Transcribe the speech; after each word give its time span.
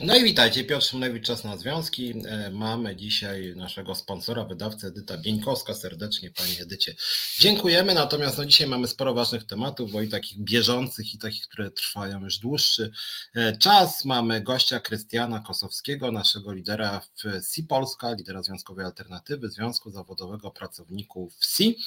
No 0.00 0.16
i 0.16 0.24
witajcie, 0.24 0.64
Piotr 0.64 0.86
Szymlewicz, 0.86 1.26
Czas 1.26 1.44
na 1.44 1.56
Związki. 1.56 2.14
E, 2.26 2.50
mamy 2.50 2.96
dzisiaj 2.96 3.54
naszego 3.56 3.94
sponsora, 3.94 4.44
wydawcę 4.44 4.86
Edyta 4.86 5.16
Bieńkowska. 5.18 5.74
Serdecznie 5.74 6.30
Pani 6.30 6.60
Edycie 6.60 6.94
dziękujemy. 7.38 7.94
Natomiast 7.94 8.38
no, 8.38 8.44
dzisiaj 8.44 8.66
mamy 8.66 8.88
sporo 8.88 9.14
ważnych 9.14 9.46
tematów, 9.46 9.92
bo 9.92 10.02
i 10.02 10.08
takich 10.08 10.38
bieżących, 10.38 11.14
i 11.14 11.18
takich, 11.18 11.48
które 11.48 11.70
trwają 11.70 12.24
już 12.24 12.38
dłuższy 12.38 12.90
e, 13.34 13.56
czas. 13.56 14.04
Mamy 14.04 14.40
gościa 14.40 14.80
Krystiana 14.80 15.40
Kosowskiego, 15.40 16.12
naszego 16.12 16.52
lidera 16.52 17.00
w 17.00 17.44
SI 17.52 17.62
Polska, 17.62 18.12
lidera 18.12 18.42
Związkowej 18.42 18.84
Alternatywy, 18.84 19.50
Związku 19.50 19.90
Zawodowego 19.90 20.50
Pracowników 20.50 21.34
SI. 21.40 21.78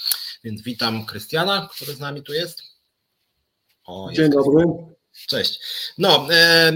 Więc 0.44 0.62
witam 0.62 1.05
Krystiana, 1.05 1.70
który 1.71 1.94
z 1.94 2.00
nami 2.00 2.24
tu 2.24 2.34
jest. 2.34 2.64
O, 3.86 4.10
Dzień 4.14 4.30
dobry. 4.30 4.96
Cześć. 5.25 5.59
No, 5.97 6.27
e, 6.31 6.68
e, 6.68 6.73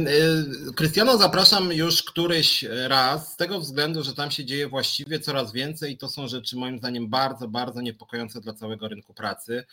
Krystiano 0.76 1.18
zapraszam 1.18 1.72
już 1.72 2.04
któryś 2.04 2.66
raz 2.70 3.34
z 3.34 3.36
tego 3.36 3.60
względu, 3.60 4.04
że 4.04 4.14
tam 4.14 4.32
się 4.32 4.46
dzieje 4.46 4.68
właściwie 4.68 5.20
coraz 5.20 5.52
więcej 5.52 5.94
i 5.94 5.98
to 5.98 6.10
są 6.10 6.28
rzeczy 6.28 6.56
moim 6.56 6.78
zdaniem 6.78 7.10
bardzo, 7.10 7.48
bardzo 7.48 7.82
niepokojące 7.82 8.42
dla 8.42 8.54
całego 8.54 8.88
rynku 8.88 9.14
pracy. 9.14 9.66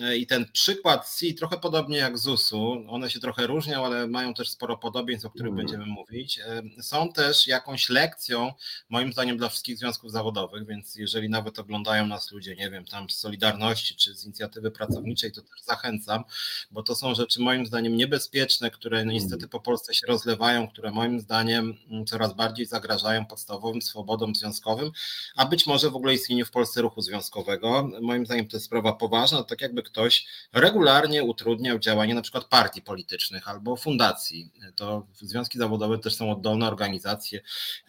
E, 0.00 0.16
I 0.16 0.26
ten 0.26 0.46
przykład 0.52 1.08
C, 1.08 1.26
trochę 1.32 1.58
podobnie 1.58 1.98
jak 1.98 2.18
ZUS-u, 2.18 2.84
one 2.88 3.10
się 3.10 3.20
trochę 3.20 3.46
różnią, 3.46 3.84
ale 3.84 4.06
mają 4.06 4.34
też 4.34 4.50
sporo 4.50 4.76
podobieństw, 4.76 5.26
o 5.26 5.30
których 5.30 5.52
mm. 5.52 5.56
będziemy 5.56 5.86
mówić. 5.86 6.38
E, 6.38 6.62
są 6.82 7.12
też 7.12 7.46
jakąś 7.46 7.88
lekcją, 7.88 8.52
moim 8.88 9.12
zdaniem, 9.12 9.36
dla 9.36 9.48
wszystkich 9.48 9.78
związków 9.78 10.12
zawodowych, 10.12 10.66
więc 10.66 10.96
jeżeli 10.96 11.28
nawet 11.28 11.58
oglądają 11.58 12.06
nas 12.06 12.32
ludzie, 12.32 12.56
nie 12.56 12.70
wiem, 12.70 12.84
tam 12.84 13.10
z 13.10 13.18
Solidarności 13.18 13.96
czy 13.96 14.14
z 14.14 14.24
inicjatywy 14.24 14.70
pracowniczej, 14.70 15.32
to 15.32 15.42
też 15.42 15.62
zachęcam, 15.62 16.24
bo 16.70 16.82
to 16.82 16.94
są 16.94 17.14
rzeczy 17.14 17.40
moim 17.40 17.66
zdaniem 17.66 17.96
niebezpieczne, 17.96 18.70
które 18.70 19.04
no 19.04 19.12
niestety 19.12 19.48
po 19.48 19.60
Polsce 19.60 19.94
się 19.94 20.06
rozlewają, 20.06 20.68
które 20.68 20.90
moim 20.90 21.20
zdaniem 21.20 21.78
mm, 21.90 22.06
coraz 22.06 22.34
bardziej 22.34 22.66
zagrażają 22.66 23.26
podstawowym 23.26 23.82
swobodom 23.82 24.34
związkowym, 24.34 24.90
a 25.36 25.46
być 25.46 25.66
może 25.66 25.90
w 25.90 25.96
ogóle 25.96 26.14
istnieniu 26.14 26.46
w 26.46 26.50
Polsce 26.50 26.82
ruchu 26.82 27.00
związkowego. 27.00 27.90
Moim 28.02 28.26
zdaniem 28.26 28.48
to 28.48 28.56
jest 28.56 28.66
sprawa 28.66 28.92
poważna, 28.92 29.42
tak 29.42 29.60
jak 29.60 29.75
jakby 29.76 29.90
ktoś 29.90 30.26
regularnie 30.52 31.24
utrudniał 31.24 31.78
działanie 31.78 32.14
na 32.14 32.22
przykład 32.22 32.44
partii 32.44 32.82
politycznych 32.82 33.48
albo 33.48 33.76
fundacji. 33.76 34.50
To 34.76 35.06
związki 35.14 35.58
zawodowe 35.58 35.98
też 35.98 36.14
są 36.14 36.30
oddolne 36.30 36.68
organizacje, 36.68 37.40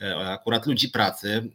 e, 0.02 0.16
akurat 0.16 0.66
ludzi 0.66 0.90
pracy. 0.90 1.50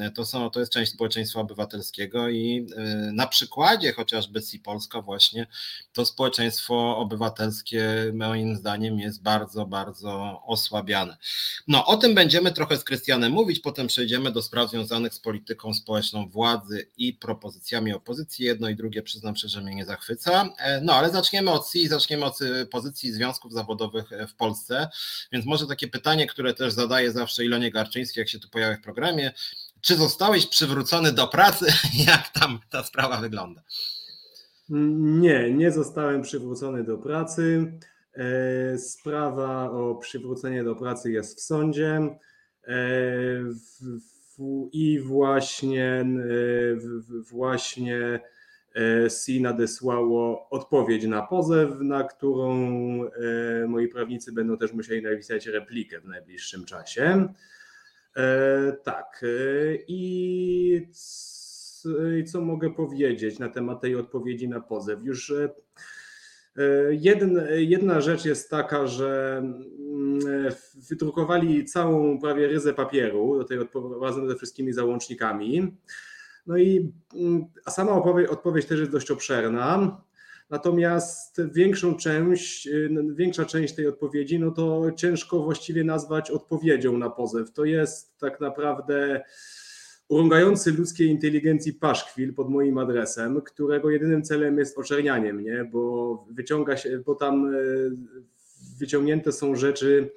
E, 0.00 0.10
to, 0.10 0.24
są, 0.24 0.50
to 0.50 0.60
jest 0.60 0.72
część 0.72 0.92
społeczeństwa 0.92 1.40
obywatelskiego 1.40 2.28
i 2.28 2.66
e, 2.76 2.84
na 3.12 3.26
przykładzie 3.26 3.92
chociażby 3.92 4.42
SI 4.42 4.58
Polska 4.58 5.02
właśnie 5.02 5.46
to 5.92 6.06
społeczeństwo 6.06 6.96
obywatelskie 6.96 8.12
moim 8.14 8.56
zdaniem 8.56 8.98
jest 8.98 9.22
bardzo, 9.22 9.66
bardzo 9.66 10.42
osłabiane. 10.46 11.16
No 11.68 11.86
o 11.86 11.96
tym 11.96 12.14
będziemy 12.14 12.52
trochę 12.52 12.76
z 12.76 12.84
Krystianem 12.84 13.32
mówić, 13.32 13.60
potem 13.60 13.86
przejdziemy 13.86 14.32
do 14.32 14.42
spraw 14.42 14.70
związanych 14.70 15.14
z 15.14 15.20
polityką 15.20 15.74
społeczną 15.74 16.28
władzy 16.28 16.86
i 16.96 17.12
propozycjami 17.14 17.92
opozycji. 17.92 18.44
Jedno 18.44 18.68
i 18.68 18.76
drugie 18.76 19.02
przyznam 19.02 19.36
szczerze, 19.36 19.60
mnie 19.60 19.69
nie 19.74 19.84
zachwyca. 19.84 20.48
E, 20.58 20.80
no 20.80 20.94
ale 20.94 21.10
zaczniemy 21.10 21.50
od 21.50 21.70
CI, 21.70 21.88
zaczniemy 21.88 22.24
od 22.24 22.42
e, 22.42 22.66
pozycji 22.66 23.12
związków 23.12 23.52
zawodowych 23.52 24.12
e, 24.12 24.26
w 24.26 24.34
Polsce. 24.34 24.88
Więc 25.32 25.46
może 25.46 25.66
takie 25.66 25.88
pytanie, 25.88 26.26
które 26.26 26.54
też 26.54 26.72
zadaję 26.72 27.12
zawsze 27.12 27.44
Ilonie 27.44 27.70
Garczyńskiej, 27.70 28.20
jak 28.22 28.28
się 28.28 28.38
tu 28.38 28.48
pojawia 28.48 28.76
w 28.76 28.80
programie. 28.82 29.32
Czy 29.80 29.96
zostałeś 29.96 30.46
przywrócony 30.46 31.12
do 31.12 31.28
pracy? 31.28 31.66
Jak 32.06 32.28
tam 32.28 32.58
ta 32.70 32.84
sprawa 32.84 33.16
wygląda? 33.16 33.62
Nie, 34.68 35.50
nie 35.50 35.72
zostałem 35.72 36.22
przywrócony 36.22 36.84
do 36.84 36.98
pracy. 36.98 37.72
Sprawa 38.78 39.70
o 39.70 39.94
przywrócenie 39.94 40.64
do 40.64 40.76
pracy 40.76 41.12
jest 41.12 41.38
w 41.38 41.42
sądzie. 41.42 42.00
I 44.72 45.00
właśnie, 45.00 46.04
właśnie 47.30 48.20
SI 49.08 49.42
nadesłało 49.42 50.48
odpowiedź 50.50 51.06
na 51.06 51.22
pozew, 51.22 51.70
na 51.80 52.04
którą 52.04 52.54
e, 53.04 53.66
moi 53.68 53.88
prawnicy 53.88 54.32
będą 54.32 54.56
też 54.56 54.72
musieli 54.72 55.02
napisać 55.02 55.46
replikę 55.46 56.00
w 56.00 56.04
najbliższym 56.04 56.64
czasie. 56.64 57.28
E, 58.16 58.72
tak. 58.84 59.22
E, 59.22 59.76
I 59.88 60.86
co 62.26 62.40
mogę 62.40 62.74
powiedzieć 62.74 63.38
na 63.38 63.48
temat 63.48 63.80
tej 63.80 63.96
odpowiedzi 63.96 64.48
na 64.48 64.60
pozew? 64.60 64.98
Już 65.04 65.32
jedna, 66.90 67.42
jedna 67.50 68.00
rzecz 68.00 68.24
jest 68.24 68.50
taka, 68.50 68.86
że 68.86 69.38
mm, 69.38 70.18
wydrukowali 70.90 71.64
całą 71.64 72.18
prawie 72.20 72.48
ryzę 72.48 72.74
papieru 72.74 73.38
do 73.38 73.44
tej 73.44 73.58
razem 74.02 74.28
ze 74.28 74.36
wszystkimi 74.36 74.72
załącznikami. 74.72 75.76
No 76.50 76.56
i 76.56 76.92
mm, 77.14 77.44
a 77.64 77.70
sama 77.70 77.92
odpowiedź, 78.30 78.66
też 78.66 78.80
jest 78.80 78.92
dość 78.92 79.10
obszerna. 79.10 80.00
Natomiast 80.50 81.42
większą 81.52 81.96
część, 81.96 82.66
y, 82.66 82.90
większa 83.14 83.44
część 83.44 83.74
tej 83.74 83.86
odpowiedzi, 83.86 84.38
no 84.38 84.50
to 84.50 84.92
ciężko 84.96 85.42
właściwie 85.42 85.84
nazwać 85.84 86.30
odpowiedzią 86.30 86.98
na 86.98 87.10
pozew. 87.10 87.52
To 87.52 87.64
jest 87.64 88.18
tak 88.18 88.40
naprawdę 88.40 89.24
urągający 90.08 90.72
ludzkiej 90.72 91.08
inteligencji 91.08 91.72
paszkwil 91.72 92.34
pod 92.34 92.50
moim 92.50 92.78
adresem, 92.78 93.40
którego 93.42 93.90
jedynym 93.90 94.22
celem 94.22 94.58
jest 94.58 94.78
oczernianie 94.78 95.32
mnie, 95.32 95.68
bo 95.72 96.26
wyciąga 96.30 96.76
się, 96.76 96.98
bo 97.06 97.14
tam 97.14 97.54
y, 97.54 97.90
wyciągnięte 98.78 99.32
są 99.32 99.56
rzeczy, 99.56 100.10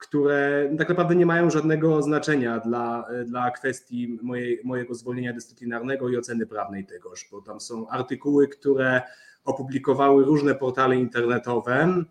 które 0.00 0.70
tak 0.78 0.88
naprawdę 0.88 1.14
nie 1.14 1.26
mają 1.26 1.50
żadnego 1.50 2.02
znaczenia 2.02 2.58
dla, 2.58 3.08
dla 3.26 3.50
kwestii 3.50 4.18
mojej, 4.22 4.60
mojego 4.64 4.94
zwolnienia 4.94 5.32
dyscyplinarnego 5.32 6.08
i 6.08 6.16
oceny 6.16 6.46
prawnej 6.46 6.86
tegoż, 6.86 7.28
bo 7.32 7.42
tam 7.42 7.60
są 7.60 7.88
artykuły, 7.88 8.48
które 8.48 9.02
opublikowały 9.44 10.24
różne 10.24 10.54
portale 10.54 10.96
internetowe. 10.96 12.04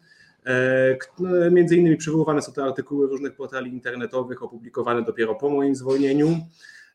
E, 0.45 0.97
no, 1.19 1.51
między 1.51 1.75
innymi 1.77 1.97
przywoływane 1.97 2.41
są 2.41 2.53
te 2.53 2.63
artykuły 2.63 3.07
różnych 3.07 3.35
portali 3.35 3.72
internetowych 3.72 4.44
opublikowane 4.44 5.03
dopiero 5.03 5.35
po 5.35 5.50
moim 5.50 5.75
zwolnieniu. 5.75 6.38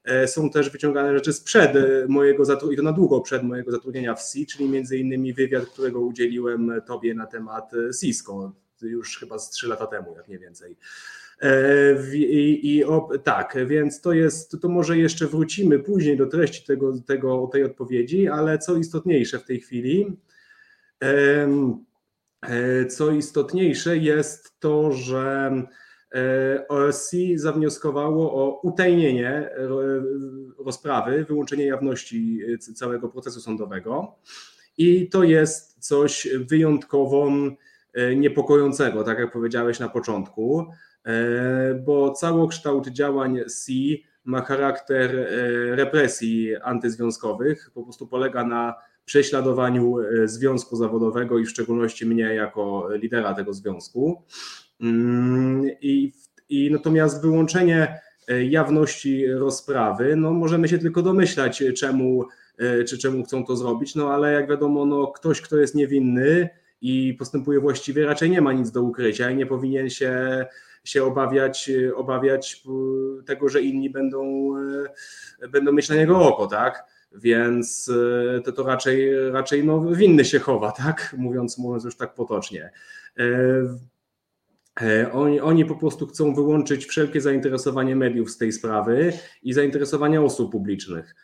E, 0.04 0.28
są 0.28 0.50
też 0.50 0.70
wyciągane 0.70 1.14
rzeczy 1.14 1.32
sprzed 1.32 1.72
mojego 2.08 2.44
zatrudnienia, 2.44 2.74
i 2.74 2.84
to 2.84 2.90
na 2.90 2.96
długo 2.96 3.20
przed 3.20 3.42
mojego 3.42 3.70
zatrudnienia 3.70 4.14
w 4.14 4.22
SI, 4.22 4.46
czyli 4.46 4.68
między 4.68 4.98
innymi 4.98 5.32
wywiad, 5.32 5.66
którego 5.66 6.00
udzieliłem 6.00 6.72
Tobie 6.86 7.14
na 7.14 7.26
temat 7.26 7.72
Cisco 8.00 8.52
już 8.88 9.18
chyba 9.18 9.38
z 9.38 9.50
3 9.50 9.68
lata 9.68 9.86
temu, 9.86 10.14
jak 10.16 10.28
nie 10.28 10.38
więcej. 10.38 10.76
E, 11.40 12.16
I, 12.16 12.76
i 12.76 12.84
o, 12.84 13.08
tak, 13.24 13.56
więc 13.66 14.00
to 14.00 14.12
jest, 14.12 14.60
to 14.60 14.68
może 14.68 14.98
jeszcze 14.98 15.26
wrócimy 15.26 15.78
później 15.78 16.16
do 16.16 16.26
treści 16.26 16.66
tego, 16.66 16.92
tego, 17.06 17.48
tej 17.52 17.64
odpowiedzi, 17.64 18.28
ale 18.28 18.58
co 18.58 18.76
istotniejsze 18.76 19.38
w 19.38 19.44
tej 19.44 19.60
chwili, 19.60 20.16
e, 21.02 21.48
co 22.88 23.10
istotniejsze 23.10 23.96
jest 23.96 24.60
to, 24.60 24.92
że 24.92 25.52
e, 26.14 26.68
OSC 26.68 27.12
zawnioskowało 27.34 28.34
o 28.34 28.60
utajnienie 28.60 29.50
rozprawy, 30.58 31.24
wyłączenie 31.24 31.66
jawności 31.66 32.40
całego 32.74 33.08
procesu 33.08 33.40
sądowego. 33.40 34.14
I 34.78 35.08
to 35.08 35.24
jest 35.24 35.86
coś 35.86 36.28
wyjątkowo 36.40 37.30
niepokojącego, 38.16 39.04
tak 39.04 39.18
jak 39.18 39.32
powiedziałeś 39.32 39.80
na 39.80 39.88
początku, 39.88 40.66
e, 41.06 41.74
bo 41.74 42.10
całokształt 42.10 42.88
działań 42.88 43.38
C 43.46 43.72
ma 44.24 44.40
charakter 44.40 45.16
e, 45.16 45.26
represji 45.76 46.56
antyzwiązkowych, 46.56 47.70
po 47.74 47.82
prostu 47.82 48.06
polega 48.06 48.44
na 48.44 48.74
prześladowaniu 49.04 49.96
związku 50.24 50.76
zawodowego 50.76 51.38
i 51.38 51.44
w 51.44 51.50
szczególności 51.50 52.06
mnie 52.06 52.22
jako 52.22 52.88
lidera 52.94 53.34
tego 53.34 53.52
związku. 53.52 54.22
Mm, 54.80 55.70
I, 55.80 56.12
i 56.48 56.70
natomiast 56.70 57.22
wyłączenie 57.22 58.00
jawności 58.48 59.26
rozprawy, 59.26 60.16
no 60.16 60.32
możemy 60.32 60.68
się 60.68 60.78
tylko 60.78 61.02
domyślać, 61.02 61.62
czemu, 61.76 62.24
czy 62.88 62.98
czemu 62.98 63.24
chcą 63.24 63.44
to 63.44 63.56
zrobić, 63.56 63.94
no 63.94 64.10
ale 64.10 64.32
jak 64.32 64.48
wiadomo, 64.48 64.86
no 64.86 65.06
ktoś, 65.06 65.40
kto 65.40 65.56
jest 65.56 65.74
niewinny, 65.74 66.48
i 66.84 67.14
postępuje 67.14 67.60
właściwie, 67.60 68.06
raczej 68.06 68.30
nie 68.30 68.40
ma 68.40 68.52
nic 68.52 68.70
do 68.70 68.82
ukrycia 68.82 69.30
i 69.30 69.36
nie 69.36 69.46
powinien 69.46 69.90
się, 69.90 70.44
się 70.84 71.04
obawiać, 71.04 71.70
obawiać 71.94 72.62
tego, 73.26 73.48
że 73.48 73.62
inni 73.62 73.90
będą, 73.90 74.52
e, 75.42 75.48
będą 75.48 75.72
mieć 75.72 75.88
na 75.88 75.96
niego 75.96 76.28
oko, 76.28 76.46
tak? 76.46 76.84
Więc 77.12 77.90
e, 78.36 78.40
to, 78.40 78.52
to 78.52 78.62
raczej, 78.62 79.30
raczej 79.30 79.64
no, 79.64 79.80
winny 79.80 80.24
się 80.24 80.38
chowa, 80.38 80.72
tak? 80.72 81.14
Mówiąc, 81.18 81.58
mówiąc 81.58 81.84
już 81.84 81.96
tak 81.96 82.14
potocznie. 82.14 82.70
E, 84.80 85.12
oni, 85.12 85.40
oni 85.40 85.64
po 85.64 85.74
prostu 85.74 86.06
chcą 86.06 86.34
wyłączyć 86.34 86.86
wszelkie 86.86 87.20
zainteresowanie 87.20 87.96
mediów 87.96 88.30
z 88.30 88.38
tej 88.38 88.52
sprawy 88.52 89.12
i 89.42 89.52
zainteresowanie 89.52 90.20
osób 90.22 90.52
publicznych. 90.52 91.14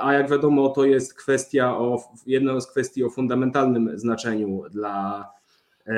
A 0.00 0.12
jak 0.12 0.30
wiadomo, 0.30 0.68
to 0.68 0.84
jest 0.84 1.14
kwestia 1.14 1.78
o, 1.78 2.12
jedna 2.26 2.60
z 2.60 2.70
kwestii 2.70 3.04
o 3.04 3.10
fundamentalnym 3.10 3.98
znaczeniu 3.98 4.62
dla, 4.70 5.28
e, 5.86 5.92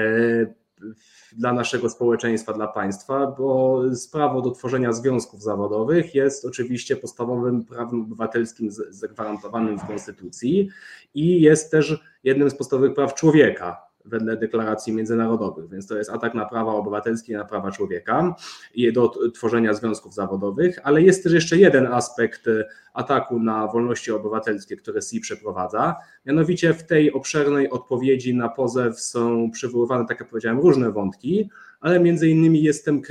dla 1.33 1.53
naszego 1.53 1.91
społeczeństwa, 1.91 2.53
dla 2.53 2.69
państwa, 2.69 3.27
bo 3.27 3.83
prawo 4.13 4.43
do 4.43 4.51
tworzenia 4.51 4.93
związków 4.93 5.43
zawodowych 5.43 6.15
jest 6.15 6.45
oczywiście 6.45 6.97
podstawowym 6.97 7.65
prawem 7.65 8.03
obywatelskim 8.03 8.71
zagwarantowanym 8.71 9.79
w 9.79 9.87
Konstytucji 9.87 10.69
i 11.15 11.41
jest 11.41 11.71
też 11.71 12.05
jednym 12.25 12.51
z 12.51 12.55
podstawowych 12.55 12.95
praw 12.95 13.15
człowieka 13.15 13.90
wedle 14.11 14.37
deklaracji 14.37 14.93
międzynarodowych, 14.93 15.71
więc 15.71 15.87
to 15.87 15.97
jest 15.97 16.11
atak 16.11 16.35
na 16.35 16.45
prawa 16.45 16.73
obywatelskie, 16.73 17.37
na 17.37 17.45
prawa 17.45 17.71
człowieka 17.71 18.35
i 18.75 18.93
do 18.93 19.13
tworzenia 19.35 19.75
związków 19.75 20.15
zawodowych, 20.15 20.79
ale 20.83 21.03
jest 21.03 21.23
też 21.25 21.33
jeszcze 21.33 21.57
jeden 21.57 21.87
aspekt 21.87 22.47
ataku 22.95 23.41
na 23.41 23.67
wolności 23.67 24.13
obywatelskie, 24.13 24.77
które 24.77 25.03
SI 25.03 25.21
przeprowadza. 25.21 25.97
Mianowicie 26.27 26.75
w 26.75 26.83
tej 26.83 27.13
obszernej 27.13 27.71
odpowiedzi 27.71 28.35
na 28.35 28.49
pozew 28.49 29.01
są 29.01 29.51
przywoływane, 29.51 30.07
tak 30.07 30.21
jak 30.21 30.29
powiedziałem, 30.29 30.61
różne 30.61 30.93
wątki, 30.93 31.51
ale 31.81 32.01
między 32.01 32.29
innymi 32.29 32.63
jestem 32.63 33.03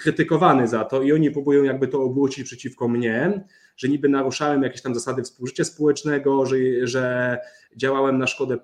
krytykowany 0.00 0.68
za 0.68 0.84
to 0.84 1.02
i 1.02 1.12
oni 1.12 1.30
próbują 1.30 1.62
jakby 1.62 1.88
to 1.88 2.02
obrócić 2.02 2.44
przeciwko 2.44 2.88
mnie, 2.88 3.44
że 3.76 3.88
niby 3.88 4.08
naruszałem 4.08 4.62
jakieś 4.62 4.82
tam 4.82 4.94
zasady 4.94 5.22
współżycia 5.22 5.64
społecznego, 5.64 6.46
że, 6.46 6.56
że 6.82 7.38
działałem 7.76 8.18
na 8.18 8.26
szkodę, 8.26 8.58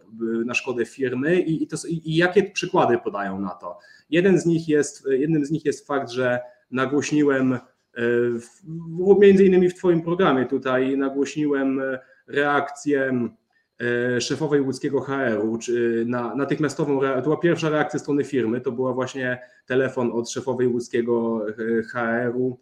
na 0.45 0.55
szkodę 0.55 0.87
firmy 0.87 1.41
i, 1.41 1.63
i, 1.63 1.67
to, 1.67 1.77
i 1.89 2.17
jakie 2.17 2.43
przykłady 2.43 2.99
podają 2.99 3.41
na 3.41 3.51
to. 3.51 3.79
Jeden 4.11 4.39
z 4.39 4.47
nich 4.47 4.69
jest, 4.69 5.07
jednym 5.11 5.45
z 5.45 5.51
nich 5.51 5.65
jest 5.65 5.87
fakt, 5.87 6.11
że 6.11 6.41
nagłośniłem 6.71 7.59
między 9.21 9.45
innymi 9.45 9.69
w 9.69 9.75
Twoim 9.75 10.03
programie 10.03 10.47
tutaj 10.47 10.97
nagłośniłem 10.97 11.81
reakcję 12.27 13.29
szefowej 14.21 14.61
łódzkiego 14.61 15.01
HR-u, 15.01 15.59
czy 15.59 16.05
na 16.09 16.35
natychmiastową, 16.35 17.01
to 17.01 17.23
była 17.23 17.37
pierwsza 17.37 17.69
reakcja 17.69 17.99
strony 17.99 18.25
firmy, 18.25 18.61
to 18.61 18.73
była 18.73 18.93
właśnie 18.93 19.39
telefon 19.67 20.11
od 20.13 20.31
szefowej 20.31 20.67
łódzkiego 20.67 21.47
HR-u, 21.93 22.59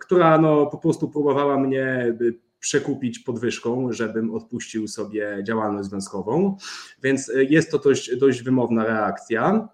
która 0.00 0.38
no 0.38 0.66
po 0.66 0.78
prostu 0.78 1.08
próbowała 1.08 1.58
mnie 1.58 2.16
przekupić 2.60 3.18
podwyżką, 3.18 3.92
żebym 3.92 4.34
odpuścił 4.34 4.88
sobie 4.88 5.38
działalność 5.42 5.88
związkową, 5.88 6.56
więc 7.02 7.32
jest 7.48 7.70
to 7.70 7.78
dość, 7.78 8.16
dość 8.16 8.42
wymowna 8.42 8.84
reakcja. 8.84 9.68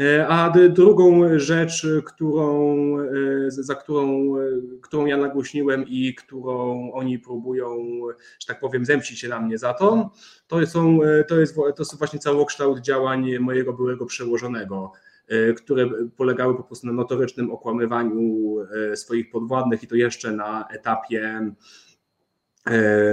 E, 0.00 0.28
a 0.28 0.52
drugą 0.70 1.38
rzecz, 1.38 1.86
którą, 2.04 2.76
e, 2.98 3.04
za 3.48 3.74
którą, 3.74 4.34
którą 4.82 5.06
ja 5.06 5.16
nagłośniłem 5.16 5.84
i 5.88 6.14
którą 6.14 6.92
oni 6.92 7.18
próbują, 7.18 7.76
że 8.40 8.46
tak 8.46 8.60
powiem, 8.60 8.84
zemścić 8.84 9.20
się 9.20 9.28
na 9.28 9.40
mnie 9.40 9.58
za 9.58 9.74
to, 9.74 10.10
to, 10.46 10.66
są, 10.66 10.98
to, 11.28 11.40
jest, 11.40 11.54
to 11.54 11.74
jest 11.78 11.98
właśnie 11.98 12.18
całokształt 12.18 12.80
działań 12.80 13.38
mojego 13.38 13.72
byłego 13.72 14.06
przełożonego, 14.06 14.92
e, 14.96 15.11
które 15.56 15.90
polegały 16.16 16.56
po 16.56 16.62
prostu 16.62 16.86
na 16.86 16.92
notorycznym 16.92 17.50
okłamywaniu 17.50 18.56
swoich 18.94 19.30
podwładnych 19.30 19.82
i 19.82 19.86
to 19.86 19.96
jeszcze 19.96 20.32
na 20.32 20.68
etapie 20.70 21.52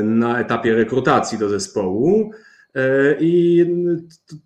na 0.04 0.40
etapie 0.40 0.76
rekrutacji 0.76 1.38
do 1.38 1.50
zespołu. 1.50 2.32
E, 2.76 3.16
I 3.20 3.66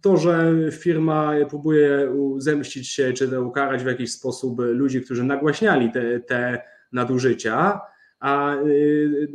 to, 0.01 0.17
że 0.17 0.53
firma 0.71 1.33
próbuje 1.49 2.13
zemścić 2.37 2.89
się 2.89 3.13
czy 3.13 3.41
ukarać 3.41 3.83
w 3.83 3.87
jakiś 3.87 4.11
sposób 4.11 4.59
ludzi, 4.59 5.01
którzy 5.01 5.23
nagłaśniali 5.23 5.91
te, 5.91 6.19
te 6.19 6.61
nadużycia, 6.91 7.81
a, 8.19 8.55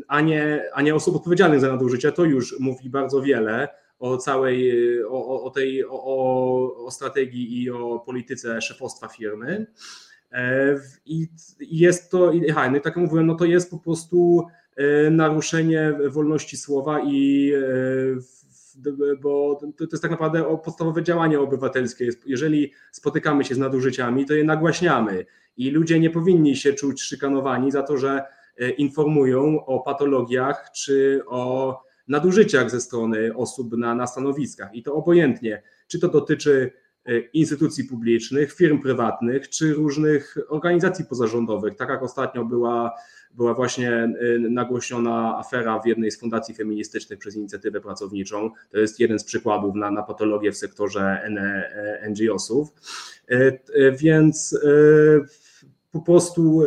a, 0.08 0.20
nie, 0.20 0.62
a 0.74 0.82
nie 0.82 0.94
osób 0.94 1.16
odpowiedzialnych 1.16 1.60
za 1.60 1.68
nadużycia, 1.68 2.12
to 2.12 2.24
już 2.24 2.60
mówi 2.60 2.90
bardzo 2.90 3.22
wiele 3.22 3.68
o 3.98 4.16
całej, 4.16 4.72
o, 5.04 5.42
o 5.42 5.50
tej, 5.50 5.84
o, 5.84 6.84
o 6.86 6.90
strategii 6.90 7.62
i 7.62 7.70
o 7.70 7.98
polityce 7.98 8.60
szefostwa 8.60 9.08
firmy. 9.08 9.66
E, 10.32 10.74
I 11.06 11.28
jest 11.60 12.10
to, 12.10 12.32
aha, 12.50 12.70
no 12.70 12.76
i 12.76 12.80
tak 12.80 12.96
jak 12.96 13.04
mówiłem, 13.04 13.26
no 13.26 13.34
to 13.34 13.44
jest 13.44 13.70
po 13.70 13.78
prostu 13.78 14.46
e, 14.76 15.10
naruszenie 15.10 15.98
wolności 16.08 16.56
słowa 16.56 17.00
i 17.00 17.52
bo 19.22 19.60
to, 19.76 19.84
jest 19.92 20.02
tak 20.02 20.10
naprawdę 20.10 20.58
podstawowe 20.64 21.02
działanie 21.02 21.40
obywatelskie. 21.40 22.08
Jeżeli 22.26 22.72
spotykamy 22.92 23.44
się 23.44 23.54
z 23.54 23.58
nadużyciami, 23.58 24.26
to 24.26 24.34
je 24.34 24.44
nagłaśniamy 24.44 25.26
i 25.56 25.70
ludzie 25.70 26.00
nie 26.00 26.10
powinni 26.10 26.56
się 26.56 26.72
czuć 26.72 27.02
szykanowani 27.02 27.70
za 27.70 27.82
to, 27.82 27.96
że 27.96 28.22
e, 28.58 28.70
informują 28.70 29.64
o 29.64 29.80
patologiach 29.80 30.70
czy 30.74 31.22
o 31.26 31.87
nadużyciach 32.08 32.70
ze 32.70 32.80
strony 32.80 33.36
osób 33.36 33.76
na, 33.76 33.94
na 33.94 34.06
stanowiskach 34.06 34.74
i 34.74 34.82
to 34.82 34.94
obojętnie, 34.94 35.62
czy 35.86 35.98
to 35.98 36.08
dotyczy 36.08 36.72
e, 37.06 37.18
instytucji 37.18 37.84
publicznych, 37.84 38.52
firm 38.52 38.82
prywatnych, 38.82 39.48
czy 39.48 39.74
różnych 39.74 40.36
organizacji 40.48 41.04
pozarządowych. 41.04 41.76
Tak 41.76 41.88
jak 41.88 42.02
ostatnio 42.02 42.44
była 42.44 42.94
była 43.34 43.54
właśnie 43.54 44.14
y, 44.22 44.38
nagłośniona 44.50 45.38
afera 45.38 45.80
w 45.80 45.86
jednej 45.86 46.10
z 46.10 46.20
fundacji 46.20 46.54
feministycznych 46.54 47.18
przez 47.18 47.36
inicjatywę 47.36 47.80
pracowniczą. 47.80 48.50
To 48.70 48.78
jest 48.78 49.00
jeden 49.00 49.18
z 49.18 49.24
przykładów 49.24 49.74
na, 49.74 49.90
na 49.90 50.02
patologię 50.02 50.52
w 50.52 50.56
sektorze 50.56 51.30
NGO-sów. 52.10 52.68
Y, 53.30 53.92
więc 53.98 54.58
po 55.90 56.00
prostu 56.00 56.62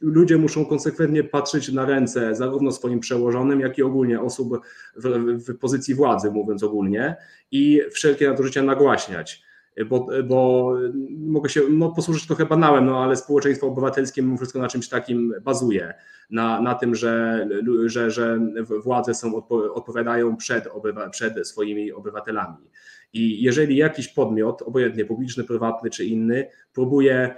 ludzie 0.00 0.38
muszą 0.38 0.66
konsekwentnie 0.66 1.24
patrzeć 1.24 1.72
na 1.72 1.84
ręce 1.84 2.34
zarówno 2.34 2.72
swoim 2.72 3.00
przełożonym, 3.00 3.60
jak 3.60 3.78
i 3.78 3.82
ogólnie 3.82 4.20
osób 4.20 4.60
w, 4.96 5.08
w 5.48 5.58
pozycji 5.58 5.94
władzy, 5.94 6.30
mówiąc 6.30 6.62
ogólnie, 6.62 7.16
i 7.50 7.80
wszelkie 7.92 8.28
nadużycia 8.28 8.62
nagłaśniać 8.62 9.50
bo, 9.86 10.08
bo 10.24 10.72
mogę 11.18 11.48
się 11.48 11.60
no, 11.70 11.92
posłużyć 11.92 12.26
trochę 12.26 12.46
banałem, 12.46 12.86
no 12.86 13.04
ale 13.04 13.16
społeczeństwo 13.16 13.66
obywatelskie 13.66 14.22
mimo 14.22 14.36
wszystko 14.36 14.58
na 14.58 14.68
czymś 14.68 14.88
takim 14.88 15.34
bazuje, 15.42 15.94
na, 16.30 16.60
na 16.60 16.74
tym, 16.74 16.94
że, 16.94 17.46
że, 17.86 18.10
że 18.10 18.40
władze 18.84 19.14
są, 19.14 19.46
odpowiadają 19.74 20.36
przed, 20.36 20.66
obywa, 20.66 21.10
przed 21.10 21.48
swoimi 21.48 21.92
obywatelami. 21.92 22.70
I 23.12 23.42
jeżeli 23.42 23.76
jakiś 23.76 24.08
podmiot, 24.08 24.62
obojętnie 24.62 25.04
publiczny, 25.04 25.44
prywatny 25.44 25.90
czy 25.90 26.04
inny, 26.04 26.48
próbuje 26.72 27.34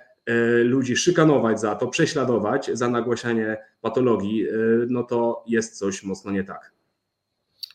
ludzi 0.64 0.96
szykanować 0.96 1.60
za 1.60 1.74
to, 1.74 1.86
prześladować 1.86 2.70
za 2.72 2.88
nagłaśnianie 2.88 3.56
patologii, 3.80 4.48
e, 4.48 4.52
no 4.88 5.02
to 5.02 5.44
jest 5.46 5.78
coś 5.78 6.02
mocno 6.02 6.30
nie 6.30 6.44
tak. 6.44 6.71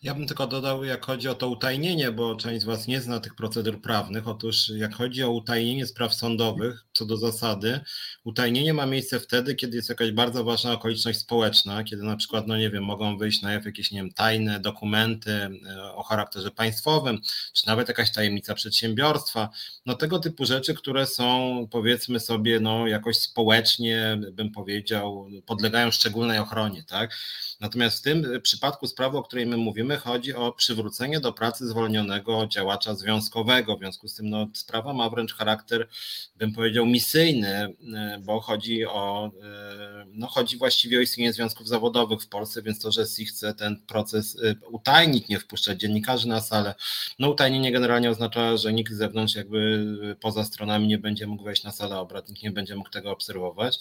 Ja 0.04 0.14
bym 0.14 0.28
tylko 0.28 0.48
dodał, 0.48 0.84
jak 0.84 1.06
chodzi 1.06 1.30
o 1.30 1.36
to 1.36 1.50
utajnienie, 1.50 2.12
bo 2.12 2.36
część 2.36 2.62
z 2.62 2.66
Was 2.66 2.88
nie 2.88 3.02
zna 3.02 3.20
tych 3.20 3.36
procedur 3.36 3.82
prawnych. 3.82 4.28
Otóż, 4.28 4.70
jak 4.70 4.96
chodzi 4.96 5.24
o 5.24 5.32
utajnienie 5.32 5.86
spraw 5.86 6.14
sądowych, 6.14 6.86
co 6.94 7.06
do 7.06 7.18
zasady, 7.18 7.80
utajnienie 8.24 8.74
ma 8.74 8.86
miejsce 8.86 9.20
wtedy, 9.20 9.56
kiedy 9.56 9.76
jest 9.76 9.90
jakaś 9.90 10.12
bardzo 10.12 10.44
ważna 10.44 10.74
okoliczność 10.74 11.20
społeczna, 11.20 11.84
kiedy 11.84 12.04
na 12.04 12.16
przykład, 12.16 12.48
no 12.48 12.58
nie 12.58 12.70
wiem, 12.70 12.84
mogą 12.84 13.18
wyjść 13.18 13.42
na 13.42 13.54
jaw 13.54 13.66
jakieś, 13.66 13.92
nie 13.92 14.00
wiem, 14.00 14.12
tajne 14.12 14.60
dokumenty 14.60 15.32
e, 15.32 15.94
o 15.94 16.04
charakterze 16.04 16.52
państwowym, 16.52 17.20
czy 17.54 17.68
nawet 17.68 17.88
jakaś 17.88 18.12
tajemnica 18.12 18.54
przedsiębiorstwa. 18.54 19.50
No 19.86 19.96
tego 19.96 20.20
typu 20.20 20.46
rzeczy, 20.46 20.74
które 20.74 21.08
są, 21.08 21.68
powiedzmy 21.72 22.20
sobie, 22.20 22.60
no 22.60 22.88
jakoś 22.88 23.18
społecznie, 23.18 24.20
bym 24.34 24.52
powiedział, 24.52 25.28
podlegają 25.46 25.92
szczególnej 25.92 26.40
ochronie, 26.40 26.84
tak? 26.84 27.12
Natomiast 27.60 28.00
w 28.00 28.02
tym 28.02 28.42
przypadku 28.42 28.88
sprawy, 28.88 29.18
o 29.18 29.24
której 29.24 29.46
my 29.46 29.58
mówimy, 29.58 29.87
chodzi 29.96 30.34
o 30.34 30.52
przywrócenie 30.52 31.20
do 31.20 31.34
pracy 31.34 31.68
zwolnionego 31.68 32.48
działacza 32.48 32.96
związkowego. 32.96 33.76
W 33.76 33.80
związku 33.80 34.08
z 34.08 34.16
tym 34.16 34.30
no, 34.30 34.48
sprawa 34.54 34.94
ma 34.94 35.10
wręcz 35.10 35.34
charakter, 35.34 35.88
bym 36.36 36.54
powiedział, 36.54 36.86
misyjny, 36.86 37.48
e, 37.48 37.74
bo 38.22 38.40
chodzi 38.40 38.86
o, 38.86 39.32
e, 39.44 40.06
no, 40.14 40.28
chodzi 40.28 40.58
właściwie 40.58 40.98
o 40.98 41.02
istnienie 41.02 41.34
związków 41.34 41.68
zawodowych 41.68 42.22
w 42.22 42.28
Polsce, 42.28 42.62
więc 42.62 42.80
to, 42.80 42.92
że 42.92 43.06
SI 43.06 43.26
chce 43.26 43.54
ten 43.54 43.82
proces 43.88 44.38
e, 44.44 44.56
utajnić, 44.70 45.28
nie 45.28 45.40
wpuszczać 45.40 45.80
dziennikarzy 45.80 46.28
na 46.28 46.42
salę, 46.42 46.76
no 47.20 47.30
utajnienie 47.30 47.72
generalnie 47.72 48.10
oznacza, 48.10 48.58
że 48.58 48.74
nikt 48.74 48.94
z 48.94 48.98
zewnątrz 48.98 49.36
jakby 49.36 49.88
poza 50.22 50.44
stronami 50.44 50.88
nie 50.88 50.98
będzie 50.98 51.28
mógł 51.28 51.44
wejść 51.44 51.64
na 51.64 51.72
salę 51.72 52.00
obrad, 52.00 52.30
nikt 52.30 52.44
nie 52.44 52.52
będzie 52.52 52.76
mógł 52.76 52.90
tego 52.90 53.12
obserwować. 53.12 53.80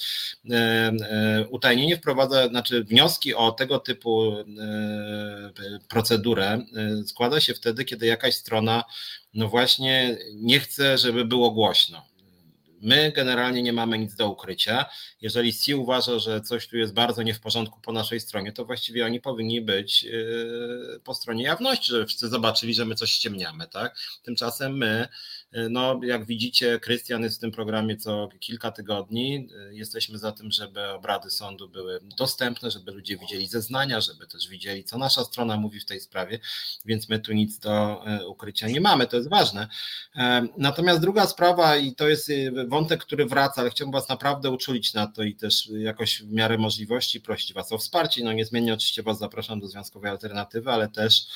Utajnienie 1.51 1.97
wprowadza, 1.97 2.49
znaczy 2.49 2.85
wnioski 2.85 3.35
o 3.35 3.53
tego 3.53 3.79
typu 3.79 4.33
procedurę 5.97 6.47
e, 6.77 7.05
składa 7.07 7.41
się 7.41 7.55
wtedy, 7.55 7.85
kiedy 7.85 8.07
jakaś 8.07 8.35
strona 8.35 8.85
no 9.35 9.49
właśnie 9.49 10.19
nie 10.35 10.61
chce, 10.61 10.99
żeby 10.99 11.25
było 11.25 11.51
głośno. 11.51 12.07
My 12.83 13.13
generalnie 13.13 13.63
nie 13.63 13.73
mamy 13.73 13.99
nic 13.99 14.15
do 14.15 14.31
ukrycia. 14.31 14.87
Jeżeli 15.21 15.53
C 15.55 15.77
uważa, 15.77 16.19
że 16.19 16.41
coś 16.41 16.69
tu 16.69 16.77
jest 16.77 16.93
bardzo 16.93 17.23
nie 17.23 17.35
w 17.35 17.41
porządku 17.41 17.81
po 17.81 17.93
naszej 17.93 18.21
stronie, 18.21 18.53
to 18.53 18.65
właściwie 18.65 19.07
oni 19.07 19.21
powinni 19.21 19.61
być 19.61 20.03
yy, 20.03 21.01
po 21.05 21.15
stronie 21.15 21.45
jawności, 21.45 21.93
żeby 21.93 22.07
wszyscy 22.07 22.29
zobaczyli, 22.29 22.75
że 22.75 22.85
my 22.85 22.95
coś 22.95 23.11
ściemniamy. 23.11 23.69
Tak? 23.69 23.97
Tymczasem 24.23 24.77
my 24.77 25.09
no, 25.71 26.01
jak 26.03 26.27
widzicie, 26.27 26.81
Krystian 26.81 27.23
jest 27.23 27.37
w 27.37 27.41
tym 27.41 27.53
programie 27.53 27.97
co 27.97 28.29
kilka 28.41 28.71
tygodni. 28.71 29.49
Jesteśmy 29.71 30.19
za 30.19 30.33
tym, 30.33 30.51
żeby 30.51 30.89
obrady 30.89 31.31
sądu 31.31 31.69
były 31.69 32.01
dostępne, 32.19 32.71
żeby 32.71 32.93
ludzie 32.93 33.19
widzieli 33.19 33.47
zeznania, 33.47 34.01
żeby 34.01 34.27
też 34.27 34.49
widzieli, 34.49 34.85
co 34.85 34.99
nasza 34.99 35.25
strona 35.25 35.57
mówi 35.57 35.81
w 35.81 35.85
tej 35.85 36.01
sprawie, 36.01 36.39
więc 36.85 37.09
my 37.09 37.19
tu 37.19 37.33
nic 37.33 37.59
do 37.59 38.07
e, 38.07 38.27
ukrycia 38.27 38.69
nie 38.69 38.81
mamy, 38.81 39.07
to 39.07 39.17
jest 39.17 39.29
ważne. 39.29 39.69
E, 40.17 40.47
natomiast 40.59 41.01
druga 41.01 41.27
sprawa, 41.27 41.77
i 41.77 41.95
to 41.95 42.09
jest 42.09 42.31
e, 42.31 42.67
wątek, 42.67 43.01
który 43.01 43.27
wraca, 43.27 43.61
ale 43.61 43.71
chciałbym 43.71 43.93
Was 43.93 44.09
naprawdę 44.09 44.51
uczulić 44.51 44.95
na 44.95 45.07
to 45.07 45.23
i 45.23 45.35
też 45.35 45.71
jakoś 45.79 46.23
w 46.23 46.33
miarę 46.33 46.59
możliwości 46.59 47.21
prosić 47.21 47.53
Was 47.53 47.73
o 47.73 47.79
wsparcie. 47.79 48.25
No 48.25 48.33
niezmiennie 48.33 48.75
oczywiście 48.75 49.03
Was 49.03 49.19
zapraszam 49.19 49.61
do 49.61 49.69
Związkowej 49.69 50.11
Alternatywy, 50.11 50.71
ale 50.71 50.89
też, 50.89 51.27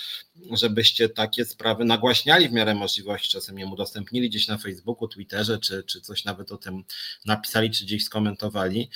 żebyście 0.52 1.08
takie 1.08 1.44
sprawy 1.44 1.84
nagłaśniali 1.84 2.48
w 2.48 2.52
miarę 2.52 2.74
możliwości, 2.74 3.30
czasem 3.30 3.58
jem 3.58 3.72
udostępniali 3.72 3.99
udostępnili 4.00 4.28
gdzieś 4.28 4.48
na 4.48 4.58
Facebooku, 4.58 5.08
Twitterze, 5.08 5.58
czy, 5.58 5.82
czy 5.82 6.00
coś 6.00 6.24
nawet 6.24 6.52
o 6.52 6.56
tym 6.56 6.84
napisali, 7.26 7.70
czy 7.70 7.84
gdzieś 7.84 8.04
skomentowali. 8.04 8.90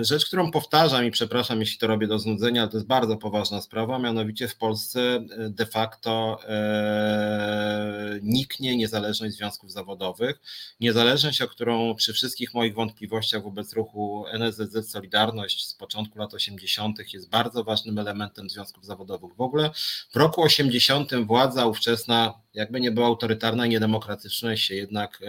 Rzecz, 0.00 0.26
którą 0.26 0.50
powtarzam 0.50 1.04
i 1.04 1.10
przepraszam, 1.10 1.60
jeśli 1.60 1.78
to 1.78 1.86
robię 1.86 2.06
do 2.06 2.18
znudzenia, 2.18 2.62
ale 2.62 2.70
to 2.70 2.76
jest 2.76 2.86
bardzo 2.86 3.16
poważna 3.16 3.60
sprawa, 3.60 3.98
mianowicie 3.98 4.48
w 4.48 4.56
Polsce 4.56 5.00
e, 5.00 5.50
de 5.50 5.66
facto 5.66 6.38
e, 6.48 8.18
niknie 8.22 8.76
niezależność 8.76 9.34
związków 9.34 9.72
zawodowych. 9.72 10.40
Niezależność, 10.80 11.42
o 11.42 11.48
którą 11.48 11.94
przy 11.94 12.12
wszystkich 12.12 12.54
moich 12.54 12.74
wątpliwościach 12.74 13.42
wobec 13.42 13.72
ruchu 13.72 14.24
NSZZ 14.32 14.90
Solidarność 14.90 15.66
z 15.66 15.74
początku 15.74 16.18
lat 16.18 16.34
80. 16.34 16.98
jest 17.14 17.28
bardzo 17.28 17.64
ważnym 17.64 17.98
elementem 17.98 18.50
związków 18.50 18.84
zawodowych. 18.84 19.34
W 19.36 19.40
ogóle 19.40 19.70
w 20.12 20.16
roku 20.16 20.42
80 20.42 21.14
władza 21.14 21.66
ówczesna 21.66 22.45
jakby 22.56 22.80
nie 22.80 22.90
była 22.90 23.06
autorytarna 23.06 23.66
i 23.66 23.68
niedemokratyczna, 23.68 24.56
się 24.56 24.74
jednak 24.74 25.20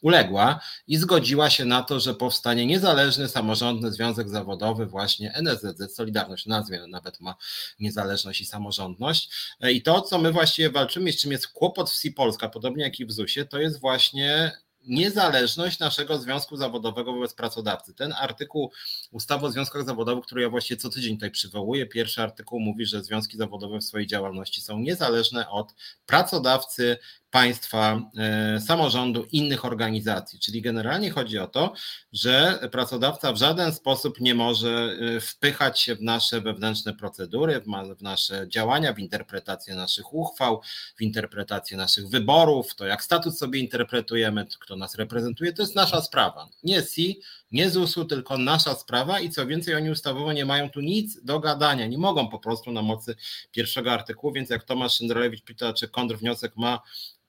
uległa 0.00 0.60
i 0.86 0.96
zgodziła 0.96 1.50
się 1.50 1.64
na 1.64 1.82
to, 1.82 2.00
że 2.00 2.14
powstanie 2.14 2.66
niezależny, 2.66 3.28
samorządny 3.28 3.92
związek 3.92 4.28
zawodowy, 4.28 4.86
właśnie 4.86 5.32
NSZZ, 5.34 5.94
Solidarność, 5.94 6.46
nazwie 6.46 6.86
nawet 6.88 7.20
ma 7.20 7.34
niezależność 7.80 8.40
i 8.40 8.46
samorządność. 8.46 9.30
E, 9.60 9.72
I 9.72 9.82
to, 9.82 10.00
co 10.00 10.18
my 10.18 10.32
właściwie 10.32 10.70
walczymy, 10.70 11.12
z 11.12 11.16
czym 11.16 11.32
jest 11.32 11.48
kłopot 11.48 11.90
w 11.90 11.94
SI 11.94 12.12
Polska, 12.12 12.48
podobnie 12.48 12.84
jak 12.84 13.00
i 13.00 13.06
w 13.06 13.12
ZUS-ie, 13.12 13.46
to 13.46 13.58
jest 13.58 13.80
właśnie 13.80 14.52
niezależność 14.86 15.78
naszego 15.78 16.18
związku 16.18 16.56
zawodowego 16.56 17.12
wobec 17.12 17.34
pracodawcy. 17.34 17.94
Ten 17.94 18.12
artykuł 18.12 18.72
ustawy 19.10 19.46
o 19.46 19.50
związkach 19.50 19.84
zawodowych, 19.84 20.24
który 20.24 20.42
ja 20.42 20.50
właściwie 20.50 20.80
co 20.80 20.90
tydzień 20.90 21.16
tutaj 21.16 21.30
przywołuję, 21.30 21.86
pierwszy 21.86 22.22
artykuł 22.22 22.60
mówi, 22.60 22.86
że 22.86 23.04
związki 23.04 23.36
zawodowe 23.36 23.78
w 23.78 23.84
swojej 23.84 24.06
działalności 24.06 24.60
są 24.60 24.78
niezależne 24.78 25.48
od 25.48 25.74
pracodawcy, 26.06 26.96
państwa, 27.30 28.00
e, 28.18 28.60
samorządu, 28.60 29.26
innych 29.32 29.64
organizacji. 29.64 30.38
Czyli 30.38 30.62
generalnie 30.62 31.10
chodzi 31.10 31.38
o 31.38 31.46
to, 31.46 31.72
że 32.12 32.58
pracodawca 32.72 33.32
w 33.32 33.36
żaden 33.36 33.72
sposób 33.72 34.20
nie 34.20 34.34
może 34.34 34.96
e, 35.16 35.20
wpychać 35.20 35.80
się 35.80 35.94
w 35.94 36.02
nasze 36.02 36.40
wewnętrzne 36.40 36.94
procedury, 36.94 37.60
w 37.96 38.02
nasze 38.02 38.48
działania, 38.48 38.92
w 38.92 38.98
interpretację 38.98 39.74
naszych 39.74 40.14
uchwał, 40.14 40.60
w 40.96 41.02
interpretację 41.02 41.76
naszych 41.76 42.08
wyborów, 42.08 42.74
to 42.74 42.86
jak 42.86 43.04
statut 43.04 43.38
sobie 43.38 43.60
interpretujemy, 43.60 44.46
kto 44.70 44.76
nas 44.76 44.94
reprezentuje, 44.94 45.52
to 45.52 45.62
jest 45.62 45.74
nasza 45.74 46.00
sprawa. 46.00 46.48
Nie 46.62 46.82
SI, 46.82 47.20
nie 47.52 47.70
ZUS-u, 47.70 48.04
tylko 48.04 48.38
nasza 48.38 48.74
sprawa 48.74 49.20
i 49.20 49.30
co 49.30 49.46
więcej, 49.46 49.74
oni 49.74 49.90
ustawowo 49.90 50.32
nie 50.32 50.44
mają 50.44 50.70
tu 50.70 50.80
nic 50.80 51.24
do 51.24 51.40
gadania, 51.40 51.86
nie 51.86 51.98
mogą 51.98 52.28
po 52.28 52.38
prostu 52.38 52.72
na 52.72 52.82
mocy 52.82 53.16
pierwszego 53.50 53.92
artykułu, 53.92 54.32
więc 54.32 54.50
jak 54.50 54.64
Tomasz 54.64 54.94
Szyndralewicz 54.94 55.42
pyta, 55.42 55.72
czy 55.72 55.88
kontrwniosek 55.88 56.56
ma 56.56 56.80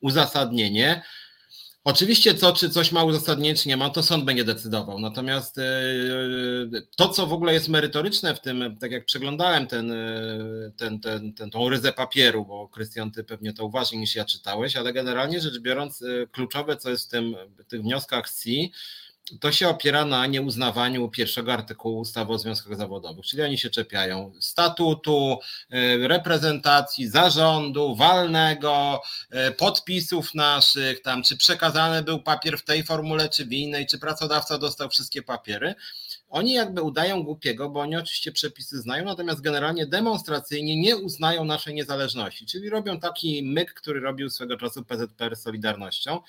uzasadnienie. 0.01 1.03
Oczywiście 1.83 2.35
co, 2.35 2.53
czy 2.53 2.69
coś 2.69 2.91
ma 2.91 3.03
uzasadnienie, 3.03 3.55
czy 3.55 3.69
nie 3.69 3.77
ma, 3.77 3.89
to 3.89 4.03
sąd 4.03 4.25
będzie 4.25 4.43
decydował. 4.43 4.99
Natomiast 4.99 5.57
e, 5.57 5.63
to, 6.97 7.09
co 7.09 7.27
w 7.27 7.33
ogóle 7.33 7.53
jest 7.53 7.69
merytoryczne 7.69 8.35
w 8.35 8.41
tym, 8.41 8.77
tak 8.79 8.91
jak 8.91 9.05
przeglądałem 9.05 9.67
ten, 9.67 9.91
e, 9.91 10.71
ten, 10.77 10.99
ten, 10.99 11.33
ten, 11.33 11.49
tą 11.49 11.69
ryzę 11.69 11.93
papieru, 11.93 12.45
bo 12.45 12.67
Krystian, 12.67 13.11
ty 13.11 13.23
pewnie 13.23 13.53
to 13.53 13.65
uważniej 13.65 14.01
niż 14.01 14.15
ja 14.15 14.25
czytałeś, 14.25 14.75
ale 14.75 14.93
generalnie 14.93 15.39
rzecz 15.41 15.59
biorąc, 15.59 16.01
e, 16.01 16.27
kluczowe, 16.27 16.77
co 16.77 16.89
jest 16.89 17.07
w, 17.07 17.11
tym, 17.11 17.35
w 17.57 17.65
tych 17.65 17.81
wnioskach 17.81 18.29
C, 18.29 18.49
to 19.39 19.51
się 19.51 19.69
opiera 19.69 20.05
na 20.05 20.27
nieuznawaniu 20.27 21.09
pierwszego 21.09 21.53
artykułu 21.53 21.99
ustawy 21.99 22.33
o 22.33 22.37
związkach 22.37 22.77
zawodowych, 22.77 23.25
czyli 23.25 23.43
oni 23.43 23.57
się 23.57 23.69
czepiają 23.69 24.33
statutu, 24.39 25.39
y, 25.73 26.07
reprezentacji, 26.07 27.07
zarządu, 27.07 27.95
walnego, 27.95 29.01
y, 29.49 29.51
podpisów 29.51 30.33
naszych, 30.35 31.01
tam 31.01 31.23
czy 31.23 31.37
przekazany 31.37 32.03
był 32.03 32.23
papier 32.23 32.57
w 32.57 32.63
tej 32.63 32.83
formule, 32.83 33.29
czy 33.29 33.45
w 33.45 33.53
innej, 33.53 33.87
czy 33.87 33.99
pracodawca 33.99 34.57
dostał 34.57 34.89
wszystkie 34.89 35.21
papiery. 35.21 35.75
Oni 36.29 36.53
jakby 36.53 36.81
udają 36.81 37.23
głupiego, 37.23 37.69
bo 37.69 37.79
oni 37.79 37.95
oczywiście 37.95 38.31
przepisy 38.31 38.81
znają, 38.81 39.05
natomiast 39.05 39.41
generalnie 39.41 39.85
demonstracyjnie 39.85 40.81
nie 40.81 40.97
uznają 40.97 41.45
naszej 41.45 41.73
niezależności, 41.73 42.45
czyli 42.45 42.69
robią 42.69 42.99
taki 42.99 43.43
myk, 43.43 43.73
który 43.73 43.99
robił 43.99 44.29
swego 44.29 44.57
czasu 44.57 44.85
PZPR 44.85 45.35
z 45.35 45.41
Solidarnością, 45.41 46.19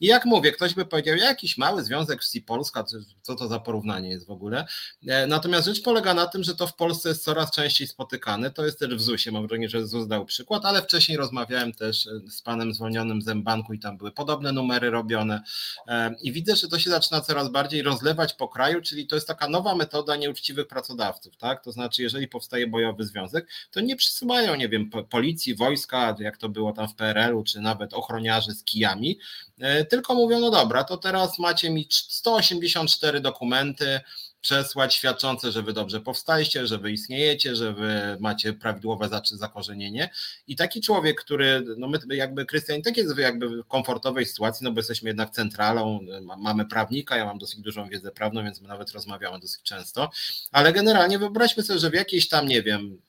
i 0.00 0.06
jak 0.06 0.24
mówię, 0.24 0.52
ktoś 0.52 0.74
by 0.74 0.86
powiedział, 0.86 1.16
jakiś 1.16 1.58
mały 1.58 1.84
związek 1.84 2.22
wsi 2.22 2.42
Polska, 2.42 2.84
co 3.22 3.36
to 3.36 3.48
za 3.48 3.60
porównanie 3.60 4.10
jest 4.10 4.26
w 4.26 4.30
ogóle. 4.30 4.66
E, 5.08 5.26
natomiast 5.26 5.66
rzecz 5.66 5.82
polega 5.82 6.14
na 6.14 6.26
tym, 6.26 6.44
że 6.44 6.54
to 6.54 6.66
w 6.66 6.76
Polsce 6.76 7.08
jest 7.08 7.24
coraz 7.24 7.50
częściej 7.50 7.86
spotykane. 7.86 8.50
To 8.50 8.64
jest 8.64 8.78
też 8.78 8.94
w 8.94 9.00
ZUS-ie, 9.00 9.32
mam 9.32 9.46
wrażenie, 9.46 9.68
że 9.68 9.86
ZUS 9.86 10.08
dał 10.08 10.24
przykład, 10.24 10.64
ale 10.64 10.82
wcześniej 10.82 11.18
rozmawiałem 11.18 11.72
też 11.72 12.06
e, 12.06 12.30
z 12.30 12.42
panem 12.42 12.74
zwolnionym 12.74 13.22
z 13.22 13.42
banku 13.42 13.74
i 13.74 13.78
tam 13.78 13.96
były 13.98 14.12
podobne 14.12 14.52
numery 14.52 14.90
robione. 14.90 15.42
E, 15.88 16.14
I 16.22 16.32
widzę, 16.32 16.56
że 16.56 16.68
to 16.68 16.78
się 16.78 16.90
zaczyna 16.90 17.20
coraz 17.20 17.50
bardziej 17.50 17.82
rozlewać 17.82 18.32
po 18.34 18.48
kraju, 18.48 18.82
czyli 18.82 19.06
to 19.06 19.14
jest 19.14 19.28
taka 19.28 19.48
nowa 19.48 19.74
metoda 19.74 20.16
nieuczciwych 20.16 20.68
pracodawców. 20.68 21.36
Tak? 21.36 21.64
To 21.64 21.72
znaczy, 21.72 22.02
jeżeli 22.02 22.28
powstaje 22.28 22.66
bojowy 22.66 23.04
związek, 23.04 23.48
to 23.70 23.80
nie 23.80 23.96
przysyłają, 23.96 24.54
nie 24.54 24.68
wiem, 24.68 24.90
policji, 25.10 25.54
wojska, 25.54 26.16
jak 26.18 26.36
to 26.36 26.48
było 26.48 26.72
tam 26.72 26.88
w 26.88 26.94
PRL-u, 26.94 27.44
czy 27.44 27.60
nawet 27.60 27.94
ochroniarzy 27.94 28.52
z 28.52 28.64
kijami, 28.64 29.18
tylko 29.90 30.14
mówią, 30.14 30.40
no 30.40 30.50
dobra, 30.50 30.84
to 30.84 30.96
teraz 30.96 31.38
macie 31.38 31.70
mi 31.70 31.86
184 31.90 33.20
dokumenty, 33.20 34.00
przesłać 34.40 34.94
świadczące, 34.94 35.52
że 35.52 35.62
wy 35.62 35.72
dobrze 35.72 36.00
powstaliście, 36.00 36.66
że 36.66 36.78
wy 36.78 36.92
istniejecie, 36.92 37.56
że 37.56 37.72
wy 37.72 38.16
macie 38.20 38.52
prawidłowe 38.52 39.08
zakorzenienie. 39.24 40.10
I 40.46 40.56
taki 40.56 40.80
człowiek, 40.80 41.20
który, 41.20 41.64
no 41.76 41.88
my 41.88 41.98
jakby 42.10 42.46
Krystian 42.46 42.82
tak 42.82 42.96
jest 42.96 43.18
jakby 43.18 43.48
w 43.48 43.66
komfortowej 43.66 44.26
sytuacji, 44.26 44.64
no 44.64 44.72
bo 44.72 44.78
jesteśmy 44.78 45.10
jednak 45.10 45.30
centralą, 45.30 46.00
mamy 46.38 46.66
prawnika, 46.66 47.16
ja 47.16 47.24
mam 47.24 47.38
dosyć 47.38 47.60
dużą 47.60 47.88
wiedzę 47.88 48.10
prawną, 48.10 48.44
więc 48.44 48.60
my 48.60 48.68
nawet 48.68 48.90
rozmawiamy 48.90 49.40
dosyć 49.40 49.62
często, 49.62 50.10
ale 50.52 50.72
generalnie 50.72 51.18
wyobraźmy 51.18 51.62
sobie, 51.62 51.78
że 51.78 51.90
w 51.90 51.94
jakiejś 51.94 52.28
tam, 52.28 52.48
nie 52.48 52.62
wiem, 52.62 53.00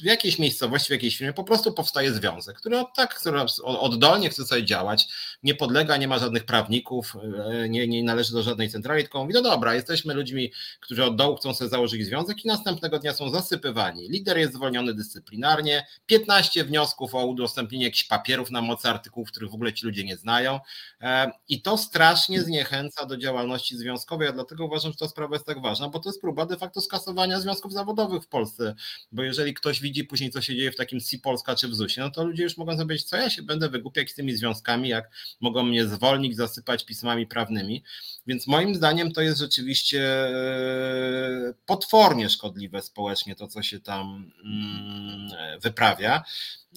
w 0.00 0.04
jakiejś 0.04 0.38
miejscowości, 0.38 0.88
w 0.88 0.90
jakiejś 0.90 1.16
firmie 1.16 1.32
po 1.32 1.44
prostu 1.44 1.72
powstaje 1.72 2.12
związek, 2.12 2.56
który 2.56 2.78
od, 2.78 2.94
tak 2.94 3.14
który 3.14 3.40
oddolnie 3.64 4.30
chce 4.30 4.44
sobie 4.44 4.64
działać, 4.64 5.08
nie 5.42 5.54
podlega, 5.54 5.96
nie 5.96 6.08
ma 6.08 6.18
żadnych 6.18 6.44
prawników, 6.44 7.16
e, 7.48 7.68
nie, 7.68 7.88
nie 7.88 8.04
należy 8.04 8.32
do 8.32 8.42
żadnej 8.42 8.70
centrali, 8.70 9.02
tylko 9.02 9.20
mówi, 9.20 9.34
no 9.34 9.42
dobra, 9.42 9.74
jesteśmy 9.74 10.14
ludźmi, 10.14 10.52
którzy 10.80 11.04
od 11.04 11.16
dołu 11.16 11.36
chcą 11.36 11.54
sobie 11.54 11.70
założyć 11.70 12.06
związek 12.06 12.44
i 12.44 12.48
następnego 12.48 12.98
dnia 12.98 13.14
są 13.14 13.30
zasypywani. 13.30 14.08
Lider 14.08 14.38
jest 14.38 14.54
zwolniony 14.54 14.94
dyscyplinarnie, 14.94 15.86
15 16.06 16.64
wniosków 16.64 17.14
o 17.14 17.26
udostępnienie 17.26 17.84
jakichś 17.84 18.04
papierów 18.04 18.50
na 18.50 18.62
mocy 18.62 18.88
artykułów, 18.88 19.30
których 19.30 19.50
w 19.50 19.54
ogóle 19.54 19.72
ci 19.72 19.86
ludzie 19.86 20.04
nie 20.04 20.16
znają 20.16 20.60
e, 21.00 21.30
i 21.48 21.62
to 21.62 21.78
strasznie 21.78 22.42
zniechęca 22.42 23.06
do 23.06 23.16
działalności 23.16 23.76
związkowej, 23.76 24.28
a 24.28 24.32
dlatego 24.32 24.64
uważam, 24.64 24.92
że 24.92 24.98
ta 24.98 25.08
sprawa 25.08 25.34
jest 25.34 25.46
tak 25.46 25.62
ważna, 25.62 25.88
bo 25.88 26.00
to 26.00 26.08
jest 26.08 26.20
próba 26.20 26.46
de 26.46 26.56
facto 26.56 26.80
skasowania 26.80 27.40
związków 27.40 27.72
zawodowych 27.72 28.22
w 28.22 28.28
Polsce, 28.28 28.74
bo 29.12 29.22
jeżeli 29.22 29.54
ktoś 29.54 29.80
widzi 29.86 30.04
później, 30.04 30.30
co 30.30 30.40
się 30.42 30.56
dzieje 30.56 30.72
w 30.72 30.76
takim 30.76 31.00
C 31.00 31.18
Polska 31.18 31.54
czy 31.54 31.68
w 31.68 31.74
ZUS-ie, 31.74 32.04
no 32.04 32.10
to 32.10 32.24
ludzie 32.24 32.42
już 32.42 32.56
mogą 32.56 32.76
sobie 32.76 32.98
co 32.98 33.16
ja 33.16 33.30
się 33.30 33.42
będę 33.42 33.68
wygłupiać 33.68 34.10
z 34.10 34.14
tymi 34.14 34.36
związkami, 34.36 34.88
jak 34.88 35.10
mogą 35.40 35.62
mnie 35.62 35.86
zwolnić, 35.86 36.36
zasypać 36.36 36.84
pismami 36.84 37.26
prawnymi. 37.26 37.82
Więc 38.26 38.46
moim 38.46 38.74
zdaniem 38.74 39.12
to 39.12 39.20
jest 39.20 39.38
rzeczywiście 39.38 40.02
e, 40.02 41.54
potwornie 41.66 42.30
szkodliwe 42.30 42.82
społecznie 42.82 43.36
to, 43.36 43.48
co 43.48 43.62
się 43.62 43.80
tam 43.80 44.30
mm, 44.44 45.60
wyprawia. 45.60 46.24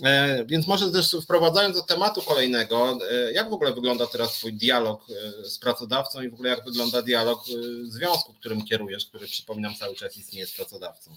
E, 0.04 0.46
więc 0.46 0.68
może 0.68 0.92
też 0.92 1.16
wprowadzając 1.24 1.76
do 1.76 1.84
tematu 1.84 2.22
kolejnego, 2.22 3.00
e, 3.12 3.32
jak 3.32 3.50
w 3.50 3.54
ogóle 3.54 3.74
wygląda 3.74 4.08
teraz 4.08 4.34
Twój 4.34 4.54
dialog 4.54 5.06
z 5.44 5.60
pracodawcą 5.60 6.22
i 6.22 6.30
w 6.30 6.34
ogóle 6.34 6.50
jak 6.50 6.66
wygląda 6.66 7.02
dialog 7.02 7.46
związku, 7.84 8.34
którym 8.34 8.66
kierujesz, 8.66 9.06
który 9.06 9.28
przypominam 9.28 9.76
cały 9.76 9.96
czas 9.96 10.18
istnieje 10.18 10.48
z 10.48 10.52
pracodawcą? 10.52 11.16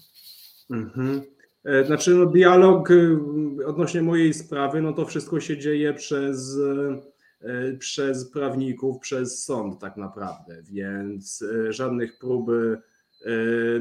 Mhm. 0.69 1.42
E, 1.65 1.85
znaczy, 1.85 2.15
no, 2.15 2.25
dialog 2.25 2.91
y, 2.91 3.17
odnośnie 3.65 4.01
mojej 4.01 4.33
sprawy, 4.33 4.81
no 4.81 4.93
to 4.93 5.05
wszystko 5.05 5.39
się 5.39 5.57
dzieje 5.57 5.93
przez 5.93 6.57
przez 7.79 8.31
prawników, 8.31 8.99
przez 8.99 9.43
sąd 9.43 9.79
tak 9.79 9.97
naprawdę, 9.97 10.63
więc 10.71 11.45
żadnych 11.69 12.19
próby, 12.19 12.81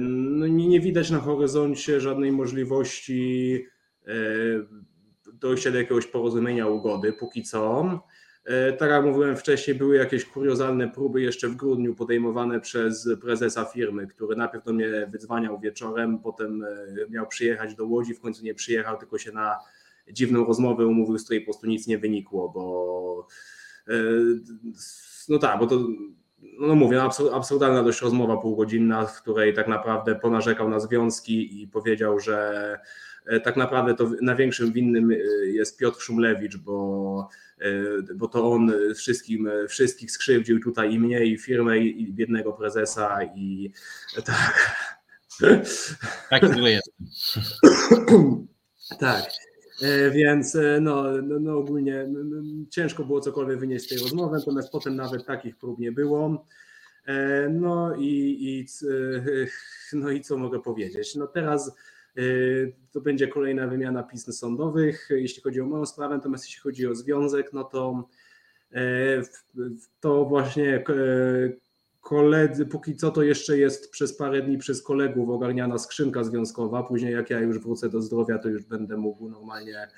no 0.00 0.46
nie 0.46 0.80
widać 0.80 1.10
na 1.10 1.18
horyzoncie 1.18 2.00
żadnej 2.00 2.32
możliwości 2.32 3.64
dojścia 5.32 5.70
do 5.70 5.78
jakiegoś 5.78 6.06
porozumienia, 6.06 6.66
ugody 6.66 7.12
póki 7.12 7.42
co. 7.42 8.00
E, 8.44 8.72
tak 8.72 8.90
jak 8.90 9.04
mówiłem 9.04 9.36
wcześniej, 9.36 9.76
były 9.76 9.96
jakieś 9.96 10.24
kuriozalne 10.24 10.88
próby 10.88 11.22
jeszcze 11.22 11.48
w 11.48 11.56
grudniu 11.56 11.94
podejmowane 11.94 12.60
przez 12.60 13.08
prezesa 13.20 13.64
firmy, 13.64 14.06
który 14.06 14.36
najpierw 14.36 14.64
do 14.64 14.72
mnie 14.72 15.06
wydzwaniał 15.10 15.60
wieczorem, 15.60 16.18
potem 16.18 16.64
e, 16.64 16.68
miał 17.10 17.26
przyjechać 17.26 17.74
do 17.74 17.86
Łodzi, 17.86 18.14
w 18.14 18.20
końcu 18.20 18.44
nie 18.44 18.54
przyjechał, 18.54 18.98
tylko 18.98 19.18
się 19.18 19.32
na 19.32 19.58
dziwną 20.12 20.44
rozmowę 20.44 20.86
umówił, 20.86 21.18
z 21.18 21.24
której 21.24 21.40
po 21.40 21.44
prostu 21.44 21.66
nic 21.66 21.86
nie 21.86 21.98
wynikło, 21.98 22.48
bo 22.48 23.26
e, 23.88 23.92
no 25.28 25.38
tak, 25.38 25.58
bo 25.58 25.66
to 25.66 25.86
no 26.58 26.74
mówię, 26.74 26.96
no 26.96 27.32
absurdalna 27.34 27.82
dość 27.82 28.02
rozmowa 28.02 28.36
półgodzinna, 28.36 29.06
w 29.06 29.22
której 29.22 29.54
tak 29.54 29.68
naprawdę 29.68 30.14
ponarzekał 30.14 30.68
na 30.68 30.80
związki 30.80 31.62
i 31.62 31.68
powiedział, 31.68 32.20
że 32.20 32.78
tak 33.44 33.56
naprawdę 33.56 33.94
to 33.94 34.10
największym 34.22 34.72
winnym 34.72 35.10
jest 35.44 35.78
Piotr 35.78 36.00
Szumlewicz, 36.00 36.56
bo 36.56 37.28
bo 38.14 38.28
to 38.28 38.52
on 38.52 38.72
wszystkim, 38.94 39.50
wszystkich 39.68 40.10
skrzywdził 40.10 40.60
tutaj 40.60 40.92
i 40.92 41.00
mnie, 41.00 41.24
i 41.24 41.38
firmę, 41.38 41.78
i 41.78 42.12
biednego 42.12 42.52
prezesa, 42.52 43.18
i 43.34 43.72
tak. 44.24 44.76
Tak 46.30 46.54
zły 46.54 46.70
jest. 46.70 46.92
Tak. 48.98 49.24
E, 49.82 50.10
więc 50.10 50.54
e, 50.54 50.80
no, 50.80 51.04
no, 51.22 51.40
no 51.40 51.58
ogólnie 51.58 52.06
no, 52.08 52.20
no, 52.24 52.42
ciężko 52.70 53.04
było 53.04 53.20
cokolwiek 53.20 53.58
wynieść 53.58 53.84
z 53.84 53.88
tej 53.88 53.98
rozmowy, 53.98 54.38
natomiast 54.38 54.72
potem 54.72 54.96
nawet 54.96 55.26
takich 55.26 55.56
prób 55.56 55.78
nie 55.78 55.92
było. 55.92 56.46
No 57.50 57.94
i, 57.96 58.36
i, 58.40 58.66
no 59.92 60.10
i 60.10 60.20
co 60.20 60.36
mogę 60.36 60.60
powiedzieć? 60.60 61.14
No 61.14 61.26
teraz 61.26 61.76
to 62.92 63.00
będzie 63.00 63.28
kolejna 63.28 63.66
wymiana 63.66 64.02
pism 64.02 64.32
sądowych, 64.32 65.08
jeśli 65.10 65.42
chodzi 65.42 65.60
o 65.60 65.66
moją 65.66 65.86
sprawę, 65.86 66.14
natomiast 66.14 66.44
jeśli 66.44 66.60
chodzi 66.60 66.86
o 66.86 66.94
związek, 66.94 67.52
no 67.52 67.64
to 67.64 68.08
y, 68.72 68.76
to 70.00 70.24
właśnie 70.24 70.84
y, 70.88 71.60
koledzy, 72.00 72.66
póki 72.66 72.96
co 72.96 73.10
to 73.10 73.22
jeszcze 73.22 73.58
jest 73.58 73.90
przez 73.90 74.16
parę 74.16 74.42
dni 74.42 74.58
przez 74.58 74.82
kolegów 74.82 75.30
ogarniana 75.30 75.78
skrzynka 75.78 76.24
związkowa. 76.24 76.82
Później, 76.82 77.12
jak 77.12 77.30
ja 77.30 77.40
już 77.40 77.58
wrócę 77.58 77.88
do 77.88 78.02
zdrowia, 78.02 78.38
to 78.38 78.48
już 78.48 78.62
będę 78.64 78.96
mógł 78.96 79.28
normalnie 79.28 79.88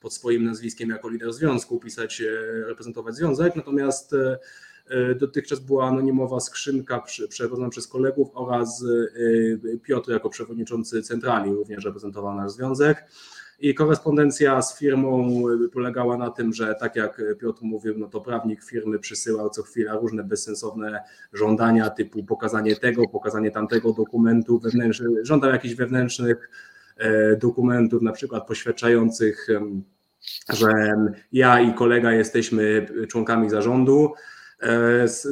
pod 0.00 0.14
swoim 0.14 0.44
nazwiskiem 0.44 0.90
jako 0.90 1.08
lider 1.08 1.32
związku 1.32 1.80
pisać, 1.80 2.22
reprezentować 2.66 3.14
związek. 3.14 3.56
Natomiast 3.56 4.14
E, 4.14 4.38
dotychczas 5.20 5.60
była 5.60 5.88
anonimowa 5.88 6.40
skrzynka 6.40 7.00
przeprowadzona 7.28 7.68
przez 7.68 7.88
kolegów 7.88 8.28
oraz 8.34 8.84
e, 9.74 9.78
Piotr 9.78 10.10
jako 10.10 10.28
przewodniczący 10.28 11.02
centrali 11.02 11.52
również 11.52 11.84
reprezentował 11.84 12.34
nasz 12.34 12.52
związek. 12.52 13.04
I 13.60 13.74
korespondencja 13.74 14.62
z 14.62 14.78
firmą 14.78 15.42
polegała 15.72 16.16
na 16.16 16.30
tym, 16.30 16.52
że 16.52 16.74
tak 16.80 16.96
jak 16.96 17.22
Piotr 17.40 17.62
mówił, 17.62 17.98
no 17.98 18.08
to 18.08 18.20
prawnik 18.20 18.64
firmy 18.64 18.98
przysyłał 18.98 19.50
co 19.50 19.62
chwila 19.62 19.94
różne 19.94 20.24
bezsensowne 20.24 21.02
żądania 21.32 21.90
typu 21.90 22.24
pokazanie 22.24 22.76
tego, 22.76 23.08
pokazanie 23.08 23.50
tamtego 23.50 23.92
dokumentu 23.92 24.60
żądał 25.22 25.50
jakichś 25.50 25.74
wewnętrznych 25.74 26.50
e, 26.96 27.36
dokumentów, 27.36 28.02
na 28.02 28.12
przykład 28.12 28.46
poświadczających, 28.46 29.46
że 30.52 30.72
ja 31.32 31.60
i 31.60 31.74
kolega 31.74 32.12
jesteśmy 32.12 32.86
członkami 33.08 33.50
zarządu, 33.50 34.12
E, 34.14 34.31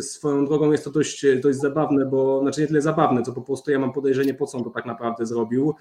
swoją 0.01 0.47
drogą 0.47 0.73
jest 0.73 0.85
to 0.85 0.91
dość, 0.91 1.27
dość 1.43 1.59
zabawne, 1.59 2.07
bo 2.07 2.41
znaczy 2.41 2.61
nie 2.61 2.67
tyle 2.67 2.83
zabawne, 2.83 3.23
co 3.23 3.33
po 3.33 3.43
prostu 3.43 3.71
ja 3.71 3.79
mam 3.79 3.93
podejrzenie, 3.93 4.35
po 4.35 4.47
co 4.47 4.59
on 4.59 4.65
to 4.65 4.71
tak 4.71 4.87
naprawdę 4.87 5.27
zrobił, 5.27 5.75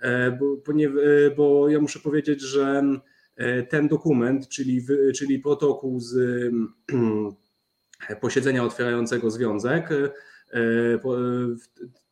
e, 0.00 0.30
bo, 0.30 0.72
e, 0.74 1.30
bo 1.36 1.68
ja 1.68 1.80
muszę 1.80 1.98
powiedzieć, 1.98 2.40
że 2.40 2.82
ten 3.68 3.88
dokument, 3.88 4.48
czyli, 4.48 4.86
czyli 5.14 5.38
protokół 5.38 6.00
z 6.00 6.14
posiedzenia 8.20 8.64
otwierającego 8.64 9.30
związek, 9.30 9.88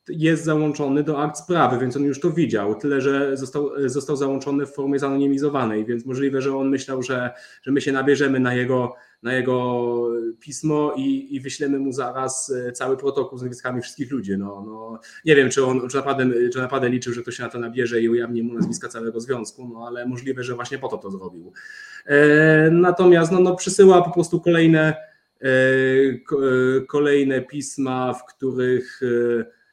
jest 0.08 0.44
załączony 0.44 1.02
do 1.02 1.23
akt 1.23 1.38
sprawy, 1.38 1.78
więc 1.78 1.96
on 1.96 2.04
już 2.04 2.20
to 2.20 2.30
widział, 2.30 2.75
tyle 2.75 3.00
że 3.00 3.37
został, 3.37 3.70
został 3.87 4.16
załączony 4.16 4.66
w 4.66 4.75
formie 4.75 4.99
zanonimizowanej, 4.99 5.84
więc 5.84 6.06
możliwe, 6.06 6.42
że 6.42 6.56
on 6.56 6.68
myślał, 6.68 7.02
że, 7.02 7.30
że 7.62 7.73
my 7.73 7.80
się 7.80 7.92
nabierzemy 7.92 8.40
na 8.40 8.54
jego 8.54 8.94
na 9.25 9.32
jego 9.32 10.08
pismo 10.40 10.92
i, 10.96 11.34
i 11.37 11.40
wyślemy 11.40 11.78
mu 11.78 11.92
zaraz 11.92 12.50
e, 12.50 12.73
cały 12.73 12.96
protokół 12.96 13.38
z 13.38 13.42
nazwiskami 13.42 13.82
wszystkich 13.82 14.12
ludzi. 14.12 14.38
No, 14.38 14.64
no, 14.66 15.00
nie 15.25 15.37
wiem, 15.37 15.50
czy 15.50 15.64
on 15.64 15.88
czy 15.88 15.96
naprawdę, 15.96 16.26
czy 16.52 16.58
naprawdę 16.58 16.88
liczył, 16.88 17.12
że 17.12 17.23
to 17.23 17.30
się 17.30 17.42
na 17.42 17.48
to 17.48 17.59
nabierze 17.59 18.00
i 18.00 18.09
ujawni 18.09 18.42
mu 18.42 18.55
nazwiska 18.55 18.88
całego 18.88 19.20
związku, 19.20 19.68
no 19.68 19.87
ale 19.87 20.07
możliwe, 20.07 20.42
że 20.42 20.55
właśnie 20.55 20.78
po 20.78 20.88
to 20.88 20.98
to 20.98 21.11
zrobił. 21.11 21.52
E, 22.07 22.70
natomiast 22.70 23.33
no, 23.33 23.40
no, 23.40 23.57
przysyła 23.57 24.02
po 24.02 24.11
prostu 24.11 24.40
kolejne, 24.40 24.94
e, 25.42 25.46
e 25.46 26.81
kolejne 26.88 27.40
pisma, 27.40 28.14
w 28.14 28.24
których 28.24 29.00
e, 29.02 29.63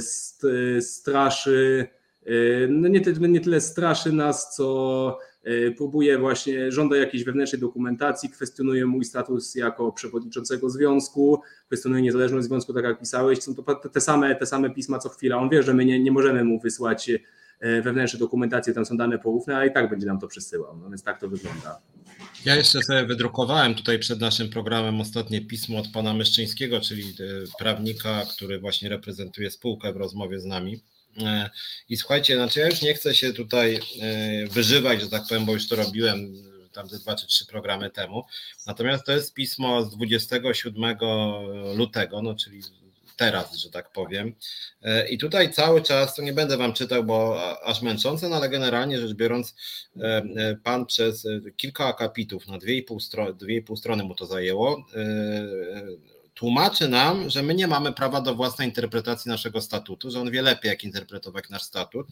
st, 0.00 0.42
straszy, 0.80 1.86
e, 2.26 2.32
no 2.68 2.88
nie, 2.88 3.00
nie 3.20 3.40
tyle 3.40 3.60
straszy 3.60 4.12
nas, 4.12 4.56
co 4.56 5.18
E, 5.44 5.70
próbuje 5.70 6.18
właśnie, 6.18 6.72
żąda 6.72 6.96
jakiejś 6.96 7.24
wewnętrznej 7.24 7.60
dokumentacji, 7.60 8.28
kwestionuje 8.28 8.86
mój 8.86 9.04
status 9.04 9.54
jako 9.54 9.92
przewodniczącego 9.92 10.70
związku, 10.70 11.40
kwestionuje 11.66 12.02
niezależność 12.02 12.46
związku, 12.46 12.74
tak 12.74 12.84
jak 12.84 12.98
pisałeś, 12.98 13.42
są 13.42 13.54
to 13.54 13.74
te 13.74 14.00
same, 14.00 14.34
te 14.34 14.46
same 14.46 14.70
pisma 14.70 14.98
co 14.98 15.08
chwila. 15.08 15.36
On 15.36 15.48
wie, 15.48 15.62
że 15.62 15.74
my 15.74 15.84
nie, 15.84 16.00
nie 16.00 16.12
możemy 16.12 16.44
mu 16.44 16.60
wysłać 16.60 17.10
e, 17.62 17.82
wewnętrznej 17.82 18.20
dokumentacji, 18.20 18.74
tam 18.74 18.86
są 18.86 18.96
dane 18.96 19.18
poufne, 19.18 19.56
a 19.56 19.66
i 19.66 19.72
tak 19.72 19.90
będzie 19.90 20.06
nam 20.06 20.20
to 20.20 20.28
przysyłał, 20.28 20.76
no 20.76 20.88
więc 20.88 21.02
tak 21.02 21.20
to 21.20 21.28
wygląda. 21.28 21.80
Ja 22.44 22.56
jeszcze 22.56 22.82
sobie 22.82 23.04
wydrukowałem 23.04 23.74
tutaj 23.74 23.98
przed 23.98 24.20
naszym 24.20 24.48
programem 24.48 25.00
ostatnie 25.00 25.40
pismo 25.40 25.78
od 25.78 25.88
pana 25.88 26.14
Myszczyńskiego, 26.14 26.80
czyli 26.80 27.02
e, 27.02 27.14
prawnika, 27.58 28.22
który 28.34 28.60
właśnie 28.60 28.88
reprezentuje 28.88 29.50
spółkę 29.50 29.92
w 29.92 29.96
rozmowie 29.96 30.40
z 30.40 30.44
nami. 30.44 30.80
E, 31.22 31.50
I 31.88 31.96
słuchajcie, 31.96 32.36
znaczy 32.36 32.60
ja 32.60 32.66
już 32.66 32.82
nie 32.82 32.94
chcę 32.94 33.14
się 33.14 33.32
tutaj 33.32 33.80
wyżywać, 34.50 35.00
że 35.00 35.08
tak 35.08 35.22
powiem, 35.28 35.44
bo 35.44 35.52
już 35.52 35.68
to 35.68 35.76
robiłem 35.76 36.34
tam 36.72 36.88
te 36.88 36.98
dwa 36.98 37.14
czy 37.14 37.26
trzy 37.26 37.46
programy 37.46 37.90
temu. 37.90 38.24
Natomiast 38.66 39.04
to 39.06 39.12
jest 39.12 39.34
pismo 39.34 39.82
z 39.82 39.96
27 39.96 40.96
lutego, 41.76 42.22
no 42.22 42.34
czyli 42.34 42.62
teraz, 43.24 43.56
że 43.56 43.70
tak 43.70 43.92
powiem. 43.92 44.34
E, 44.82 45.08
I 45.08 45.18
tutaj 45.18 45.52
cały 45.52 45.82
czas, 45.82 46.14
to 46.14 46.22
nie 46.22 46.32
będę 46.32 46.56
wam 46.56 46.72
czytał, 46.72 47.04
bo 47.04 47.40
aż 47.62 47.82
męczące, 47.82 48.28
no 48.28 48.36
ale 48.36 48.48
generalnie 48.48 49.00
rzecz 49.00 49.14
biorąc, 49.14 49.54
pan 50.64 50.86
przez 50.86 51.26
kilka 51.56 51.86
akapitów, 51.86 52.48
na 52.48 52.58
2,5 52.58 53.00
strony, 53.00 53.32
2,5 53.32 53.76
strony 53.76 54.04
mu 54.04 54.14
to 54.14 54.26
zajęło, 54.26 54.86
tłumaczy 56.34 56.88
nam, 56.88 57.30
że 57.30 57.42
my 57.42 57.54
nie 57.54 57.66
mamy 57.66 57.92
prawa 57.92 58.20
do 58.20 58.34
własnej 58.34 58.68
interpretacji 58.68 59.28
naszego 59.28 59.60
statutu, 59.60 60.10
że 60.10 60.20
on 60.20 60.30
wie 60.30 60.42
lepiej, 60.42 60.68
jak 60.68 60.84
interpretować 60.84 61.50
nasz 61.50 61.62
statut. 61.62 62.06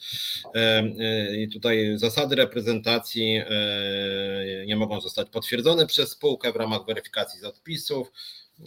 E, 0.55 0.83
I 1.37 1.49
tutaj 1.49 1.93
zasady 1.97 2.37
reprezentacji 2.37 3.37
e, 3.37 4.67
nie 4.67 4.77
mogą 4.77 5.01
zostać 5.01 5.29
potwierdzone 5.31 5.87
przez 5.87 6.11
spółkę 6.11 6.53
w 6.53 6.57
ramach 6.57 6.87
weryfikacji 6.87 7.41
z 7.41 7.45
odpisów. 7.45 8.13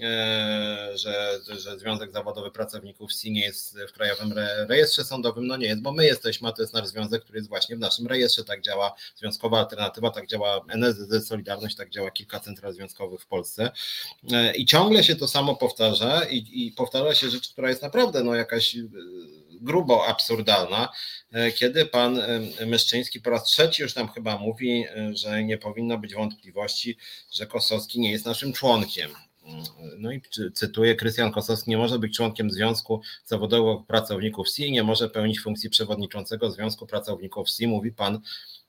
E, 0.01 0.97
że, 0.97 1.39
że 1.59 1.79
Związek 1.79 2.11
Zawodowy 2.11 2.51
Pracowników 2.51 3.11
wsi 3.11 3.31
nie 3.31 3.41
jest 3.41 3.79
w 3.89 3.91
Krajowym 3.91 4.33
Rejestrze 4.69 5.03
Sądowym. 5.03 5.47
No 5.47 5.57
nie 5.57 5.67
jest, 5.67 5.81
bo 5.81 5.91
my 5.91 6.05
jesteśmy, 6.05 6.47
a 6.47 6.51
to 6.51 6.61
jest 6.61 6.73
nasz 6.73 6.87
związek, 6.87 7.23
który 7.23 7.37
jest 7.37 7.49
właśnie 7.49 7.75
w 7.75 7.79
naszym 7.79 8.07
rejestrze. 8.07 8.43
Tak 8.43 8.61
działa 8.61 8.95
Związkowa 9.15 9.59
Alternatywa, 9.59 10.09
tak 10.09 10.27
działa 10.27 10.65
NSZZ 10.69 11.27
Solidarność, 11.27 11.75
tak 11.75 11.89
działa 11.89 12.11
kilka 12.11 12.39
central 12.39 12.73
związkowych 12.73 13.21
w 13.21 13.25
Polsce. 13.25 13.71
E, 14.31 14.55
I 14.55 14.65
ciągle 14.65 15.03
się 15.03 15.15
to 15.15 15.27
samo 15.27 15.55
powtarza 15.55 16.23
i, 16.23 16.67
i 16.67 16.71
powtarza 16.71 17.15
się 17.15 17.29
rzecz, 17.29 17.49
która 17.49 17.69
jest 17.69 17.81
naprawdę 17.81 18.23
no, 18.23 18.35
jakaś 18.35 18.75
e, 18.75 18.79
grubo 19.61 20.07
absurdalna, 20.07 20.89
kiedy 21.55 21.85
pan 21.85 22.21
Myszczyński 22.65 23.21
po 23.21 23.29
raz 23.29 23.43
trzeci 23.43 23.81
już 23.81 23.95
nam 23.95 24.07
chyba 24.07 24.37
mówi, 24.37 24.85
że 25.13 25.43
nie 25.43 25.57
powinno 25.57 25.97
być 25.97 26.13
wątpliwości, 26.13 26.97
że 27.33 27.47
Kosowski 27.47 27.99
nie 27.99 28.11
jest 28.11 28.25
naszym 28.25 28.53
członkiem. 28.53 29.11
No 29.97 30.11
i 30.11 30.21
cytuję, 30.53 30.95
Krystian 30.95 31.31
Kosowski 31.31 31.69
nie 31.69 31.77
może 31.77 31.99
być 31.99 32.15
członkiem 32.15 32.51
Związku 32.51 33.01
Zawodowego 33.25 33.83
Pracowników 33.87 34.49
SI, 34.49 34.71
nie 34.71 34.83
może 34.83 35.09
pełnić 35.09 35.39
funkcji 35.39 35.69
przewodniczącego 35.69 36.51
Związku 36.51 36.87
Pracowników 36.87 37.49
SI, 37.49 37.67
mówi 37.67 37.91
pan 37.91 38.19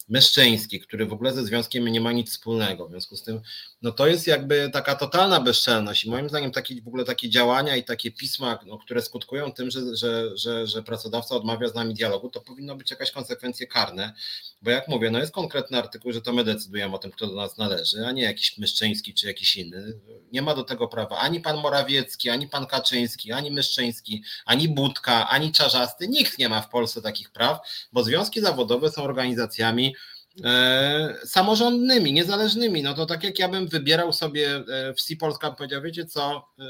Myszczyński, 0.09 0.81
który 0.81 1.07
w 1.07 1.13
ogóle 1.13 1.33
ze 1.33 1.45
związkiem 1.45 1.89
nie 1.89 2.01
ma 2.01 2.13
nic 2.13 2.31
wspólnego. 2.31 2.87
W 2.87 2.91
związku 2.91 3.17
z 3.17 3.23
tym, 3.23 3.41
no 3.85 3.93
to 3.93 4.07
jest 4.07 4.27
jakby 4.27 4.71
taka 4.73 4.95
totalna 4.95 5.41
bezczelność 5.41 6.05
i 6.05 6.11
moim 6.11 6.29
zdaniem 6.29 6.51
takie, 6.51 6.83
w 6.83 6.89
ogóle 6.89 7.05
takie 7.05 7.31
działania 7.31 7.77
i 7.77 7.85
takie 7.85 8.11
pisma, 8.11 8.59
no, 8.67 8.79
które 8.79 9.03
skutkują 9.03 9.53
tym, 9.53 9.71
że, 9.71 9.97
że, 9.97 10.37
że, 10.37 10.67
że 10.67 10.83
pracodawca 10.83 11.35
odmawia 11.35 11.69
z 11.69 11.75
nami 11.75 11.95
dialogu, 11.95 12.31
to 12.31 12.41
powinno 12.41 12.77
być 12.77 12.91
jakaś 12.91 13.11
konsekwencje 13.11 13.67
karne, 13.67 14.13
bo 14.63 14.71
jak 14.71 14.89
mówię, 14.89 15.11
no 15.11 15.19
jest 15.19 15.33
konkretny 15.33 15.79
artykuł, 15.79 16.13
że 16.13 16.23
to 16.23 16.33
my 16.33 16.45
decydujemy 16.45 16.95
o 16.95 16.99
tym, 16.99 17.11
kto 17.11 17.27
do 17.27 17.35
nas 17.35 17.59
należy, 17.59 18.07
a 18.07 18.13
nie 18.13 18.23
jakiś 18.23 18.59
Myszczyński 18.59 19.15
czy 19.15 19.27
jakiś 19.27 19.57
inny. 19.57 20.01
Nie 20.33 20.43
ma 20.43 20.55
do 20.55 20.65
tego 20.65 20.89
prawa 20.89 21.19
ani 21.19 21.41
pan 21.41 21.57
Morawiecki, 21.57 22.31
ani 22.31 22.49
pan 22.49 22.67
Kaczyński, 22.67 23.33
ani 23.33 23.51
Myszczyński, 23.51 24.23
ani 24.45 24.69
Budka, 24.69 25.29
ani 25.29 25.53
Czarzasty. 25.53 26.09
Nikt 26.09 26.39
nie 26.39 26.49
ma 26.49 26.61
w 26.61 26.69
Polsce 26.69 27.03
takich 27.03 27.31
praw, 27.31 27.59
bo 27.93 28.05
związki 28.05 28.41
zawodowe 28.41 28.91
są 28.91 29.03
organizacjami 29.03 29.95
samorządnymi, 31.25 32.13
niezależnymi. 32.13 32.83
No 32.83 32.95
to 32.95 33.07
tak 33.07 33.25
jak 33.25 33.39
ja 33.39 33.49
bym 33.49 33.69
wybierał 33.69 34.13
sobie 34.13 34.57
e, 34.57 34.95
w 34.95 35.01
Si 35.01 35.17
Polska, 35.17 35.51
powiedział, 35.51 35.83
wiecie 35.83 36.07
co, 36.07 36.49
e, 36.59 36.65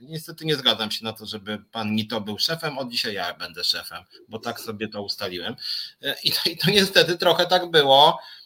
niestety 0.00 0.44
nie 0.44 0.56
zgadzam 0.56 0.90
się 0.90 1.04
na 1.04 1.12
to, 1.12 1.26
żeby 1.26 1.58
pan 1.72 1.94
Nito 1.94 2.20
był 2.20 2.38
szefem, 2.38 2.78
od 2.78 2.90
dzisiaj 2.90 3.14
ja 3.14 3.34
będę 3.34 3.64
szefem, 3.64 4.04
bo 4.28 4.38
tak 4.38 4.60
sobie 4.60 4.88
to 4.88 5.02
ustaliłem. 5.02 5.56
E, 6.02 6.14
I 6.24 6.32
to, 6.32 6.50
i 6.50 6.56
to 6.56 6.70
niestety 6.70 7.18
trochę 7.18 7.46
tak 7.46 7.70
było 7.70 8.18
E, 8.18 8.37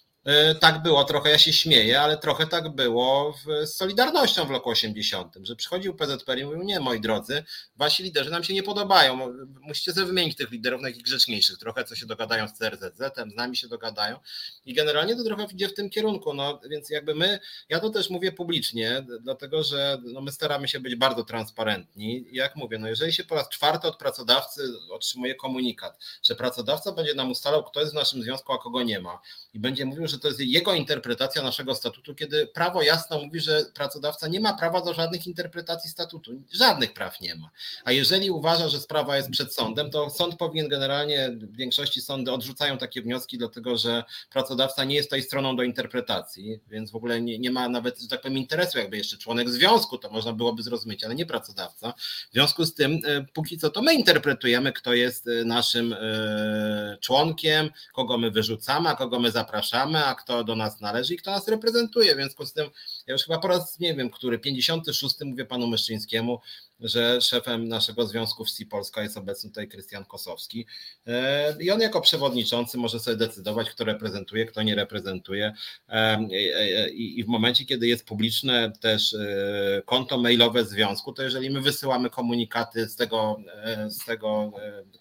tak 0.61 0.83
było, 0.83 1.05
trochę 1.05 1.31
ja 1.31 1.39
się 1.39 1.53
śmieję, 1.53 2.01
ale 2.01 2.19
trochę 2.19 2.47
tak 2.47 2.69
było 2.69 3.35
z 3.65 3.75
Solidarnością 3.75 4.45
w 4.45 4.51
roku 4.51 4.71
80, 4.71 5.35
że 5.43 5.57
przychodził 5.57 5.95
PZPR 5.95 6.39
i 6.39 6.45
mówił, 6.45 6.63
nie 6.63 6.81
moi 6.81 7.01
drodzy, 7.01 7.45
wasi 7.77 8.03
liderzy 8.03 8.31
nam 8.31 8.45
się 8.45 8.55
nie 8.55 8.63
podobają, 8.63 9.35
musicie 9.61 9.93
sobie 9.93 10.07
wymienić 10.07 10.37
tych 10.37 10.51
liderów 10.51 10.83
na 10.83 10.89
jakichś 10.89 11.05
grzeczniejszych, 11.05 11.59
trochę 11.59 11.85
co 11.85 11.97
się 11.97 12.07
dogadają 12.07 12.49
z 12.49 12.53
CRZZ-em, 12.53 13.31
z 13.31 13.35
nami 13.35 13.57
się 13.57 13.69
dogadają. 13.69 14.19
I 14.65 14.75
generalnie 14.75 15.17
to 15.17 15.25
trochę 15.25 15.47
idzie 15.53 15.69
w 15.69 15.75
tym 15.75 15.91
kierunku, 15.91 16.35
no 16.35 16.61
więc 16.71 16.91
jakby 16.91 17.15
my, 17.15 17.41
ja 17.69 17.81
to 17.81 17.91
też 17.91 18.11
mówię 18.11 18.33
publicznie, 18.33 19.07
dlatego 19.21 19.63
że 19.63 19.99
no, 20.05 20.21
my 20.21 20.33
staramy 20.33 20.69
się 20.69 20.81
być 20.81 20.97
bardzo 20.97 21.25
transparentni. 21.25 22.25
Jak 22.33 22.57
mówię, 22.57 22.79
no 22.79 22.89
jeżeli 22.89 23.13
się 23.13 23.25
po 23.25 23.35
raz 23.35 23.49
czwarty 23.49 23.89
od 23.89 23.97
pracodawcy 23.97 24.63
otrzymuje 24.91 25.35
komunikat, 25.35 25.99
że 26.23 26.35
pracodawca 26.35 26.93
będzie 26.93 27.15
nam 27.15 27.31
ustalał, 27.31 27.65
kto 27.65 27.81
jest 27.81 27.93
w 27.93 27.97
naszym 27.97 28.23
związku, 28.23 28.53
a 28.53 28.59
kogo 28.59 28.83
nie 28.83 29.01
ma 29.01 29.21
i 29.55 29.59
będzie 29.59 29.85
mówił, 29.85 30.07
że 30.13 30.19
to 30.19 30.29
jest 30.29 30.41
jego 30.41 30.75
interpretacja 30.75 31.43
naszego 31.43 31.75
statutu, 31.75 32.15
kiedy 32.15 32.47
prawo 32.47 32.83
jasno 32.83 33.19
mówi, 33.25 33.41
że 33.41 33.65
pracodawca 33.75 34.29
nie 34.29 34.41
ma 34.41 34.55
prawa 34.55 34.81
do 34.81 34.95
żadnych 34.95 35.27
interpretacji 35.27 35.91
statutu. 35.91 36.43
Żadnych 36.53 36.95
praw 36.95 37.21
nie 37.21 37.35
ma. 37.35 37.51
A 37.85 37.93
jeżeli 37.93 38.31
uważa, 38.31 38.69
że 38.69 38.81
sprawa 38.81 39.17
jest 39.17 39.31
przed 39.31 39.55
sądem, 39.55 39.91
to 39.91 40.11
sąd 40.11 40.37
powinien 40.37 40.69
generalnie, 40.69 41.31
w 41.31 41.57
większości 41.57 42.01
sądy 42.01 42.33
odrzucają 42.33 42.79
takie 42.79 43.03
wnioski, 43.03 43.39
dlatego 43.39 43.77
że 43.77 44.05
pracodawca 44.31 44.85
nie 44.85 44.95
jest 44.95 45.09
tutaj 45.09 45.23
stroną 45.23 45.57
do 45.57 45.63
interpretacji, 45.63 46.61
więc 46.71 46.91
w 46.91 46.97
ogóle 46.97 47.21
nie, 47.21 47.39
nie 47.39 47.51
ma 47.51 47.69
nawet, 47.69 48.01
że 48.01 48.09
tak 48.09 48.21
powiem, 48.21 48.39
interesu, 48.39 48.79
jakby 48.79 48.97
jeszcze 48.97 49.17
członek 49.17 49.51
związku, 49.51 49.99
to 49.99 50.11
można 50.11 50.33
byłoby 50.33 50.63
zrozumieć, 50.63 51.05
ale 51.05 51.15
nie 51.15 51.27
pracodawca. 51.27 51.95
W 52.31 52.33
związku 52.33 52.65
z 52.65 52.75
tym, 52.75 52.99
e, 53.07 53.25
póki 53.33 53.59
co, 53.59 53.71
to 53.71 53.83
my 53.83 53.95
interpretujemy, 53.95 54.73
kto 54.73 54.95
jest 54.95 55.29
e, 55.29 55.45
naszym 55.45 55.93
e, 55.93 56.99
członkiem, 57.01 57.71
kogo 57.93 58.19
my 58.19 58.31
wyrzucamy, 58.31 58.89
a 58.89 58.97
kogo 58.97 59.21
my 59.21 59.31
zapraszamy, 59.31 60.02
a 60.07 60.15
kto 60.15 60.45
do 60.45 60.57
nas 60.57 60.81
należy 60.81 61.15
i 61.15 61.17
kto 61.17 61.31
nas 61.31 61.49
reprezentuje. 61.49 62.13
W 62.13 62.17
związku 62.17 62.47
z 62.47 62.53
tym, 62.53 62.71
ja 63.07 63.13
już 63.13 63.25
chyba 63.25 63.39
po 63.39 63.49
raz 63.49 63.79
nie 63.79 63.95
wiem, 63.95 64.11
który, 64.11 64.39
56 64.39 65.15
mówię 65.25 65.45
panu 65.45 65.67
Myszczyńskiemu, 65.67 66.41
że 66.83 67.21
szefem 67.21 67.69
naszego 67.69 68.07
związku 68.07 68.45
WSI 68.45 68.67
Polska 68.67 69.03
jest 69.03 69.17
obecny 69.17 69.51
tutaj 69.51 69.69
Krystian 69.69 70.05
Kosowski. 70.05 70.67
E, 71.07 71.57
i 71.63 71.71
on 71.71 71.81
jako 71.81 72.01
przewodniczący 72.01 72.79
może 72.79 73.01
sobie 73.01 73.17
decydować, 73.17 73.71
kto 73.71 73.85
reprezentuje, 73.85 74.47
kto 74.47 74.63
nie 74.63 74.75
reprezentuje. 74.75 75.53
E, 75.89 76.19
i 76.91 77.25
w 77.25 77.27
momencie, 77.27 77.65
kiedy 77.65 77.87
jest 77.87 78.07
publiczne 78.07 78.73
też 78.81 79.15
e, 79.15 79.83
konto 79.85 80.19
mailowe 80.19 80.65
związku, 80.65 81.13
to 81.13 81.23
jeżeli 81.23 81.51
my 81.51 81.61
wysyłamy 81.61 82.11
komunikaty 82.11 82.89
z 82.89 82.97
tego, 82.97 83.37
z 83.89 84.05
tego 84.05 84.53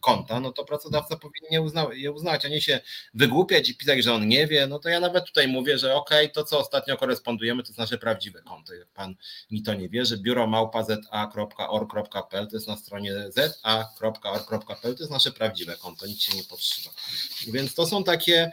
konta, 0.01 0.39
no 0.39 0.51
to 0.51 0.65
pracodawca 0.65 1.15
powinien 1.15 1.51
je, 1.51 1.61
uzna, 1.61 1.87
je 1.93 2.11
uznać, 2.11 2.45
a 2.45 2.49
nie 2.49 2.61
się 2.61 2.79
wygłupiać 3.13 3.69
i 3.69 3.75
pisać, 3.75 4.03
że 4.03 4.13
on 4.13 4.27
nie 4.27 4.47
wie, 4.47 4.67
no 4.67 4.79
to 4.79 4.89
ja 4.89 4.99
nawet 4.99 5.25
tutaj 5.25 5.47
mówię, 5.47 5.77
że 5.77 5.95
okej, 5.95 6.25
okay, 6.25 6.33
to 6.33 6.43
co 6.43 6.59
ostatnio 6.59 6.97
korespondujemy, 6.97 7.63
to 7.63 7.69
jest 7.69 7.79
nasze 7.79 7.97
prawdziwe 7.97 8.41
konto. 8.41 8.73
Jak 8.73 8.87
pan 8.87 9.15
mi 9.51 9.63
to 9.63 9.73
nie 9.73 9.89
wie, 9.89 10.05
że 10.05 10.17
biuro 10.17 10.47
małpa.za.org 10.47 11.55
za.org.pl, 11.71 12.47
to 12.47 12.55
jest 12.55 12.67
na 12.67 12.77
stronie 12.77 13.13
za.org.pl, 13.29 14.95
to 14.95 15.03
jest 15.03 15.11
nasze 15.11 15.31
prawdziwe 15.31 15.77
konto, 15.77 16.05
nic 16.05 16.21
się 16.21 16.35
nie 16.35 16.43
podszywa. 16.43 16.89
Więc 17.47 17.75
to 17.75 17.87
są 17.87 18.03
takie 18.03 18.51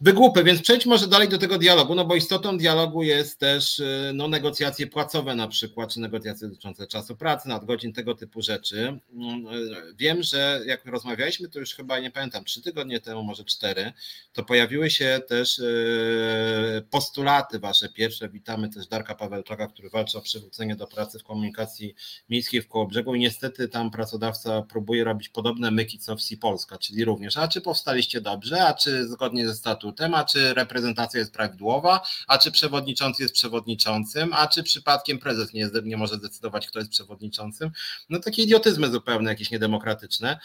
wygłupy, 0.00 0.44
więc 0.44 0.62
przejdźmy 0.62 0.90
może 0.90 1.08
dalej 1.08 1.28
do 1.28 1.38
tego 1.38 1.58
dialogu, 1.58 1.94
no 1.94 2.04
bo 2.04 2.16
istotą 2.16 2.58
dialogu 2.58 3.02
jest 3.02 3.40
też 3.40 3.78
y, 3.78 4.10
no, 4.14 4.28
negocjacje 4.28 4.86
płacowe 4.86 5.34
na 5.34 5.48
przykład, 5.48 5.92
czy 5.92 6.00
negocjacje 6.00 6.48
dotyczące 6.48 6.86
czasu 6.86 7.16
pracy, 7.16 7.48
nadgodzin, 7.48 7.92
tego 7.92 8.14
typu 8.14 8.42
rzeczy. 8.42 8.78
Mm, 9.12 9.46
y, 9.46 9.94
wiem, 9.96 10.22
że 10.22 10.60
jak 10.66 10.86
rozmawialiśmy, 10.86 11.48
to 11.48 11.58
już 11.58 11.74
chyba 11.74 11.98
nie 11.98 12.10
pamiętam, 12.10 12.44
trzy 12.44 12.62
tygodnie 12.62 13.00
temu, 13.00 13.22
może 13.22 13.44
cztery, 13.44 13.92
to 14.32 14.44
pojawiły 14.44 14.90
się 14.90 15.20
też 15.28 15.58
y, 15.58 16.84
postulaty 16.90 17.58
wasze 17.58 17.88
pierwsze. 17.88 18.28
Witamy 18.28 18.68
też 18.68 18.86
Darka 18.86 19.14
Pawelczaka, 19.14 19.66
który 19.66 19.90
walczy 19.90 20.18
o 20.18 20.20
przywrócenie 20.20 20.76
do 20.76 20.86
pracy 20.86 21.18
w 21.18 21.24
komunikacji 21.24 21.94
miejskiej 22.28 22.62
w 22.62 22.68
Kołobrzegu 22.68 23.14
i 23.14 23.20
niestety 23.20 23.68
tam 23.68 23.90
pracodawca 23.90 24.62
próbuje 24.62 25.04
robić 25.04 25.28
podobne 25.28 25.70
myki 25.70 25.98
co 25.98 26.16
w 26.16 26.20
Si 26.20 26.36
Polska, 26.36 26.78
czyli 26.78 27.04
również, 27.04 27.36
a 27.36 27.48
czy 27.48 27.60
powstaliście 27.60 28.20
dobrze, 28.20 28.64
a 28.64 28.74
czy 28.74 29.08
zgodnie 29.08 29.48
ze 29.48 29.54
statutem 29.54 29.87
statutem, 29.88 30.14
a 30.14 30.24
czy 30.24 30.54
reprezentacja 30.54 31.20
jest 31.20 31.32
prawidłowa, 31.32 32.00
a 32.26 32.38
czy 32.38 32.52
przewodniczący 32.52 33.22
jest 33.22 33.34
przewodniczącym, 33.34 34.32
a 34.32 34.46
czy 34.46 34.62
przypadkiem 34.62 35.18
prezes 35.18 35.52
nie, 35.52 35.60
jest, 35.60 35.74
nie 35.84 35.96
może 35.96 36.14
zdecydować, 36.14 36.66
kto 36.66 36.78
jest 36.78 36.90
przewodniczącym. 36.90 37.70
No 38.10 38.20
takie 38.20 38.42
idiotyzmy 38.42 38.90
zupełne, 38.90 39.30
jakieś 39.30 39.50
niedemokratyczne. 39.50 40.38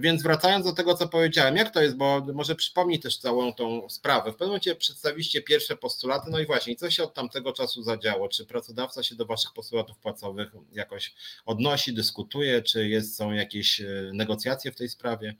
Więc 0.00 0.22
wracając 0.22 0.66
do 0.66 0.72
tego, 0.72 0.94
co 0.94 1.08
powiedziałem, 1.08 1.56
jak 1.56 1.70
to 1.70 1.82
jest, 1.82 1.96
bo 1.96 2.26
może 2.34 2.54
przypomnij 2.54 3.00
też 3.00 3.18
całą 3.18 3.52
tą 3.52 3.88
sprawę. 3.88 4.30
W 4.30 4.34
pewnym 4.34 4.48
momencie 4.48 4.74
przedstawiliście 4.74 5.42
pierwsze 5.42 5.76
postulaty, 5.76 6.30
no 6.30 6.38
i 6.38 6.46
właśnie, 6.46 6.76
co 6.76 6.90
się 6.90 7.02
od 7.02 7.14
tamtego 7.14 7.52
czasu 7.52 7.82
zadziało? 7.82 8.28
Czy 8.28 8.46
pracodawca 8.46 9.02
się 9.02 9.14
do 9.14 9.26
waszych 9.26 9.52
postulatów 9.52 9.98
płacowych 9.98 10.52
jakoś 10.72 11.14
odnosi, 11.46 11.94
dyskutuje, 11.94 12.62
czy 12.62 12.88
jest, 12.88 13.16
są 13.16 13.32
jakieś 13.32 13.80
e, 13.80 14.10
negocjacje 14.12 14.72
w 14.72 14.76
tej 14.76 14.88
sprawie? 14.88 15.36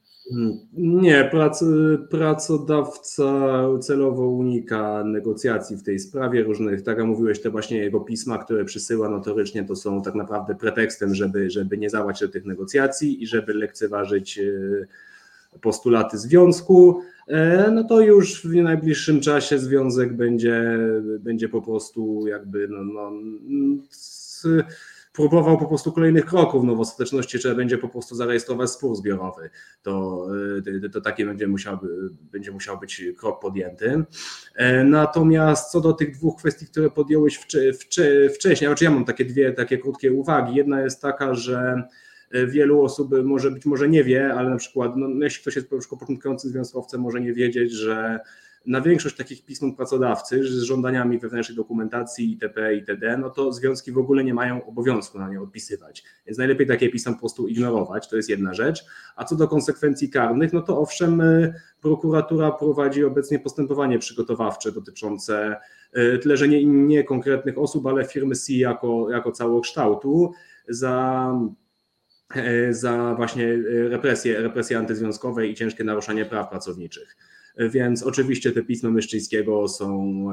Nie, 0.72 1.24
prac, 1.24 1.64
celowo 3.81 4.26
unika 4.26 5.05
negocjacji 5.05 5.76
w 5.76 5.83
tej 5.83 5.98
sprawie. 5.98 6.42
Różnych, 6.42 6.83
tak 6.83 6.98
jak 6.98 7.07
mówiłeś, 7.07 7.40
te 7.40 7.50
właśnie 7.50 7.78
jego 7.78 8.00
pisma, 8.00 8.38
które 8.38 8.64
przysyła 8.64 9.09
notorycznie, 9.09 9.64
to 9.64 9.76
są 9.76 10.02
tak 10.02 10.14
naprawdę 10.14 10.55
pretekstem, 10.55 11.14
żeby, 11.14 11.50
żeby 11.50 11.78
nie 11.78 11.90
do 11.90 12.28
tych 12.28 12.44
negocjacji 12.44 13.22
i 13.22 13.26
żeby 13.26 13.55
lekceważyć 13.55 14.38
e, 14.38 14.42
postulaty 15.61 16.18
związku, 16.18 17.02
e, 17.26 17.70
no 17.70 17.85
to 17.85 18.00
już 18.00 18.42
w 18.42 18.55
najbliższym 18.55 19.20
czasie 19.20 19.59
związek 19.59 20.16
będzie, 20.16 20.78
będzie 21.20 21.48
po 21.48 21.62
prostu 21.62 22.26
jakby 22.26 22.68
no, 22.68 22.85
no, 22.85 23.12
próbował 25.12 25.59
po 25.59 25.66
prostu 25.66 25.92
kolejnych 25.92 26.25
kroków, 26.25 26.64
no 26.64 26.77
w 26.77 26.81
ostateczności 26.81 27.38
trzeba 27.38 27.55
będzie 27.55 27.79
po 27.79 27.88
prostu 27.88 28.14
zarejestrować 28.14 28.70
spór 28.70 28.96
zbiorowy, 28.96 29.51
to, 29.83 30.27
y, 30.85 30.90
to 30.90 31.01
taki 31.01 31.25
będzie 31.25 31.48
musiał, 31.48 31.79
będzie 32.33 32.53
musiał 32.53 32.79
być 32.79 33.03
krok 33.16 33.40
podjęty. 33.40 34.05
E, 34.55 34.85
natomiast 34.85 35.70
co 35.70 35.81
do 35.81 35.92
tych 35.92 36.11
dwóch 36.16 36.38
kwestii, 36.38 36.66
które 36.66 36.90
podjąłeś 36.90 37.37
wcześniej, 38.35 38.68
znaczy 38.68 38.85
ja 38.85 38.90
mam 38.90 39.05
takie 39.05 39.25
dwie 39.25 39.53
takie 39.53 39.79
krótkie 39.79 40.12
uwagi. 40.12 40.55
Jedna 40.55 40.81
jest 40.81 41.03
taka, 41.03 41.35
że 41.35 41.83
e, 42.31 42.46
wielu 42.46 42.83
osób 42.83 43.11
może 43.25 43.51
być 43.51 43.64
może 43.64 43.88
nie 43.88 44.05
wie, 44.05 44.35
ale 44.35 44.51
na 44.51 44.57
przykład 44.57 44.96
no, 44.96 45.25
jeśli 45.25 45.42
ktoś 45.42 45.57
jest 45.57 45.68
początkującym 45.68 46.51
związkowcem, 46.51 47.01
może 47.01 47.20
nie 47.20 47.33
wiedzieć, 47.33 47.72
że 47.72 48.20
na 48.66 48.81
większość 48.81 49.16
takich 49.16 49.44
pism 49.44 49.77
pracodawcy 49.77 50.44
z 50.44 50.62
żądaniami 50.62 51.18
wewnętrznej 51.18 51.57
dokumentacji 51.57 52.33
itp. 52.33 52.75
itd., 52.75 53.18
no 53.18 53.31
to 53.31 53.53
związki 53.53 53.92
w 53.92 53.98
ogóle 53.98 54.25
nie 54.25 54.35
mają 54.35 54.66
obowiązku 54.66 55.18
na 55.18 55.29
nie 55.29 55.40
odpisywać. 55.40 56.05
Więc 56.27 56.38
najlepiej 56.38 56.66
takie 56.66 56.88
pisma 56.88 57.12
po 57.12 57.18
prostu 57.18 57.48
ignorować, 57.48 58.09
to 58.09 58.16
jest 58.16 58.29
jedna 58.29 58.55
rzecz. 58.55 58.85
A 59.16 59.25
co 59.25 59.37
do 59.37 59.48
konsekwencji 59.48 60.11
karnych, 60.11 60.53
no 60.53 60.62
to 60.62 60.81
owszem, 60.81 61.20
y, 61.20 61.55
prokuratura 61.81 62.51
prowadzi 62.51 63.05
obecnie 63.05 63.38
postępowanie 63.38 63.98
przygotowawcze 63.98 64.72
dotyczące 64.72 65.57
y, 65.96 66.18
tyle, 66.18 66.37
że 66.37 66.48
nie, 66.48 66.64
nie 66.64 67.05
konkretnych 67.05 67.59
osób, 67.59 67.87
ale 67.87 68.05
firmy 68.05 68.37
C 68.37 68.53
jako, 68.53 69.11
jako 69.11 69.33
całokształtu 69.33 70.33
za 70.68 71.33
y, 72.37 72.75
za 72.75 73.14
właśnie 73.14 73.57
represje, 73.88 74.40
represje 74.40 74.79
antyzwiązkowe 74.79 75.46
i 75.46 75.55
ciężkie 75.55 75.85
naruszanie 75.85 76.25
praw 76.25 76.51
pracowniczych. 76.51 77.16
Więc 77.58 78.02
oczywiście 78.02 78.52
te 78.52 78.62
pisma 78.62 78.90
Myszczyńskiego 78.90 79.68
są 79.68 80.24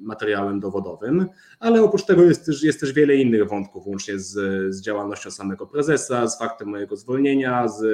materiałem 0.00 0.60
dowodowym, 0.60 1.26
ale 1.60 1.82
oprócz 1.82 2.04
tego 2.04 2.22
jest 2.22 2.46
też, 2.46 2.62
jest 2.62 2.80
też 2.80 2.92
wiele 2.92 3.16
innych 3.16 3.48
wątków, 3.48 3.86
łącznie 3.86 4.18
z, 4.18 4.34
z 4.74 4.82
działalnością 4.82 5.30
samego 5.30 5.66
prezesa, 5.66 6.28
z 6.28 6.38
faktem 6.38 6.68
mojego 6.68 6.96
zwolnienia, 6.96 7.68
z, 7.68 7.84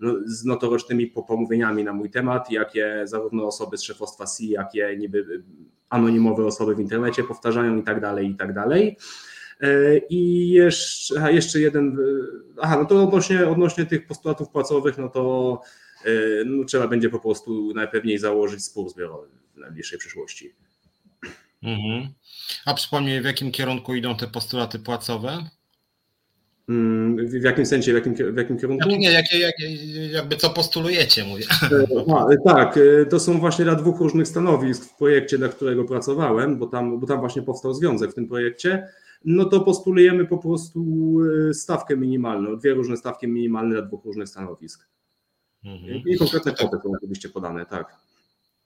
no, 0.00 0.14
z 0.26 0.44
notorycznymi 0.44 1.06
pomówieniami 1.06 1.84
na 1.84 1.92
mój 1.92 2.10
temat, 2.10 2.50
jakie 2.50 3.02
zarówno 3.04 3.46
osoby 3.46 3.78
z 3.78 3.82
szefostwa 3.82 4.26
SI, 4.26 4.48
jakie 4.48 4.96
niby 4.98 5.42
anonimowe 5.88 6.46
osoby 6.46 6.74
w 6.74 6.80
internecie 6.80 7.24
powtarzają 7.24 7.76
i 7.76 7.82
tak 7.82 8.00
dalej, 8.00 8.30
i 8.30 8.36
tak 8.36 8.54
dalej. 8.54 8.96
E, 9.60 9.98
I 9.98 10.48
jeszcze, 10.50 11.14
aha, 11.18 11.30
jeszcze 11.30 11.60
jeden, 11.60 11.98
aha, 12.60 12.76
no 12.78 12.84
to 12.84 13.02
odnośnie, 13.02 13.48
odnośnie 13.48 13.86
tych 13.86 14.06
postulatów 14.06 14.48
płacowych, 14.48 14.98
no 14.98 15.08
to 15.08 15.60
e, 15.62 15.74
no, 16.46 16.64
trzeba 16.64 16.88
będzie 16.88 17.08
po 17.08 17.20
prostu 17.20 17.72
najpewniej 17.74 18.18
założyć 18.18 18.64
spór 18.64 18.90
zbiorowy 18.90 19.28
w 19.54 19.58
najbliższej 19.58 19.98
przyszłości. 19.98 20.54
Mhm. 21.62 22.08
A 22.66 22.74
przypomnij, 22.74 23.20
w 23.20 23.24
jakim 23.24 23.52
kierunku 23.52 23.94
idą 23.94 24.16
te 24.16 24.26
postulaty 24.26 24.78
płacowe? 24.78 25.50
Mm, 26.68 27.28
w 27.28 27.42
jakim 27.44 27.66
sensie, 27.66 27.92
w 27.92 27.94
jakim, 27.94 28.14
w 28.34 28.36
jakim 28.36 28.58
kierunku? 28.58 28.88
nie, 28.88 29.12
jakie, 29.12 29.38
jakie, 29.38 29.76
jakby 30.06 30.36
co 30.36 30.50
postulujecie, 30.50 31.24
mówię. 31.24 31.44
A, 32.16 32.48
tak, 32.48 32.78
to 33.10 33.20
są 33.20 33.38
właśnie 33.40 33.64
dla 33.64 33.74
dwóch 33.74 34.00
różnych 34.00 34.28
stanowisk 34.28 34.84
w 34.84 34.96
projekcie, 34.96 35.38
dla 35.38 35.48
którego 35.48 35.84
pracowałem, 35.84 36.58
bo 36.58 36.66
tam, 36.66 37.00
bo 37.00 37.06
tam 37.06 37.20
właśnie 37.20 37.42
powstał 37.42 37.74
związek 37.74 38.10
w 38.10 38.14
tym 38.14 38.28
projekcie 38.28 38.88
no 39.24 39.44
to 39.44 39.60
postulujemy 39.60 40.26
po 40.26 40.38
prostu 40.38 41.16
e, 41.50 41.54
stawkę 41.54 41.96
minimalną, 41.96 42.56
dwie 42.56 42.74
różne 42.74 42.96
stawki 42.96 43.28
minimalne 43.28 43.74
dla 43.74 43.82
dwóch 43.82 44.04
różnych 44.04 44.28
stanowisk. 44.28 44.88
Mhm. 45.64 46.02
I 46.06 46.18
konkretne 46.18 46.52
kwoty 46.52 46.76
są 46.82 46.92
oczywiście 46.96 47.28
podane, 47.28 47.66
tak. 47.66 47.96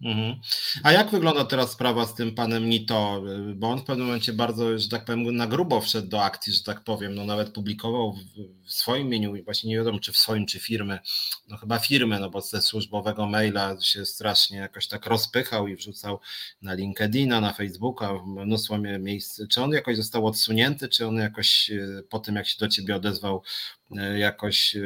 Mhm. 0.03 0.35
A 0.83 0.93
jak 0.93 1.11
wygląda 1.11 1.45
teraz 1.45 1.73
sprawa 1.73 2.07
z 2.07 2.15
tym 2.15 2.35
panem 2.35 2.69
Nito? 2.69 3.23
Bo 3.55 3.71
on 3.71 3.79
w 3.79 3.85
pewnym 3.85 4.07
momencie 4.07 4.33
bardzo, 4.33 4.79
że 4.79 4.89
tak 4.89 5.05
powiem, 5.05 5.37
na 5.37 5.47
grubo 5.47 5.81
wszedł 5.81 6.09
do 6.09 6.23
akcji, 6.23 6.53
że 6.53 6.63
tak 6.63 6.85
powiem, 6.85 7.15
no 7.15 7.25
nawet 7.25 7.53
publikował 7.53 8.15
w 8.65 8.73
swoim 8.73 9.07
imieniu, 9.07 9.45
właśnie 9.45 9.71
nie 9.71 9.77
wiadomo 9.77 10.01
czy 10.01 10.13
w 10.13 10.17
swoim, 10.17 10.47
czy 10.47 10.61
firmy, 10.61 10.99
no 11.49 11.57
chyba 11.57 11.79
firmy, 11.79 12.21
no 12.21 12.31
bo 12.31 12.41
ze 12.41 12.63
służbowego 12.63 13.27
maila 13.27 13.81
się 13.81 14.07
strasznie 14.07 14.59
jakoś 14.59 14.89
tak 14.89 15.07
rozpychał 15.07 15.69
i 15.69 15.77
wrzucał 15.77 16.21
na 16.63 16.75
LinkedIna, 16.75 17.41
na 17.41 17.53
Facebooka, 17.53 18.13
mnóstwo 18.27 18.79
miejsc. 18.79 19.41
Czy 19.51 19.63
on 19.63 19.73
jakoś 19.73 19.97
został 19.97 20.27
odsunięty, 20.27 20.89
czy 20.89 21.07
on 21.07 21.17
jakoś 21.17 21.71
e, 21.71 22.03
po 22.11 22.19
tym, 22.19 22.35
jak 22.35 22.47
się 22.47 22.57
do 22.59 22.69
ciebie 22.69 22.97
odezwał, 22.97 23.43
jakoś 24.17 24.77
e, 24.77 24.83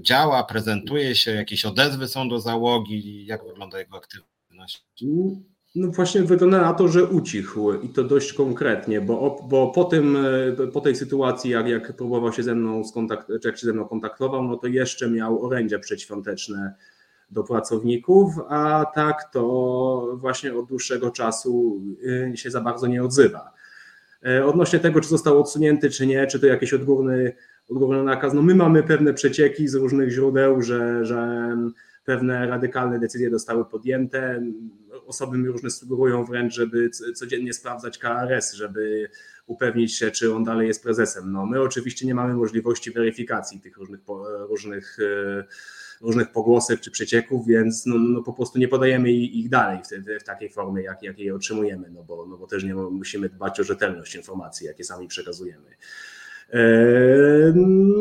działa, 0.00 0.44
prezentuje 0.44 1.14
się, 1.14 1.30
jakieś 1.30 1.64
odezwy 1.64 2.08
są 2.08 2.28
do 2.28 2.40
załogi, 2.40 3.26
jak 3.26 3.44
wygląda 3.44 3.78
jego 3.78 3.96
aktywność? 3.96 4.84
No 5.74 5.88
właśnie 5.88 6.22
wygląda 6.22 6.62
na 6.62 6.74
to, 6.74 6.88
że 6.88 7.04
ucichł 7.04 7.72
i 7.72 7.88
to 7.88 8.04
dość 8.04 8.32
konkretnie, 8.32 9.00
bo, 9.00 9.46
bo 9.48 9.70
po, 9.70 9.84
tym, 9.84 10.18
po 10.72 10.80
tej 10.80 10.96
sytuacji, 10.96 11.50
jak, 11.50 11.68
jak 11.68 11.96
próbował 11.96 12.32
się 12.32 12.42
ze 12.42 12.54
mną 12.54 12.84
skontaktować, 12.84 13.44
jak 13.44 13.58
się 13.58 13.66
ze 13.66 13.72
mną 13.72 13.84
kontaktował, 13.84 14.42
no 14.42 14.56
to 14.56 14.66
jeszcze 14.66 15.10
miał 15.10 15.44
orędzia 15.44 15.78
przedświąteczne 15.78 16.74
do 17.30 17.44
pracowników, 17.44 18.34
a 18.48 18.86
tak 18.94 19.30
to 19.32 20.16
właśnie 20.16 20.54
od 20.54 20.66
dłuższego 20.66 21.10
czasu 21.10 21.82
się 22.34 22.50
za 22.50 22.60
bardzo 22.60 22.86
nie 22.86 23.04
odzywa. 23.04 23.52
E, 24.26 24.46
odnośnie 24.46 24.78
tego, 24.78 25.00
czy 25.00 25.08
został 25.08 25.40
odsunięty, 25.40 25.90
czy 25.90 26.06
nie, 26.06 26.26
czy 26.26 26.40
to 26.40 26.46
jakiś 26.46 26.72
odgórny, 26.74 27.32
odgórny 27.68 28.02
nakaz, 28.02 28.34
no 28.34 28.42
my 28.42 28.54
mamy 28.54 28.82
pewne 28.82 29.14
przecieki 29.14 29.68
z 29.68 29.74
różnych 29.74 30.10
źródeł, 30.10 30.62
że, 30.62 31.04
że 31.04 31.56
pewne 32.04 32.46
radykalne 32.46 32.98
decyzje 32.98 33.30
zostały 33.30 33.64
podjęte. 33.64 34.42
Osoby 35.06 35.38
mi 35.38 35.48
różne 35.48 35.70
sugerują 35.70 36.24
wręcz, 36.24 36.54
żeby 36.54 36.90
codziennie 37.14 37.52
sprawdzać 37.52 37.98
KRS, 37.98 38.54
żeby 38.54 39.10
upewnić 39.46 39.94
się, 39.94 40.10
czy 40.10 40.34
on 40.34 40.44
dalej 40.44 40.68
jest 40.68 40.82
prezesem. 40.82 41.32
No, 41.32 41.46
my 41.46 41.60
oczywiście 41.60 42.06
nie 42.06 42.14
mamy 42.14 42.34
możliwości 42.34 42.90
weryfikacji 42.90 43.60
tych 43.60 43.76
różnych, 43.76 44.00
różnych, 44.48 44.98
e, 45.00 45.44
różnych 46.00 46.32
pogłosek 46.32 46.80
czy 46.80 46.90
przecieków, 46.90 47.46
więc 47.46 47.86
no, 47.86 47.98
no 47.98 48.22
po 48.22 48.32
prostu 48.32 48.58
nie 48.58 48.68
podajemy 48.68 49.12
ich 49.12 49.48
dalej 49.48 49.78
w, 49.78 50.20
w 50.22 50.24
takiej 50.24 50.50
formie, 50.50 50.82
jak, 50.82 51.02
jak 51.02 51.18
je 51.18 51.34
otrzymujemy, 51.34 51.90
no 51.90 52.04
bo, 52.04 52.26
no 52.26 52.36
bo 52.36 52.46
też 52.46 52.64
nie 52.64 52.74
musimy 52.74 53.28
dbać 53.28 53.60
o 53.60 53.64
rzetelność 53.64 54.14
informacji, 54.14 54.66
jakie 54.66 54.84
sami 54.84 55.08
przekazujemy. 55.08 55.70
E, 56.52 57.52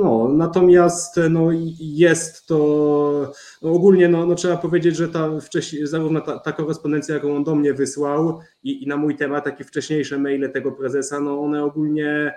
no, 0.02 0.30
natomiast 0.30 1.20
no, 1.30 1.50
jest 1.80 2.48
to 2.48 3.34
no, 3.62 3.72
ogólnie 3.72 4.10
no, 4.10 4.26
no, 4.26 4.36
trzeba 4.36 4.58
powiedzieć, 4.58 4.96
że 4.96 5.10
ta 5.10 5.40
wcześniej, 5.40 5.88
zarówno 5.88 6.22
ta, 6.22 6.40
ta 6.40 6.52
korespondencja, 6.52 7.16
jaką 7.16 7.36
on 7.36 7.44
do 7.44 7.56
mnie 7.56 7.74
wysłał 7.74 8.40
i, 8.64 8.84
i, 8.84 8.88
na 8.88 8.98
mój 8.98 9.16
temat, 9.16 9.46
jak 9.46 9.60
i 9.60 9.64
wcześniejsze 9.64 10.18
maile 10.18 10.52
tego 10.52 10.72
prezesa, 10.72 11.20
no 11.20 11.42
one 11.42 11.64
ogólnie 11.64 12.34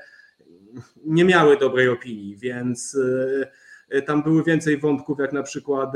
nie 1.04 1.24
miały 1.24 1.56
dobrej 1.56 1.88
opinii, 1.88 2.36
więc 2.36 2.98
e, 3.90 4.02
tam 4.02 4.22
były 4.22 4.44
więcej 4.44 4.78
wątków, 4.78 5.18
jak 5.18 5.32
na 5.32 5.42
przykład 5.42 5.92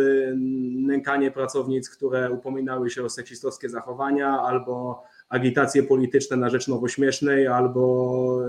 nękanie 0.76 1.30
pracownic, 1.30 1.90
które 1.90 2.30
upominały 2.30 2.90
się 2.90 3.04
o 3.04 3.08
seksistowskie 3.08 3.68
zachowania 3.68 4.40
albo 4.40 5.04
agitacje 5.34 5.82
polityczne 5.82 6.36
na 6.36 6.50
rzecz 6.50 6.68
nowośmiesznej 6.68 7.46
albo 7.46 8.40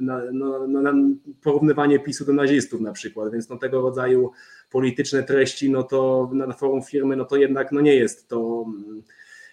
na, 0.00 0.22
no, 0.32 0.66
no, 0.68 0.92
porównywanie 1.42 1.98
PiSu 1.98 2.24
do 2.24 2.32
nazistów 2.32 2.80
na 2.80 2.92
przykład, 2.92 3.32
więc 3.32 3.48
no, 3.48 3.56
tego 3.56 3.80
rodzaju 3.80 4.30
polityczne 4.70 5.22
treści, 5.22 5.70
no 5.70 5.82
to 5.82 6.30
na 6.32 6.52
forum 6.52 6.82
firmy, 6.82 7.16
no 7.16 7.24
to 7.24 7.36
jednak 7.36 7.72
no 7.72 7.80
nie 7.80 7.94
jest 7.94 8.28
to 8.28 8.66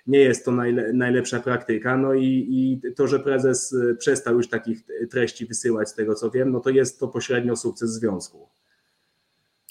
nie 0.08 0.20
jest 0.20 0.46
to 0.46 0.52
najle, 0.52 0.94
najlepsza 0.94 1.40
praktyka. 1.40 1.98
No 1.98 2.14
i, 2.14 2.48
i 2.50 2.94
to, 2.94 3.08
że 3.08 3.20
prezes 3.20 3.76
przestał 3.98 4.38
już 4.38 4.50
takich 4.50 4.84
treści 5.12 5.46
wysyłać, 5.46 5.90
z 5.90 5.94
tego 5.94 6.16
co 6.16 6.32
wiem, 6.32 6.52
no 6.52 6.60
to 6.60 6.70
jest 6.70 7.00
to 7.00 7.08
pośrednio 7.08 7.56
sukces 7.56 7.94
związku. 7.94 8.50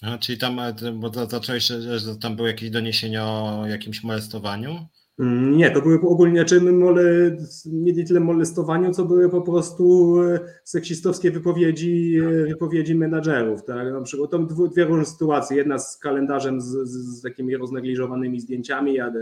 A, 0.02 0.18
czyli 0.18 0.38
tam, 0.38 0.60
bo 0.94 1.26
zacząłeś, 1.28 1.64
że 1.96 2.16
tam 2.16 2.36
były 2.36 2.48
jakieś 2.48 2.70
doniesienia 2.70 3.26
o 3.26 3.66
jakimś 3.66 4.04
molestowaniu? 4.04 4.86
Mm, 5.18 5.56
nie, 5.56 5.70
to 5.70 5.80
były 5.80 6.00
ogólnie 6.00 6.44
czyny 6.44 6.72
mole, 6.72 7.36
nie 7.66 8.04
tyle 8.04 8.20
molestowaniu, 8.20 8.92
co 8.92 9.04
były 9.04 9.30
po 9.30 9.42
prostu 9.42 10.14
e, 10.22 10.40
seksistowskie 10.64 11.30
wypowiedzi, 11.30 12.18
e, 12.18 12.46
wypowiedzi 12.46 12.94
menadżerów. 12.94 13.64
Tak? 13.64 13.92
Na 13.92 14.00
przykład 14.00 14.30
to 14.30 14.38
dwie 14.68 14.84
różne 14.84 15.04
sytuacje. 15.04 15.56
Jedna 15.56 15.78
z 15.78 15.98
kalendarzem 15.98 16.60
z, 16.60 16.64
z, 16.64 17.18
z 17.18 17.22
takimi 17.22 17.56
roznegliżowanymi 17.56 18.40
zdjęciami, 18.40 19.00
a 19.00 19.12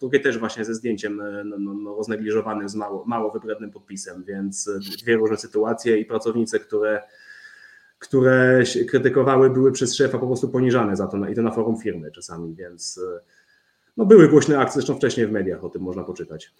drugie 0.00 0.20
też 0.20 0.38
właśnie 0.38 0.64
ze 0.64 0.74
zdjęciem 0.74 1.20
e, 1.20 1.44
no, 1.44 1.58
no, 1.58 1.74
no, 1.74 1.96
roznegliżowanym 1.96 2.68
z 2.68 2.74
mało, 2.74 3.04
mało 3.06 3.30
wybrednym 3.30 3.70
podpisem, 3.70 4.24
więc 4.24 4.70
dwie 5.02 5.16
różne 5.16 5.36
sytuacje 5.36 5.98
i 5.98 6.04
pracownice, 6.04 6.58
które 6.58 7.02
które 7.98 8.62
krytykowały, 8.88 9.50
były 9.50 9.72
przez 9.72 9.94
szefa 9.94 10.18
po 10.18 10.26
prostu 10.26 10.48
poniżane 10.48 10.96
za 10.96 11.06
to 11.06 11.28
i 11.28 11.34
to 11.34 11.42
na 11.42 11.50
forum 11.50 11.76
firmy 11.76 12.10
czasami, 12.10 12.54
więc 12.54 13.00
no 13.96 14.06
były 14.06 14.28
głośne 14.28 14.58
akcje, 14.58 14.74
zresztą 14.74 14.96
wcześniej 14.96 15.26
w 15.26 15.30
mediach 15.30 15.64
o 15.64 15.70
tym 15.70 15.82
można 15.82 16.04
poczytać. 16.04 16.50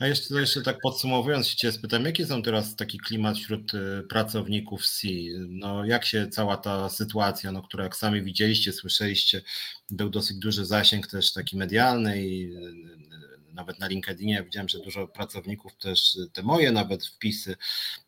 A 0.00 0.06
jeszcze, 0.06 0.40
jeszcze 0.40 0.62
tak 0.62 0.78
podsumowując, 0.82 1.54
Cię 1.54 1.72
spytam, 1.72 2.04
jaki 2.04 2.26
są 2.26 2.42
teraz 2.42 2.76
taki 2.76 2.98
klimat 2.98 3.36
wśród 3.36 3.74
y, 3.74 4.02
pracowników 4.08 4.86
C? 4.86 5.08
No, 5.48 5.84
jak 5.84 6.04
się 6.04 6.28
cała 6.28 6.56
ta 6.56 6.88
sytuacja, 6.88 7.52
no, 7.52 7.62
która 7.62 7.84
jak 7.84 7.96
sami 7.96 8.22
widzieliście, 8.22 8.72
słyszeliście, 8.72 9.42
był 9.90 10.10
dosyć 10.10 10.36
duży 10.36 10.64
zasięg 10.64 11.06
też 11.06 11.32
taki 11.32 11.56
medialny 11.56 12.26
i 12.26 12.52
nawet 13.52 13.78
na 13.78 13.86
LinkedInie 13.86 14.42
widziałem, 14.42 14.68
że 14.68 14.78
dużo 14.78 15.08
pracowników 15.08 15.76
też, 15.76 16.18
te 16.32 16.42
moje 16.42 16.72
nawet 16.72 17.06
wpisy 17.06 17.56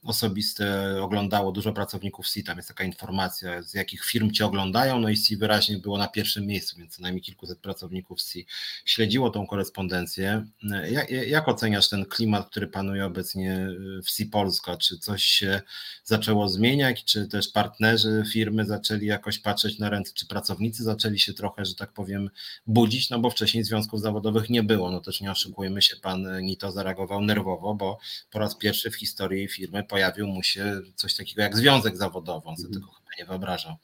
osobiste 0.03 0.97
oglądało, 1.03 1.53
dużo 1.53 1.73
pracowników 1.73 2.29
C, 2.29 2.43
tam 2.43 2.57
jest 2.57 2.69
taka 2.69 2.85
informacja, 2.85 3.63
z 3.63 3.75
jakich 3.75 4.05
firm 4.05 4.31
Cię 4.31 4.47
oglądają, 4.47 5.01
no 5.01 5.09
i 5.09 5.17
C 5.17 5.37
wyraźnie 5.37 5.79
było 5.79 5.99
na 5.99 6.09
pierwszym 6.09 6.47
miejscu, 6.47 6.77
więc 6.79 6.97
co 6.97 7.03
najmniej 7.03 7.23
kilkuset 7.23 7.59
pracowników 7.59 8.23
C 8.23 8.39
śledziło 8.85 9.31
tą 9.31 9.47
korespondencję. 9.47 10.47
Jak, 10.91 11.11
jak 11.11 11.49
oceniasz 11.49 11.89
ten 11.89 12.05
klimat, 12.05 12.51
który 12.51 12.67
panuje 12.67 13.07
obecnie 13.07 13.69
w 14.05 14.11
C 14.11 14.27
Polska? 14.27 14.77
Czy 14.77 14.99
coś 14.99 15.25
się 15.25 15.61
zaczęło 16.05 16.49
zmieniać, 16.49 17.05
czy 17.05 17.29
też 17.29 17.49
partnerzy 17.49 18.25
firmy 18.33 18.65
zaczęli 18.65 19.07
jakoś 19.07 19.39
patrzeć 19.39 19.79
na 19.79 19.91
ręce, 19.91 20.13
czy 20.15 20.27
pracownicy 20.27 20.85
zaczęli 20.85 21.19
się 21.19 21.35
trochę, 21.35 21.65
że 21.65 21.75
tak 21.75 21.93
powiem, 21.93 22.31
budzić, 22.67 23.11
no 23.11 23.19
bo 23.19 23.31
wcześniej 23.31 23.65
związków 23.65 24.01
zawodowych 24.01 24.51
nie 24.51 24.63
było, 24.63 24.91
no 24.91 25.01
też 25.01 25.21
nie 25.21 25.31
oszukujmy 25.35 25.83
się, 25.83 25.97
pan 26.03 26.27
Nito 26.43 26.73
zareagował 26.73 27.21
nerwowo, 27.21 27.75
bo 27.75 27.99
po 28.31 28.39
raz 28.39 28.57
pierwszy 28.57 28.91
w 28.91 28.97
historii 28.97 29.49
firmy 29.49 29.85
pojawił 29.85 30.27
mu 30.27 30.43
się 30.43 30.81
coś 30.95 31.17
takiego 31.17 31.43
jak 31.43 31.57
związek 31.57 31.97
zawodowy, 31.97 32.49
on 32.49 32.57
sobie 32.57 32.69
mhm. 32.69 32.83
tego 32.83 32.93
chyba 32.93 33.11
nie 33.19 33.27
wyobrażał. 33.27 33.75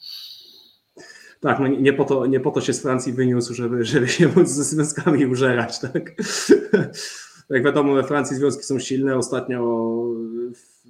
Tak, 1.40 1.60
no 1.60 1.66
nie 1.66 1.92
po, 1.92 2.04
to, 2.04 2.26
nie 2.26 2.40
po 2.40 2.50
to 2.50 2.60
się 2.60 2.72
z 2.72 2.82
Francji 2.82 3.12
wyniósł, 3.12 3.54
żeby, 3.54 3.84
żeby 3.84 4.08
się 4.08 4.28
móc 4.28 4.48
ze 4.48 4.64
związkami 4.64 5.26
użerać, 5.26 5.78
tak? 5.80 6.02
Jak 7.50 7.64
wiadomo, 7.64 7.94
we 7.94 8.04
Francji 8.04 8.36
związki 8.36 8.64
są 8.64 8.78
silne. 8.78 9.16
Ostatnio 9.16 9.86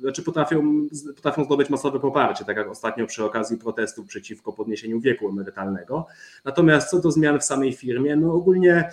znaczy 0.00 0.22
potrafią, 0.22 0.88
potrafią 1.16 1.44
zdobyć 1.44 1.70
masowe 1.70 2.00
poparcie, 2.00 2.44
tak 2.44 2.56
jak 2.56 2.68
ostatnio 2.68 3.06
przy 3.06 3.24
okazji 3.24 3.56
protestów 3.56 4.06
przeciwko 4.06 4.52
podniesieniu 4.52 5.00
wieku 5.00 5.28
emerytalnego. 5.28 6.06
Natomiast 6.44 6.90
co 6.90 7.00
do 7.00 7.10
zmian 7.10 7.40
w 7.40 7.44
samej 7.44 7.72
firmie, 7.72 8.16
no 8.16 8.34
ogólnie 8.34 8.90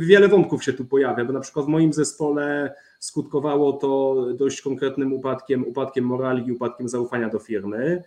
wiele 0.00 0.28
wątków 0.28 0.64
się 0.64 0.72
tu 0.72 0.84
pojawia, 0.84 1.24
bo 1.24 1.32
na 1.32 1.40
przykład 1.40 1.66
w 1.66 1.68
moim 1.68 1.92
zespole 1.92 2.74
skutkowało 3.00 3.72
to 3.72 4.26
dość 4.34 4.62
konkretnym 4.62 5.12
upadkiem, 5.12 5.66
upadkiem 5.66 6.04
morali 6.04 6.46
i 6.46 6.52
upadkiem 6.52 6.88
zaufania 6.88 7.28
do 7.28 7.38
firmy. 7.38 8.02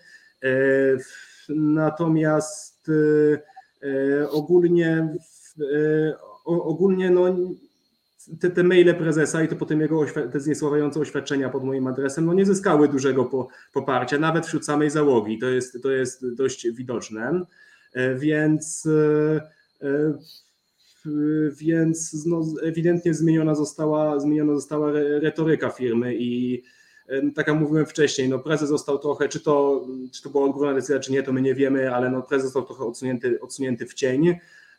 Natomiast 1.50 2.92
ogólnie 4.32 5.16
ogólnie 6.46 7.10
no, 7.10 7.36
te, 8.40 8.50
te 8.50 8.64
maile 8.64 8.94
prezesa 8.94 9.44
i 9.44 9.48
to 9.48 9.56
potem 9.56 9.82
jego 9.82 10.06
te 10.32 10.40
zniesławiające 10.40 11.00
oświadczenia 11.00 11.50
pod 11.50 11.64
moim 11.64 11.88
adresem 11.88 12.26
no 12.26 12.34
nie 12.34 12.46
zyskały 12.46 12.88
dużego 12.88 13.26
po, 13.26 13.48
poparcia, 13.74 14.20
nawet 14.20 14.48
wśród 14.48 14.66
samej 14.66 14.90
załogi. 14.90 15.40
To 15.40 15.50
jest, 15.50 15.84
to 15.84 15.92
jest 15.92 16.36
dość 16.36 16.72
widoczne. 16.72 17.46
E, 17.94 18.16
więc, 18.16 18.86
e, 18.86 18.92
e, 19.36 19.42
więc 21.52 22.26
no, 22.26 22.46
ewidentnie 22.64 23.14
zmieniona 23.14 23.56
została, 23.56 24.20
zmieniona 24.20 24.56
została 24.56 24.92
retoryka 25.22 25.70
firmy 25.70 26.16
i 26.16 26.64
tak 27.36 27.48
jak 27.48 27.60
mówiłem 27.60 27.86
wcześniej, 27.86 28.30
no 28.30 28.40
prezes 28.40 28.70
został 28.70 29.00
trochę, 29.00 29.30
czy 29.30 29.40
to, 29.40 29.86
czy 30.12 30.24
to 30.24 30.30
była 30.30 30.46
odgórna 30.46 30.74
decyzja, 30.74 31.00
czy 31.00 31.12
nie, 31.12 31.24
to 31.24 31.34
my 31.34 31.42
nie 31.42 31.56
wiemy, 31.56 31.96
ale 31.96 32.10
no 32.10 32.22
prezes 32.22 32.44
został 32.44 32.66
trochę 32.66 32.86
odsunięty, 32.86 33.40
odsunięty 33.40 33.86
w 33.86 33.94
cień. 33.94 34.36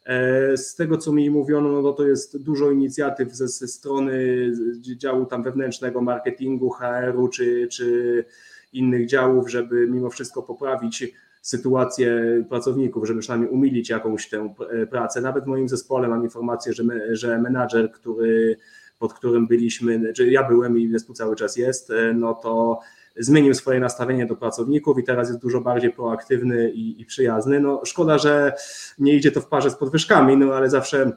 E, 0.07 0.57
z 0.57 0.75
tego, 0.75 0.99
co 0.99 1.13
mi 1.13 1.31
mówiono, 1.31 1.83
no 1.83 1.93
to 1.93 2.07
jest 2.07 2.43
dużo 2.43 2.71
inicjatyw 2.71 3.33
ze, 3.33 3.49
ze 3.49 3.69
strony 3.69 4.51
działu 4.97 5.27
tam 5.27 5.43
wewnętrznego, 5.43 6.01
marketingu, 6.01 6.71
HR-u 6.71 7.29
czy, 7.29 7.69
czy 7.71 8.25
innych 8.73 9.07
działów, 9.07 9.51
żeby 9.51 9.89
mimo 9.89 10.11
wszystko 10.11 10.43
poprawić 10.43 11.13
sytuację 11.43 12.23
pracowników, 12.49 13.07
żeby 13.07 13.21
przynajmniej 13.21 13.51
umilić 13.51 13.91
jakąś 13.91 14.29
tę 14.29 14.55
pracę. 14.91 15.21
Nawet 15.21 15.45
w 15.45 15.47
moim 15.47 15.69
zespole 15.69 16.09
mam 16.09 16.25
informację, 16.25 16.73
że, 16.73 16.85
że 17.11 17.39
menadżer, 17.39 17.93
który, 17.93 18.57
pod 18.99 19.13
którym 19.13 19.47
byliśmy, 19.47 20.13
czy 20.13 20.31
ja 20.31 20.49
byłem 20.49 20.79
i 20.79 20.89
zespół 20.89 21.15
cały 21.15 21.37
czas 21.37 21.57
jest, 21.57 21.91
e, 21.91 22.15
no 22.15 22.35
to 22.35 22.81
zmienił 23.17 23.55
swoje 23.55 23.81
nastawienie 23.81 24.27
do 24.27 24.37
pracowników 24.37 24.99
i 24.99 25.05
teraz 25.05 25.29
jest 25.29 25.41
dużo 25.41 25.61
bardziej 25.61 25.93
proaktywny 25.93 26.71
i, 26.71 27.01
i 27.01 27.07
przyjazny. 27.07 27.61
No, 27.61 27.81
szkoda, 27.85 28.19
że 28.19 28.53
nie 28.99 29.15
idzie 29.15 29.33
to 29.33 29.41
w 29.41 29.47
parze 29.47 29.71
z 29.71 29.77
podwyżkami, 29.77 30.37
no 30.37 30.55
ale 30.55 30.71
zawsze 30.71 31.13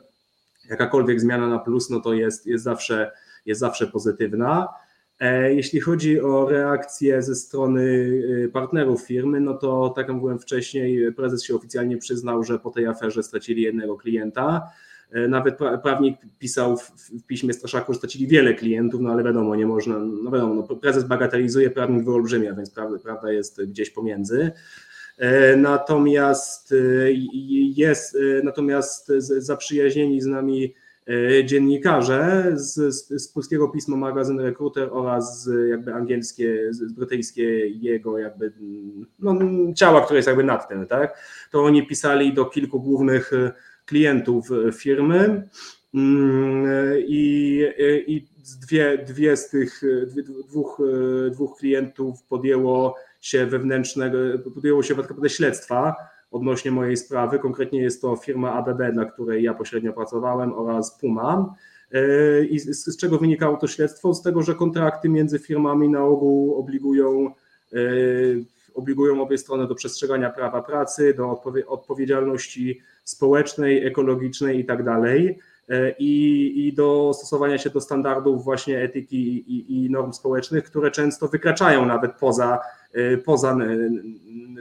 jakakolwiek 0.69 1.21
zmiana 1.21 1.47
na 1.47 1.59
plus, 1.59 1.89
no 1.89 1.99
to 1.99 2.13
jest, 2.13 2.47
jest, 2.47 2.63
zawsze, 2.63 3.11
jest 3.45 3.61
zawsze 3.61 3.87
pozytywna. 3.87 4.67
E, 5.19 5.53
jeśli 5.53 5.79
chodzi 5.79 6.21
o 6.21 6.49
reakcję 6.49 7.21
ze 7.21 7.35
strony 7.35 7.81
y, 7.81 8.49
partnerów 8.53 9.01
firmy, 9.01 9.39
no 9.39 9.53
to 9.53 9.93
tak 9.95 10.07
jak 10.07 10.15
mówiłem 10.15 10.39
wcześniej, 10.39 11.13
prezes 11.13 11.43
się 11.43 11.55
oficjalnie 11.55 11.97
przyznał, 11.97 12.43
że 12.43 12.59
po 12.59 12.71
tej 12.71 12.87
aferze 12.87 13.23
stracili 13.23 13.61
jednego 13.61 13.97
klienta. 13.97 14.69
E, 15.11 15.27
nawet 15.27 15.57
prawnik 15.83 16.17
pisał 16.39 16.77
w, 16.77 16.91
piśmie 17.27 17.53
Straszaku, 17.53 17.93
że 17.93 17.97
stracili 17.97 18.27
wiele 18.27 18.53
klientów, 18.53 19.01
no 19.01 19.11
ale 19.11 19.23
wiadomo, 19.23 19.55
nie 19.55 19.65
można, 19.65 19.99
no 19.99 20.31
wiadomo, 20.31 20.53
no 20.53 20.75
prezes 20.75 21.03
bagatelizuje, 21.03 21.69
prawnik 21.69 22.05
wyolbrzymia, 22.05 22.53
więc 22.53 22.71
prawda, 23.03 23.31
jest 23.31 23.63
gdzieś 23.63 23.89
pomiędzy. 23.89 24.51
E, 25.17 25.55
natomiast 25.55 26.71
e, 26.71 26.75
jest, 27.75 28.17
natomiast 28.43 29.07
zaprzyjaźnieni 29.17 30.21
z 30.21 30.25
nami 30.25 30.73
dziennikarze 31.43 32.51
z, 32.53 32.95
z, 32.95 33.23
z 33.23 33.27
polskiego 33.27 33.67
pisma 33.67 33.97
magazyn 33.97 34.39
Recruiter 34.39 34.89
oraz 34.91 35.43
z 35.43 35.69
jakby 35.69 35.93
angielskie, 35.93 36.73
z 36.73 36.93
brytyjskiego 36.93 38.17
jakby 38.17 38.53
no, 39.19 39.39
ciała, 39.75 40.01
które 40.01 40.17
jest 40.17 40.27
jakby 40.27 40.43
nad 40.43 40.69
tym, 40.69 40.87
tak? 40.87 41.17
To 41.51 41.63
oni 41.63 41.87
pisali 41.87 42.33
do 42.33 42.45
kilku 42.45 42.81
głównych 42.81 43.31
klientów 43.85 44.49
e, 44.51 44.71
firmy 44.71 45.49
mm, 45.93 46.65
i, 47.07 47.63
e, 47.79 47.97
i 47.97 48.27
dwie, 48.61 48.97
dwie 48.97 49.37
z 49.37 49.49
tych 49.49 49.81
dwóch, 50.49 50.81
e, 51.27 51.29
dwóch 51.29 51.57
klientów 51.57 52.23
podjęło 52.23 52.95
się 53.21 53.45
wewnętrznego, 53.45 54.17
podjęło 54.55 54.83
się 54.83 54.95
naprawdę 54.95 55.29
śledztwa 55.29 55.95
odnośnie 56.35 56.71
mojej 56.71 56.97
sprawy. 56.97 57.39
Konkretnie 57.39 57.81
jest 57.81 58.01
to 58.01 58.15
firma 58.15 58.53
ABB, 58.53 58.93
dla 58.93 59.05
której 59.05 59.43
ja 59.43 59.53
pośrednio 59.53 59.93
pracowałem 59.93 60.53
oraz 60.53 60.99
Puma. 60.99 61.55
I 62.49 62.59
z, 62.59 62.85
z 62.85 62.97
czego 62.97 63.17
wynikało 63.17 63.57
to 63.57 63.67
śledztwo? 63.67 64.13
Z 64.13 64.21
tego, 64.21 64.43
że 64.43 64.55
kontrakty 64.55 65.09
między 65.09 65.39
firmami 65.39 65.89
na 65.89 66.03
ogół 66.03 66.55
obligują 66.55 67.31
obligują 68.75 69.21
obie 69.21 69.37
strony 69.37 69.67
do 69.67 69.75
przestrzegania 69.75 70.29
prawa 70.29 70.61
pracy, 70.61 71.13
do 71.13 71.41
odpowiedzialności 71.67 72.81
społecznej, 73.03 73.85
ekologicznej 73.85 74.59
i 74.59 74.65
tak. 74.65 74.79
E, 74.87 75.35
I, 75.99 76.53
i 76.67 76.73
do 76.73 77.11
stosowania 77.13 77.57
się 77.57 77.69
do 77.69 77.81
standardów 77.81 78.43
właśnie 78.43 78.81
etyki 78.81 79.51
i, 79.51 79.85
i, 79.85 79.89
norm 79.89 80.13
społecznych, 80.13 80.63
które 80.63 80.91
często 80.91 81.27
wykraczają 81.27 81.85
nawet 81.85 82.11
poza, 82.11 82.59
e, 82.93 83.17
poza 83.17 83.57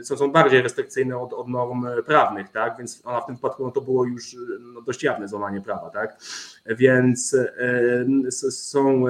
co 0.03 0.17
są 0.17 0.31
bardziej 0.31 0.61
restrykcyjne 0.61 1.17
od, 1.17 1.33
od 1.33 1.47
norm 1.47 1.85
prawnych, 2.05 2.49
tak? 2.49 2.77
Więc 2.77 3.01
ona 3.03 3.21
w 3.21 3.25
tym 3.25 3.35
przypadku 3.35 3.63
no, 3.63 3.71
to 3.71 3.81
było 3.81 4.05
już 4.05 4.35
no, 4.73 4.81
dość 4.81 5.03
jawne 5.03 5.27
złamanie 5.27 5.61
prawa, 5.61 5.89
tak? 5.89 6.17
Więc 6.65 7.33
e, 7.33 8.31
są, 8.51 9.03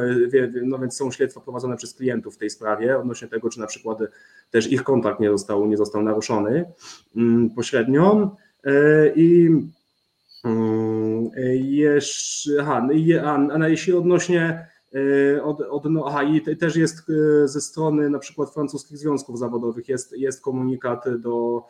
no, 0.63 0.79
więc 0.79 0.97
są 0.97 1.11
śledztwa 1.11 1.41
prowadzone 1.41 1.77
przez 1.77 1.93
klientów 1.93 2.35
w 2.35 2.37
tej 2.37 2.49
sprawie 2.49 2.97
odnośnie 2.97 3.27
tego, 3.27 3.49
czy 3.49 3.59
na 3.59 3.67
przykład 3.67 3.97
też 4.51 4.71
ich 4.71 4.83
kontakt 4.83 5.19
nie 5.19 5.29
został, 5.29 5.65
nie 5.65 5.77
został 5.77 6.01
naruszony 6.01 6.65
mm, 7.15 7.49
pośrednio. 7.49 8.35
E, 8.63 8.71
I 9.15 9.49
mm, 10.43 10.84
jeszcze, 11.53 12.51
aha, 12.61 12.87
no 13.57 13.65
a 13.65 13.69
jeśli 13.69 13.93
odnośnie 13.93 14.67
e, 15.35 15.43
od, 15.43 15.61
od, 15.61 15.85
no, 15.85 16.03
aha, 16.07 16.23
i 16.23 16.57
też 16.57 16.75
jest 16.75 17.09
e, 17.09 17.47
ze 17.47 17.61
strony 17.61 18.09
na 18.09 18.19
przykład 18.19 18.53
francuskich 18.53 18.97
związków 18.97 19.39
zawodowych 19.39 19.89
jest, 19.89 20.17
jest 20.17 20.41
komunikat 20.41 21.19
do, 21.19 21.63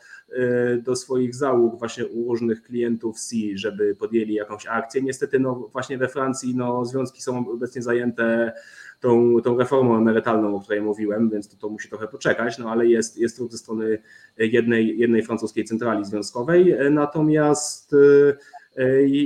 do 0.84 0.96
swoich 0.96 1.36
załóg 1.36 1.80
właśnie 1.80 2.08
u 2.08 2.30
różnych 2.30 2.62
klientów 2.62 3.20
C, 3.20 3.36
żeby 3.56 3.96
podjęli 3.96 4.34
jakąś 4.34 4.66
akcję. 4.68 5.02
Niestety 5.02 5.40
no 5.40 5.70
właśnie 5.72 5.98
we 5.98 6.08
Francji 6.08 6.56
no, 6.56 6.86
związki 6.86 7.22
są 7.22 7.50
obecnie 7.50 7.82
zajęte 7.82 8.54
tą, 9.00 9.42
tą 9.44 9.58
reformą 9.58 9.98
emerytalną, 9.98 10.56
o 10.56 10.60
której 10.60 10.82
mówiłem, 10.82 11.30
więc 11.30 11.50
to, 11.50 11.58
to 11.58 11.70
musi 11.70 11.90
trochę 11.90 12.08
poczekać, 12.08 12.58
no 12.58 12.72
ale 12.72 12.88
jest, 12.88 13.18
jest 13.18 13.40
ruch 13.40 13.52
ze 13.52 13.58
strony 13.58 14.00
jednej, 14.38 15.00
jednej 15.00 15.24
francuskiej 15.24 15.66
centrali 15.66 16.06
związkowej. 16.06 16.76
Natomiast 16.92 17.96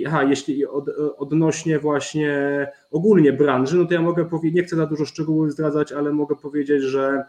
Aha, 0.08 0.24
jeśli 0.24 0.66
od, 0.66 0.86
odnośnie 1.18 1.80
właśnie 1.80 2.68
ogólnie 2.92 3.34
branży, 3.34 3.78
no 3.78 3.86
to 3.86 3.94
ja 3.94 4.02
mogę 4.02 4.26
powiedzieć, 4.26 4.56
nie 4.56 4.64
chcę 4.64 4.76
za 4.76 4.86
dużo 4.86 5.06
szczegółów 5.06 5.52
zdradzać, 5.52 5.92
ale 5.92 6.12
mogę 6.12 6.36
powiedzieć, 6.36 6.84
że 6.84 7.24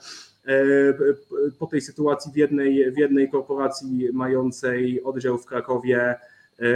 e, 0.46 0.54
po 1.58 1.66
tej 1.66 1.80
sytuacji 1.80 2.32
w 2.32 2.36
jednej, 2.36 2.92
w 2.92 2.98
jednej 2.98 3.30
korporacji 3.30 4.08
mającej 4.12 5.02
oddział 5.02 5.38
w 5.38 5.46
Krakowie 5.46 6.14
e, 6.60 6.66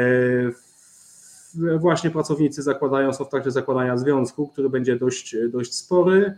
właśnie 1.79 2.11
pracownicy 2.11 2.63
zakładają, 2.63 3.13
trakcie 3.31 3.51
zakładania 3.51 3.97
związku, 3.97 4.49
który 4.49 4.71
będzie 4.71 4.97
dość, 4.97 5.37
dość 5.51 5.75
spory. 5.75 6.35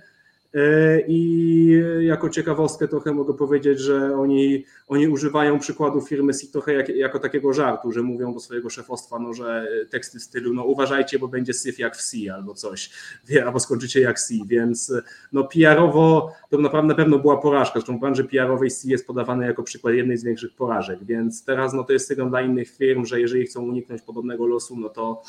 E, 0.57 1.01
I 1.09 1.83
jako 2.01 2.29
ciekawostkę 2.29 2.88
trochę 2.88 3.12
mogę 3.12 3.35
powiedzieć, 3.35 3.81
że 3.81 4.16
oni, 4.16 4.64
oni 4.88 5.09
używają 5.09 5.59
przykładu 5.59 6.01
firmy 6.01 6.35
C 6.35 6.47
trochę 6.53 6.73
jak, 6.73 6.88
jako 6.88 7.19
takiego 7.19 7.53
żartu, 7.53 7.92
że 7.92 8.03
mówią 8.03 8.35
do 8.35 8.40
swojego 8.40 8.71
szefostwa, 8.71 9.19
no, 9.19 9.35
że 9.35 9.69
teksty 9.90 10.19
w 10.19 10.23
stylu, 10.23 10.55
no 10.55 10.64
uważajcie, 10.64 11.19
bo 11.19 11.29
będzie 11.29 11.55
syf 11.55 11.79
jak 11.79 11.97
w 11.97 12.03
albo 12.35 12.55
coś, 12.55 12.90
albo 13.47 13.61
skończycie 13.61 14.01
jak 14.01 14.21
C, 14.21 14.35
więc 14.47 14.92
no 15.33 15.45
PR-owo 15.45 16.33
to 16.51 16.59
naprawdę 16.59 16.88
na 16.88 16.95
pewno 16.95 17.19
była 17.19 17.37
porażka, 17.37 17.73
zresztą 17.73 17.97
w 17.97 18.01
branży 18.01 18.25
PR-owej 18.25 18.71
C 18.71 18.88
jest 18.88 19.07
podawany 19.07 19.47
jako 19.47 19.62
przykład 19.62 19.95
jednej 19.95 20.16
z 20.16 20.25
większych 20.25 20.55
porażek, 20.55 21.05
więc 21.05 21.45
teraz 21.45 21.73
no 21.73 21.85
to 21.85 21.92
jest 21.92 22.07
sygnał 22.07 22.29
dla 22.29 22.42
innych 22.42 22.71
firm, 22.71 23.05
że 23.05 23.21
jeżeli 23.21 23.47
chcą 23.47 23.62
uniknąć 23.62 24.03
podobnego 24.03 24.47
losu, 24.47 24.77
no 24.77 24.88
to 24.88 25.23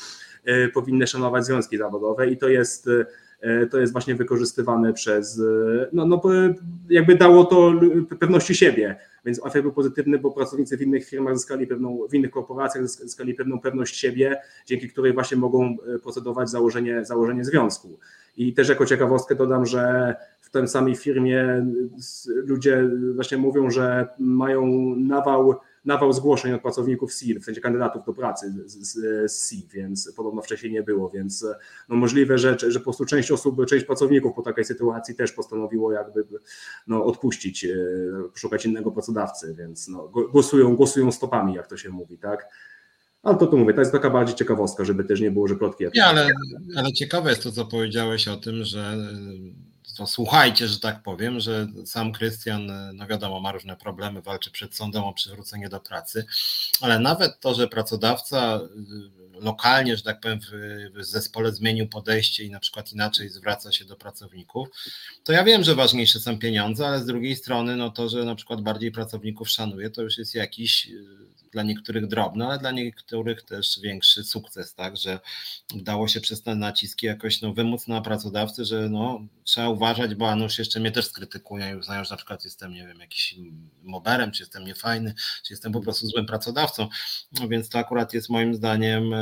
y, 0.48 0.70
powinny 0.74 1.06
szanować 1.06 1.46
związki 1.46 1.78
zawodowe 1.78 2.28
i 2.28 2.36
to 2.36 2.48
jest 2.48 2.86
y, 2.86 3.06
to 3.70 3.80
jest 3.80 3.92
właśnie 3.92 4.14
wykorzystywane 4.14 4.92
przez, 4.92 5.38
e, 5.38 5.42
no, 5.92 6.06
no 6.06 6.22
jakby 6.90 7.14
dało 7.14 7.44
to 7.44 7.72
pewności 8.20 8.54
siebie, 8.54 8.96
więc 9.24 9.46
efekt 9.46 9.62
był 9.62 9.72
pozytywny, 9.72 10.18
bo 10.18 10.30
pracownicy 10.30 10.76
w 10.76 10.82
innych 10.82 11.08
firmach 11.08 11.36
zyskali 11.36 11.66
pewną, 11.66 11.98
w 12.10 12.14
innych 12.14 12.30
korporacjach 12.30 12.88
zyskali 12.88 13.34
pewną 13.34 13.60
pewność 13.60 13.96
siebie, 13.96 14.40
dzięki 14.66 14.88
której 14.88 15.12
właśnie 15.12 15.36
mogą 15.36 15.76
e, 15.94 15.98
procedować 15.98 16.50
założenie, 16.50 17.04
założenie 17.04 17.44
związku. 17.44 17.98
I 18.36 18.54
też 18.54 18.68
jako 18.68 18.86
ciekawostkę 18.86 19.34
dodam, 19.34 19.66
że 19.66 20.14
w 20.40 20.50
tej 20.50 20.68
samej 20.68 20.96
firmie 20.96 21.66
ludzie 22.26 22.90
właśnie 23.14 23.38
mówią, 23.38 23.70
że 23.70 24.08
mają 24.18 24.66
nawał 24.96 25.54
nawał 25.88 26.12
zgłoszeń 26.12 26.52
od 26.52 26.62
pracowników 26.62 27.12
SIL, 27.12 27.40
w 27.40 27.44
sensie 27.44 27.60
kandydatów 27.60 28.04
do 28.06 28.12
pracy 28.12 28.54
z, 28.66 28.72
z, 28.72 29.32
z 29.32 29.48
SI, 29.48 29.68
więc 29.72 30.12
podobno 30.16 30.42
wcześniej 30.42 30.72
nie 30.72 30.82
było, 30.82 31.10
więc 31.10 31.46
no 31.88 31.96
możliwe, 31.96 32.38
że, 32.38 32.56
że 32.58 32.78
po 32.78 32.84
prostu 32.84 33.04
część 33.04 33.30
osób, 33.30 33.66
część 33.66 33.84
pracowników 33.84 34.34
po 34.34 34.42
takiej 34.42 34.64
sytuacji 34.64 35.14
też 35.14 35.32
postanowiło 35.32 35.92
jakby 35.92 36.24
no, 36.86 37.04
odpuścić, 37.04 37.66
szukać 38.34 38.66
innego 38.66 38.90
pracodawcy, 38.90 39.54
więc 39.58 39.88
no, 39.88 40.08
głosują, 40.08 40.76
głosują 40.76 41.12
stopami, 41.12 41.54
jak 41.54 41.66
to 41.66 41.76
się 41.76 41.90
mówi, 41.90 42.18
tak? 42.18 42.48
Ale 43.22 43.36
to 43.36 43.46
tu 43.46 43.58
mówię, 43.58 43.74
to 43.74 43.80
jest 43.80 43.92
taka 43.92 44.10
bardziej 44.10 44.36
ciekawostka, 44.36 44.84
żeby 44.84 45.04
też 45.04 45.20
nie 45.20 45.30
było, 45.30 45.48
że 45.48 45.56
plotki. 45.56 45.84
Nie, 45.94 46.04
ale, 46.04 46.28
ale 46.76 46.92
ciekawe 46.92 47.30
jest 47.30 47.42
to, 47.42 47.52
co 47.52 47.64
powiedziałeś 47.64 48.28
o 48.28 48.36
tym, 48.36 48.64
że 48.64 48.96
to 49.98 50.06
słuchajcie, 50.06 50.68
że 50.68 50.80
tak 50.80 51.02
powiem, 51.02 51.40
że 51.40 51.66
sam 51.86 52.12
Krystian, 52.12 52.72
no 52.94 53.06
wiadomo, 53.06 53.40
ma 53.40 53.52
różne 53.52 53.76
problemy, 53.76 54.22
walczy 54.22 54.50
przed 54.50 54.76
sądem 54.76 55.04
o 55.04 55.12
przywrócenie 55.12 55.68
do 55.68 55.80
pracy, 55.80 56.26
ale 56.80 56.98
nawet 56.98 57.40
to, 57.40 57.54
że 57.54 57.68
pracodawca 57.68 58.60
lokalnie, 59.40 59.96
że 59.96 60.02
tak 60.02 60.20
powiem, 60.20 60.40
w, 60.94 61.04
zespole 61.04 61.52
zmienił 61.52 61.88
podejście 61.88 62.44
i 62.44 62.50
na 62.50 62.60
przykład 62.60 62.92
inaczej 62.92 63.28
zwraca 63.28 63.72
się 63.72 63.84
do 63.84 63.96
pracowników, 63.96 64.68
to 65.24 65.32
ja 65.32 65.44
wiem, 65.44 65.64
że 65.64 65.74
ważniejsze 65.74 66.20
są 66.20 66.38
pieniądze, 66.38 66.86
ale 66.86 67.00
z 67.00 67.06
drugiej 67.06 67.36
strony, 67.36 67.76
no 67.76 67.90
to, 67.90 68.08
że 68.08 68.24
na 68.24 68.34
przykład 68.34 68.60
bardziej 68.60 68.92
pracowników 68.92 69.48
szanuje, 69.48 69.90
to 69.90 70.02
już 70.02 70.18
jest 70.18 70.34
jakiś 70.34 70.86
y, 70.86 71.28
dla 71.52 71.62
niektórych 71.62 72.06
drobny, 72.06 72.46
ale 72.46 72.58
dla 72.58 72.70
niektórych 72.70 73.42
też 73.42 73.80
większy 73.82 74.24
sukces, 74.24 74.74
tak, 74.74 74.96
że 74.96 75.20
udało 75.74 76.08
się 76.08 76.20
przez 76.20 76.42
te 76.42 76.54
naciski 76.54 77.06
jakoś 77.06 77.42
no, 77.42 77.52
wymóc 77.52 77.86
na 77.86 78.00
pracodawcy, 78.00 78.64
że 78.64 78.88
no, 78.88 79.20
trzeba 79.44 79.68
uważać, 79.68 80.14
bo 80.14 80.30
Anusz 80.30 80.58
jeszcze 80.58 80.80
mnie 80.80 80.92
też 80.92 81.06
skrytykuje 81.06 81.70
i 81.70 81.76
uznają, 81.76 82.04
że 82.04 82.10
na 82.10 82.16
przykład 82.16 82.44
jestem, 82.44 82.72
nie 82.72 82.86
wiem, 82.86 83.00
jakiś 83.00 83.34
moberem, 83.82 84.32
czy 84.32 84.42
jestem 84.42 84.64
niefajny, 84.64 85.14
czy 85.44 85.52
jestem 85.52 85.72
po 85.72 85.80
prostu 85.80 86.06
złym 86.06 86.26
pracodawcą, 86.26 86.88
no, 87.40 87.48
więc 87.48 87.68
to 87.68 87.78
akurat 87.78 88.14
jest 88.14 88.28
moim 88.28 88.54
zdaniem 88.54 89.14
e, 89.14 89.18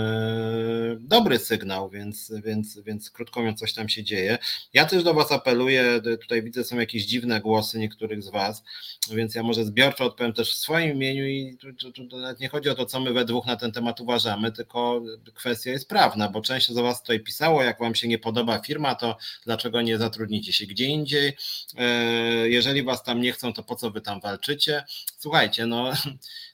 dobry 1.00 1.38
sygnał, 1.38 1.90
więc, 1.90 2.32
więc, 2.44 2.78
więc 2.80 3.10
krótko 3.10 3.40
mówiąc 3.40 3.60
coś 3.60 3.74
tam 3.74 3.88
się 3.88 4.04
dzieje. 4.04 4.38
Ja 4.72 4.84
też 4.84 5.02
do 5.02 5.14
Was 5.14 5.32
apeluję, 5.32 6.00
tutaj 6.20 6.42
widzę 6.42 6.64
są 6.64 6.78
jakieś 6.78 7.04
dziwne 7.04 7.40
głosy 7.40 7.78
niektórych 7.78 8.22
z 8.22 8.28
Was, 8.28 8.62
więc 9.10 9.34
ja 9.34 9.42
może 9.42 9.64
zbiorczo 9.64 10.04
odpowiem 10.04 10.32
też 10.32 10.54
w 10.54 10.58
swoim 10.58 10.90
imieniu 10.90 11.26
i 11.26 11.56
tu, 11.56 11.92
tu, 11.92 12.08
tu, 12.08 12.18
nawet 12.18 12.40
nie 12.40 12.48
chodzi 12.48 12.68
o 12.68 12.74
to, 12.74 12.86
co 12.86 13.00
my 13.00 13.12
we 13.12 13.24
dwóch 13.24 13.46
na 13.46 13.56
ten 13.56 13.72
temat 13.72 14.00
uważamy, 14.00 14.52
tylko 14.52 15.02
kwestia 15.34 15.70
jest 15.70 15.88
prawna, 15.88 16.28
bo 16.28 16.40
część 16.40 16.68
z 16.68 16.78
Was 16.78 17.02
tutaj 17.02 17.20
pisało, 17.20 17.62
jak 17.62 17.80
Wam 17.80 17.94
się 17.94 18.08
nie 18.08 18.18
podoba 18.18 18.58
firma, 18.58 18.94
to 18.94 19.16
dlaczego 19.44 19.82
nie 19.82 19.98
zatrudnicie 19.98 20.52
się 20.52 20.66
gdzie 20.66 20.84
indziej? 20.84 21.36
E, 21.76 22.48
jeżeli 22.48 22.82
Was 22.82 23.02
tam 23.02 23.20
nie 23.20 23.32
chcą, 23.32 23.52
to 23.52 23.62
po 23.62 23.76
co 23.76 23.90
Wy 23.90 24.00
tam 24.00 24.20
walczycie? 24.20 24.84
Słuchajcie, 25.18 25.66
no 25.66 25.92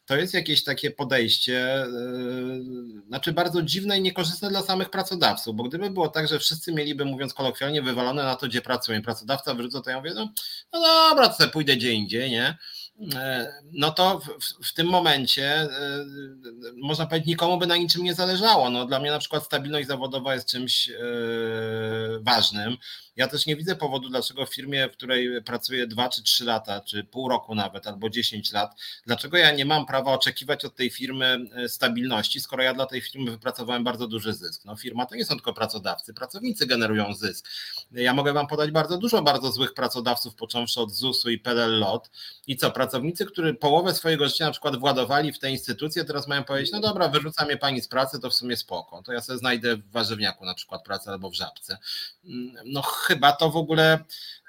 to 0.06 0.16
jest 0.16 0.34
jakieś 0.34 0.64
takie 0.64 0.90
podejście, 0.90 1.86
yy, 1.92 3.02
znaczy 3.08 3.32
bardzo 3.32 3.62
dziwne 3.62 3.98
i 3.98 4.02
niekorzystne 4.02 4.48
dla 4.48 4.62
samych 4.62 4.90
pracodawców, 4.90 5.56
bo 5.56 5.64
gdyby 5.64 5.90
było 5.90 6.08
tak, 6.08 6.28
że 6.28 6.38
wszyscy 6.38 6.72
mieliby, 6.72 7.04
mówiąc 7.04 7.34
kolokwialnie, 7.34 7.82
wywalone 7.82 8.22
na 8.22 8.36
to, 8.36 8.46
gdzie 8.46 8.62
pracują, 8.62 9.02
pracodawca 9.02 9.54
wyrzuca, 9.54 9.80
to 9.80 9.90
ja 9.90 9.96
mówię, 9.96 10.12
no, 10.14 10.28
no 10.72 10.80
dobra, 10.80 11.28
to 11.28 11.34
sobie 11.34 11.50
pójdę 11.50 11.76
gdzie 11.76 11.92
indziej, 11.92 12.30
nie? 12.30 12.58
E, 13.14 13.52
no 13.72 13.90
to 13.90 14.20
w, 14.40 14.68
w, 14.68 14.74
tym 14.74 14.86
momencie 14.86 15.44
e, 15.44 15.68
można 16.76 17.06
powiedzieć, 17.06 17.28
nikomu 17.28 17.58
by 17.58 17.66
na 17.66 17.76
niczym 17.76 18.04
nie 18.04 18.14
zależało. 18.14 18.70
No, 18.70 18.86
dla 18.86 19.00
mnie 19.00 19.10
na 19.10 19.18
przykład 19.18 19.44
stabilność 19.44 19.88
zawodowa 19.88 20.34
jest 20.34 20.48
czymś 20.48 20.88
e, 20.88 20.94
ważnym. 22.20 22.76
Ja 23.16 23.28
też 23.28 23.46
nie 23.46 23.56
widzę 23.56 23.76
powodu, 23.76 24.08
dlaczego 24.08 24.46
w 24.46 24.54
firmie, 24.54 24.88
w 24.88 24.92
której 24.92 25.42
pracuję 25.42 25.86
2 25.86 26.08
czy 26.08 26.22
3 26.22 26.44
lata, 26.44 26.80
czy 26.80 27.04
pół 27.04 27.28
roku 27.28 27.54
nawet, 27.54 27.86
albo 27.86 28.10
10 28.10 28.52
lat, 28.52 28.80
dlaczego 29.06 29.36
ja 29.36 29.52
nie 29.52 29.64
mam 29.64 29.86
prawa 29.86 30.12
oczekiwać 30.12 30.64
od 30.64 30.76
tej 30.76 30.90
firmy 30.90 31.38
stabilności, 31.68 32.40
skoro 32.40 32.62
ja 32.62 32.74
dla 32.74 32.86
tej 32.86 33.00
firmy 33.00 33.30
wypracowałem 33.30 33.84
bardzo 33.84 34.06
duży 34.06 34.32
zysk. 34.32 34.64
No, 34.64 34.76
firma 34.76 35.06
to 35.06 35.14
nie 35.14 35.24
są 35.24 35.34
tylko 35.34 35.52
pracodawcy, 35.52 36.14
pracownicy 36.14 36.66
generują 36.66 37.14
zysk. 37.14 37.48
Ja 37.90 38.14
mogę 38.14 38.32
Wam 38.32 38.46
podać 38.46 38.70
bardzo 38.70 38.98
dużo 38.98 39.22
bardzo 39.22 39.52
złych 39.52 39.74
pracodawców, 39.74 40.34
począwszy 40.34 40.80
od 40.80 40.90
ZUS-u 40.90 41.30
i 41.30 41.38
PLL 41.38 41.78
LOT. 41.78 42.10
I 42.46 42.56
co, 42.56 42.70
pracownicy, 42.70 43.26
którzy 43.26 43.54
połowę 43.54 43.94
swojego 43.94 44.28
życia 44.28 44.44
na 44.44 44.50
przykład 44.50 44.76
władowali 44.76 45.32
w 45.32 45.38
te 45.38 45.50
instytucje, 45.50 46.04
teraz 46.04 46.28
mają 46.28 46.44
powiedzieć, 46.44 46.72
no 46.72 46.80
dobra, 46.80 47.08
wyrzuca 47.08 47.44
mnie 47.44 47.56
pani 47.56 47.80
z 47.80 47.88
pracy, 47.88 48.20
to 48.20 48.30
w 48.30 48.34
sumie 48.34 48.56
spoko, 48.56 49.02
to 49.02 49.12
ja 49.12 49.20
sobie 49.20 49.38
znajdę 49.38 49.76
w 49.76 49.90
warzywniaku 49.90 50.44
na 50.44 50.54
przykład 50.54 50.84
pracę 50.84 51.10
albo 51.10 51.30
w 51.30 51.34
żabce. 51.34 51.78
No 52.64 52.82
chyba 53.02 53.32
to 53.32 53.50
w 53.50 53.56
ogóle 53.56 54.04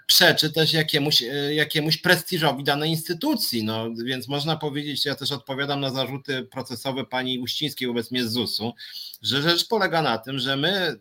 przeczy 0.05 0.51
też 0.51 0.73
jakiemuś, 0.73 1.23
e, 1.23 1.53
jakiemuś 1.53 1.97
prestiżowi 1.97 2.63
danej 2.63 2.89
instytucji. 2.89 3.63
No, 3.63 3.89
więc 4.05 4.27
można 4.27 4.57
powiedzieć, 4.57 5.05
ja 5.05 5.15
też 5.15 5.31
odpowiadam 5.31 5.79
na 5.79 5.89
zarzuty 5.89 6.43
procesowe 6.43 7.05
pani 7.05 7.39
Uścińskiej 7.39 7.87
wobec 7.87 8.11
mnie 8.11 8.23
z 8.23 8.31
ZUS-u, 8.31 8.73
że 9.21 9.41
rzecz 9.41 9.67
polega 9.67 10.01
na 10.01 10.17
tym, 10.17 10.39
że 10.39 10.57
my 10.57 10.69
e, 10.69 10.97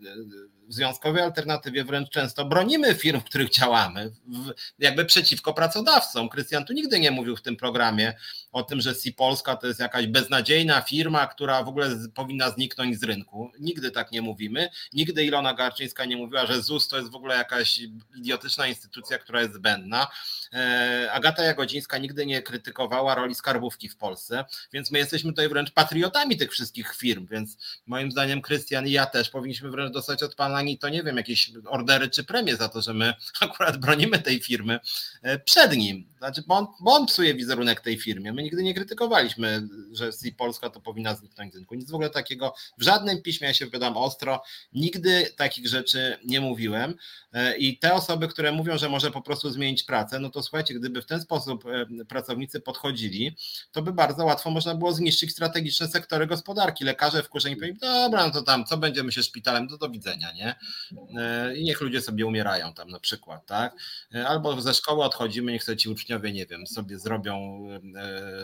w 0.68 0.74
związkowej 0.74 1.22
alternatywie 1.22 1.84
wręcz 1.84 2.10
często 2.10 2.44
bronimy 2.44 2.94
firm, 2.94 3.20
w 3.20 3.24
których 3.24 3.50
działamy, 3.50 4.12
jakby 4.78 5.04
przeciwko 5.04 5.54
pracodawcom. 5.54 6.28
Krystian 6.28 6.64
tu 6.64 6.72
nigdy 6.72 7.00
nie 7.00 7.10
mówił 7.10 7.36
w 7.36 7.42
tym 7.42 7.56
programie 7.56 8.14
o 8.52 8.62
tym, 8.62 8.80
że 8.80 8.94
Si 8.94 9.12
Polska 9.12 9.56
to 9.56 9.66
jest 9.66 9.80
jakaś 9.80 10.06
beznadziejna 10.06 10.80
firma, 10.80 11.26
która 11.26 11.62
w 11.62 11.68
ogóle 11.68 11.90
powinna 12.14 12.50
zniknąć 12.50 13.00
z 13.00 13.02
rynku. 13.02 13.50
Nigdy 13.60 13.90
tak 13.90 14.12
nie 14.12 14.22
mówimy. 14.22 14.68
Nigdy 14.92 15.24
Ilona 15.24 15.54
Garczyńska 15.54 16.04
nie 16.04 16.16
mówiła, 16.16 16.46
że 16.46 16.62
ZUS 16.62 16.88
to 16.88 16.98
jest 16.98 17.10
w 17.10 17.14
ogóle 17.14 17.36
jakaś 17.36 17.80
idiotyczna 18.16 18.66
instytucja, 18.66 19.18
która 19.18 19.40
jest 19.40 19.54
zbędna. 19.54 20.06
E, 20.52 21.08
Agata 21.12 21.42
Jagodzińska 21.42 21.98
nigdy 21.98 22.26
nie 22.26 22.42
krytykowała 22.42 23.14
roli 23.14 23.34
skarbówki 23.34 23.88
w 23.88 23.96
Polsce, 23.96 24.44
więc 24.72 24.90
my 24.90 24.98
jesteśmy 24.98 25.30
tutaj 25.30 25.48
wręcz 25.48 25.70
patriotami 25.70 26.36
tych 26.36 26.52
wszystkich 26.52 26.94
firm, 26.94 27.26
więc 27.30 27.56
moim 27.86 28.10
zdaniem 28.10 28.42
Krystian 28.42 28.86
i 28.86 28.90
ja 28.90 29.06
też 29.06 29.30
powinniśmy 29.30 29.70
wręcz 29.70 29.92
dostać 29.92 30.22
od 30.22 30.34
pana 30.34 30.51
to 30.80 30.88
nie 30.88 31.02
wiem, 31.02 31.16
jakieś 31.16 31.52
ordery 31.66 32.10
czy 32.10 32.24
premie 32.24 32.56
za 32.56 32.68
to, 32.68 32.82
że 32.82 32.94
my 32.94 33.14
akurat 33.40 33.76
bronimy 33.76 34.18
tej 34.18 34.40
firmy 34.40 34.80
e, 35.22 35.38
przed 35.38 35.76
nim. 35.76 36.12
Znaczy, 36.18 36.42
bo 36.46 36.54
on, 36.54 36.66
bo 36.80 36.92
on 36.94 37.06
psuje 37.06 37.34
wizerunek 37.34 37.80
tej 37.80 37.98
firmie. 37.98 38.32
My 38.32 38.42
nigdy 38.42 38.62
nie 38.62 38.74
krytykowaliśmy, 38.74 39.68
że 39.92 40.12
si 40.12 40.32
Polska 40.32 40.70
to 40.70 40.80
powinna 40.80 41.14
zniknąć 41.14 41.52
z 41.52 41.56
rynku. 41.56 41.74
Nic 41.74 41.90
w 41.90 41.94
ogóle 41.94 42.10
takiego 42.10 42.54
w 42.78 42.82
żadnym 42.82 43.22
piśmie, 43.22 43.48
ja 43.48 43.54
się 43.54 43.64
wypowiadam 43.64 43.96
ostro, 43.96 44.42
nigdy 44.72 45.26
takich 45.36 45.68
rzeczy 45.68 46.18
nie 46.24 46.40
mówiłem. 46.40 46.94
E, 47.32 47.56
I 47.56 47.78
te 47.78 47.94
osoby, 47.94 48.28
które 48.28 48.52
mówią, 48.52 48.78
że 48.78 48.88
może 48.88 49.10
po 49.10 49.22
prostu 49.22 49.50
zmienić 49.50 49.82
pracę, 49.82 50.18
no 50.18 50.30
to 50.30 50.42
słuchajcie, 50.42 50.74
gdyby 50.74 51.02
w 51.02 51.06
ten 51.06 51.20
sposób 51.20 51.64
e, 51.66 52.04
pracownicy 52.04 52.60
podchodzili, 52.60 53.36
to 53.72 53.82
by 53.82 53.92
bardzo 53.92 54.24
łatwo 54.24 54.50
można 54.50 54.74
było 54.74 54.92
zniszczyć 54.92 55.32
strategiczne 55.32 55.88
sektory 55.88 56.26
gospodarki. 56.26 56.84
Lekarze 56.84 57.22
wkurzeni 57.22 57.56
powiedzieli, 57.56 57.80
dobra, 57.80 58.26
no 58.26 58.32
to 58.32 58.42
tam, 58.42 58.64
co 58.64 58.76
będziemy 58.76 59.12
się 59.12 59.22
szpitalem, 59.22 59.68
to 59.68 59.78
do 59.78 59.88
widzenia, 59.88 60.32
nie? 60.32 60.41
E, 61.18 61.56
I 61.56 61.64
niech 61.64 61.80
ludzie 61.80 62.00
sobie 62.00 62.26
umierają 62.26 62.74
tam 62.74 62.90
na 62.90 63.00
przykład, 63.00 63.46
tak? 63.46 63.74
Albo 64.26 64.60
ze 64.60 64.74
szkoły 64.74 65.04
odchodzimy, 65.04 65.52
niech 65.52 65.64
sobie 65.64 65.76
ci 65.76 65.88
uczniowie, 65.88 66.32
nie 66.32 66.46
wiem, 66.46 66.66
sobie 66.66 66.98
zrobią 66.98 67.62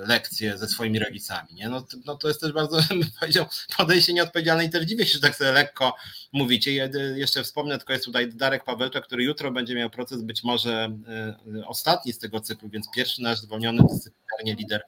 lekcje 0.06 0.58
ze 0.58 0.68
swoimi 0.68 0.98
rodzicami, 0.98 1.48
nie? 1.54 1.68
No, 1.68 1.86
no 2.04 2.16
to 2.16 2.28
jest 2.28 2.40
też 2.40 2.52
bardzo, 2.52 2.78
powiedział, 3.20 3.46
podejście 3.76 4.12
nieodpowiedzialne 4.12 4.64
i 4.64 4.70
też 4.70 4.84
dziwię 4.84 5.06
się, 5.06 5.12
że 5.12 5.20
tak 5.20 5.36
sobie 5.36 5.52
lekko 5.52 5.94
mówicie. 6.32 6.90
Jeszcze 7.14 7.42
wspomnę, 7.44 7.78
tylko 7.78 7.92
jest 7.92 8.04
tutaj 8.04 8.28
Darek 8.32 8.64
Paweł 8.64 8.78
Pawelcza, 8.78 9.00
który 9.00 9.24
jutro 9.24 9.50
będzie 9.50 9.74
miał 9.74 9.90
proces 9.90 10.22
być 10.22 10.44
może 10.44 10.98
e, 11.08 11.66
ostatni 11.66 12.12
z 12.12 12.18
tego 12.18 12.40
cyklu, 12.40 12.68
więc 12.68 12.90
pierwszy 12.90 13.22
nasz 13.22 13.38
zwolniony 13.38 13.82
dyscyplinarnie 13.90 14.54
lider 14.54 14.82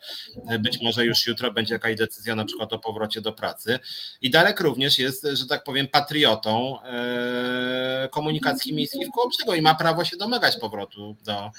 e, 0.49 0.59
być 0.59 0.83
może 0.83 1.07
już 1.07 1.27
jutro 1.27 1.53
będzie 1.53 1.75
jakaś 1.75 1.97
decyzja 1.97 2.35
na 2.35 2.45
przykład 2.45 2.73
o 2.73 2.79
powrocie 2.79 3.21
do 3.21 3.33
pracy. 3.33 3.79
I 4.21 4.31
Darek 4.31 4.61
również 4.61 4.99
jest, 4.99 5.27
że 5.33 5.47
tak 5.47 5.65
powiem, 5.65 5.89
patriotą 5.89 6.83
e, 6.83 7.00
komunikacji 8.11 8.75
miejskiej 8.75 9.07
w 9.07 9.11
Kołobrzegu 9.11 9.55
i 9.55 9.63
ma 9.63 9.75
prawo 9.75 10.05
się 10.05 10.17
domagać 10.17 10.57
powrotu 10.57 11.17
do 11.25 11.51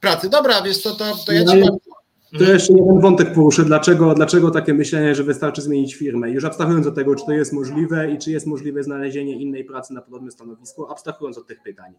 pracy. 0.00 0.28
Dobra, 0.28 0.62
wiesz 0.62 0.78
co, 0.78 0.94
to, 0.94 1.04
to 1.26 1.32
ja 1.32 1.44
ci 1.44 1.60
no 1.60 1.78
to 2.38 2.44
jeszcze 2.44 2.72
jeden 2.72 3.00
wątek 3.00 3.34
poruszę. 3.34 3.64
Dlaczego, 3.64 4.14
dlaczego 4.14 4.50
takie 4.50 4.74
myślenie, 4.74 5.14
że 5.14 5.24
wystarczy 5.24 5.62
zmienić 5.62 5.94
firmę? 5.94 6.30
Już 6.30 6.44
abstrahując 6.44 6.86
od 6.86 6.94
tego, 6.94 7.14
czy 7.14 7.26
to 7.26 7.32
jest 7.32 7.52
możliwe 7.52 8.10
i 8.10 8.18
czy 8.18 8.30
jest 8.30 8.46
możliwe 8.46 8.82
znalezienie 8.82 9.32
innej 9.32 9.64
pracy 9.64 9.94
na 9.94 10.02
podobnym 10.02 10.30
stanowisku, 10.30 10.90
abstrahując 10.90 11.38
od 11.38 11.46
tych 11.46 11.62
pytań, 11.62 11.94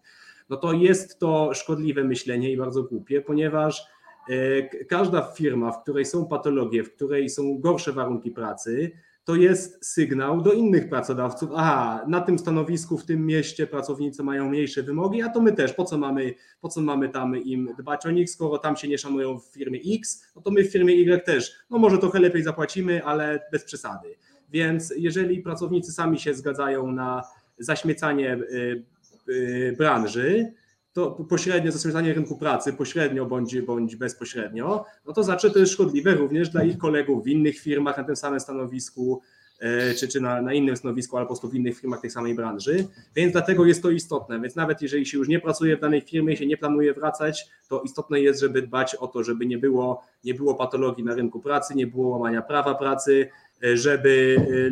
no 0.49 0.57
to 0.57 0.73
jest 0.73 1.19
to 1.19 1.53
szkodliwe 1.53 2.03
myślenie 2.03 2.51
i 2.51 2.57
bardzo 2.57 2.83
głupie, 2.83 3.21
ponieważ 3.21 3.87
e, 4.29 4.85
każda 4.85 5.21
firma, 5.21 5.71
w 5.71 5.81
której 5.81 6.05
są 6.05 6.25
patologie, 6.25 6.83
w 6.83 6.95
której 6.95 7.29
są 7.29 7.59
gorsze 7.59 7.93
warunki 7.93 8.31
pracy, 8.31 8.91
to 9.27 9.35
jest 9.35 9.85
sygnał 9.85 10.41
do 10.41 10.53
innych 10.53 10.89
pracodawców. 10.89 11.49
Aha, 11.55 12.05
na 12.07 12.21
tym 12.21 12.39
stanowisku, 12.39 12.97
w 12.97 13.05
tym 13.05 13.25
mieście 13.25 13.67
pracownicy 13.67 14.23
mają 14.23 14.49
mniejsze 14.49 14.83
wymogi, 14.83 15.21
a 15.21 15.29
to 15.29 15.41
my 15.41 15.53
też. 15.53 15.73
Po 15.73 15.85
co 15.85 15.97
mamy, 15.97 16.33
po 16.61 16.69
co 16.69 16.81
mamy 16.81 17.09
tam 17.09 17.37
im 17.37 17.69
dbać 17.79 18.05
o 18.05 18.11
nich, 18.11 18.29
skoro 18.29 18.57
tam 18.57 18.75
się 18.75 18.87
nie 18.87 18.97
szanują 18.97 19.39
w 19.39 19.45
firmie 19.45 19.79
X, 19.95 20.31
no 20.35 20.41
to 20.41 20.51
my 20.51 20.63
w 20.63 20.71
firmie 20.71 20.93
Y 20.93 21.25
też. 21.25 21.51
No 21.69 21.77
może 21.77 21.97
trochę 21.97 22.19
lepiej 22.19 22.43
zapłacimy, 22.43 23.03
ale 23.03 23.39
bez 23.51 23.63
przesady. 23.63 24.15
Więc 24.49 24.93
jeżeli 24.97 25.41
pracownicy 25.41 25.91
sami 25.91 26.19
się 26.19 26.33
zgadzają 26.33 26.91
na 26.91 27.23
zaśmiecanie 27.59 28.33
y, 28.35 28.83
y, 29.29 29.75
branży, 29.77 30.53
to 30.97 31.11
pośrednie 31.11 31.71
zastosowanie 31.71 32.13
rynku 32.13 32.37
pracy, 32.37 32.73
pośrednio 32.73 33.25
bądź, 33.25 33.61
bądź 33.61 33.95
bezpośrednio, 33.95 34.85
no 35.05 35.13
to 35.13 35.23
znaczy 35.23 35.51
to 35.51 35.59
jest 35.59 35.71
szkodliwe 35.71 36.13
również 36.13 36.49
dla 36.49 36.63
ich 36.63 36.77
kolegów 36.77 37.23
w 37.23 37.27
innych 37.27 37.59
firmach 37.59 37.97
na 37.97 38.03
tym 38.03 38.15
samym 38.15 38.39
stanowisku, 38.39 39.21
e, 39.59 39.93
czy, 39.93 40.07
czy 40.07 40.21
na, 40.21 40.41
na 40.41 40.53
innym 40.53 40.77
stanowisku, 40.77 41.17
albo 41.17 41.27
po 41.27 41.33
prostu 41.33 41.49
w 41.49 41.55
innych 41.55 41.79
firmach 41.79 42.01
tej 42.01 42.09
samej 42.09 42.35
branży, 42.35 42.87
więc 43.15 43.31
dlatego 43.31 43.65
jest 43.65 43.81
to 43.81 43.89
istotne. 43.89 44.41
Więc 44.41 44.55
nawet 44.55 44.81
jeżeli 44.81 45.05
się 45.05 45.17
już 45.17 45.27
nie 45.27 45.39
pracuje 45.39 45.77
w 45.77 45.79
danej 45.79 46.01
firmie 46.01 46.37
się 46.37 46.45
nie 46.45 46.57
planuje 46.57 46.93
wracać, 46.93 47.47
to 47.69 47.81
istotne 47.81 48.21
jest, 48.21 48.39
żeby 48.39 48.61
dbać 48.61 48.95
o 48.95 49.07
to, 49.07 49.23
żeby 49.23 49.45
nie 49.45 49.57
było, 49.57 50.03
nie 50.23 50.33
było 50.33 50.55
patologii 50.55 51.03
na 51.03 51.15
rynku 51.15 51.39
pracy, 51.39 51.75
nie 51.75 51.87
było 51.87 52.07
łamania 52.07 52.41
prawa 52.41 52.75
pracy, 52.75 53.29
e, 53.63 53.77
żeby 53.77 54.37
e, 54.39 54.69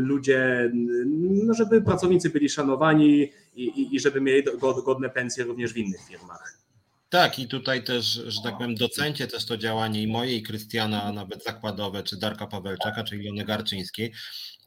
ludzie, 0.00 0.70
no 1.46 1.54
żeby 1.54 1.82
pracownicy 1.82 2.30
byli 2.30 2.48
szanowani 2.48 3.30
i, 3.56 3.94
i 3.96 4.00
żeby 4.00 4.20
mieli 4.20 4.42
godne 4.84 5.10
pensje 5.10 5.44
również 5.44 5.72
w 5.72 5.76
innych 5.76 6.00
firmach. 6.08 6.64
Tak, 7.08 7.38
i 7.38 7.48
tutaj 7.48 7.84
też, 7.84 8.04
że 8.26 8.42
tak 8.42 8.56
powiem, 8.56 8.74
docencie 8.74 9.26
też 9.26 9.46
to 9.46 9.56
działanie 9.56 10.02
i 10.02 10.06
moje, 10.06 10.36
i 10.36 10.42
Krystiana, 10.42 11.12
nawet 11.12 11.44
zakładowe, 11.44 12.02
czy 12.02 12.16
Darka 12.16 12.46
Pawelczaka, 12.46 13.04
czy 13.04 13.16
Ilony 13.16 13.44
Garczyńskiej, 13.44 14.12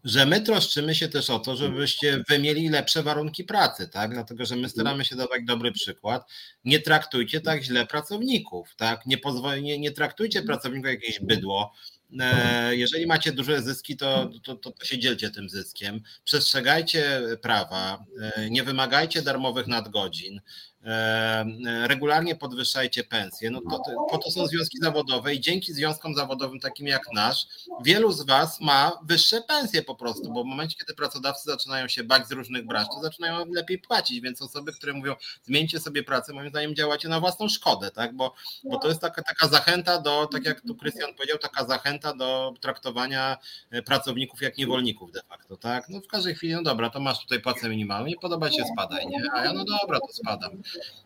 że 0.04 0.26
my 0.26 0.42
troszczymy 0.42 0.96
się 0.96 1.08
też 1.08 1.30
o 1.30 1.40
to, 1.40 1.56
żebyście 1.56 2.24
wy 2.30 2.40
mieli 2.40 2.70
lepsze 2.70 3.04
warunki 3.04 3.44
pracy, 3.44 3.88
tak? 3.88 4.14
Dlatego, 4.14 4.46
że 4.46 4.56
my 4.56 4.70
staramy 4.70 5.06
się 5.06 5.16
dawać 5.16 5.42
dobry 5.46 5.72
przykład. 5.72 6.32
Nie 6.66 6.80
traktujcie 6.80 7.42
tak 7.42 7.64
źle 7.64 7.86
pracowników, 7.86 8.76
tak? 8.78 9.06
Nie, 9.06 9.18
pozwol, 9.18 9.62
nie, 9.62 9.80
nie 9.80 9.92
traktujcie 9.92 10.44
pracowników 10.44 10.92
jak 10.92 11.02
jakieś 11.04 11.20
bydło. 11.20 11.74
E, 12.20 12.76
jeżeli 12.76 13.08
macie 13.08 13.32
duże 13.32 13.62
zyski, 13.62 13.97
to, 13.97 14.30
to, 14.43 14.55
to, 14.55 14.72
to 14.72 14.86
się 14.86 14.99
dzielcie 14.99 15.30
tym 15.30 15.49
zyskiem. 15.49 16.01
Przestrzegajcie 16.24 17.22
prawa, 17.41 18.05
e, 18.22 18.49
nie 18.49 18.64
wymagajcie 18.64 19.22
darmowych 19.22 19.68
nadgodzin. 19.68 20.41
E, 20.88 21.46
regularnie 21.88 22.36
podwyższajcie 22.36 23.04
pensje. 23.04 23.52
No 23.52 23.62
to, 23.62 23.82
po 24.10 24.18
to 24.18 24.32
są 24.32 24.48
związki 24.48 24.78
zawodowe 24.82 25.36
i 25.36 25.40
dzięki 25.40 25.74
związkom 25.74 26.16
zawodowym 26.16 26.60
takim 26.60 26.88
jak 26.88 27.14
nasz, 27.14 27.48
wielu 27.84 28.12
z 28.12 28.26
Was 28.26 28.62
ma 28.62 28.92
wyższe 29.04 29.42
pensje 29.42 29.82
po 29.84 29.96
prostu, 29.96 30.34
bo 30.34 30.44
w 30.44 30.46
momencie, 30.46 30.76
kiedy 30.80 30.94
pracodawcy 30.94 31.50
zaczynają 31.50 31.88
się 31.88 32.04
bać 32.04 32.28
z 32.28 32.32
różnych 32.32 32.68
branż, 32.68 32.88
to 32.96 33.02
zaczynają 33.02 33.46
lepiej 33.46 33.80
płacić, 33.80 34.22
więc 34.22 34.42
osoby, 34.42 34.74
które 34.74 34.94
mówią, 34.94 35.16
zmieńcie 35.44 35.80
sobie 35.80 36.04
pracę, 36.04 36.34
moim 36.34 36.50
zdaniem 36.50 36.76
działacie 36.76 37.10
na 37.10 37.20
własną 37.20 37.50
szkodę, 37.50 37.92
tak? 37.92 38.16
Bo, 38.16 38.34
bo 38.64 38.80
to 38.80 38.88
jest 38.88 39.02
taka, 39.02 39.22
taka 39.22 39.48
zachęta 39.48 40.02
do, 40.02 40.28
tak 40.32 40.46
jak 40.46 40.62
tu 40.62 40.76
Krystian 40.76 41.14
powiedział, 41.14 41.38
taka 41.38 41.66
zachęta 41.66 42.14
do 42.14 42.54
traktowania 42.62 43.38
e, 43.72 43.82
pracowników 43.82 44.42
jak 44.42 44.58
niewolników 44.58 45.12
de 45.12 45.22
facto, 45.22 45.58
tak? 45.58 45.90
No 45.90 46.02
w 46.02 46.08
każdej 46.08 46.36
chwili, 46.36 46.54
no 46.54 46.64
dobra, 46.64 46.90
to 46.90 47.00
masz 47.00 47.20
tutaj 47.20 47.42
płacę 47.42 47.70
minimalną, 47.70 48.08
nie 48.08 48.16
podoba 48.16 48.52
się, 48.52 48.64
spadaj, 48.74 49.08
nie? 49.08 49.24
A 49.34 49.46
ja, 49.46 49.54
no 49.54 49.66
dobra, 49.66 50.00
to 50.00 50.14
spadam. 50.14 50.52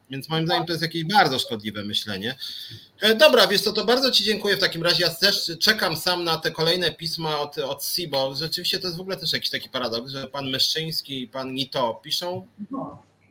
Więc 0.09 0.29
moim 0.29 0.45
zdaniem 0.45 0.65
to 0.65 0.73
jest 0.73 0.81
jakieś 0.81 1.03
bardzo 1.03 1.39
szkodliwe 1.39 1.83
myślenie. 1.83 2.35
E, 3.01 3.15
dobra, 3.15 3.47
wiesz 3.47 3.61
co, 3.61 3.73
to 3.73 3.85
bardzo 3.85 4.11
Ci 4.11 4.23
dziękuję 4.23 4.57
w 4.57 4.59
takim 4.59 4.83
razie. 4.83 5.03
Ja 5.03 5.09
też 5.09 5.51
czekam 5.59 5.97
sam 5.97 6.23
na 6.23 6.37
te 6.37 6.51
kolejne 6.51 6.91
pisma 6.91 7.39
od, 7.39 7.57
od 7.57 7.85
SIBO. 7.85 8.35
Rzeczywiście 8.35 8.79
to 8.79 8.87
jest 8.87 8.97
w 8.97 9.01
ogóle 9.01 9.17
też 9.17 9.33
jakiś 9.33 9.49
taki 9.49 9.69
paradoks, 9.69 10.11
że 10.11 10.27
pan 10.27 10.49
Myszczyński 10.49 11.21
i 11.21 11.27
pan 11.27 11.53
Nito 11.53 11.99
piszą 12.03 12.47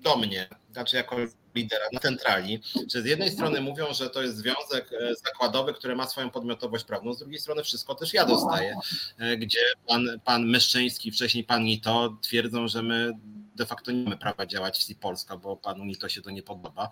do 0.02 0.16
mnie, 0.16 0.48
znaczy 0.72 0.96
jako 0.96 1.16
lidera 1.54 1.84
na 1.92 2.00
centrali, 2.00 2.62
że 2.94 3.02
z 3.02 3.06
jednej 3.06 3.30
strony 3.30 3.60
mówią, 3.60 3.94
że 3.94 4.10
to 4.10 4.22
jest 4.22 4.36
związek 4.36 4.92
e, 4.92 5.14
zakładowy, 5.14 5.74
który 5.74 5.96
ma 5.96 6.06
swoją 6.06 6.30
podmiotowość 6.30 6.84
prawną, 6.84 7.14
z 7.14 7.18
drugiej 7.18 7.40
strony 7.40 7.62
wszystko 7.62 7.94
też 7.94 8.14
ja 8.14 8.26
dostaję, 8.26 8.76
e, 9.18 9.36
gdzie 9.36 9.60
pan, 9.86 10.20
pan 10.24 10.46
Myszczyński, 10.46 11.12
wcześniej 11.12 11.44
pan 11.44 11.64
Nito 11.64 12.16
twierdzą, 12.22 12.68
że 12.68 12.82
my 12.82 13.12
de 13.60 13.66
facto 13.66 13.92
nie 13.92 14.04
mamy 14.04 14.16
prawa 14.16 14.46
działać 14.46 14.94
w 14.94 14.98
Polska, 14.98 15.36
bo 15.36 15.56
panu 15.56 15.84
mi 15.84 15.96
to 15.96 16.08
się 16.08 16.22
to 16.22 16.30
nie 16.30 16.42
podoba. 16.42 16.90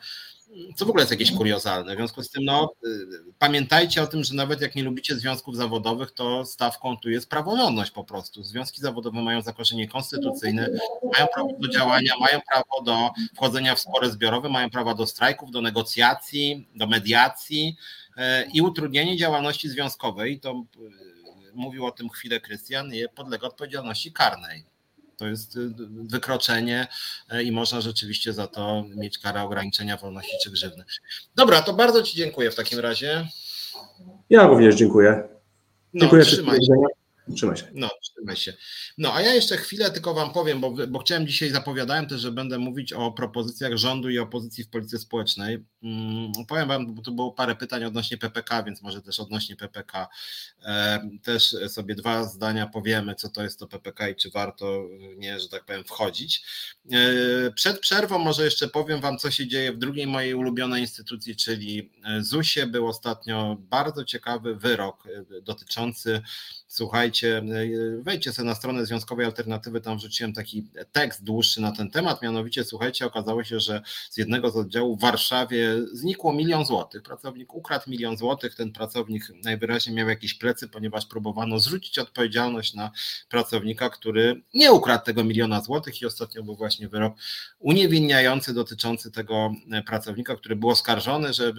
Co 0.76 0.86
w 0.86 0.88
ogóle 0.88 1.02
jest 1.02 1.10
jakieś 1.10 1.32
kuriozalne. 1.32 1.94
W 1.94 1.96
związku 1.96 2.22
z 2.22 2.30
tym, 2.30 2.44
no, 2.44 2.72
y, 2.86 3.06
pamiętajcie 3.38 4.02
o 4.02 4.06
tym, 4.06 4.24
że 4.24 4.34
nawet 4.34 4.60
jak 4.60 4.74
nie 4.74 4.82
lubicie 4.82 5.16
związków 5.16 5.56
zawodowych, 5.56 6.10
to 6.10 6.44
stawką 6.44 6.96
tu 6.96 7.10
jest 7.10 7.30
praworządność 7.30 7.90
po 7.90 8.04
prostu. 8.04 8.42
Związki 8.42 8.80
zawodowe 8.80 9.22
mają 9.22 9.42
zakorzenie 9.42 9.88
konstytucyjne, 9.88 10.68
mają 11.12 11.26
prawo 11.34 11.48
do 11.58 11.68
działania, 11.68 12.12
mają 12.20 12.40
prawo 12.50 12.82
do 12.82 13.10
wchodzenia 13.36 13.74
w 13.74 13.80
spory 13.80 14.10
zbiorowe, 14.10 14.48
mają 14.48 14.70
prawo 14.70 14.94
do 14.94 15.06
strajków, 15.06 15.50
do 15.50 15.60
negocjacji, 15.60 16.68
do 16.74 16.86
mediacji 16.86 17.76
y, 18.16 18.20
i 18.52 18.62
utrudnienie 18.62 19.16
działalności 19.16 19.68
związkowej, 19.68 20.40
to 20.40 20.50
y, 20.50 21.52
mówił 21.54 21.86
o 21.86 21.92
tym 21.92 22.08
chwilę 22.08 22.40
Krystian, 22.40 22.90
podlega 23.14 23.46
odpowiedzialności 23.46 24.12
karnej. 24.12 24.77
To 25.18 25.26
jest 25.26 25.56
y, 25.56 25.70
wykroczenie 26.10 26.86
e, 27.30 27.42
i 27.42 27.52
można 27.52 27.80
rzeczywiście 27.80 28.32
za 28.32 28.46
to 28.46 28.84
mieć 28.96 29.18
karę 29.18 29.42
ograniczenia 29.42 29.96
wolności 29.96 30.36
czy 30.42 30.50
grzywny. 30.50 30.84
Dobra, 31.36 31.62
to 31.62 31.72
bardzo 31.72 32.02
Ci 32.02 32.16
dziękuję 32.16 32.50
w 32.50 32.54
takim 32.54 32.78
razie. 32.78 33.28
Ja 34.30 34.46
również 34.46 34.74
dziękuję. 34.74 35.28
No, 35.94 36.00
dziękuję 36.00 36.24
się. 36.24 36.42
Trzymaj 37.36 37.56
się. 37.56 37.66
No, 37.74 37.90
trzymaj 38.02 38.36
się. 38.36 38.52
No, 38.98 39.14
a 39.14 39.22
ja 39.22 39.34
jeszcze 39.34 39.56
chwilę 39.56 39.90
tylko 39.90 40.14
Wam 40.14 40.32
powiem, 40.32 40.60
bo, 40.60 40.74
bo 40.88 40.98
chciałem 40.98 41.26
dzisiaj, 41.26 41.50
zapowiadałem 41.50 42.06
też, 42.06 42.20
że 42.20 42.32
będę 42.32 42.58
mówić 42.58 42.92
o 42.92 43.12
propozycjach 43.12 43.76
rządu 43.76 44.10
i 44.10 44.18
opozycji 44.18 44.64
w 44.64 44.68
polityce 44.68 44.98
społecznej. 44.98 45.64
Hmm, 45.82 46.32
powiem 46.48 46.68
Wam, 46.68 46.94
bo 46.94 47.02
tu 47.02 47.12
było 47.12 47.32
parę 47.32 47.56
pytań 47.56 47.84
odnośnie 47.84 48.18
PPK, 48.18 48.62
więc 48.62 48.82
może 48.82 49.02
też 49.02 49.20
odnośnie 49.20 49.56
PPK. 49.56 50.08
E, 50.62 51.08
też 51.22 51.56
sobie 51.68 51.94
dwa 51.94 52.24
zdania 52.24 52.66
powiemy, 52.66 53.14
co 53.14 53.28
to 53.28 53.42
jest 53.42 53.58
to 53.58 53.66
PPK 53.66 54.08
i 54.08 54.16
czy 54.16 54.30
warto 54.30 54.84
nie, 55.16 55.40
że 55.40 55.48
tak 55.48 55.64
powiem, 55.64 55.84
wchodzić. 55.84 56.44
E, 56.92 56.98
przed 57.50 57.80
przerwą 57.80 58.18
może 58.18 58.44
jeszcze 58.44 58.68
powiem 58.68 59.00
Wam, 59.00 59.18
co 59.18 59.30
się 59.30 59.46
dzieje 59.46 59.72
w 59.72 59.78
drugiej 59.78 60.06
mojej 60.06 60.34
ulubionej 60.34 60.82
instytucji, 60.82 61.36
czyli 61.36 61.90
ZUS-ie. 62.20 62.66
Był 62.66 62.86
ostatnio 62.86 63.56
bardzo 63.60 64.04
ciekawy 64.04 64.56
wyrok 64.56 65.06
e, 65.06 65.40
dotyczący 65.42 66.22
Słuchajcie, 66.70 67.38
e, 67.38 68.02
wejdźcie 68.02 68.32
sobie 68.32 68.48
na 68.48 68.54
stronę 68.54 68.86
Związkowej 68.86 69.26
Alternatywy, 69.26 69.80
tam 69.80 69.98
wrzuciłem 69.98 70.32
taki 70.32 70.66
tekst 70.92 71.24
dłuższy 71.24 71.60
na 71.60 71.72
ten 71.72 71.90
temat, 71.90 72.22
mianowicie 72.22 72.64
słuchajcie, 72.64 73.06
okazało 73.06 73.44
się, 73.44 73.60
że 73.60 73.82
z 74.10 74.16
jednego 74.16 74.50
z 74.50 74.56
oddziałów 74.56 74.98
w 74.98 75.02
Warszawie 75.02 75.74
znikło 75.92 76.32
milion 76.32 76.64
złotych. 76.64 77.02
Pracownik 77.02 77.54
ukradł 77.54 77.90
milion 77.90 78.16
złotych, 78.16 78.54
ten 78.54 78.72
pracownik 78.72 79.24
najwyraźniej 79.44 79.96
miał 79.96 80.08
jakieś 80.08 80.34
plecy, 80.34 80.68
ponieważ 80.68 81.06
próbowano 81.06 81.58
zrzucić 81.58 81.98
odpowiedzialność 81.98 82.74
na 82.74 82.90
pracownika, 83.28 83.90
który 83.90 84.42
nie 84.54 84.72
ukradł 84.72 85.04
tego 85.04 85.24
miliona 85.24 85.60
złotych 85.60 86.02
i 86.02 86.06
ostatnio 86.06 86.42
był 86.42 86.56
właśnie 86.56 86.88
wyrok 86.88 87.14
uniewinniający 87.58 88.54
dotyczący 88.54 89.10
tego 89.10 89.52
pracownika, 89.86 90.36
który 90.36 90.56
był 90.56 90.68
oskarżony, 90.68 91.32
że, 91.32 91.52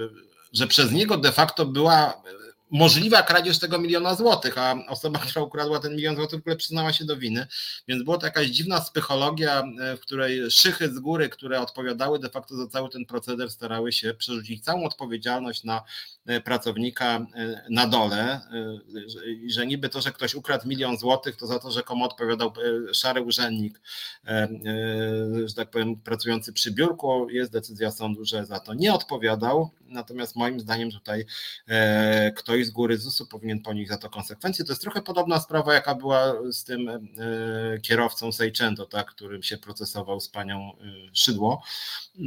że 0.53 0.67
przez 0.67 0.91
niego 0.91 1.17
de 1.17 1.31
facto 1.31 1.65
była 1.65 2.23
możliwa 2.71 3.23
kradzież 3.23 3.59
tego 3.59 3.79
miliona 3.79 4.15
złotych, 4.15 4.57
a 4.57 4.75
osoba, 4.87 5.19
która 5.29 5.45
ukradła 5.45 5.79
ten 5.79 5.95
milion 5.95 6.15
złotych, 6.15 6.39
w 6.39 6.43
ogóle 6.43 6.55
przyznała 6.55 6.93
się 6.93 7.05
do 7.05 7.17
winy. 7.17 7.47
Więc 7.87 8.03
była 8.03 8.17
to 8.17 8.25
jakaś 8.25 8.47
dziwna 8.47 8.81
psychologia, 8.81 9.63
e, 9.81 9.97
w 9.97 9.99
której 9.99 10.51
szychy 10.51 10.93
z 10.93 10.99
góry, 10.99 11.29
które 11.29 11.61
odpowiadały 11.61 12.19
de 12.19 12.29
facto 12.29 12.55
za 12.55 12.67
cały 12.67 12.89
ten 12.89 13.05
proceder, 13.05 13.51
starały 13.51 13.91
się 13.91 14.13
przerzucić 14.13 14.63
całą 14.63 14.83
odpowiedzialność 14.83 15.63
na 15.63 15.83
e, 16.25 16.41
pracownika 16.41 17.25
e, 17.35 17.65
na 17.69 17.87
dole. 17.87 18.41
Że 19.47 19.67
niby 19.67 19.89
to, 19.89 20.01
że 20.01 20.11
ktoś 20.11 20.35
ukradł 20.35 20.67
milion 20.67 20.97
złotych, 20.97 21.35
to 21.35 21.47
za 21.47 21.59
to, 21.59 21.71
że 21.71 21.83
komu 21.83 22.05
odpowiadał 22.05 22.53
szary 22.93 23.21
urzędnik, 23.21 23.81
że 25.45 25.53
tak 25.55 25.69
powiem, 25.69 25.95
pracujący 25.95 26.53
przy 26.53 26.71
biurku, 26.71 27.29
jest 27.29 27.51
decyzja 27.51 27.91
sądu, 27.91 28.25
że 28.25 28.45
za 28.45 28.59
to 28.59 28.73
nie 28.73 28.93
odpowiadał. 28.93 29.69
Natomiast 29.89 30.35
moim 30.35 30.59
zdaniem 30.59 30.91
tutaj 30.91 31.25
ktoś 32.35 32.59
i 32.59 32.65
z 32.65 32.69
góry 32.69 32.97
ZUS-u 32.97 33.25
powinien 33.25 33.61
ponieść 33.61 33.89
za 33.89 33.97
to 33.97 34.09
konsekwencje. 34.09 34.65
To 34.65 34.71
jest 34.71 34.81
trochę 34.81 35.01
podobna 35.01 35.39
sprawa, 35.39 35.73
jaka 35.73 35.95
była 35.95 36.33
z 36.51 36.63
tym 36.63 36.89
e, 36.89 36.99
kierowcą 37.81 38.31
Seicento, 38.31 38.85
tak, 38.85 39.07
którym 39.07 39.43
się 39.43 39.57
procesował 39.57 40.19
z 40.19 40.29
panią 40.29 40.57
e, 40.59 40.75
Szydło. 41.13 41.63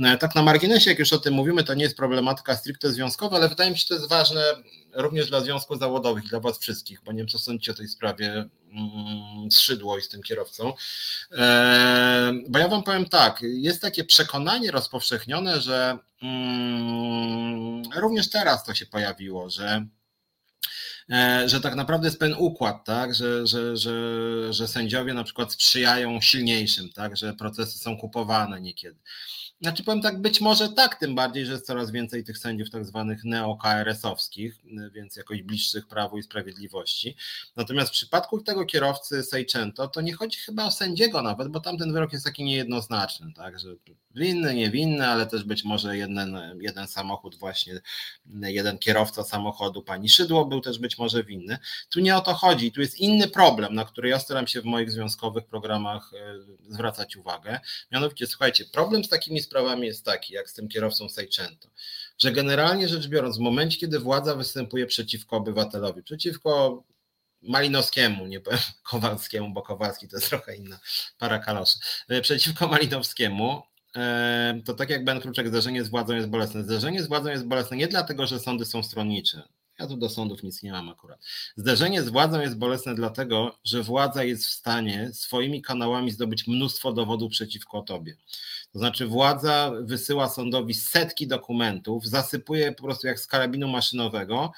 E, 0.05 0.19
tak 0.19 0.35
na 0.35 0.43
marginesie, 0.43 0.91
jak 0.91 0.99
już 0.99 1.13
o 1.13 1.19
tym 1.19 1.35
mówimy, 1.35 1.65
to 1.65 1.75
nie 1.75 1.83
jest 1.83 1.97
problematyka 1.97 2.57
stricte 2.57 2.93
związkowa, 2.93 3.37
ale 3.37 3.49
wydaje 3.49 3.71
mi 3.71 3.79
się, 3.79 3.81
że 3.81 3.89
to 3.89 3.95
jest 3.95 4.09
ważne 4.09 4.43
również 4.93 5.29
dla 5.29 5.41
związków 5.41 5.79
zawodowych, 5.79 6.25
dla 6.25 6.41
was 6.41 6.59
wszystkich, 6.59 7.03
bo 7.05 7.13
nie 7.13 7.19
wiem, 7.19 7.29
co 7.29 7.39
sądzicie 7.39 7.73
o 7.73 7.75
tej 7.75 7.89
sprawie 7.89 8.49
mm, 8.73 9.51
z 9.51 9.59
Szydło 9.59 9.99
i 9.99 10.03
z 10.03 10.09
tym 10.09 10.23
kierowcą. 10.23 10.73
Bo 12.49 12.59
ja 12.59 12.69
wam 12.69 12.83
powiem 12.83 13.09
tak, 13.09 13.39
jest 13.43 13.83
takie 13.83 14.05
przekonanie 14.05 14.71
rozpowszechnione, 14.71 15.61
że 15.61 15.99
mm, 16.23 17.83
również 17.97 18.31
teraz 18.31 18.65
to 18.65 18.75
się 18.75 18.87
pojawiło, 18.87 19.51
że 19.51 19.87
E, 21.11 21.49
że 21.49 21.61
tak 21.61 21.75
naprawdę 21.75 22.07
jest 22.07 22.19
pewien 22.19 22.37
układ, 22.39 22.85
tak? 22.85 23.15
że, 23.15 23.47
że, 23.47 23.77
że, 23.77 23.93
że 24.53 24.69
sędziowie 24.69 25.15
na 25.15 25.25
przykład 25.25 25.53
sprzyjają 25.53 26.21
silniejszym, 26.21 26.93
tak? 26.93 27.17
że 27.17 27.35
procesy 27.35 27.79
są 27.79 27.97
kupowane 27.97 28.61
niekiedy. 28.61 28.99
Znaczy 29.63 29.85
powiem 29.85 30.03
tak, 30.03 30.21
być 30.21 30.41
może 30.41 30.69
tak, 30.69 30.97
tym 30.97 31.15
bardziej, 31.15 31.47
że 31.47 31.53
jest 31.53 31.67
coraz 31.67 31.91
więcej 31.91 32.25
tych 32.25 32.39
sędziów 32.39 32.71
tak 32.71 32.85
zwanych 32.85 33.25
neo-KRS-owskich, 33.25 34.53
więc 34.93 35.17
jakoś 35.17 35.43
bliższych 35.43 35.89
Prawu 35.89 36.19
i 36.19 36.23
Sprawiedliwości. 36.23 37.17
Natomiast 37.57 37.89
w 37.89 37.93
przypadku 37.93 38.43
tego 38.43 38.67
kierowcy 38.67 39.23
Seicento 39.23 39.89
to 39.89 40.01
nie 40.01 40.13
chodzi 40.13 40.39
chyba 40.39 40.65
o 40.65 40.71
sędziego 40.71 41.23
nawet, 41.23 41.49
bo 41.49 41.61
tamten 41.61 41.93
wyrok 41.93 42.13
jest 42.13 42.25
taki 42.25 42.45
niejednoznaczny, 42.45 43.33
tak, 43.37 43.59
że 43.59 43.69
winny, 44.15 44.55
niewinny, 44.55 45.07
ale 45.07 45.27
też 45.27 45.45
być 45.45 45.65
może 45.65 45.97
jeden, 45.97 46.39
jeden 46.61 46.89
samochód 46.89 47.39
właśnie, 47.39 47.81
jeden 48.43 48.79
kierowca 48.79 49.25
samochodu, 49.25 49.83
pani 49.83 50.09
Szydło 50.09 50.45
był 50.45 50.61
też 50.61 50.79
być 50.79 50.99
może 50.99 51.25
winny. 51.25 51.59
Tu 51.91 52.01
nie 52.01 52.17
o 52.17 52.21
to 52.21 52.35
chodzi, 52.35 52.73
tu 52.73 52.81
jest 52.81 52.99
inny 52.99 53.29
problem, 53.29 53.75
na 53.75 53.85
który 53.85 54.09
ja 54.09 54.19
staram 54.19 54.47
się 54.47 54.61
w 54.61 54.65
moich 54.65 54.91
związkowych 54.91 55.47
programach 55.47 56.11
e, 56.15 56.35
zwracać 56.69 57.17
uwagę. 57.17 57.61
Mianowicie, 57.93 58.27
słuchajcie, 58.27 58.65
problem 58.65 59.05
z 59.05 59.09
takimi 59.09 59.41
sprawami 59.53 59.87
jest 59.87 60.05
taki, 60.05 60.35
jak 60.35 60.51
z 60.51 60.55
tym 60.55 60.69
kierowcą 60.69 61.09
Seicento, 61.09 61.69
że 62.19 62.33
generalnie 62.33 62.89
rzecz 62.89 63.09
biorąc, 63.09 63.37
w 63.37 63.41
momencie, 63.41 63.79
kiedy 63.79 63.99
władza 63.99 64.35
występuje 64.37 64.87
przeciwko 64.87 65.37
obywatelowi, 65.37 66.03
przeciwko 66.03 66.83
Malinowskiemu, 67.43 68.27
nie 68.27 68.41
powiem 68.41 68.61
Kowalskiemu, 68.91 69.53
bo 69.53 69.63
Kowalski 69.63 70.09
to 70.09 70.17
jest 70.17 70.29
trochę 70.29 70.57
inna 70.57 70.81
para 71.19 71.39
kaloszy, 71.39 71.79
e, 72.09 72.21
przeciwko 72.21 72.69
Malinowskiemu, 72.69 73.63
e, 73.97 74.61
to 74.65 74.75
tak 74.75 74.91
jak 74.91 75.05
Ben 75.05 75.21
Kruczek, 75.21 75.49
zdarzenie 75.49 75.85
z 75.85 75.89
władzą 75.89 76.15
jest 76.15 76.29
bolesne. 76.29 76.63
Zdarzenie 76.63 77.03
z 77.03 77.09
władzą 77.09 77.31
jest 77.31 77.47
bolesne 77.47 77.77
nie 77.77 77.89
dlatego, 77.89 78.27
że 78.27 78.41
sądy 78.41 78.65
są 78.65 78.83
stronnicze. 78.83 79.43
Ja 79.79 79.87
tu 79.87 79.97
do 79.97 80.09
sądów 80.09 80.43
nic 80.43 80.63
nie 80.63 80.73
mam 80.73 80.89
akurat. 80.89 81.25
Zderzenie 81.57 82.03
z 82.03 82.09
władzą 82.09 82.41
jest 82.41 82.59
bolesne 82.59 82.95
dlatego, 82.95 83.59
że 83.65 83.83
władza 83.83 84.25
jest 84.25 84.47
w 84.47 84.51
stanie 84.51 85.11
swoimi 85.13 85.63
kanałami 85.63 86.11
zdobyć 86.11 86.47
mnóstwo 86.47 86.93
dowodów 86.93 87.31
przeciwko 87.31 87.83
tobie. 87.83 88.17
To 88.73 88.79
znaczy 88.79 89.07
władza 89.07 89.73
wysyła 89.81 90.29
sądowi 90.29 90.75
setki 90.75 91.27
dokumentów, 91.27 92.07
zasypuje 92.07 92.73
po 92.73 92.83
prostu 92.83 93.07
jak 93.07 93.21
z 93.21 93.27
karabinu 93.27 93.69
maszynowego. 93.69 94.53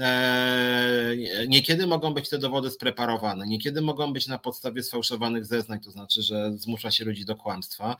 E, 0.00 1.16
niekiedy 1.48 1.86
mogą 1.86 2.14
być 2.14 2.28
te 2.28 2.38
dowody 2.38 2.70
spreparowane, 2.70 3.46
niekiedy 3.46 3.80
mogą 3.80 4.12
być 4.12 4.26
na 4.26 4.38
podstawie 4.38 4.82
sfałszowanych 4.82 5.46
zeznań, 5.46 5.80
to 5.80 5.90
znaczy, 5.90 6.22
że 6.22 6.52
zmusza 6.56 6.90
się 6.90 7.04
ludzi 7.04 7.24
do 7.24 7.36
kłamstwa. 7.36 7.96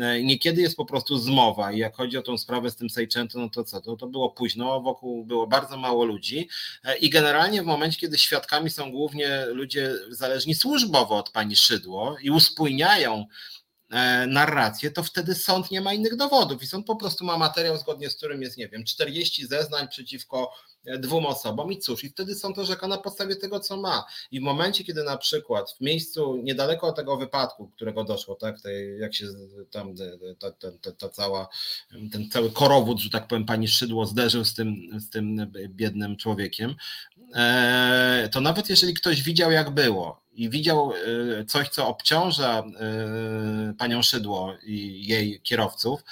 E, 0.00 0.22
niekiedy 0.22 0.62
jest 0.62 0.76
po 0.76 0.84
prostu 0.84 1.18
zmowa 1.18 1.72
i 1.72 1.78
jak 1.78 1.96
chodzi 1.96 2.18
o 2.18 2.22
tą 2.22 2.38
sprawę 2.38 2.70
z 2.70 2.76
tym 2.76 2.90
Sejczęto, 2.90 3.38
no 3.38 3.48
to 3.48 3.64
co, 3.64 3.80
to, 3.80 3.96
to 3.96 4.06
było 4.06 4.30
późno, 4.30 4.80
wokół 4.80 5.24
było 5.24 5.46
bardzo 5.46 5.76
mało 5.76 6.04
ludzi 6.04 6.48
e, 6.84 6.98
i 6.98 7.10
generalnie 7.10 7.62
w 7.62 7.66
momencie, 7.66 8.00
kiedy 8.00 8.18
świadkami 8.18 8.70
są 8.70 8.90
głównie 8.90 9.44
ludzie 9.46 9.92
zależni 10.10 10.54
służbowo 10.54 11.16
od 11.16 11.30
pani 11.30 11.56
Szydło 11.56 12.16
i 12.22 12.30
uspójniają 12.30 13.26
narrację, 14.28 14.90
to 14.90 15.02
wtedy 15.02 15.34
sąd 15.34 15.70
nie 15.70 15.80
ma 15.80 15.94
innych 15.94 16.16
dowodów 16.16 16.62
i 16.62 16.66
sąd 16.66 16.86
po 16.86 16.96
prostu 16.96 17.24
ma 17.24 17.38
materiał, 17.38 17.78
zgodnie 17.78 18.10
z 18.10 18.16
którym 18.16 18.42
jest, 18.42 18.56
nie 18.56 18.68
wiem, 18.68 18.84
40 18.84 19.46
zeznań 19.46 19.88
przeciwko 19.88 20.52
dwóm 20.98 21.26
osobom 21.26 21.72
i 21.72 21.78
cóż, 21.78 22.04
i 22.04 22.08
wtedy 22.08 22.34
sąd 22.34 22.58
orzeka 22.58 22.88
na 22.88 22.98
podstawie 22.98 23.36
tego, 23.36 23.60
co 23.60 23.76
ma. 23.76 24.04
I 24.30 24.40
w 24.40 24.42
momencie, 24.42 24.84
kiedy 24.84 25.04
na 25.04 25.16
przykład 25.16 25.72
w 25.72 25.80
miejscu 25.80 26.36
niedaleko 26.36 26.92
tego 26.92 27.16
wypadku, 27.16 27.68
którego 27.68 28.04
doszło, 28.04 28.34
tak, 28.34 28.60
tej, 28.60 28.98
jak 28.98 29.14
się 29.14 29.26
tam 29.70 29.88
e, 29.88 30.34
ta, 30.34 30.50
ta, 30.50 30.72
ta, 30.80 30.92
ta, 30.92 31.08
cała, 31.08 31.48
ten 32.12 32.30
cały 32.30 32.50
korowód, 32.50 32.98
że 32.98 33.10
tak 33.10 33.28
powiem, 33.28 33.44
pani 33.44 33.68
Szydło 33.68 34.06
zderzył 34.06 34.44
z 34.44 34.54
tym, 34.54 35.00
z 35.00 35.10
tym 35.10 35.52
biednym 35.68 36.16
człowiekiem, 36.16 36.74
to 38.32 38.40
nawet 38.40 38.70
jeżeli 38.70 38.94
ktoś 38.94 39.22
widział, 39.22 39.50
jak 39.50 39.70
było, 39.70 40.19
i 40.32 40.50
widział 40.50 40.92
e, 40.92 41.44
coś, 41.44 41.68
co 41.68 41.88
obciąża 41.88 42.58
e, 42.58 43.74
panią 43.78 44.02
Szydło 44.02 44.56
i 44.62 45.06
jej 45.06 45.40
kierowców, 45.40 46.04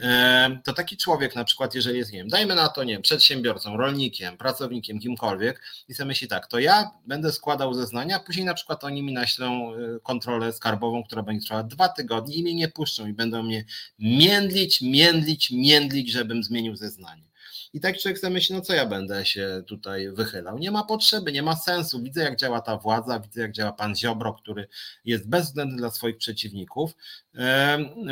e, 0.00 0.60
to 0.64 0.72
taki 0.72 0.96
człowiek 0.96 1.34
na 1.34 1.44
przykład, 1.44 1.74
jeżeli 1.74 1.98
jest, 1.98 2.12
nie 2.12 2.18
wiem, 2.18 2.28
dajmy 2.28 2.54
na 2.54 2.68
to, 2.68 2.84
nie 2.84 2.92
wiem, 2.92 3.02
przedsiębiorcą, 3.02 3.76
rolnikiem, 3.76 4.36
pracownikiem, 4.36 5.00
kimkolwiek 5.00 5.62
i 5.88 5.94
sobie 5.94 6.06
myśli 6.06 6.28
tak, 6.28 6.46
to 6.46 6.58
ja 6.58 6.90
będę 7.06 7.32
składał 7.32 7.74
zeznania, 7.74 8.20
później 8.20 8.46
na 8.46 8.54
przykład 8.54 8.84
oni 8.84 9.02
mi 9.02 9.12
naślą 9.12 9.72
kontrolę 10.02 10.52
skarbową, 10.52 11.04
która 11.04 11.22
będzie 11.22 11.44
trwała 11.44 11.62
dwa 11.62 11.88
tygodnie 11.88 12.34
i 12.34 12.42
mnie 12.42 12.54
nie 12.54 12.68
puszczą 12.68 13.06
i 13.06 13.12
będą 13.12 13.42
mnie 13.42 13.64
międlić, 13.98 14.80
międlić, 14.80 15.50
międlić, 15.50 16.12
żebym 16.12 16.42
zmienił 16.42 16.76
zeznanie. 16.76 17.26
I 17.72 17.80
tak 17.80 17.98
człowiek 17.98 18.18
sobie 18.18 18.32
myśli, 18.32 18.54
no 18.54 18.60
co 18.60 18.74
ja 18.74 18.86
będę 18.86 19.26
się 19.26 19.62
tutaj 19.66 20.10
wychylał. 20.10 20.58
Nie 20.58 20.70
ma 20.70 20.84
potrzeby, 20.84 21.32
nie 21.32 21.42
ma 21.42 21.56
sensu. 21.56 22.02
Widzę, 22.02 22.22
jak 22.22 22.36
działa 22.36 22.60
ta 22.60 22.76
władza, 22.76 23.20
widzę, 23.20 23.40
jak 23.40 23.52
działa 23.52 23.72
pan 23.72 23.96
Ziobro, 23.96 24.34
który 24.34 24.68
jest 25.04 25.28
bezwzględny 25.28 25.76
dla 25.76 25.90
swoich 25.90 26.16
przeciwników. 26.16 26.92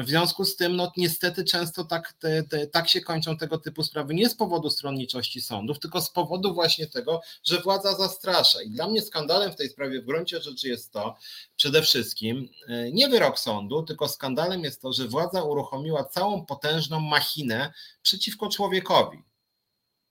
W 0.02 0.08
związku 0.08 0.44
z 0.44 0.56
tym, 0.56 0.76
no 0.76 0.92
niestety 0.96 1.44
często 1.44 1.84
tak, 1.84 2.12
te, 2.12 2.42
te, 2.42 2.66
tak 2.66 2.88
się 2.88 3.00
kończą 3.00 3.36
tego 3.36 3.58
typu 3.58 3.82
sprawy 3.82 4.14
nie 4.14 4.28
z 4.28 4.34
powodu 4.34 4.70
stronniczości 4.70 5.40
sądów, 5.40 5.78
tylko 5.78 6.00
z 6.00 6.10
powodu 6.10 6.54
właśnie 6.54 6.86
tego, 6.86 7.20
że 7.44 7.60
władza 7.60 7.96
zastrasza. 7.96 8.62
I 8.62 8.70
dla 8.70 8.88
mnie 8.88 9.02
skandalem 9.02 9.52
w 9.52 9.56
tej 9.56 9.68
sprawie 9.68 10.02
w 10.02 10.04
gruncie 10.04 10.40
rzeczy 10.40 10.68
jest 10.68 10.92
to, 10.92 11.16
przede 11.56 11.82
wszystkim 11.82 12.48
e, 12.68 12.92
nie 12.92 13.08
wyrok 13.08 13.38
sądu, 13.38 13.82
tylko 13.82 14.08
skandalem 14.08 14.64
jest 14.64 14.82
to, 14.82 14.92
że 14.92 15.08
władza 15.08 15.42
uruchomiła 15.42 16.04
całą 16.04 16.46
potężną 16.46 17.00
machinę 17.00 17.72
przeciwko 18.02 18.48
człowiekowi. 18.48 19.33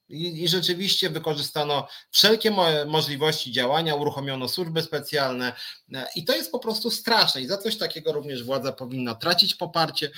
I, 0.10 0.44
I, 0.44 0.48
rzeczywiście 0.48 1.10
wykorzystano 1.10 1.88
wszelkie 2.12 2.52
mo 2.52 2.66
możliwości 2.88 3.52
działania, 3.52 3.96
uruchomiono 3.96 4.48
służby 4.48 4.82
specjalne 4.82 5.54
e, 5.94 6.08
i 6.16 6.26
to 6.26 6.36
jest 6.36 6.52
po 6.52 6.60
prostu 6.60 6.92
straszne 6.92 7.42
i 7.42 7.48
za 7.48 7.58
coś 7.58 7.78
takiego 7.78 8.12
również 8.12 8.44
władza 8.44 8.72
powinna 8.72 9.16
tracić 9.16 9.56
poparcie. 9.56 10.12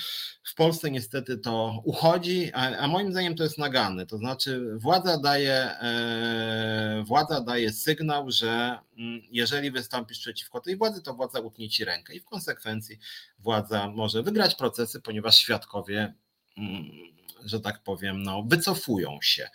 W 0.44 0.54
Polsce 0.54 0.90
niestety 0.90 1.38
to 1.38 1.80
uchodzi, 1.84 2.50
a, 2.54 2.76
a 2.78 2.88
moim 2.88 3.12
zdaniem 3.12 3.34
to 3.36 3.42
jest 3.42 3.58
naganne. 3.58 4.06
To 4.06 4.18
znaczy 4.18 4.76
władza 4.76 5.18
daje, 5.18 5.54
e, 5.54 7.04
władza 7.06 7.40
daje 7.40 7.72
sygnał, 7.72 8.30
że 8.30 8.78
m, 8.98 9.04
mm, 9.04 9.22
jeżeli 9.30 9.70
wystąpisz 9.70 10.18
przeciwko 10.18 10.60
tej 10.60 10.76
władzy, 10.76 11.02
to 11.02 11.14
władza 11.14 11.40
utnie 11.40 11.68
ci 11.68 11.84
rękę 11.84 12.14
i 12.14 12.20
w 12.20 12.24
konsekwencji 12.24 12.98
władza 13.38 13.88
może 13.88 14.22
wygrać 14.22 14.54
procesy, 14.54 15.00
ponieważ 15.00 15.36
świadkowie 15.36 16.14
mm, 16.56 17.15
że 17.46 17.60
tak 17.60 17.82
powiem, 17.82 18.22
no, 18.22 18.42
wycofują 18.42 19.18
się. 19.22 19.48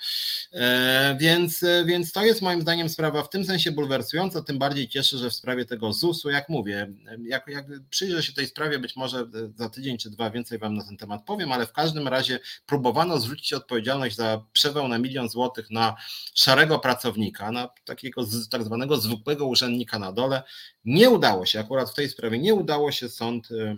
E, 0.54 1.18
więc, 1.20 1.66
więc 1.86 2.12
to 2.12 2.26
jest 2.26 2.42
moim 2.42 2.62
zdaniem 2.62 2.90
sprawa 2.90 3.24
w 3.24 3.30
tym 3.30 3.46
sensie 3.46 3.72
bulwersująca, 3.72 4.42
tym 4.42 4.60
bardziej 4.60 4.88
cieszę, 4.90 5.18
że 5.18 5.30
w 5.30 5.34
sprawie 5.34 5.66
tego 5.66 5.94
ZUS-u, 5.94 6.30
jak 6.30 6.50
mówię, 6.50 6.94
jak, 7.24 7.48
jak 7.48 7.66
przyjrzę 7.90 8.24
się 8.24 8.34
tej 8.34 8.48
sprawie, 8.48 8.80
być 8.80 8.96
może 8.96 9.26
za 9.56 9.70
tydzień 9.70 9.98
czy 9.98 10.10
dwa 10.10 10.30
więcej 10.30 10.60
Wam 10.60 10.74
na 10.74 10.84
ten 10.84 10.98
temat 10.98 11.26
powiem, 11.26 11.52
ale 11.52 11.66
w 11.66 11.74
każdym 11.74 12.08
razie 12.08 12.40
próbowano 12.66 13.20
zrzucić 13.20 13.54
odpowiedzialność 13.54 14.16
za 14.16 14.46
przewał 14.54 14.88
na 14.88 14.98
milion 14.98 15.30
złotych 15.30 15.72
na 15.72 15.96
szarego 16.34 16.80
pracownika, 16.80 17.52
na 17.52 17.70
takiego 17.86 18.26
tak 18.50 18.64
zwanego 18.64 18.98
zwykłego 18.98 19.46
urzędnika 19.46 20.00
na 20.00 20.12
dole. 20.12 20.44
Nie 20.86 21.10
udało 21.10 21.46
się, 21.46 21.60
akurat 21.60 21.90
w 21.90 21.94
tej 21.94 22.10
sprawie 22.10 22.40
nie 22.40 22.54
udało 22.54 22.92
się, 22.92 23.10
sąd 23.10 23.50
e, 23.52 23.76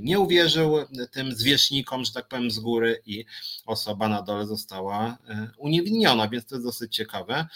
nie 0.00 0.20
uwierzył 0.20 0.76
tym 1.10 1.32
zwierzchnikom, 1.32 2.04
że 2.04 2.12
tak 2.12 2.28
powiem, 2.28 2.50
z 2.50 2.58
góry 2.58 2.83
i 3.06 3.24
osoba 3.66 4.08
na 4.08 4.22
dole 4.22 4.46
została 4.46 5.18
e, 5.28 5.50
uniewinniona, 5.58 6.28
więc 6.28 6.46
to 6.46 6.54
jest 6.54 6.66
dosyć 6.66 6.96
ciekawe. 6.96 7.46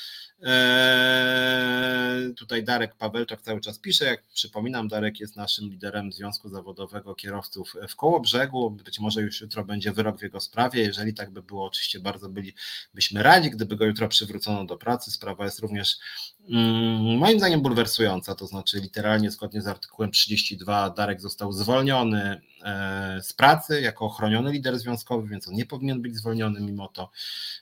Eee, 0.43 2.35
tutaj 2.35 2.65
Darek 2.65 2.95
Pawelczak 2.95 3.43
cały 3.43 3.61
czas 3.61 3.79
pisze. 3.79 4.05
Jak 4.05 4.23
przypominam, 4.23 4.89
Darek 4.89 5.21
jest 5.21 5.37
naszym 5.37 5.71
liderem 5.71 6.13
Związku 6.13 6.49
Zawodowego 6.49 7.15
Kierowców 7.15 7.75
w 7.89 7.97
Kołobrzegu. 7.97 8.71
Być 8.71 9.01
może 9.01 9.23
już 9.23 9.41
jutro 9.41 9.65
będzie 9.65 9.93
wyrok 9.93 10.19
w 10.19 10.23
jego 10.23 10.41
sprawie. 10.41 10.83
Jeżeli 10.83 11.15
tak 11.15 11.31
by 11.31 11.43
było, 11.43 11.67
oczywiście 11.67 12.01
bardzo 12.01 12.29
bylibyśmy 12.29 13.23
radzi, 13.23 13.51
gdyby 13.51 13.77
go 13.77 13.85
jutro 13.85 14.09
przywrócono 14.09 14.65
do 14.65 14.77
pracy. 14.77 15.11
Sprawa 15.11 15.45
jest 15.45 15.59
również 15.59 15.99
moim 17.19 17.39
zdaniem 17.39 17.63
bulwersująca, 17.63 18.35
to 18.35 18.47
znaczy 18.47 18.81
literalnie 18.81 19.31
zgodnie 19.31 19.63
z 19.63 19.67
artykułem 19.67 20.11
32 20.11 20.91
Darek 20.91 21.21
został 21.21 21.53
zwolniony 21.53 22.41
e, 22.65 23.19
z 23.23 23.33
pracy 23.33 23.81
jako 23.81 24.05
ochroniony 24.05 24.53
lider 24.53 24.79
związkowy, 24.79 25.29
więc 25.29 25.49
on 25.49 25.55
nie 25.55 25.67
powinien 25.67 26.03
być 26.03 26.17
zwolniony, 26.17 26.61
mimo 26.61 26.89
to 26.89 27.11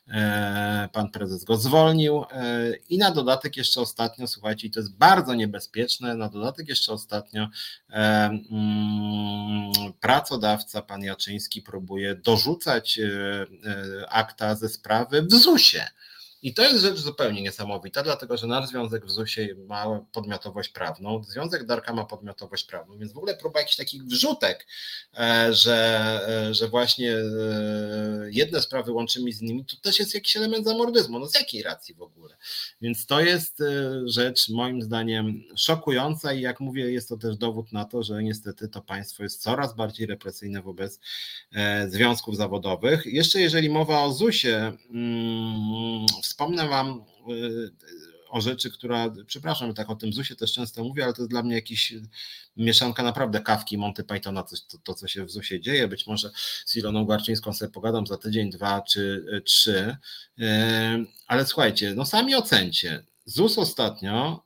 e, 0.08 0.88
pan 0.92 1.10
prezes 1.10 1.44
go 1.44 1.56
zwolnił. 1.56 2.24
E, 2.32 2.76
i 2.88 2.98
na 2.98 3.10
dodatek 3.10 3.56
jeszcze 3.56 3.80
ostatnio, 3.80 4.26
słuchajcie, 4.26 4.66
i 4.66 4.70
to 4.70 4.80
jest 4.80 4.96
bardzo 4.96 5.34
niebezpieczne, 5.34 6.14
na 6.14 6.28
dodatek 6.28 6.68
jeszcze 6.68 6.92
ostatnio 6.92 7.48
mm, 7.90 9.72
pracodawca, 10.00 10.82
pan 10.82 11.02
Jaczyński, 11.02 11.62
próbuje 11.62 12.14
dorzucać 12.14 13.00
akta 14.08 14.54
ze 14.54 14.68
sprawy 14.68 15.22
w 15.22 15.32
ZUS-ie. 15.32 15.86
I 16.42 16.54
to 16.54 16.62
jest 16.62 16.80
rzecz 16.80 16.98
zupełnie 16.98 17.42
niesamowita, 17.42 18.02
dlatego 18.02 18.36
że 18.36 18.46
nasz 18.46 18.68
związek 18.68 19.06
w 19.06 19.10
ZUS-ie 19.10 19.54
ma 19.54 20.00
podmiotowość 20.12 20.68
prawną, 20.68 21.22
Związek 21.24 21.66
Darka 21.66 21.92
ma 21.92 22.04
podmiotowość 22.04 22.64
prawną, 22.64 22.98
więc 22.98 23.12
w 23.12 23.16
ogóle 23.16 23.36
próba 23.36 23.60
jakichś 23.60 23.76
takich 23.76 24.04
wrzutek, 24.04 24.66
e, 25.18 25.54
że, 25.54 26.20
e, 26.28 26.54
że 26.54 26.68
właśnie 26.68 27.14
e, 27.14 27.22
jedne 28.30 28.62
sprawy 28.62 28.92
łączymy 28.92 29.32
z 29.32 29.42
innymi, 29.42 29.64
to 29.64 29.76
też 29.76 29.98
jest 29.98 30.14
jakiś 30.14 30.36
element 30.36 30.64
zamordyzmu. 30.64 31.18
No 31.18 31.26
z 31.26 31.34
jakiej 31.34 31.62
racji 31.62 31.94
w 31.94 32.02
ogóle? 32.02 32.36
Więc 32.80 33.06
to 33.06 33.20
jest 33.20 33.62
rzecz 34.04 34.48
moim 34.48 34.82
zdaniem 34.82 35.42
szokująca 35.56 36.32
i 36.32 36.40
jak 36.40 36.60
mówię, 36.60 36.92
jest 36.92 37.08
to 37.08 37.16
też 37.16 37.36
dowód 37.36 37.72
na 37.72 37.84
to, 37.84 38.02
że 38.02 38.22
niestety 38.22 38.68
to 38.68 38.82
państwo 38.82 39.22
jest 39.22 39.42
coraz 39.42 39.76
bardziej 39.76 40.06
represyjne 40.06 40.62
wobec 40.62 41.00
związków 41.88 42.36
zawodowych. 42.36 43.06
Jeszcze 43.06 43.40
jeżeli 43.40 43.70
mowa 43.70 44.02
o 44.02 44.12
ZUS-ie, 44.12 44.72
mm, 44.90 46.06
Wspomnę 46.36 46.68
Wam 46.68 47.04
y, 47.30 47.72
o 48.28 48.40
rzeczy, 48.40 48.70
która, 48.70 49.10
przepraszam, 49.26 49.74
tak 49.74 49.90
o 49.90 49.96
tym 49.96 50.12
ZUSie 50.12 50.36
też 50.36 50.52
często 50.52 50.84
mówię, 50.84 51.04
ale 51.04 51.12
to 51.12 51.22
jest 51.22 51.30
dla 51.30 51.42
mnie 51.42 51.54
jakiś 51.54 51.94
mieszanka 52.56 53.02
naprawdę 53.02 53.40
kawki 53.40 53.78
Monty 53.78 54.04
Pythona, 54.04 54.42
to, 54.42 54.56
to, 54.68 54.78
to 54.78 54.94
co 54.94 55.08
się 55.08 55.24
w 55.24 55.30
ZUSie 55.30 55.60
dzieje. 55.60 55.88
Być 55.88 56.06
może 56.06 56.30
z 56.64 56.76
Iloną 56.76 57.04
Garczyńską 57.04 57.52
sobie 57.52 57.72
pogadam 57.72 58.06
za 58.06 58.16
tydzień, 58.18 58.50
dwa 58.50 58.80
czy 58.80 59.26
y, 59.34 59.40
trzy, 59.40 59.96
y, 60.38 60.44
ale 61.26 61.46
słuchajcie, 61.46 61.94
no 61.94 62.06
sami 62.06 62.34
ocencie. 62.34 63.04
ZUS 63.24 63.58
ostatnio 63.58 64.44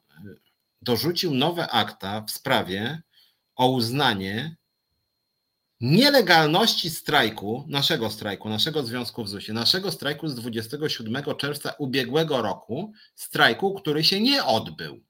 dorzucił 0.83 1.35
nowe 1.35 1.69
akta 1.69 2.21
w 2.23 2.31
sprawie 2.31 3.03
o 3.57 3.71
uznanie 3.71 4.57
nielegalności 5.81 6.91
strajku, 6.91 7.65
naszego 7.69 8.11
strajku, 8.11 8.49
naszego 8.49 8.83
związku 8.83 9.25
w 9.25 9.29
ZUS-ie, 9.29 9.55
naszego 9.55 9.93
strajku 9.93 10.29
z 10.29 10.35
27 10.35 11.23
czerwca 11.39 11.75
ubiegłego 11.79 12.43
roku, 12.43 12.93
strajku, 13.15 13.75
który 13.75 14.05
się 14.05 14.21
nie 14.21 14.45
odbył. 14.45 15.05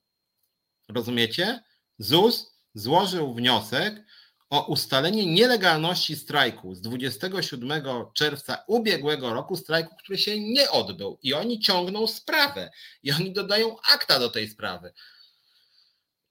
Rozumiecie? 0.89 1.63
ZUS 1.99 2.51
złożył 2.75 3.35
wniosek 3.35 4.05
o 4.51 4.67
ustalenie 4.67 5.27
nielegalności 5.27 6.17
strajku 6.17 6.75
z 6.75 6.81
27 6.81 7.83
czerwca 8.15 8.65
ubiegłego 8.67 9.35
roku, 9.35 9.57
strajku, 9.57 9.97
który 9.97 10.19
się 10.19 10.41
nie 10.41 10.71
odbył. 10.71 11.19
I 11.23 11.35
oni 11.35 11.61
ciągną 11.61 12.07
sprawę 12.07 12.71
i 13.03 13.13
oni 13.13 13.33
dodają 13.33 13.77
akta 13.93 14.19
do 14.19 14.29
tej 14.29 14.49
sprawy. 14.49 14.93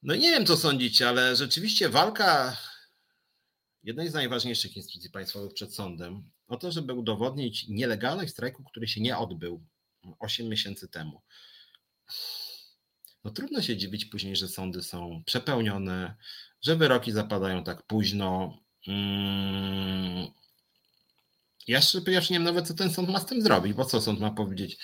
No 0.03 0.15
nie 0.15 0.31
wiem, 0.31 0.45
co 0.45 0.57
sądzicie, 0.57 1.09
ale 1.09 1.35
rzeczywiście 1.35 1.89
walka 1.89 2.57
jednej 3.83 4.09
z 4.09 4.13
najważniejszych 4.13 4.77
instytucji 4.77 5.09
państwowych 5.09 5.53
przed 5.53 5.75
sądem 5.75 6.29
o 6.47 6.57
to, 6.57 6.71
żeby 6.71 6.93
udowodnić 6.93 7.67
nielegalność 7.67 8.31
strajku, 8.31 8.63
który 8.63 8.87
się 8.87 9.01
nie 9.01 9.17
odbył 9.17 9.63
8 10.19 10.49
miesięcy 10.49 10.87
temu. 10.87 11.21
No 13.23 13.31
trudno 13.31 13.61
się 13.61 13.77
dziwić 13.77 14.05
później, 14.05 14.35
że 14.35 14.47
sądy 14.47 14.83
są 14.83 15.23
przepełnione, 15.25 16.15
że 16.61 16.75
wyroki 16.75 17.11
zapadają 17.11 17.63
tak 17.63 17.83
późno. 17.83 18.57
Hmm. 18.85 20.27
Ja 21.67 21.81
szczerze 21.81 22.05
nie 22.05 22.21
wiem 22.29 22.43
nawet, 22.43 22.67
co 22.67 22.73
ten 22.73 22.93
sąd 22.93 23.09
ma 23.09 23.19
z 23.19 23.25
tym 23.25 23.41
zrobić, 23.41 23.73
bo 23.73 23.85
co 23.85 24.01
sąd 24.01 24.19
ma 24.19 24.31
powiedzieć? 24.31 24.77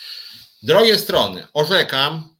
Drogie 0.64 1.00
strony, 1.00 1.48
orzekam, 1.54 2.36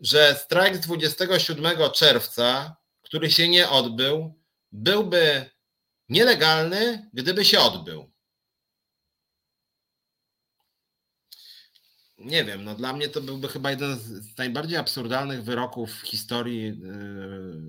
że 0.00 0.34
strajk 0.44 0.76
z 0.76 0.80
27 0.80 1.72
czerwca, 1.94 2.76
który 3.02 3.30
się 3.30 3.48
nie 3.48 3.68
odbył, 3.68 4.34
byłby 4.72 5.50
nielegalny, 6.08 7.10
gdyby 7.12 7.44
się 7.44 7.60
odbył. 7.60 8.10
Nie 12.18 12.44
wiem, 12.44 12.64
no 12.64 12.74
dla 12.74 12.92
mnie 12.92 13.08
to 13.08 13.20
byłby 13.20 13.48
chyba 13.48 13.70
jeden 13.70 13.98
z 13.98 14.38
najbardziej 14.38 14.78
absurdalnych 14.78 15.44
wyroków 15.44 15.92
w 15.92 16.00
historii 16.00 16.68
y, 16.68 16.74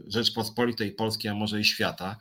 Rzeczpospolitej 0.08 0.92
Polskiej, 0.92 1.32
a 1.32 1.36
może 1.36 1.60
i 1.60 1.66
świata. 1.66 2.18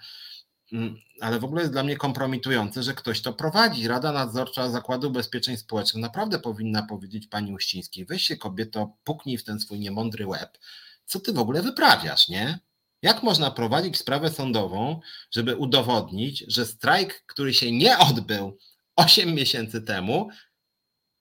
Mm, 0.73 0.97
ale 1.21 1.39
w 1.41 1.45
ogóle 1.45 1.61
jest 1.61 1.73
dla 1.73 1.83
mnie 1.83 1.97
kompromitujące, 1.97 2.83
że 2.83 2.95
ktoś 2.95 3.23
to 3.23 3.33
prowadzi. 3.33 3.89
Rada 3.89 4.13
Nadzorcza 4.13 4.71
Zakładu 4.71 5.09
Ubezpieczeń 5.09 5.57
Społecznych 5.57 6.03
naprawdę 6.03 6.39
powinna 6.39 6.83
powiedzieć 6.83 7.27
pani 7.27 7.53
Uścińskiej, 7.53 8.07
weź 8.07 8.25
się 8.25 8.37
kobieto, 8.37 8.97
puknij 9.05 9.39
w 9.39 9.45
ten 9.45 9.61
swój 9.61 9.79
niemądry 9.79 10.27
łeb. 10.27 10.59
Co 11.05 11.21
ty 11.21 11.33
w 11.33 11.39
ogóle 11.39 11.63
wyprawiasz, 11.63 12.29
nie? 12.29 12.59
Jak 13.03 13.23
można 13.23 13.51
prowadzić 13.51 13.97
sprawę 13.97 14.31
sądową, 14.31 15.01
żeby 15.31 15.57
udowodnić, 15.57 16.45
że 16.49 16.67
strajk, 16.67 17.25
który 17.27 17.55
się 17.55 17.73
nie 17.73 17.99
odbył 17.99 18.59
8 18.97 19.35
miesięcy 19.35 19.83
temu, 19.83 20.29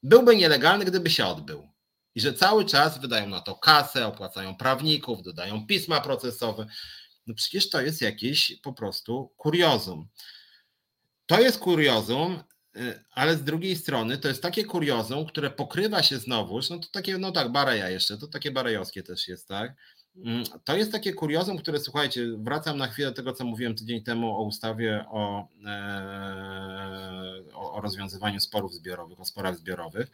byłby 0.03 0.36
nielegalny, 0.36 0.86
gdyby 0.86 1.09
się 1.09 1.25
odbył? 1.25 1.69
I 2.15 2.21
że 2.21 2.34
cały 2.34 2.65
czas 2.65 3.01
wydają 3.01 3.30
na 3.30 3.41
to 3.41 3.55
kasę, 3.55 4.07
opłacają 4.07 4.55
prawników, 4.55 5.23
dodają 5.23 5.67
pisma 5.67 6.01
procesowe. 6.01 6.65
No 7.28 7.34
przecież 7.34 7.69
to 7.69 7.82
jest 7.82 8.01
jakieś 8.01 8.59
po 8.63 8.73
prostu 8.73 9.34
kuriozum. 9.38 10.07
To 11.25 11.41
jest 11.41 11.59
kuriozum, 11.59 12.43
y, 12.78 13.03
ale 13.11 13.38
z 13.38 13.43
drugiej 13.43 13.75
strony 13.75 14.17
to 14.17 14.28
jest 14.28 14.41
takie 14.41 14.65
kuriozum, 14.65 15.25
które 15.25 15.49
pokrywa 15.49 16.03
się 16.03 16.17
znowuż, 16.17 16.69
no 16.69 16.80
to 16.80 16.88
takie, 16.91 17.17
no 17.17 17.32
tak, 17.32 17.51
bareja 17.51 17.89
jeszcze, 17.89 18.17
to 18.17 18.28
takie 18.28 18.51
barejowskie 18.51 19.03
też 19.03 19.28
jest, 19.28 19.47
tak? 19.47 19.73
Mm, 20.26 20.43
to 20.63 20.78
jest 20.78 20.91
takie 20.91 21.13
kuriozum, 21.13 21.57
które 21.57 21.80
słuchajcie, 21.80 22.28
wracam 22.38 22.78
na 22.78 22.88
chwilę 22.88 23.07
do 23.09 23.15
tego, 23.15 23.34
co 23.34 23.45
mówiłem 23.45 23.76
tydzień 23.76 24.03
temu 24.03 24.36
o 24.36 24.43
ustawie 24.43 25.05
o, 25.09 25.47
e, 25.65 27.43
o, 27.53 27.82
rozwiązywaniu 27.82 28.39
sporów 28.39 28.74
zbiorowych, 28.74 29.20
o 29.20 29.26
sporach 29.26 29.57
zbiorowych. 29.57 30.11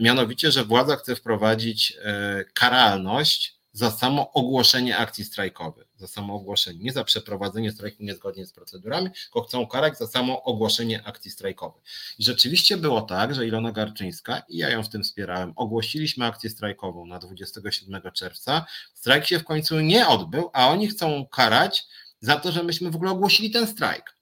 Mianowicie, 0.00 0.50
że 0.50 0.64
władza 0.64 0.96
chce 0.96 1.16
wprowadzić 1.16 1.98
e, 2.02 2.44
karalność 2.54 3.56
za 3.72 3.90
samo 3.90 4.32
ogłoszenie 4.32 4.98
akcji 4.98 5.24
strajkowych, 5.24 5.85
za 5.96 6.06
samo 6.06 6.34
ogłoszenie, 6.34 6.78
nie 6.84 6.92
za 6.92 7.04
przeprowadzenie 7.04 7.72
strajku 7.72 8.02
niezgodnie 8.02 8.46
z 8.46 8.52
procedurami, 8.52 9.10
tylko 9.10 9.42
chcą 9.42 9.66
karać 9.66 9.98
za 9.98 10.06
samo 10.06 10.42
ogłoszenie 10.42 11.02
akcji 11.04 11.30
strajkowej. 11.30 11.82
I 12.18 12.24
rzeczywiście 12.24 12.76
było 12.76 13.02
tak, 13.02 13.34
że 13.34 13.46
Ilona 13.46 13.72
Garczyńska, 13.72 14.42
i 14.48 14.56
ja 14.56 14.70
ją 14.70 14.82
w 14.82 14.88
tym 14.88 15.02
wspierałem, 15.02 15.52
ogłosiliśmy 15.56 16.24
akcję 16.24 16.50
strajkową 16.50 17.06
na 17.06 17.18
27 17.18 18.02
czerwca, 18.12 18.66
strajk 18.94 19.26
się 19.26 19.38
w 19.38 19.44
końcu 19.44 19.80
nie 19.80 20.08
odbył, 20.08 20.50
a 20.52 20.68
oni 20.68 20.88
chcą 20.88 21.26
karać 21.26 21.86
za 22.20 22.36
to, 22.36 22.52
że 22.52 22.62
myśmy 22.62 22.90
w 22.90 22.96
ogóle 22.96 23.10
ogłosili 23.10 23.50
ten 23.50 23.66
strajk. 23.66 24.16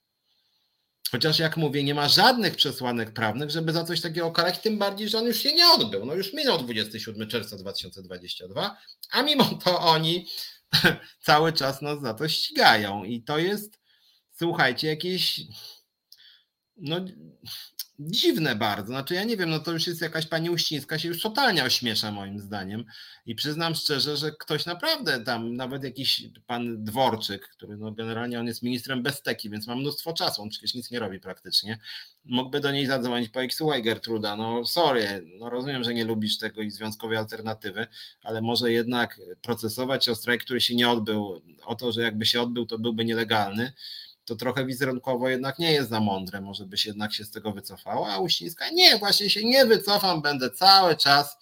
Chociaż 1.11 1.39
jak 1.39 1.57
mówię, 1.57 1.85
nie 1.85 1.95
ma 1.95 2.09
żadnych 2.09 2.57
przesłanek 2.57 3.13
prawnych, 3.13 3.51
żeby 3.51 3.73
za 3.73 3.85
coś 3.85 4.01
takiego 4.01 4.33
karać, 4.33 4.59
tym 4.59 4.79
bardziej, 4.79 5.09
że 5.09 5.19
on 5.19 5.25
już 5.25 5.39
się 5.39 5.55
nie 5.55 5.67
odbył. 5.67 6.07
No 6.07 6.15
już 6.15 6.33
minął 6.33 6.59
27 6.59 7.29
czerwca 7.29 7.57
2022, 7.57 8.77
a 9.11 9.23
mimo 9.23 9.45
to 9.45 9.81
oni 9.81 10.27
cały 11.21 11.53
czas 11.53 11.83
nas 11.83 12.01
za 12.01 12.15
to 12.15 12.29
ścigają. 12.29 13.05
I 13.05 13.23
to 13.23 13.39
jest, 13.39 13.81
słuchajcie, 14.33 14.89
jakieś 14.89 15.41
no, 16.77 17.01
dziwne 17.99 18.57
bardzo. 18.57 18.87
Znaczy, 18.87 19.15
ja 19.15 19.25
nie 19.25 19.37
wiem, 19.37 19.51
no 19.51 19.59
to 19.59 19.73
już 19.73 19.87
jest 19.87 20.01
jakaś 20.01 20.27
pani 20.27 20.51
Uścińska 20.51 20.99
się 20.99 21.09
już 21.09 21.23
totalnie 21.23 21.65
ośmiesza 21.65 22.13
moim 22.13 22.41
zdaniem. 22.41 22.85
I 23.27 23.35
przyznam 23.35 23.75
szczerze, 23.75 24.17
że 24.17 24.33
ktoś 24.33 24.67
naprawdę 24.67 25.25
tam, 25.25 25.57
nawet 25.57 25.85
jakiś 25.85 26.23
pan 26.47 26.85
Dworczyk, 26.85 27.49
który 27.49 27.77
no 27.77 27.93
generalnie 27.93 28.41
on 28.41 28.47
jest 28.47 28.63
ministrem 28.63 29.03
bez 29.03 29.23
teki, 29.23 29.51
więc 29.51 29.67
ma 29.67 29.77
mnóstwo 29.77 30.13
czasu, 30.13 30.43
on 30.43 30.49
przecież 30.49 30.75
nic 30.75 30.91
nie 30.91 30.99
robi 30.99 31.21
praktycznie, 31.21 31.79
mógłby 32.25 32.61
do 32.61 32.73
niej 32.73 32.87
zadzwonić 32.87 33.29
po 33.29 33.41
słuchaj 33.51 33.83
Gertruda, 33.83 34.37
no 34.37 34.65
sorry, 34.65 35.25
no 35.39 35.51
rozumiem, 35.51 35.85
że 35.85 35.95
nie 35.95 36.05
lubisz 36.05 36.39
tego 36.39 36.63
i 36.63 36.71
związkowej 36.71 37.19
alternatywy, 37.19 37.87
ale 38.23 38.43
może 38.43 38.73
jednak 38.73 39.21
procesować 39.43 40.09
o 40.09 40.15
strajk, 40.15 40.45
który 40.45 40.61
się 40.61 40.75
nie 40.75 40.89
odbył, 40.89 41.43
o 41.65 41.75
to, 41.75 41.93
że 41.93 42.03
jakby 42.03 42.27
się 42.27 42.43
odbył, 42.43 42.67
to 42.67 42.79
byłby 42.79 43.05
nielegalny, 43.05 43.73
to 44.25 44.37
trochę 44.37 44.67
wizerunkowo 44.67 45.29
jednak 45.29 45.59
nie 45.59 45.73
jest 45.73 45.91
za 45.91 46.01
mądre, 46.01 46.41
może 46.41 46.67
byś 46.67 46.87
jednak 46.87 47.15
się 47.15 47.25
z 47.25 47.31
tego 47.31 47.53
wycofała, 47.53 48.09
a 48.09 48.19
Uścińska 48.19 48.71
nie, 48.71 48.99
właśnie 48.99 49.31
się 49.31 49.45
nie 49.45 49.67
wycofam, 49.67 50.23
będę 50.23 50.51
cały 50.51 50.97
czas 50.97 51.37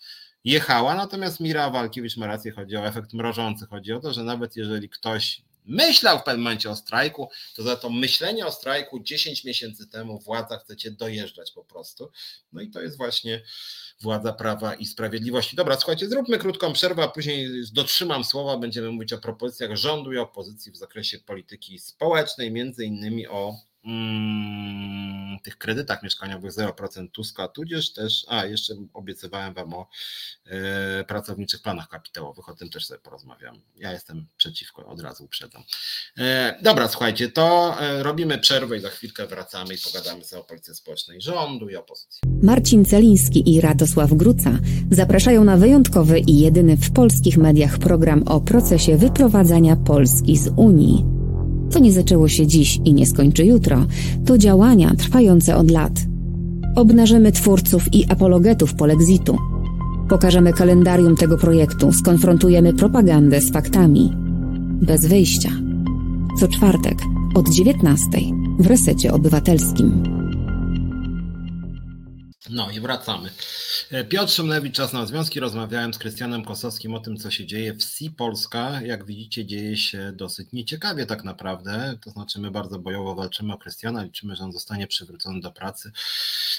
jechała, 0.44 0.94
natomiast 0.94 1.40
Mira 1.40 1.70
Walkiewicz 1.70 2.16
ma 2.16 2.26
rację, 2.26 2.52
chodzi 2.52 2.76
o 2.76 2.86
efekt 2.86 3.12
mrożący, 3.12 3.66
chodzi 3.66 3.92
o 3.92 4.00
to, 4.00 4.12
że 4.12 4.24
nawet 4.24 4.56
jeżeli 4.56 4.88
ktoś 4.88 5.42
myślał 5.64 6.18
w 6.18 6.22
pewnym 6.22 6.42
momencie 6.42 6.70
o 6.70 6.76
strajku, 6.76 7.28
to 7.56 7.62
za 7.62 7.76
to 7.76 7.90
myślenie 7.90 8.46
o 8.46 8.52
strajku 8.52 9.00
10 9.00 9.44
miesięcy 9.44 9.86
temu 9.86 10.18
władza 10.18 10.58
chcecie 10.58 10.90
dojeżdżać 10.90 11.52
po 11.52 11.64
prostu. 11.64 12.10
No 12.52 12.60
i 12.60 12.70
to 12.70 12.80
jest 12.80 12.96
właśnie 12.96 13.42
władza 14.00 14.32
prawa 14.32 14.74
i 14.74 14.86
sprawiedliwości. 14.86 15.56
Dobra, 15.56 15.76
słuchajcie, 15.76 16.08
zróbmy 16.08 16.38
krótką 16.38 16.72
przerwę, 16.72 17.02
a 17.02 17.08
później 17.08 17.48
dotrzymam 17.72 18.24
słowa, 18.24 18.58
będziemy 18.58 18.90
mówić 18.90 19.12
o 19.12 19.18
propozycjach 19.18 19.76
rządu 19.76 20.12
i 20.12 20.18
opozycji 20.18 20.72
w 20.72 20.76
zakresie 20.76 21.18
polityki 21.18 21.78
społecznej, 21.78 22.50
między 22.50 22.84
innymi 22.84 23.28
o 23.28 23.54
mm, 23.84 25.38
tych 25.42 25.58
kredytach 25.58 26.02
mieszkaniowych 26.02 26.52
0% 26.52 27.10
Tuska, 27.10 27.48
tudzież 27.48 27.92
też, 27.92 28.26
a 28.28 28.44
jeszcze 28.44 28.74
obiecywałem 28.92 29.54
Wam 29.54 29.74
o 29.74 29.88
e, 30.46 31.04
pracowniczych 31.04 31.62
planach 31.62 31.88
kapitałowych, 31.88 32.48
o 32.48 32.54
tym 32.54 32.70
też 32.70 32.86
sobie 32.86 33.00
porozmawiam. 33.00 33.60
Ja 33.76 33.92
jestem 33.92 34.26
przeciwko, 34.36 34.86
od 34.86 35.00
razu 35.00 35.24
uprzedzam. 35.24 35.62
E, 36.18 36.58
dobra, 36.62 36.88
słuchajcie, 36.88 37.28
to 37.28 37.76
e, 37.80 38.02
robimy 38.02 38.38
przerwę 38.38 38.76
i 38.76 38.80
za 38.80 38.90
chwilkę 38.90 39.26
wracamy 39.26 39.74
i 39.74 39.78
pogadamy 39.78 40.24
sobie 40.24 40.42
o 40.42 40.44
polityce 40.44 40.74
społecznej 40.74 41.20
rządu 41.20 41.68
i 41.68 41.76
opozycji. 41.76 42.20
Marcin 42.42 42.84
Celiński 42.84 43.54
i 43.54 43.60
Radosław 43.60 44.14
Gruca 44.14 44.58
zapraszają 44.90 45.44
na 45.44 45.56
wyjątkowy 45.56 46.20
i 46.20 46.38
jedyny 46.38 46.76
w 46.76 46.92
polskich 46.92 47.38
mediach 47.38 47.78
program 47.78 48.22
o 48.22 48.40
procesie 48.40 48.96
wyprowadzania 48.96 49.76
Polski 49.76 50.36
z 50.36 50.48
Unii. 50.56 51.21
To 51.72 51.78
nie 51.78 51.92
zaczęło 51.92 52.28
się 52.28 52.46
dziś 52.46 52.80
i 52.84 52.94
nie 52.94 53.06
skończy 53.06 53.44
jutro. 53.44 53.86
To 54.26 54.38
działania 54.38 54.94
trwające 54.98 55.56
od 55.56 55.70
lat. 55.70 55.92
Obnażymy 56.76 57.32
twórców 57.32 57.94
i 57.94 58.04
apologetów 58.08 58.74
polexitu. 58.74 59.38
Pokażemy 60.08 60.52
kalendarium 60.52 61.16
tego 61.16 61.38
projektu, 61.38 61.92
skonfrontujemy 61.92 62.72
propagandę 62.72 63.40
z 63.40 63.52
faktami. 63.52 64.12
Bez 64.82 65.06
wyjścia. 65.06 65.50
Co 66.40 66.48
czwartek 66.48 66.98
od 67.34 67.48
19 67.48 68.08
w 68.58 68.66
resecie 68.66 69.12
obywatelskim. 69.12 70.21
No 72.50 72.70
i 72.70 72.80
wracamy. 72.80 73.30
E, 73.90 74.04
Piotr 74.04 74.32
Szymlewicz, 74.32 74.74
Czas 74.74 74.92
na 74.92 75.06
Związki. 75.06 75.40
Rozmawiałem 75.40 75.94
z 75.94 75.98
Krystianem 75.98 76.44
Kosowskim 76.44 76.94
o 76.94 77.00
tym, 77.00 77.16
co 77.16 77.30
się 77.30 77.46
dzieje 77.46 77.74
w 77.74 77.82
SI 77.82 78.10
Polska. 78.10 78.82
Jak 78.82 79.04
widzicie, 79.04 79.46
dzieje 79.46 79.76
się 79.76 80.12
dosyć 80.12 80.48
nieciekawie 80.52 81.06
tak 81.06 81.24
naprawdę. 81.24 81.98
To 82.04 82.10
znaczy 82.10 82.40
my 82.40 82.50
bardzo 82.50 82.78
bojowo 82.78 83.14
walczymy 83.14 83.52
o 83.52 83.58
Krystiana, 83.58 84.02
liczymy, 84.02 84.36
że 84.36 84.44
on 84.44 84.52
zostanie 84.52 84.86
przywrócony 84.86 85.40
do 85.40 85.52
pracy. 85.52 85.92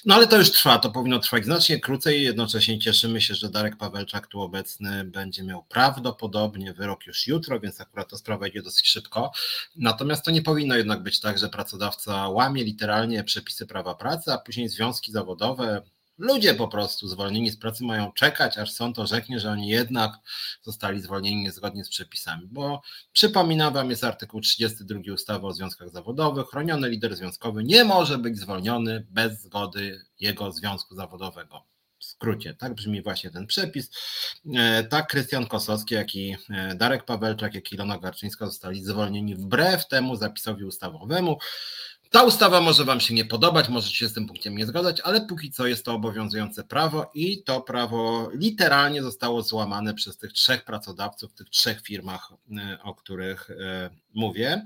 No 0.05 0.15
ale 0.15 0.27
to 0.27 0.37
już 0.37 0.51
trwa, 0.51 0.79
to 0.79 0.91
powinno 0.91 1.19
trwać 1.19 1.45
znacznie 1.45 1.79
krócej. 1.79 2.23
Jednocześnie 2.23 2.79
cieszymy 2.79 3.21
się, 3.21 3.35
że 3.35 3.49
Darek 3.49 3.77
Pawelczak 3.77 4.27
tu 4.27 4.41
obecny 4.41 5.03
będzie 5.03 5.43
miał 5.43 5.63
prawdopodobnie 5.63 6.73
wyrok 6.73 7.07
już 7.07 7.27
jutro, 7.27 7.59
więc 7.59 7.81
akurat 7.81 8.09
ta 8.09 8.17
sprawa 8.17 8.47
idzie 8.47 8.61
dosyć 8.61 8.87
szybko. 8.87 9.31
Natomiast 9.75 10.25
to 10.25 10.31
nie 10.31 10.41
powinno 10.41 10.75
jednak 10.75 11.03
być 11.03 11.19
tak, 11.19 11.37
że 11.37 11.49
pracodawca 11.49 12.29
łamie 12.29 12.63
literalnie 12.63 13.23
przepisy 13.23 13.65
prawa 13.65 13.95
pracy, 13.95 14.33
a 14.33 14.37
później 14.37 14.69
związki 14.69 15.11
zawodowe, 15.11 15.73
Ludzie 16.17 16.53
po 16.53 16.67
prostu 16.67 17.07
zwolnieni 17.07 17.49
z 17.49 17.57
pracy 17.57 17.83
mają 17.83 18.11
czekać, 18.11 18.57
aż 18.57 18.71
sąd 18.71 18.99
orzeknie, 18.99 19.39
że 19.39 19.51
oni 19.51 19.67
jednak 19.67 20.11
zostali 20.61 21.01
zwolnieni 21.01 21.43
niezgodnie 21.43 21.85
z 21.85 21.89
przepisami. 21.89 22.47
Bo 22.47 22.81
przypominam 23.13 23.73
Wam, 23.73 23.89
jest 23.89 24.03
artykuł 24.03 24.41
32 24.41 25.13
ustawy 25.13 25.47
o 25.47 25.53
związkach 25.53 25.89
zawodowych. 25.89 26.47
Chroniony 26.47 26.89
lider 26.89 27.15
związkowy 27.15 27.63
nie 27.63 27.83
może 27.83 28.17
być 28.17 28.37
zwolniony 28.37 29.07
bez 29.09 29.41
zgody 29.41 30.05
jego 30.19 30.51
związku 30.51 30.95
zawodowego. 30.95 31.65
W 31.99 32.05
skrócie, 32.05 32.53
tak 32.53 32.73
brzmi 32.73 33.01
właśnie 33.01 33.31
ten 33.31 33.47
przepis. 33.47 33.91
E, 34.55 34.83
tak 34.83 35.07
Krystian 35.07 35.45
Kosowski, 35.45 35.95
jak 35.95 36.15
i 36.15 36.37
e, 36.49 36.75
Darek 36.75 37.05
Pawelczak, 37.05 37.55
jak 37.55 37.71
i 37.71 37.75
Ilona 37.75 37.97
Garczyńska 37.99 38.45
zostali 38.45 38.83
zwolnieni 38.83 39.35
wbrew 39.35 39.87
temu 39.87 40.15
zapisowi 40.15 40.63
ustawowemu. 40.63 41.37
Ta 42.13 42.23
ustawa 42.23 42.61
może 42.61 42.85
Wam 42.85 42.99
się 42.99 43.13
nie 43.13 43.25
podobać, 43.25 43.69
możecie 43.69 43.95
się 43.95 44.07
z 44.07 44.13
tym 44.13 44.27
punktem 44.27 44.57
nie 44.57 44.65
zgadzać, 44.65 45.01
ale 45.01 45.21
póki 45.21 45.51
co 45.51 45.67
jest 45.67 45.85
to 45.85 45.93
obowiązujące 45.93 46.63
prawo 46.63 47.11
i 47.13 47.43
to 47.43 47.61
prawo 47.61 48.29
literalnie 48.33 49.03
zostało 49.03 49.41
złamane 49.41 49.93
przez 49.93 50.17
tych 50.17 50.33
trzech 50.33 50.65
pracodawców 50.65 51.33
tych 51.33 51.49
trzech 51.49 51.81
firmach, 51.81 52.29
e, 52.57 52.77
o 52.83 52.95
których 52.95 53.49
e, 53.51 53.89
mówię. 54.13 54.65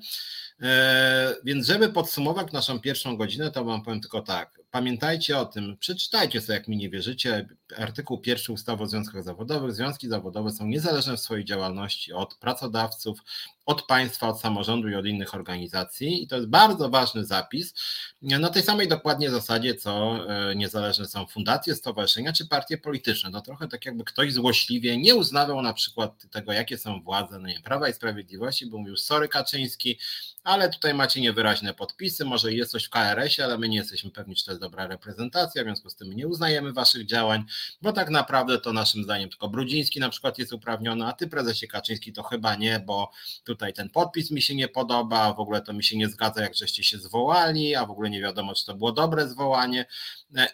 E, 0.62 1.36
więc 1.44 1.68
żeby 1.68 1.90
podsumować 1.90 2.52
naszą 2.52 2.80
pierwszą 2.80 3.18
godzinę, 3.18 3.52
to 3.52 3.64
Wam 3.64 3.84
powiem 3.84 4.02
tylko 4.02 4.22
tak. 4.22 4.62
Pamiętajcie 4.72 5.38
o 5.38 5.46
tym, 5.46 5.78
przeczytajcie 5.78 6.42
sobie, 6.42 6.54
jak 6.54 6.68
mi 6.68 6.78
nie 6.78 6.90
wierzycie, 6.90 7.48
artykuł 7.78 8.18
pierwszy 8.18 8.54
ustawy 8.54 8.84
o 8.84 8.88
związkach 8.88 9.24
zawodowych. 9.24 9.74
Związki 9.74 10.08
zawodowe 10.08 10.52
są 10.52 10.66
niezależne 10.66 11.18
w 11.18 11.20
swojej 11.20 11.46
działalności 11.46 12.14
od 12.14 12.36
pracodawców, 12.36 13.20
od 13.66 13.84
państwa, 13.84 14.28
od 14.28 14.42
samorządu 14.42 14.90
i 14.90 14.96
od 14.96 15.06
innych 15.06 15.34
organizacji. 15.34 16.24
I 16.24 16.28
to 16.28 16.36
jest 16.36 16.48
bardzo 16.48 16.90
ważny 16.90 17.26
zapis. 17.26 17.74
Na 18.22 18.50
tej 18.50 18.64
samej 18.64 18.88
dokładnie 18.88 19.32
zasadzie, 19.32 19.76
co 19.76 20.20
e, 20.30 20.56
niezależne 20.56 21.06
są 21.06 21.26
fundacje, 21.26 21.76
stowarzyszenia 21.76 22.34
czy 22.34 22.48
partie 22.48 22.78
polityczne. 22.78 23.32
To 23.32 23.42
trochę 23.42 23.68
tak, 23.68 23.86
jakby 23.86 24.04
ktoś 24.04 24.34
złośliwie 24.34 24.98
nie 24.98 25.16
uznawał 25.16 25.62
na 25.62 25.74
przykład 25.74 26.28
tego, 26.32 26.54
jakie 26.54 26.78
są 26.78 27.02
władze 27.02 27.40
no 27.40 27.48
nie, 27.48 27.60
Prawa 27.60 27.90
i 27.90 27.94
Sprawiedliwości, 27.94 28.66
bo 28.66 28.78
mówił, 28.78 28.98
sorry 28.98 29.28
Kaczyński, 29.28 30.00
ale 30.44 30.70
tutaj 30.70 30.94
macie 30.94 31.22
niewyraźne 31.22 31.74
podpisy, 31.74 32.26
może 32.26 32.54
jest 32.54 32.72
coś 32.72 32.84
w 32.84 32.90
KRS-ie, 32.90 33.46
ale 33.46 33.58
my 33.58 33.70
nie 33.70 33.78
jesteśmy 33.78 34.12
pewni, 34.12 34.36
czy 34.36 34.46
to 34.46 34.52
jest 34.52 34.62
dobra 34.62 34.88
reprezentacja, 34.88 35.64
w 35.64 35.66
związku 35.66 35.90
z 35.90 35.96
tym 35.96 36.14
nie 36.14 36.28
uznajemy 36.28 36.74
waszych 36.74 37.06
działań, 37.06 37.46
bo 37.82 37.94
tak 37.94 38.10
naprawdę 38.10 38.60
to 38.60 38.74
naszym 38.74 39.04
zdaniem 39.04 39.30
tylko 39.30 39.50
Brudziński 39.50 40.00
na 40.00 40.10
przykład 40.10 40.38
jest 40.38 40.54
uprawniony, 40.54 41.06
a 41.06 41.14
ty 41.14 41.28
prezesie 41.28 41.68
Kaczyński 41.68 42.14
to 42.14 42.24
chyba 42.24 42.56
nie, 42.56 42.80
bo 42.80 43.12
tutaj 43.44 43.74
ten 43.74 43.90
podpis 43.90 44.32
mi 44.32 44.42
się 44.42 44.56
nie 44.56 44.68
podoba, 44.68 45.34
w 45.34 45.40
ogóle 45.40 45.62
to 45.62 45.74
mi 45.74 45.84
się 45.84 45.98
nie 45.98 46.10
zgadza, 46.10 46.42
jak 46.42 46.56
żeście 46.56 46.84
się 46.84 46.98
zwołali, 46.98 47.76
a 47.76 47.86
w 47.86 47.92
ogóle 47.92 48.10
nie 48.10 48.22
wiadomo, 48.22 48.54
czy 48.54 48.66
to 48.66 48.76
było 48.76 48.92
dobre 48.92 49.30
zwołanie. 49.30 49.86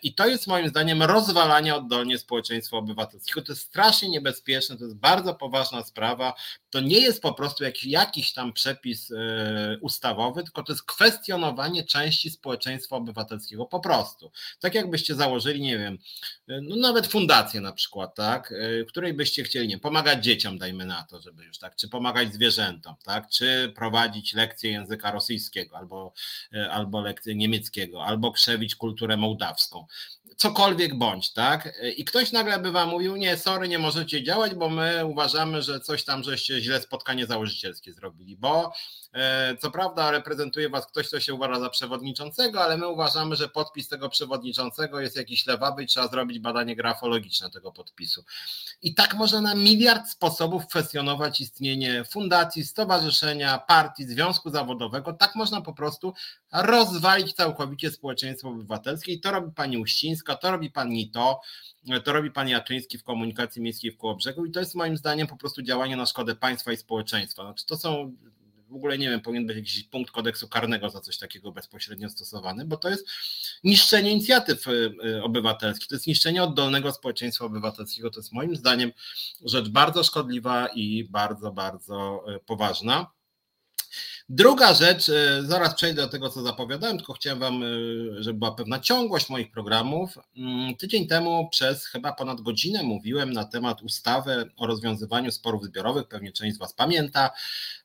I 0.04 0.16
to 0.16 0.28
jest 0.28 0.48
moim 0.48 0.70
zdaniem 0.70 1.04
rozwalanie 1.04 1.76
oddolnie 1.76 2.18
społeczeństwa 2.18 2.78
obywatelskiego. 2.78 3.42
To 3.42 3.52
jest 3.52 3.62
strasznie 3.62 4.10
niebezpieczne, 4.10 4.78
to 4.78 4.84
jest 4.84 4.98
bardzo 4.98 5.36
poważna 5.36 5.84
sprawa. 5.84 6.34
To 6.70 6.80
nie 6.80 7.00
jest 7.00 7.22
po 7.22 7.34
prostu 7.34 7.64
jakiś, 7.64 7.86
jakiś 7.86 8.34
tam 8.34 8.54
przepis 8.54 9.12
e, 9.12 9.78
ustawowy, 9.82 10.44
tylko 10.44 10.64
to 10.64 10.74
jest 10.74 10.84
kwestionowanie 10.84 11.84
części 11.84 12.30
społeczeństwa 12.30 12.96
obywatelskiego 12.96 13.66
po 13.66 13.80
prostu. 13.80 14.32
Tak 14.60 14.76
jakbyście 14.76 15.16
założyli, 15.16 15.62
nie 15.62 15.78
wiem, 15.78 15.98
e, 16.50 16.62
no 16.62 16.76
nawet 16.94 17.12
fundację 17.12 17.62
na 17.62 17.72
przykład, 17.72 18.16
tak, 18.16 18.54
e, 18.82 18.86
której 18.86 19.14
byście 19.14 19.44
chcieli, 19.44 19.68
nie 19.68 19.80
pomagać 19.80 20.24
dzieciom, 20.24 20.58
dajmy 20.58 20.86
na 20.86 21.04
to, 21.04 21.22
żeby 21.22 21.44
już 21.46 21.58
tak, 21.58 21.76
czy 21.76 21.90
pomagać 21.90 22.34
zwierzętom, 22.34 22.96
tak, 23.04 23.30
czy 23.30 23.74
prowadzić 23.76 24.34
lekcje 24.34 24.72
języka 24.72 25.12
rosyjskiego 25.12 25.78
albo, 25.78 26.14
albo 26.72 27.02
lekcje 27.02 27.36
niemieckiego, 27.36 28.06
albo 28.06 28.32
krzewić 28.32 28.76
kulturę 28.76 29.18
mołdawską 29.18 29.86
cokolwiek 30.38 30.98
bądź, 30.98 31.34
tak? 31.34 31.74
I 31.98 32.06
ktoś 32.06 32.32
nagle 32.32 32.60
by 32.60 32.72
wam 32.72 32.90
mówił, 32.90 33.16
nie, 33.16 33.38
sorry, 33.38 33.68
nie 33.68 33.80
możecie 33.80 34.24
działać, 34.24 34.56
bo 34.56 34.70
my 34.70 35.06
uważamy, 35.06 35.62
że 35.62 35.80
coś 35.80 36.04
tam, 36.04 36.24
żeście 36.24 36.62
źle 36.62 36.82
spotkanie 36.82 37.26
założycielskie 37.26 37.94
zrobili, 37.94 38.38
bo 38.38 38.74
E, 39.14 39.58
co 39.58 39.72
prawda 39.72 40.12
reprezentuje 40.12 40.70
was 40.70 40.88
ktoś, 40.88 41.08
kto 41.08 41.20
się 41.20 41.34
uważa 41.34 41.60
za 41.60 41.70
przewodniczącego, 41.70 42.64
ale 42.64 42.78
my 42.78 42.88
uważamy, 42.88 43.36
że 43.36 43.50
podpis 43.50 43.88
tego 43.88 44.10
przewodniczącego 44.10 45.00
jest 45.00 45.16
jakiś 45.16 45.46
lewawy 45.46 45.84
i 45.84 45.88
trzeba 45.88 46.08
zrobić 46.08 46.40
badanie 46.40 46.76
grafologiczne 46.76 47.50
tego 47.50 47.72
podpisu. 47.72 48.24
I 48.82 48.96
tak 48.96 49.14
można 49.14 49.42
na 49.42 49.56
miliard 49.56 50.10
sposobów 50.10 50.68
kwestionować 50.68 51.40
istnienie 51.40 52.04
fundacji, 52.04 52.66
stowarzyszenia, 52.66 53.58
partii, 53.58 54.06
związku 54.06 54.50
zawodowego. 54.50 55.14
Tak 55.14 55.36
można 55.36 55.62
po 55.62 55.74
prostu 55.74 56.14
rozwalić 56.52 57.34
całkowicie 57.34 57.92
społeczeństwo 57.92 58.50
obywatelskie 58.50 59.14
i 59.14 59.20
to 59.20 59.32
robi 59.32 59.52
pani 59.52 59.78
Uścińska, 59.78 60.23
to 60.42 60.52
robi 60.52 60.72
pani 60.72 61.10
to, 61.12 61.42
to 62.04 62.14
robi 62.14 62.32
pan 62.32 62.50
Jaczyński 62.50 62.98
w 62.98 63.04
komunikacji 63.04 63.62
miejskiej 63.62 63.92
w 63.92 63.98
Kołobrzegu 63.98 64.46
i 64.46 64.52
to 64.52 64.60
jest 64.60 64.76
moim 64.76 64.98
zdaniem 64.98 65.28
po 65.28 65.38
prostu 65.38 65.62
działanie 65.62 65.96
na 65.96 66.06
szkodę 66.06 66.36
państwa 66.36 66.72
i 66.72 66.78
społeczeństwa. 66.78 67.44
Znaczy 67.44 67.66
to 67.66 67.78
są 67.78 68.16
w 68.70 68.76
ogóle 68.76 68.98
nie 68.98 69.10
wiem, 69.10 69.22
powinien 69.22 69.48
być 69.48 69.58
jakiś 69.58 69.84
punkt 69.84 70.12
kodeksu 70.12 70.48
karnego 70.48 70.90
za 70.90 71.02
coś 71.02 71.18
takiego 71.18 71.52
bezpośrednio 71.52 72.10
stosowany, 72.10 72.66
bo 72.66 72.78
to 72.78 72.90
jest 72.90 73.08
niszczenie 73.64 74.12
inicjatyw 74.12 74.68
y, 74.68 74.72
y, 75.06 75.24
obywatelskich, 75.24 75.88
to 75.88 75.96
jest 75.96 76.08
niszczenie 76.08 76.44
oddolnego 76.44 76.92
społeczeństwa 76.92 77.46
obywatelskiego. 77.46 78.10
To 78.10 78.20
jest 78.20 78.32
moim 78.32 78.56
zdaniem 78.56 78.92
rzecz 79.46 79.70
bardzo 79.70 80.04
szkodliwa 80.04 80.68
i 80.68 81.04
bardzo, 81.04 81.52
bardzo 81.52 82.26
poważna. 82.46 83.12
Druga 84.30 84.74
rzecz, 84.74 85.10
e, 85.10 85.44
zaraz 85.44 85.76
przejdę 85.76 86.02
do 86.02 86.08
tego, 86.08 86.30
co 86.30 86.42
zapowiadałem, 86.42 86.98
tylko 86.98 87.14
chciałem 87.14 87.40
Wam, 87.40 87.64
e, 87.64 87.68
żeby 88.24 88.40
była 88.40 88.52
pewna 88.52 88.80
ciągłość 88.80 89.30
moich 89.30 89.52
programów. 89.52 90.18
Mm, 90.38 90.76
tydzień 90.76 91.08
temu 91.08 91.50
przez 91.50 91.86
chyba 91.86 92.14
ponad 92.14 92.42
godzinę 92.42 92.84
mówiłem 92.84 93.34
na 93.34 93.46
temat 93.46 93.82
ustawy 93.82 94.52
o 94.58 94.68
rozwiązywaniu 94.68 95.32
sporów 95.32 95.66
zbiorowych, 95.66 96.08
pewnie 96.08 96.32
część 96.32 96.56
z 96.56 96.60
Was 96.60 96.74
pamięta. 96.74 97.30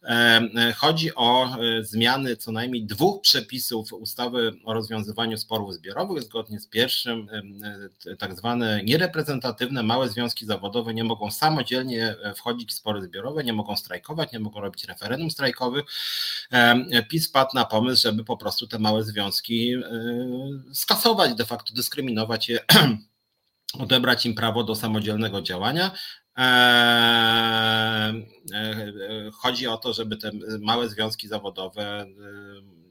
E, 0.02 0.72
chodzi 0.76 1.14
o 1.14 1.56
zmiany 1.80 2.36
co 2.36 2.52
najmniej 2.52 2.86
dwóch 2.86 3.20
przepisów 3.20 3.92
ustawy 3.92 4.52
o 4.64 4.74
rozwiązywaniu 4.74 5.38
sporów 5.38 5.74
zbiorowych. 5.74 6.22
Zgodnie 6.22 6.60
z 6.60 6.66
pierwszym, 6.66 7.28
tak 8.18 8.36
zwane 8.36 8.80
niereprezentatywne 8.84 9.82
małe 9.82 10.08
związki 10.08 10.46
zawodowe 10.46 10.94
nie 10.94 11.04
mogą 11.04 11.30
samodzielnie 11.30 12.16
wchodzić 12.36 12.70
w 12.70 12.74
spory 12.74 13.02
zbiorowe, 13.02 13.44
nie 13.44 13.52
mogą 13.52 13.76
strajkować, 13.76 14.32
nie 14.32 14.40
mogą 14.40 14.60
robić 14.60 14.84
referendum 14.84 15.30
strajkowych. 15.30 15.84
PiS 17.08 17.28
padł 17.28 17.50
na 17.54 17.64
pomysł, 17.64 18.02
żeby 18.02 18.24
po 18.24 18.36
prostu 18.36 18.66
te 18.66 18.78
małe 18.78 19.04
związki 19.04 19.74
e, 19.74 19.82
skasować, 20.74 21.34
de 21.34 21.44
facto 21.44 21.74
dyskryminować 21.74 22.48
je, 22.48 22.58
odebrać 23.78 24.26
im 24.26 24.34
prawo 24.34 24.64
do 24.64 24.74
samodzielnego 24.74 25.42
działania. 25.42 25.90
E, 26.38 26.42
e, 28.52 29.30
chodzi 29.32 29.66
o 29.66 29.76
to, 29.76 29.92
żeby 29.92 30.16
te 30.16 30.30
małe 30.60 30.88
związki 30.88 31.28
zawodowe 31.28 32.06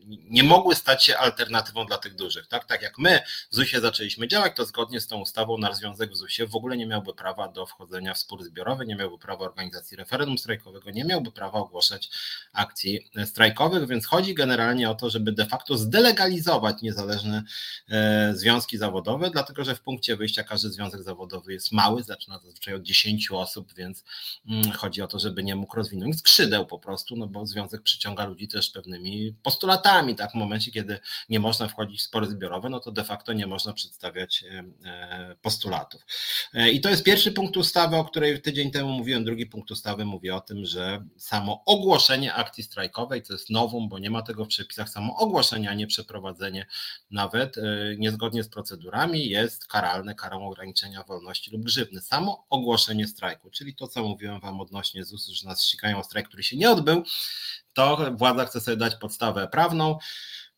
nie 0.07 0.43
mogły 0.43 0.75
stać 0.75 1.03
się 1.03 1.17
alternatywą 1.17 1.85
dla 1.85 1.97
tych 1.97 2.15
dużych. 2.15 2.47
Tak, 2.47 2.65
tak 2.65 2.81
jak 2.81 2.97
my 2.97 3.21
w 3.51 3.55
ZUS-ie 3.55 3.81
zaczęliśmy 3.81 4.27
działać, 4.27 4.53
to 4.55 4.65
zgodnie 4.65 5.01
z 5.01 5.07
tą 5.07 5.21
ustawą 5.21 5.57
nasz 5.57 5.75
związek 5.75 6.11
w 6.11 6.15
ZUS-ie 6.15 6.47
w 6.47 6.55
ogóle 6.55 6.77
nie 6.77 6.85
miałby 6.85 7.13
prawa 7.13 7.47
do 7.47 7.65
wchodzenia 7.65 8.13
w 8.13 8.17
spór 8.17 8.43
zbiorowy, 8.43 8.85
nie 8.85 8.95
miałby 8.95 9.17
prawa 9.17 9.45
organizacji 9.45 9.97
referendum 9.97 10.37
strajkowego, 10.37 10.91
nie 10.91 11.03
miałby 11.03 11.31
prawa 11.31 11.59
ogłaszać 11.59 12.09
akcji 12.53 13.09
strajkowych, 13.25 13.87
więc 13.87 14.05
chodzi 14.05 14.33
generalnie 14.33 14.89
o 14.89 14.95
to, 14.95 15.09
żeby 15.09 15.31
de 15.31 15.45
facto 15.45 15.77
zdelegalizować 15.77 16.81
niezależne 16.81 17.43
e, 17.89 18.31
związki 18.35 18.77
zawodowe, 18.77 19.29
dlatego 19.29 19.63
że 19.63 19.75
w 19.75 19.81
punkcie 19.81 20.15
wyjścia 20.15 20.43
każdy 20.43 20.69
związek 20.69 21.03
zawodowy 21.03 21.53
jest 21.53 21.71
mały, 21.71 22.03
zaczyna 22.03 22.39
zazwyczaj 22.39 22.73
od 22.73 22.81
10 22.81 23.31
osób, 23.31 23.73
więc 23.73 24.03
mm, 24.47 24.71
chodzi 24.71 25.01
o 25.01 25.07
to, 25.07 25.19
żeby 25.19 25.43
nie 25.43 25.55
mógł 25.55 25.75
rozwinąć 25.75 26.19
skrzydeł 26.19 26.65
po 26.65 26.79
prostu, 26.79 27.15
no 27.15 27.27
bo 27.27 27.45
związek 27.45 27.81
przyciąga 27.81 28.25
ludzi 28.25 28.47
też 28.47 28.69
pewnymi 28.69 29.35
postulatami, 29.43 29.96
tak 30.15 30.31
w 30.31 30.35
momencie, 30.35 30.71
kiedy 30.71 30.99
nie 31.29 31.39
można 31.39 31.67
wchodzić 31.67 31.99
w 31.99 32.03
spory 32.03 32.27
zbiorowe, 32.27 32.69
no 32.69 32.79
to 32.79 32.91
de 32.91 33.03
facto 33.03 33.33
nie 33.33 33.47
można 33.47 33.73
przedstawiać 33.73 34.43
e, 34.43 34.63
e, 34.85 35.35
postulatów. 35.41 36.01
I 36.71 36.81
to 36.81 36.89
jest 36.89 37.03
pierwszy 37.03 37.31
punkt 37.31 37.57
ustawy, 37.57 37.95
o 37.95 38.05
której 38.05 38.41
tydzień 38.41 38.71
temu 38.71 38.89
mówiłem, 38.89 39.25
drugi 39.25 39.45
punkt 39.45 39.71
ustawy 39.71 40.05
mówi 40.05 40.31
o 40.31 40.41
tym, 40.41 40.65
że 40.65 41.03
samo 41.17 41.63
ogłoszenie 41.65 42.33
akcji 42.33 42.63
strajkowej, 42.63 43.23
to 43.23 43.33
jest 43.33 43.49
nowum, 43.49 43.89
bo 43.89 43.99
nie 43.99 44.09
ma 44.09 44.21
tego 44.21 44.45
w 44.45 44.47
przepisach, 44.47 44.89
samo 44.89 45.15
ogłoszenie, 45.15 45.69
a 45.69 45.73
nie 45.73 45.87
przeprowadzenie 45.87 46.65
nawet 47.11 47.57
e, 47.57 47.61
niezgodnie 47.97 48.43
z 48.43 48.49
procedurami 48.49 49.29
jest 49.29 49.67
karalne 49.67 50.15
karą 50.15 50.47
ograniczenia 50.47 51.03
wolności 51.03 51.51
lub 51.51 51.63
grzywny. 51.63 52.01
Samo 52.01 52.45
ogłoszenie 52.49 53.07
strajku, 53.07 53.49
czyli 53.49 53.75
to, 53.75 53.87
co 53.87 54.03
mówiłem 54.03 54.39
Wam 54.39 54.61
odnośnie 54.61 55.05
ZUS-u, 55.05 55.33
że 55.33 55.47
nas 55.47 55.63
ścigają 55.63 55.99
o 55.99 56.03
strajk, 56.03 56.27
który 56.27 56.43
się 56.43 56.57
nie 56.57 56.71
odbył, 56.71 57.03
to 57.77 57.97
władza 58.11 58.45
chce 58.45 58.61
sobie 58.61 58.77
dać 58.77 58.95
podstawę 58.95 59.47
prawną. 59.47 59.97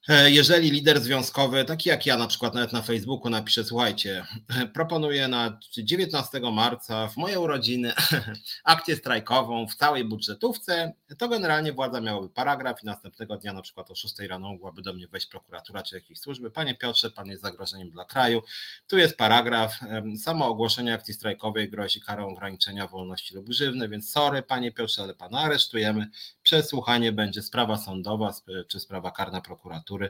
E, 0.10 0.32
jeżeli 0.32 0.72
lider 0.72 1.02
związkowy, 1.02 1.66
taki 1.66 1.90
jak 1.90 2.06
ja 2.06 2.18
na 2.18 2.28
przykład 2.28 2.54
nawet 2.54 2.74
na 2.74 2.82
Facebooku 2.82 3.30
napisze, 3.30 3.64
słuchajcie, 3.64 4.26
proponuję 4.74 5.28
na 5.28 5.60
19 5.78 6.40
marca 6.52 7.08
w 7.08 7.18
moje 7.18 7.40
urodziny 7.40 7.94
akcję 8.64 8.96
strajkową 8.96 9.68
w 9.68 9.76
całej 9.76 10.06
budżetówce, 10.06 10.94
to 11.18 11.30
generalnie 11.30 11.74
władza 11.74 12.02
miałaby 12.02 12.30
paragraf 12.30 12.84
i 12.84 12.86
następnego 12.86 13.38
dnia 13.38 13.54
na 13.54 13.62
przykład 13.62 13.92
o 13.92 13.96
6 13.96 14.20
rano 14.20 14.50
mogłaby 14.50 14.82
do 14.82 14.94
mnie 14.94 15.08
wejść 15.08 15.28
prokuratura 15.28 15.84
czy 15.84 15.96
jakieś 15.96 16.20
służby. 16.20 16.52
Panie 16.52 16.76
Piotrze, 16.76 17.12
pan 17.12 17.28
jest 17.28 17.42
zagrożeniem 17.42 17.90
dla 17.90 18.06
kraju. 18.06 18.42
Tu 18.88 18.98
jest 18.98 19.18
paragraf. 19.18 19.80
Samo 20.18 20.48
ogłoszenie 20.48 20.94
akcji 20.94 21.14
strajkowej 21.14 21.70
grozi 21.70 22.02
karą 22.02 22.28
ograniczenia 22.28 22.88
wolności 22.88 23.36
lub 23.36 23.46
grzywny, 23.46 23.90
więc 23.90 24.12
sorry 24.12 24.42
panie 24.42 24.72
Piotrze, 24.72 25.02
ale 25.04 25.14
pana 25.14 25.40
aresztujemy. 25.40 26.08
Przesłuchanie 26.50 27.12
będzie 27.12 27.42
sprawa 27.42 27.78
sądowa 27.78 28.34
czy 28.68 28.80
sprawa 28.80 29.12
karna 29.12 29.42
prokuratury 29.42 30.10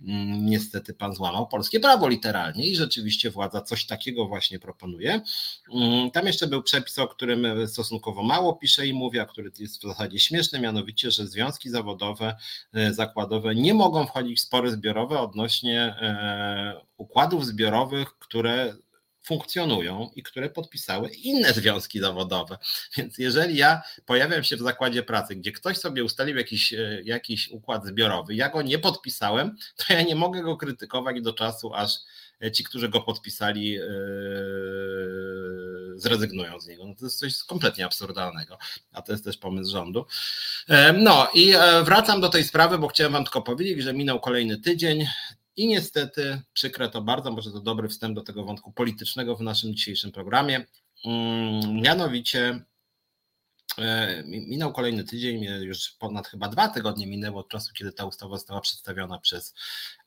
Mm, 0.00 0.46
niestety 0.46 0.94
pan 0.94 1.14
złamał 1.14 1.46
polskie 1.46 1.80
prawo 1.80 2.08
literalnie 2.08 2.66
i 2.66 2.76
rzeczywiście 2.76 3.30
władza 3.30 3.60
coś 3.60 3.86
takiego 3.86 4.26
właśnie 4.26 4.58
proponuje. 4.58 5.20
Mm, 5.74 6.10
tam 6.10 6.26
jeszcze 6.26 6.46
był 6.46 6.62
przepis, 6.62 6.98
o 6.98 7.08
którym 7.08 7.68
stosunkowo 7.68 8.22
mało 8.22 8.56
pisze 8.56 8.86
i 8.86 8.92
mówi, 8.92 9.18
a 9.18 9.26
który 9.26 9.50
jest 9.58 9.78
w 9.78 9.82
zasadzie 9.82 10.18
śmieszny, 10.18 10.60
mianowicie, 10.60 11.10
że 11.10 11.26
związki 11.26 11.70
zawodowe, 11.70 12.36
e, 12.72 12.94
zakładowe 12.94 13.54
nie 13.54 13.74
mogą 13.74 14.06
wchodzić 14.06 14.38
w 14.38 14.42
spory 14.42 14.70
zbiorowe 14.70 15.20
odnośnie 15.20 15.80
e, 15.80 16.80
układów 16.96 17.46
zbiorowych, 17.46 18.18
które 18.18 18.74
funkcjonują 19.30 20.10
i 20.16 20.22
które 20.22 20.50
podpisały 20.50 21.08
inne 21.08 21.52
związki 21.52 22.00
zawodowe. 22.00 22.58
Więc 22.96 23.18
jeżeli 23.18 23.56
ja 23.56 23.82
pojawiam 24.06 24.44
się 24.44 24.56
w 24.56 24.60
zakładzie 24.60 25.02
pracy, 25.02 25.36
gdzie 25.36 25.52
ktoś 25.52 25.78
sobie 25.78 26.04
ustalił 26.04 26.36
jakiś, 26.36 26.72
e, 26.72 27.02
jakiś 27.04 27.48
układ 27.48 27.86
zbiorowy, 27.86 28.34
ja 28.34 28.48
go 28.48 28.62
nie 28.62 28.78
podpisałem, 28.78 29.56
to 29.76 29.92
ja 29.94 30.02
nie 30.02 30.14
mogę 30.14 30.42
go 30.42 30.56
krytykować 30.56 31.22
do 31.22 31.32
czasu, 31.32 31.74
aż 31.74 31.94
e, 32.42 32.52
ci, 32.52 32.64
którzy 32.64 32.88
go 32.88 33.00
podpisali, 33.00 33.70
yy, 33.70 33.80
zrezygnują 35.96 36.60
z 36.60 36.66
niego. 36.66 36.86
No 36.86 36.94
to 36.94 37.04
jest 37.04 37.18
coś 37.18 37.44
kompletnie 37.44 37.84
absurdalnego, 37.84 38.58
a 38.92 39.02
to 39.02 39.12
jest 39.12 39.24
też 39.24 39.36
pomysł 39.36 39.72
rządu. 39.72 40.06
No 40.94 41.28
i 41.34 41.52
wracam 41.84 42.20
do 42.20 42.28
tej 42.28 42.44
sprawy, 42.44 42.78
bo 42.78 42.88
chciałem 42.88 43.12
Wam 43.12 43.24
tylko 43.24 43.42
powiedzieć, 43.42 43.82
że 43.82 43.94
minął 43.94 44.20
kolejny 44.20 44.58
tydzień. 44.58 45.06
I 45.60 45.68
niestety, 45.68 46.42
przykre 46.52 46.88
to 46.88 47.02
bardzo, 47.02 47.32
może 47.32 47.52
to 47.52 47.60
dobry 47.60 47.88
wstęp 47.88 48.14
do 48.14 48.22
tego 48.22 48.44
wątku 48.44 48.72
politycznego 48.72 49.36
w 49.36 49.40
naszym 49.40 49.74
dzisiejszym 49.74 50.12
programie. 50.12 50.66
Mm, 51.04 51.80
mianowicie 51.82 52.64
e, 53.78 54.22
minął 54.24 54.72
kolejny 54.72 55.04
tydzień, 55.04 55.44
już 55.44 55.90
ponad 55.90 56.28
chyba 56.28 56.48
dwa 56.48 56.68
tygodnie 56.68 57.06
minęło 57.06 57.40
od 57.40 57.48
czasu, 57.48 57.72
kiedy 57.74 57.92
ta 57.92 58.04
ustawa 58.04 58.36
została 58.36 58.60
przedstawiona 58.60 59.18
przez 59.18 59.54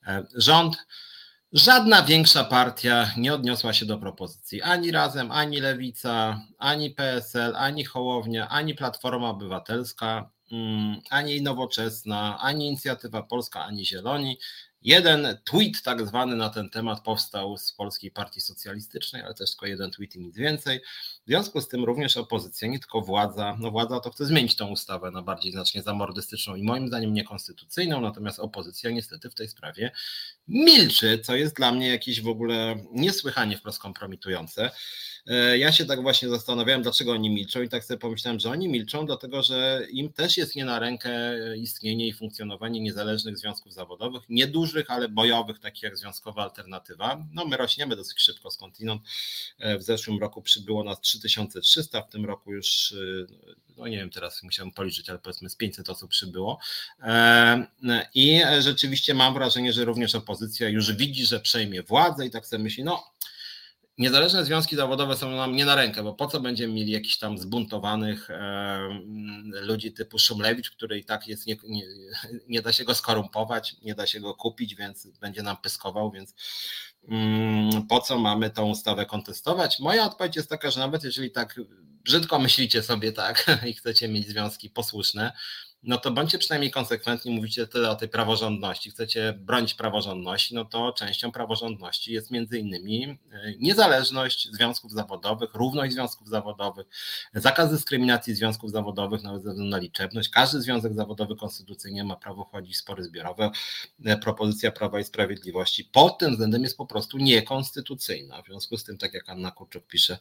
e, 0.06 0.26
rząd. 0.34 0.76
Żadna 1.52 2.02
większa 2.02 2.44
partia 2.44 3.10
nie 3.16 3.34
odniosła 3.34 3.72
się 3.72 3.86
do 3.86 3.98
propozycji 3.98 4.62
ani 4.62 4.90
razem, 4.90 5.30
ani 5.30 5.60
Lewica, 5.60 6.40
ani 6.58 6.90
PSL, 6.90 7.56
ani 7.56 7.84
Hołownia, 7.84 8.48
ani 8.48 8.74
Platforma 8.74 9.30
Obywatelska, 9.30 10.30
mm, 10.52 11.00
ani 11.10 11.42
Nowoczesna, 11.42 12.38
ani 12.40 12.68
Inicjatywa 12.68 13.22
Polska, 13.22 13.64
ani 13.64 13.86
Zieloni. 13.86 14.38
Jeden 14.84 15.38
tweet 15.44 15.82
tak 15.82 16.06
zwany 16.06 16.36
na 16.36 16.50
ten 16.50 16.70
temat 16.70 17.00
powstał 17.00 17.56
z 17.56 17.72
Polskiej 17.72 18.10
Partii 18.10 18.40
Socjalistycznej, 18.40 19.22
ale 19.22 19.34
też 19.34 19.50
tylko 19.50 19.66
jeden 19.66 19.90
tweet 19.90 20.16
i 20.16 20.20
nic 20.20 20.36
więcej. 20.36 20.80
W 21.24 21.26
związku 21.26 21.60
z 21.60 21.68
tym 21.68 21.84
również 21.84 22.16
opozycja, 22.16 22.68
nie 22.68 22.78
tylko 22.78 23.00
władza, 23.00 23.56
no 23.60 23.70
władza 23.70 24.00
to 24.00 24.10
chce 24.10 24.26
zmienić 24.26 24.56
tą 24.56 24.68
ustawę 24.68 25.10
na 25.10 25.22
bardziej 25.22 25.52
znacznie 25.52 25.82
zamordystyczną 25.82 26.54
i 26.54 26.62
moim 26.62 26.88
zdaniem 26.88 27.14
niekonstytucyjną, 27.14 28.00
natomiast 28.00 28.38
opozycja 28.38 28.90
niestety 28.90 29.30
w 29.30 29.34
tej 29.34 29.48
sprawie 29.48 29.90
milczy, 30.48 31.18
co 31.18 31.36
jest 31.36 31.56
dla 31.56 31.72
mnie 31.72 31.88
jakieś 31.88 32.20
w 32.20 32.28
ogóle 32.28 32.76
niesłychanie 32.92 33.56
wprost 33.56 33.78
kompromitujące. 33.78 34.70
E, 35.26 35.58
ja 35.58 35.72
się 35.72 35.84
tak 35.84 36.02
właśnie 36.02 36.28
zastanawiałem, 36.28 36.82
dlaczego 36.82 37.12
oni 37.12 37.30
milczą 37.30 37.62
i 37.62 37.68
tak 37.68 37.84
sobie 37.84 37.98
pomyślałem, 37.98 38.40
że 38.40 38.50
oni 38.50 38.68
milczą, 38.68 39.06
dlatego 39.06 39.42
że 39.42 39.86
im 39.90 40.12
też 40.12 40.36
jest 40.36 40.56
nie 40.56 40.64
na 40.64 40.78
rękę 40.78 41.10
istnienie 41.56 42.08
i 42.08 42.12
funkcjonowanie 42.12 42.80
niezależnych 42.80 43.38
związków 43.38 43.72
zawodowych, 43.72 44.22
niedużych, 44.28 44.90
ale 44.90 45.08
bojowych, 45.08 45.58
takich 45.58 45.82
jak 45.82 45.96
Związkowa 45.96 46.42
Alternatywa. 46.42 47.26
No 47.32 47.44
my 47.44 47.56
rośniemy 47.56 47.96
dosyć 47.96 48.20
szybko 48.20 48.50
skądinąd. 48.50 49.02
E, 49.58 49.78
w 49.78 49.82
zeszłym 49.82 50.18
roku 50.18 50.42
przybyło 50.42 50.84
nas 50.84 51.00
3300, 51.18 52.02
w 52.02 52.10
tym 52.10 52.24
roku 52.24 52.52
już, 52.52 52.92
e, 52.92 53.26
no 53.76 53.88
nie 53.88 53.96
wiem, 53.96 54.10
teraz 54.10 54.42
musiałem 54.42 54.72
policzyć, 54.72 55.10
ale 55.10 55.18
powiedzmy 55.18 55.50
z 55.50 55.56
500 55.56 55.90
osób 55.90 56.10
przybyło. 56.10 56.58
I 58.14 58.42
rzeczywiście 58.60 59.14
mam 59.14 59.34
wrażenie, 59.34 59.72
że 59.72 59.84
również 59.84 60.14
opozycja 60.14 60.68
już 60.68 60.92
widzi, 60.92 61.26
że 61.26 61.40
przejmie 61.40 61.82
władzę 61.82 62.26
i 62.26 62.30
tak 62.30 62.46
sobie 62.46 62.62
myśli, 62.62 62.84
no 62.84 63.13
niezależne 63.98 64.44
związki 64.44 64.76
zawodowe 64.76 65.16
są 65.16 65.30
nam 65.30 65.56
nie 65.56 65.64
na 65.64 65.74
rękę, 65.74 66.02
bo 66.02 66.14
po 66.14 66.26
co 66.26 66.40
będziemy 66.40 66.74
mieli 66.74 66.92
jakichś 66.92 67.18
tam 67.18 67.38
zbuntowanych 67.38 68.30
e, 68.30 68.78
ludzi 69.46 69.92
typu 69.92 70.18
Szumlewicz, 70.18 70.70
który 70.70 70.98
i 70.98 71.04
tak 71.04 71.28
jest, 71.28 71.46
nie, 71.46 71.56
nie, 71.64 71.82
nie, 72.48 72.62
da 72.62 72.72
się 72.72 72.84
go 72.84 72.94
skorumpować, 72.94 73.76
nie 73.82 73.94
da 73.94 74.06
się 74.06 74.20
go 74.20 74.34
kupić, 74.34 74.74
więc 74.74 75.06
będzie 75.20 75.42
nam 75.42 75.56
pyskował, 75.56 76.10
więc 76.10 76.34
mm, 77.08 77.86
po 77.86 78.00
co 78.00 78.18
mamy 78.18 78.50
tą 78.50 78.70
ustawę 78.70 79.06
kontestować? 79.06 79.80
Moja 79.80 80.04
odpowiedź 80.04 80.36
jest 80.36 80.48
taka, 80.48 80.70
że 80.70 80.80
nawet 80.80 81.04
jeżeli 81.04 81.30
tak 81.30 81.60
brzydko 82.04 82.38
myślicie 82.38 82.82
sobie 82.82 83.12
tak 83.12 83.46
i 83.70 83.74
chcecie 83.74 84.08
mieć 84.08 84.28
związki 84.28 84.70
posłuszne, 84.70 85.32
no 85.86 85.98
to 85.98 86.10
bądźcie 86.10 86.38
przynajmniej 86.38 86.70
konsekwentni, 86.70 87.34
mówicie 87.34 87.66
tyle 87.66 87.90
o 87.90 87.94
tej 87.94 88.08
praworządności, 88.08 88.90
chcecie 88.90 89.32
bronić 89.32 89.74
praworządności, 89.74 90.54
no 90.54 90.64
to 90.64 90.92
częścią 90.92 91.32
praworządności 91.32 92.12
jest 92.12 92.30
między 92.30 92.58
innymi 92.58 93.04
e, 93.04 93.16
niezależność 93.58 94.48
związków 94.52 94.92
zawodowych, 94.92 95.54
równość 95.54 95.92
związków 95.94 96.28
zawodowych, 96.28 96.86
zakaz 97.34 97.70
dyskryminacji 97.70 98.34
związków 98.34 98.70
zawodowych 98.70 99.22
nawet 99.22 99.42
ze 99.42 99.50
względu 99.50 99.70
na 99.70 99.78
liczebność. 99.78 100.28
Każdy 100.28 100.60
związek 100.60 100.94
zawodowy 100.94 101.36
konstytucyjnie 101.36 102.04
ma 102.04 102.16
prawo 102.16 102.44
wchodzić 102.44 102.74
w 102.74 102.78
spory 102.78 103.04
zbiorowe. 103.04 103.50
E, 104.04 104.16
propozycja 104.16 104.72
Prawa 104.72 105.00
i 105.00 105.04
Sprawiedliwości 105.04 105.84
pod 105.84 106.18
tym 106.18 106.30
względem 106.30 106.62
jest 106.62 106.76
po 106.76 106.86
prostu 106.86 107.18
niekonstytucyjna. 107.18 108.42
W 108.42 108.46
związku 108.46 108.76
z 108.76 108.84
tym, 108.84 108.98
tak 108.98 109.14
jak 109.14 109.28
Anna 109.28 109.50
Kurczuk 109.50 109.86
pisze, 109.86 110.18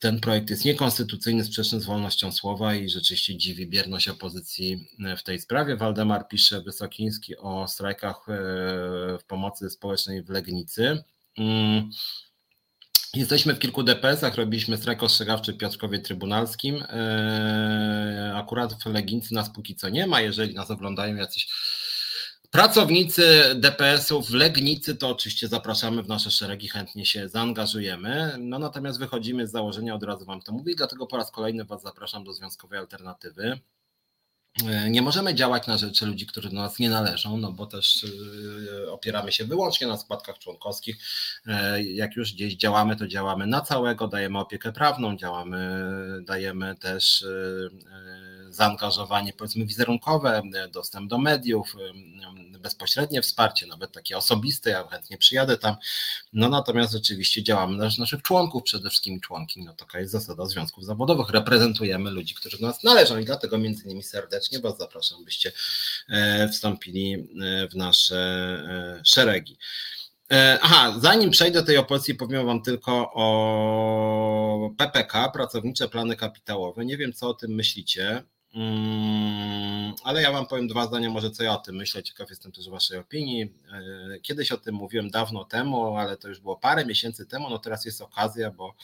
ten 0.00 0.20
projekt 0.20 0.50
jest 0.50 0.64
niekonstytucyjny, 0.64 1.44
sprzeczny 1.44 1.80
z 1.80 1.84
wolnością 1.84 2.32
słowa 2.32 2.74
i 2.74 2.88
rzeczywiście 2.88 3.36
dziwi 3.36 3.66
bierność 3.66 4.08
opozycji 4.08 4.88
e, 5.04 5.16
w 5.16 5.22
tej 5.22 5.40
sprawie. 5.40 5.76
Waldemar 5.76 6.28
pisze 6.28 6.62
Wysokiński 6.62 7.36
o 7.36 7.68
strajkach 7.68 8.16
e, 8.28 8.32
w 9.18 9.24
pomocy 9.26 9.70
społecznej 9.70 10.22
w 10.22 10.28
Legnicy. 10.28 11.02
Mm. 11.38 11.90
Jesteśmy 13.14 13.54
w 13.54 13.58
kilku 13.58 13.82
DPS-ach, 13.82 14.34
robiliśmy 14.34 14.76
strajk 14.76 15.02
ostrzegawczy 15.02 15.52
w 15.52 15.56
Piotrkowie 15.56 15.98
Trybunalskim. 15.98 16.82
E, 16.82 18.32
akurat 18.36 18.82
w 18.82 18.86
Legnicy 18.86 19.34
nas 19.34 19.50
póki 19.50 19.76
co 19.76 19.88
nie 19.88 20.06
ma. 20.06 20.20
Jeżeli 20.20 20.54
nas 20.54 20.70
oglądają 20.70 21.16
jacyś 21.16 21.48
Pracownicy 22.50 23.54
DPS-ów 23.54 24.30
w 24.30 24.34
Legnicy 24.34 24.96
to 24.96 25.08
oczywiście 25.08 25.48
zapraszamy 25.48 26.02
w 26.02 26.08
nasze 26.08 26.30
szeregi, 26.30 26.68
chętnie 26.68 27.06
się 27.06 27.28
zaangażujemy. 27.28 28.36
No 28.38 28.58
natomiast 28.58 28.98
wychodzimy 28.98 29.46
z 29.46 29.50
założenia, 29.50 29.94
od 29.94 30.02
razu 30.02 30.24
Wam 30.24 30.42
to 30.42 30.52
mówię, 30.52 30.74
dlatego 30.76 31.06
po 31.06 31.16
raz 31.16 31.30
kolejny 31.30 31.64
Was 31.64 31.82
zapraszam 31.82 32.24
do 32.24 32.32
Związkowej 32.32 32.78
Alternatywy. 32.78 33.60
E, 34.66 34.90
nie 34.90 35.02
możemy 35.02 35.34
działać 35.34 35.66
na 35.66 35.78
rzeczy 35.78 36.06
ludzi, 36.06 36.26
którzy 36.26 36.48
do 36.48 36.54
nas 36.54 36.78
nie 36.78 36.90
należą, 36.90 37.36
no 37.36 37.52
bo 37.52 37.66
też 37.66 38.06
e, 38.84 38.92
opieramy 38.92 39.32
się 39.32 39.44
wyłącznie 39.44 39.86
na 39.86 39.96
składkach 39.96 40.38
członkowskich. 40.38 40.96
E, 41.46 41.82
jak 41.82 42.16
już 42.16 42.32
gdzieś 42.32 42.54
działamy, 42.54 42.96
to 42.96 43.06
działamy 43.06 43.46
na 43.46 43.60
całego, 43.60 44.08
dajemy 44.08 44.38
opiekę 44.38 44.72
prawną, 44.72 45.16
działamy, 45.16 45.84
dajemy 46.22 46.76
też 46.76 47.24
zaangażowanie 48.48 49.32
powiedzmy 49.32 49.66
wizerunkowe, 49.66 50.42
dostęp 50.72 51.10
do 51.10 51.18
mediów, 51.18 51.76
bezpośrednie 52.58 53.22
wsparcie, 53.22 53.66
nawet 53.66 53.92
takie 53.92 54.16
osobiste, 54.16 54.70
ja 54.70 54.88
chętnie 54.88 55.18
przyjadę 55.18 55.58
tam. 55.58 55.76
No 56.32 56.48
natomiast 56.48 56.92
rzeczywiście 56.92 57.42
działamy 57.42 57.76
na 57.76 57.90
rzecz 57.90 57.98
naszych 57.98 58.22
członków, 58.22 58.62
przede 58.62 58.90
wszystkim 58.90 59.20
członki, 59.20 59.64
no 59.64 59.74
taka 59.74 60.00
jest 60.00 60.12
zasada 60.12 60.46
związków 60.46 60.84
zawodowych, 60.84 61.30
reprezentujemy 61.30 62.10
ludzi, 62.10 62.34
którzy 62.34 62.58
do 62.58 62.66
nas 62.66 62.84
należą 62.84 63.18
i 63.18 63.24
dlatego 63.24 63.58
między 63.58 63.84
innymi 63.84 64.02
serdecznie 64.02 64.39
Was 64.62 64.78
zapraszam, 64.78 65.24
byście 65.24 65.52
e, 66.08 66.48
wstąpili 66.48 67.14
e, 67.14 67.68
w 67.68 67.74
nasze 67.74 68.16
e, 68.16 69.02
szeregi. 69.04 69.58
Aha, 70.62 70.98
zanim 71.00 71.30
przejdę 71.30 71.60
do 71.60 71.66
tej 71.66 71.76
opozycji, 71.76 72.14
powiem 72.14 72.46
Wam 72.46 72.62
tylko 72.62 73.10
o 73.14 74.70
PPK, 74.78 75.28
pracownicze 75.28 75.88
plany 75.88 76.16
kapitałowe. 76.16 76.84
Nie 76.84 76.96
wiem, 76.96 77.12
co 77.12 77.28
o 77.28 77.34
tym 77.34 77.50
myślicie. 77.50 78.22
Mm, 78.54 79.94
ale 80.04 80.22
ja 80.22 80.32
Wam 80.32 80.46
powiem 80.46 80.68
dwa 80.68 80.86
zdania, 80.86 81.10
może 81.10 81.30
co 81.30 81.42
ja 81.42 81.52
o 81.52 81.58
tym 81.58 81.76
myślę. 81.76 82.02
Ciekaw 82.02 82.30
jestem 82.30 82.52
też 82.52 82.68
Waszej 82.68 82.98
opinii. 82.98 83.42
E, 83.42 84.20
kiedyś 84.20 84.52
o 84.52 84.56
tym 84.56 84.74
mówiłem 84.74 85.10
dawno 85.10 85.44
temu, 85.44 85.96
ale 85.96 86.16
to 86.16 86.28
już 86.28 86.40
było 86.40 86.56
parę 86.56 86.86
miesięcy 86.86 87.26
temu. 87.26 87.50
No 87.50 87.58
teraz 87.58 87.84
jest 87.84 88.00
okazja, 88.00 88.50
bo, 88.50 88.74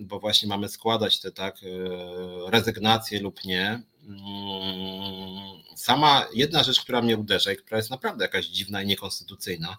bo 0.00 0.20
właśnie 0.20 0.48
mamy 0.48 0.68
składać 0.68 1.20
te 1.20 1.32
tak 1.32 1.56
e, 1.62 2.50
rezygnacje 2.50 3.20
lub 3.20 3.44
nie. 3.44 3.82
Mm, 4.08 5.62
sama 5.76 6.26
jedna 6.34 6.62
rzecz, 6.62 6.80
która 6.80 7.02
mnie 7.02 7.16
uderza 7.16 7.52
i 7.52 7.56
która 7.56 7.76
jest 7.76 7.90
naprawdę 7.90 8.24
jakaś 8.24 8.46
dziwna 8.46 8.82
i 8.82 8.86
niekonstytucyjna, 8.86 9.76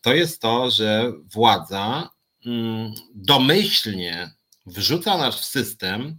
to 0.00 0.14
jest 0.14 0.40
to, 0.40 0.70
że 0.70 1.12
władza 1.32 2.10
mm, 2.46 2.92
domyślnie 3.14 4.30
wrzuca 4.66 5.18
nas 5.18 5.40
w 5.40 5.44
system 5.44 6.18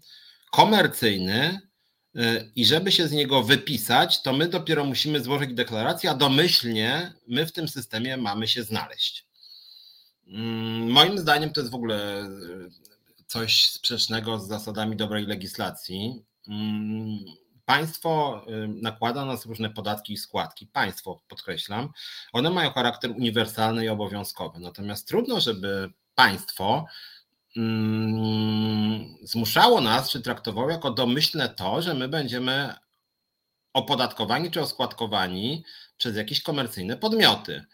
komercyjny, 0.52 1.60
i 2.56 2.66
żeby 2.66 2.92
się 2.92 3.08
z 3.08 3.12
niego 3.12 3.44
wypisać, 3.44 4.22
to 4.22 4.34
my 4.34 4.48
dopiero 4.48 4.86
musimy 4.86 5.24
złożyć 5.24 5.54
deklarację, 5.54 6.10
a 6.10 6.16
domyślnie 6.16 7.14
my 7.28 7.46
w 7.46 7.52
tym 7.52 7.68
systemie 7.68 8.18
mamy 8.18 8.48
się 8.48 8.64
znaleźć. 8.64 9.26
Mm, 10.28 10.92
moim 10.92 11.18
zdaniem 11.18 11.54
to 11.54 11.62
jest 11.62 11.72
w 11.72 11.76
ogóle 11.76 12.20
e, 12.20 12.30
coś 13.28 13.66
sprzecznego 13.70 14.40
z 14.40 14.48
zasadami 14.48 14.96
dobrej 14.96 15.26
legislacji. 15.26 16.24
Mm, 16.48 17.20
państwo 17.66 18.42
e, 18.48 18.68
nakłada 18.68 19.26
na 19.26 19.32
nas 19.32 19.46
różne 19.46 19.70
podatki 19.70 20.14
i 20.14 20.18
składki. 20.18 20.68
Państwo, 20.68 21.22
podkreślam, 21.28 21.90
one 22.34 22.50
mają 22.50 22.72
charakter 22.72 23.12
uniwersalny 23.12 23.86
i 23.86 23.90
obowiązkowy. 23.90 24.60
Natomiast 24.60 25.08
trudno, 25.08 25.40
żeby 25.40 25.92
państwo 26.16 26.86
zmuszało 29.24 29.82
nas, 29.82 30.10
czy 30.12 30.22
traktowało 30.22 30.70
jako 30.70 30.92
domyślne 30.92 31.50
to, 31.50 31.82
że 31.82 31.94
my 31.94 32.08
będziemy 32.08 32.74
opodatkowani 33.74 34.52
czy 34.52 34.62
oskładkowani 34.62 35.64
przez 35.98 36.16
jakieś 36.16 36.42
komercyjne 36.42 36.98
podmioty. 36.98 37.66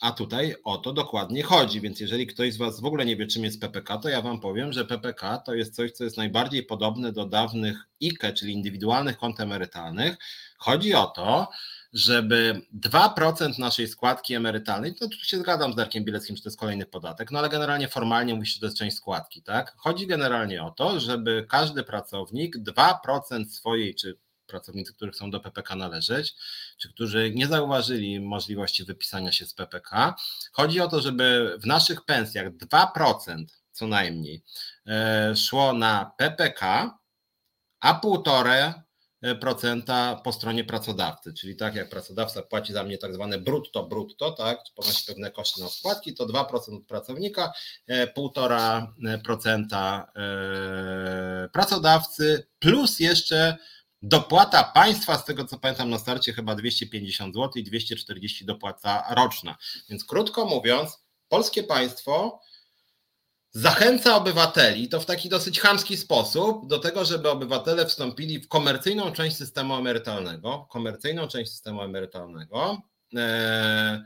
A 0.00 0.12
tutaj 0.12 0.54
o 0.64 0.78
to 0.78 0.92
dokładnie 0.92 1.42
chodzi, 1.42 1.80
więc 1.80 2.00
jeżeli 2.00 2.26
ktoś 2.26 2.52
z 2.52 2.56
Was 2.56 2.80
w 2.80 2.84
ogóle 2.84 3.04
nie 3.04 3.16
wie, 3.16 3.26
czym 3.26 3.44
jest 3.44 3.60
PPK, 3.60 3.98
to 3.98 4.08
ja 4.08 4.22
Wam 4.22 4.40
powiem, 4.40 4.72
że 4.72 4.84
PPK 4.84 5.38
to 5.38 5.54
jest 5.54 5.74
coś, 5.74 5.92
co 5.92 6.04
jest 6.04 6.16
najbardziej 6.16 6.62
podobne 6.62 7.12
do 7.12 7.26
dawnych 7.26 7.76
IKE, 8.02 8.32
czyli 8.32 8.52
indywidualnych 8.52 9.18
kont 9.18 9.40
emerytalnych. 9.40 10.16
Chodzi 10.58 10.94
o 10.94 11.06
to, 11.06 11.48
żeby 11.94 12.62
2% 12.80 13.58
naszej 13.58 13.88
składki 13.88 14.34
emerytalnej, 14.34 14.94
to 14.94 15.08
tu 15.08 15.24
się 15.24 15.38
zgadzam 15.38 15.72
z 15.72 15.76
Darkiem 15.76 16.04
Bieleckim, 16.04 16.36
że 16.36 16.42
to 16.42 16.48
jest 16.48 16.58
kolejny 16.58 16.86
podatek, 16.86 17.30
no 17.30 17.38
ale 17.38 17.48
generalnie 17.48 17.88
formalnie 17.88 18.34
musi 18.34 18.60
to 18.60 18.66
jest 18.66 18.78
część 18.78 18.96
składki, 18.96 19.42
tak? 19.42 19.74
Chodzi 19.76 20.06
generalnie 20.06 20.62
o 20.62 20.70
to, 20.70 21.00
żeby 21.00 21.46
każdy 21.48 21.84
pracownik 21.84 22.56
2% 22.56 23.44
swojej, 23.44 23.94
czy 23.94 24.18
pracownicy, 24.46 24.94
których 24.94 25.14
chcą 25.14 25.30
do 25.30 25.40
PPK 25.40 25.76
należeć, 25.76 26.34
czy 26.78 26.88
którzy 26.88 27.32
nie 27.34 27.46
zauważyli 27.46 28.20
możliwości 28.20 28.84
wypisania 28.84 29.32
się 29.32 29.46
z 29.46 29.54
PPK, 29.54 30.14
chodzi 30.52 30.80
o 30.80 30.88
to, 30.88 31.00
żeby 31.00 31.56
w 31.58 31.66
naszych 31.66 32.04
pensjach 32.04 32.48
2% 32.50 33.44
co 33.72 33.86
najmniej 33.86 34.42
e, 34.86 35.36
szło 35.36 35.72
na 35.72 36.12
PPK, 36.18 36.90
a 37.80 37.94
półtore 37.94 38.83
procenta 39.40 40.20
po 40.24 40.32
stronie 40.32 40.64
pracodawcy, 40.64 41.32
czyli 41.32 41.56
tak 41.56 41.74
jak 41.74 41.90
pracodawca 41.90 42.42
płaci 42.42 42.72
za 42.72 42.84
mnie 42.84 42.98
tak 42.98 43.14
zwane 43.14 43.38
brutto, 43.38 43.82
brutto, 43.82 44.32
tak, 44.32 44.58
ponosi 44.74 45.06
pewne 45.06 45.30
koszty 45.30 45.60
na 45.60 45.68
składki, 45.68 46.14
to 46.14 46.26
2% 46.26 46.76
od 46.76 46.86
pracownika, 46.86 47.52
1,5% 47.90 49.66
e, 49.72 50.06
e, 51.44 51.48
pracodawcy, 51.48 52.46
plus 52.58 53.00
jeszcze 53.00 53.56
dopłata 54.02 54.64
państwa, 54.64 55.18
z 55.18 55.24
tego 55.24 55.44
co 55.44 55.58
pamiętam 55.58 55.90
na 55.90 55.98
starcie 55.98 56.32
chyba 56.32 56.54
250 56.54 57.34
zł 57.34 57.50
i 57.54 57.62
240 57.62 58.44
dopłata 58.44 59.06
roczna. 59.10 59.56
Więc 59.88 60.04
krótko 60.04 60.44
mówiąc, 60.44 60.98
polskie 61.28 61.62
państwo 61.62 62.40
zachęca 63.54 64.16
obywateli, 64.16 64.88
to 64.88 65.00
w 65.00 65.06
taki 65.06 65.28
dosyć 65.28 65.60
chamski 65.60 65.96
sposób, 65.96 66.68
do 66.68 66.78
tego, 66.78 67.04
żeby 67.04 67.30
obywatele 67.30 67.86
wstąpili 67.86 68.38
w 68.38 68.48
komercyjną 68.48 69.12
część 69.12 69.36
systemu 69.36 69.74
emerytalnego, 69.74 70.66
komercyjną 70.70 71.28
część 71.28 71.50
systemu 71.52 71.82
emerytalnego. 71.82 72.82
E, 73.16 74.04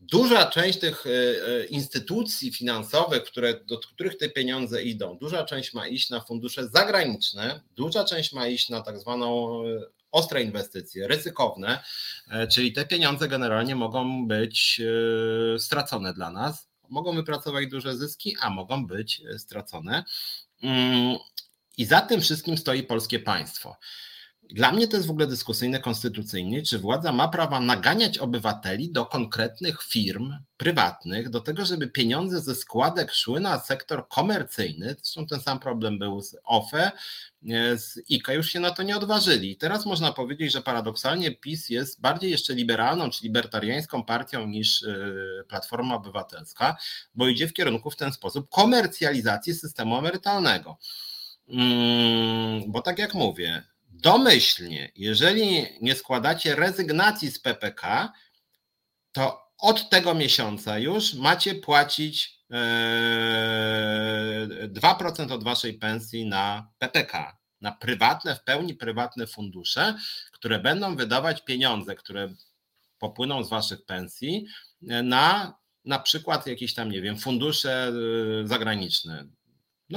duża 0.00 0.46
część 0.46 0.78
tych 0.78 1.06
e, 1.06 1.10
e, 1.10 1.64
instytucji 1.64 2.52
finansowych, 2.52 3.24
które, 3.24 3.54
do 3.64 3.78
których 3.78 4.18
te 4.18 4.28
pieniądze 4.28 4.82
idą, 4.82 5.18
duża 5.18 5.44
część 5.44 5.74
ma 5.74 5.88
iść 5.88 6.10
na 6.10 6.20
fundusze 6.20 6.68
zagraniczne, 6.68 7.60
duża 7.76 8.04
część 8.04 8.32
ma 8.32 8.46
iść 8.46 8.68
na 8.68 8.82
tak 8.82 8.98
zwaną 8.98 9.62
ostre 10.12 10.42
inwestycje, 10.42 11.08
ryzykowne, 11.08 11.82
czyli 12.52 12.72
te 12.72 12.86
pieniądze 12.86 13.28
generalnie 13.28 13.76
mogą 13.76 14.28
być 14.28 14.80
stracone 15.58 16.14
dla 16.14 16.30
nas 16.30 16.73
mogą 16.88 17.14
wypracować 17.14 17.66
duże 17.66 17.96
zyski, 17.96 18.36
a 18.40 18.50
mogą 18.50 18.86
być 18.86 19.22
stracone. 19.38 20.04
Mm, 20.62 21.18
I 21.76 21.84
za 21.84 22.00
tym 22.00 22.20
wszystkim 22.20 22.58
stoi 22.58 22.82
polskie 22.82 23.18
państwo. 23.18 23.76
Dla 24.50 24.72
mnie 24.72 24.88
to 24.88 24.96
jest 24.96 25.08
w 25.08 25.10
ogóle 25.10 25.26
dyskusyjne 25.26 25.80
konstytucyjnie, 25.80 26.62
czy 26.62 26.78
władza 26.78 27.12
ma 27.12 27.28
prawa 27.28 27.60
naganiać 27.60 28.18
obywateli 28.18 28.92
do 28.92 29.06
konkretnych 29.06 29.82
firm 29.82 30.34
prywatnych, 30.56 31.30
do 31.30 31.40
tego, 31.40 31.66
żeby 31.66 31.88
pieniądze 31.88 32.40
ze 32.40 32.54
składek 32.54 33.12
szły 33.12 33.40
na 33.40 33.60
sektor 33.60 34.08
komercyjny. 34.08 34.96
Zresztą 35.02 35.26
ten 35.26 35.40
sam 35.40 35.58
problem 35.58 35.98
był 35.98 36.20
z 36.20 36.36
OFE, 36.44 36.92
z 37.76 37.98
IKA 38.10 38.32
już 38.32 38.48
się 38.48 38.60
na 38.60 38.70
to 38.70 38.82
nie 38.82 38.96
odważyli. 38.96 39.56
Teraz 39.56 39.86
można 39.86 40.12
powiedzieć, 40.12 40.52
że 40.52 40.62
paradoksalnie 40.62 41.30
PiS 41.36 41.68
jest 41.68 42.00
bardziej 42.00 42.30
jeszcze 42.30 42.54
liberalną 42.54 43.10
czy 43.10 43.22
libertariańską 43.22 44.04
partią 44.04 44.46
niż 44.46 44.82
e, 44.82 44.96
Platforma 45.48 45.94
Obywatelska, 45.94 46.76
bo 47.14 47.28
idzie 47.28 47.48
w 47.48 47.52
kierunku 47.52 47.90
w 47.90 47.96
ten 47.96 48.12
sposób 48.12 48.50
komercjalizacji 48.50 49.54
systemu 49.54 49.98
emerytalnego. 49.98 50.78
Mm, 51.48 52.72
bo 52.72 52.82
tak 52.82 52.98
jak 52.98 53.14
mówię, 53.14 53.62
domyślnie, 54.04 54.92
jeżeli 54.96 55.66
nie 55.80 55.94
składacie 55.94 56.54
rezygnacji 56.54 57.30
z 57.30 57.38
PPK, 57.38 58.12
to 59.12 59.44
od 59.58 59.90
tego 59.90 60.14
miesiąca 60.14 60.78
już 60.78 61.14
macie 61.14 61.54
płacić 61.54 62.38
2% 62.50 65.30
e, 65.30 65.34
od 65.34 65.44
waszej 65.44 65.74
pensji 65.74 66.26
na 66.26 66.70
PPK, 66.78 67.38
na 67.60 67.72
prywatne, 67.72 68.36
w 68.36 68.44
pełni 68.44 68.74
prywatne 68.74 69.26
fundusze, 69.26 69.94
które 70.32 70.58
będą 70.58 70.96
wydawać 70.96 71.44
pieniądze, 71.44 71.94
które 71.94 72.34
popłyną 72.98 73.44
z 73.44 73.50
waszych 73.50 73.84
pensji 73.84 74.46
e, 74.88 75.02
na 75.02 75.54
na 75.84 75.98
przykład 75.98 76.46
jakieś 76.46 76.74
tam, 76.74 76.90
nie 76.90 77.02
wiem, 77.02 77.18
fundusze 77.18 77.92
e, 78.42 78.46
zagraniczne, 78.46 79.26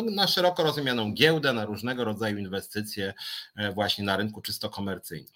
no, 0.01 0.11
na 0.11 0.27
szeroko 0.27 0.63
rozumianą 0.63 1.13
giełdę, 1.13 1.53
na 1.53 1.65
różnego 1.65 2.03
rodzaju 2.03 2.37
inwestycje 2.37 3.13
e, 3.55 3.71
właśnie 3.71 4.03
na 4.03 4.17
rynku 4.17 4.41
czysto 4.41 4.69
komercyjnym. 4.69 5.33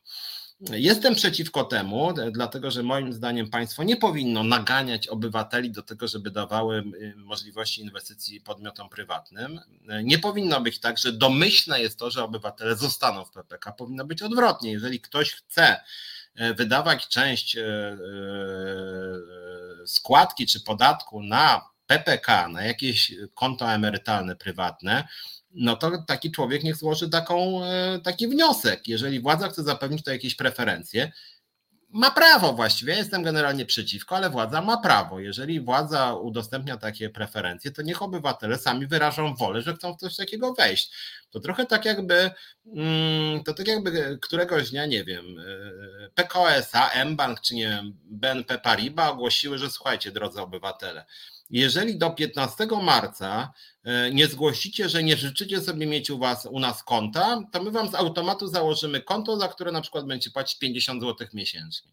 Jestem 0.70 1.16
przeciwko 1.16 1.64
temu, 1.64 2.14
dlatego 2.32 2.72
że 2.72 2.84
moim 2.84 3.14
zdaniem 3.14 3.50
państwo 3.50 3.84
nie 3.84 3.98
powinno 3.98 4.44
naganiać 4.44 5.08
obywateli 5.08 5.72
do 5.72 5.82
tego, 5.82 6.08
żeby 6.08 6.32
dawały 6.32 6.84
możliwości 7.16 7.82
inwestycji 7.82 8.42
podmiotom 8.42 8.90
prywatnym. 8.90 9.60
E, 9.90 10.04
nie 10.04 10.20
powinno 10.20 10.62
być 10.62 10.80
tak, 10.80 10.98
że 10.98 11.14
domyślne 11.14 11.82
jest 11.82 12.00
to, 12.00 12.12
że 12.12 12.24
obywatele 12.24 12.76
zostaną 12.76 13.26
w 13.26 13.32
PPK. 13.32 13.72
Powinno 13.72 14.06
być 14.06 14.22
odwrotnie. 14.22 14.72
Jeżeli 14.72 15.00
ktoś 15.00 15.32
chce 15.34 15.82
e, 16.36 16.54
wydawać 16.54 17.08
część 17.08 17.58
składki 19.86 20.46
czy 20.46 20.60
podatku 20.60 21.24
na 21.24 21.71
PPK 21.92 22.48
na 22.48 22.64
jakieś 22.64 23.14
konto 23.34 23.74
emerytalne 23.74 24.36
prywatne, 24.36 25.08
no 25.52 25.76
to 25.76 25.92
taki 26.08 26.32
człowiek 26.32 26.64
niech 26.64 26.76
złoży 26.76 27.10
taką, 27.10 27.66
e, 27.66 28.00
taki 28.04 28.28
wniosek. 28.28 28.88
Jeżeli 28.88 29.20
władza 29.20 29.50
chce 29.50 29.64
zapewnić 29.64 30.04
to 30.04 30.12
jakieś 30.12 30.36
preferencje, 30.36 31.12
ma 31.94 32.12
prawo 32.12 32.54
właściwie, 32.54 32.94
ja 32.94 33.00
jestem 33.00 33.24
generalnie 33.24 33.66
przeciwko, 33.66 34.16
ale 34.16 34.30
władza 34.30 34.62
ma 34.62 34.78
prawo. 34.78 35.20
Jeżeli 35.20 35.62
władza 35.62 36.14
udostępnia 36.14 36.78
takie 36.78 37.10
preferencje, 37.10 37.72
to 37.72 37.82
niech 37.82 38.02
obywatele 38.02 38.58
sami 38.58 38.88
wyrażą 38.88 39.36
wolę, 39.36 39.62
że 39.62 39.74
chcą 39.76 39.94
w 39.94 40.00
coś 40.00 40.16
takiego 40.16 40.54
wejść. 40.54 40.92
To 41.30 41.40
trochę 41.40 41.66
tak 41.66 41.86
jakby, 41.86 42.32
mm, 42.76 43.44
to 43.44 43.54
tak 43.54 43.68
jakby 43.68 44.20
któregoś 44.22 44.70
dnia, 44.72 44.86
nie 44.86 45.04
wiem, 45.04 45.26
e, 45.40 46.10
PKS-a, 46.16 47.06
mBank 47.06 47.42
czy 47.42 47.56
nie 47.56 47.68
wiem, 47.68 47.98
BNP 48.06 48.58
Paribas 48.58 49.12
ogłosiły, 49.12 49.58
że 49.58 49.70
słuchajcie, 49.70 50.12
drodzy 50.12 50.42
obywatele, 50.42 51.06
jeżeli 51.52 51.98
do 51.98 52.10
15 52.10 52.68
marca 52.84 53.54
e, 53.84 54.12
nie 54.12 54.28
zgłosicie, 54.28 54.90
że 54.90 55.04
nie 55.04 55.18
życzycie 55.18 55.62
sobie 55.62 55.86
mieć 55.86 56.10
u 56.10 56.18
was 56.18 56.46
u 56.46 56.60
nas 56.60 56.84
konta, 56.84 57.44
to 57.52 57.64
my 57.64 57.72
wam 57.72 57.92
z 57.92 57.96
automatu 57.96 58.48
założymy 58.48 59.02
konto, 59.02 59.38
za 59.38 59.48
które 59.48 59.72
na 59.72 59.82
przykład 59.82 60.06
będziecie 60.06 60.32
płacić 60.32 60.60
50 60.60 61.02
zł 61.02 61.28
miesięcznie. 61.34 61.92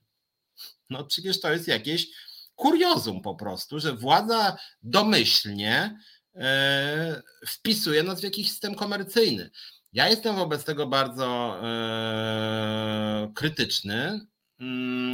No 0.91 1.05
przecież 1.05 1.41
to 1.41 1.53
jest 1.53 1.69
jakieś 1.69 2.07
kuriozum 2.55 3.23
po 3.23 3.35
prostu, 3.35 3.81
że 3.81 3.93
władza 3.93 4.57
domyślnie 4.83 5.99
e, 6.35 7.23
wpisuje 7.47 8.03
nas 8.03 8.21
w 8.21 8.25
jakiś 8.25 8.51
system 8.51 8.75
komercyjny. 8.75 9.51
Ja 9.93 10.09
jestem 10.09 10.37
wobec 10.37 10.65
tego 10.65 10.87
bardzo 10.87 11.59
e, 11.63 13.33
krytyczny, 13.35 14.21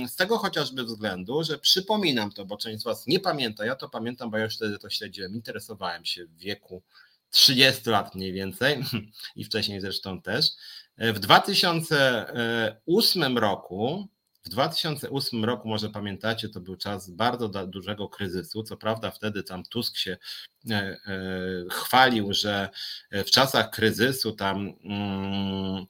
z 0.09 0.17
tego 0.17 0.39
chociażby 0.39 0.85
względu, 0.85 1.45
że 1.45 1.59
przypominam 1.59 2.33
to, 2.33 2.45
bo 2.45 2.57
część 2.57 2.81
z 2.81 2.85
Was 2.85 3.07
nie 3.07 3.21
pamięta, 3.21 3.65
ja 3.65 3.77
to 3.77 3.89
pamiętam, 3.89 4.31
bo 4.31 4.39
ja 4.39 4.45
już 4.45 4.57
wtedy 4.57 4.79
to 4.79 4.91
śledziłem, 4.91 5.35
interesowałem 5.35 6.05
się 6.05 6.27
w 6.27 6.37
wieku 6.37 6.83
30 7.31 7.91
lat 7.91 8.15
mniej 8.15 8.33
więcej 8.33 8.85
i 9.37 9.45
wcześniej 9.45 9.81
zresztą 9.81 10.23
też. 10.23 10.51
W 10.99 11.19
2008 11.19 13.39
roku, 13.39 14.09
w 14.45 14.49
2008 14.49 15.45
roku, 15.45 15.69
może 15.69 15.91
pamiętacie, 15.91 16.49
to 16.49 16.61
był 16.61 16.77
czas 16.77 17.11
bardzo 17.11 17.49
dużego 17.49 18.09
kryzysu. 18.09 18.63
Co 18.63 18.77
prawda, 18.77 19.11
wtedy 19.11 19.43
tam 19.43 19.65
Tusk 19.65 19.97
się 19.97 20.17
e, 20.71 20.75
e, 20.75 20.99
chwalił, 21.71 22.33
że 22.33 22.69
w 23.13 23.31
czasach 23.31 23.71
kryzysu 23.71 24.33
tam 24.33 24.73
mm, 24.85 25.87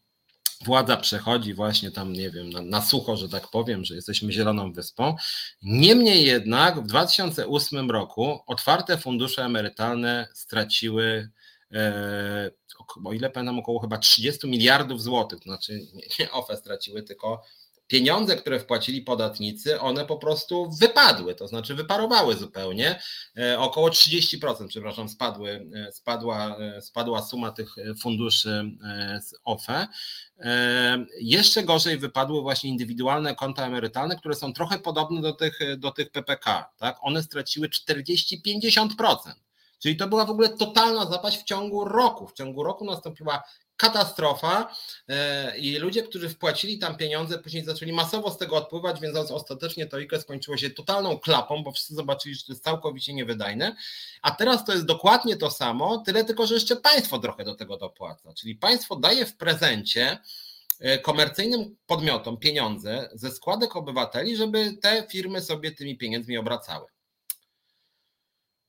władza 0.64 0.96
przechodzi 0.96 1.54
właśnie 1.54 1.90
tam, 1.90 2.12
nie 2.12 2.30
wiem, 2.30 2.50
na, 2.50 2.62
na, 2.62 2.82
sucho, 2.82 3.16
że 3.16 3.28
tak 3.28 3.48
powiem, 3.48 3.84
że 3.84 3.94
jesteśmy 3.94 4.32
zieloną 4.32 4.72
wyspą. 4.72 5.16
Niemniej 5.62 6.24
jednak 6.24 6.80
w 6.80 6.86
2008 6.86 7.90
roku 7.90 8.38
otwarte 8.46 8.98
fundusze 8.98 9.44
emerytalne 9.44 10.28
straciły, 10.34 11.30
e, 11.72 12.50
o 13.04 13.12
ile 13.12 13.30
pamiętam, 13.30 13.58
około 13.58 13.80
chyba 13.80 13.98
30 13.98 14.48
miliardów 14.48 15.02
złotych, 15.02 15.42
znaczy 15.42 15.72
nie, 15.94 16.02
nie 16.18 16.30
OFE 16.30 16.56
straciły, 16.56 17.02
tylko 17.02 17.42
pieniądze, 17.86 18.36
które 18.36 18.60
wpłacili 18.60 19.02
podatnicy, 19.02 19.80
one 19.80 20.06
po 20.06 20.16
prostu 20.16 20.70
wypadły, 20.80 21.34
to 21.34 21.48
znaczy 21.48 21.74
wyparowały 21.74 22.36
zupełnie. 22.36 23.00
E, 23.38 23.58
około 23.58 23.88
30%, 23.88 24.68
przepraszam, 24.68 25.08
spadły, 25.08 25.68
e, 25.74 25.92
spadła, 25.92 26.56
e, 26.58 26.82
spadła 26.82 27.22
suma 27.22 27.50
tych 27.50 27.74
funduszy 28.02 28.64
z 29.22 29.34
OFE. 29.44 29.86
Jeszcze 31.20 31.62
gorzej 31.62 31.98
wypadły 31.98 32.42
właśnie 32.42 32.70
indywidualne 32.70 33.34
konta 33.34 33.66
emerytalne, 33.66 34.16
które 34.16 34.34
są 34.34 34.52
trochę 34.52 34.78
podobne 34.78 35.20
do 35.20 35.32
tych, 35.32 35.58
do 35.78 35.90
tych 35.90 36.10
PPK. 36.10 36.70
Tak? 36.76 36.96
One 37.02 37.22
straciły 37.22 37.68
40-50%. 37.68 39.43
Czyli 39.78 39.96
to 39.96 40.08
była 40.08 40.24
w 40.24 40.30
ogóle 40.30 40.48
totalna 40.48 41.06
zapaść 41.06 41.40
w 41.40 41.44
ciągu 41.44 41.84
roku. 41.84 42.26
W 42.26 42.32
ciągu 42.32 42.62
roku 42.62 42.84
nastąpiła 42.84 43.42
katastrofa 43.76 44.74
e, 45.08 45.58
i 45.58 45.76
ludzie, 45.76 46.02
którzy 46.02 46.28
wpłacili 46.28 46.78
tam 46.78 46.96
pieniądze, 46.96 47.38
później 47.38 47.64
zaczęli 47.64 47.92
masowo 47.92 48.30
z 48.30 48.38
tego 48.38 48.56
odpływać, 48.56 49.00
więc 49.00 49.16
ostatecznie 49.16 49.86
to 49.86 49.96
IKE 49.96 50.20
skończyło 50.20 50.56
się 50.56 50.70
totalną 50.70 51.18
klapą, 51.18 51.62
bo 51.62 51.72
wszyscy 51.72 51.94
zobaczyli, 51.94 52.34
że 52.34 52.44
to 52.44 52.52
jest 52.52 52.64
całkowicie 52.64 53.14
niewydajne. 53.14 53.76
A 54.22 54.30
teraz 54.30 54.64
to 54.64 54.72
jest 54.72 54.84
dokładnie 54.84 55.36
to 55.36 55.50
samo, 55.50 55.98
tyle 55.98 56.24
tylko, 56.24 56.46
że 56.46 56.54
jeszcze 56.54 56.76
państwo 56.76 57.18
trochę 57.18 57.44
do 57.44 57.54
tego 57.54 57.76
dopłaca. 57.76 58.32
Czyli 58.34 58.54
państwo 58.54 58.96
daje 58.96 59.26
w 59.26 59.36
prezencie 59.36 60.18
e, 60.80 60.98
komercyjnym 60.98 61.76
podmiotom 61.86 62.36
pieniądze 62.36 63.08
ze 63.12 63.30
składek 63.30 63.76
obywateli, 63.76 64.36
żeby 64.36 64.76
te 64.82 65.06
firmy 65.10 65.42
sobie 65.42 65.72
tymi 65.72 65.98
pieniędzmi 65.98 66.38
obracały. 66.38 66.93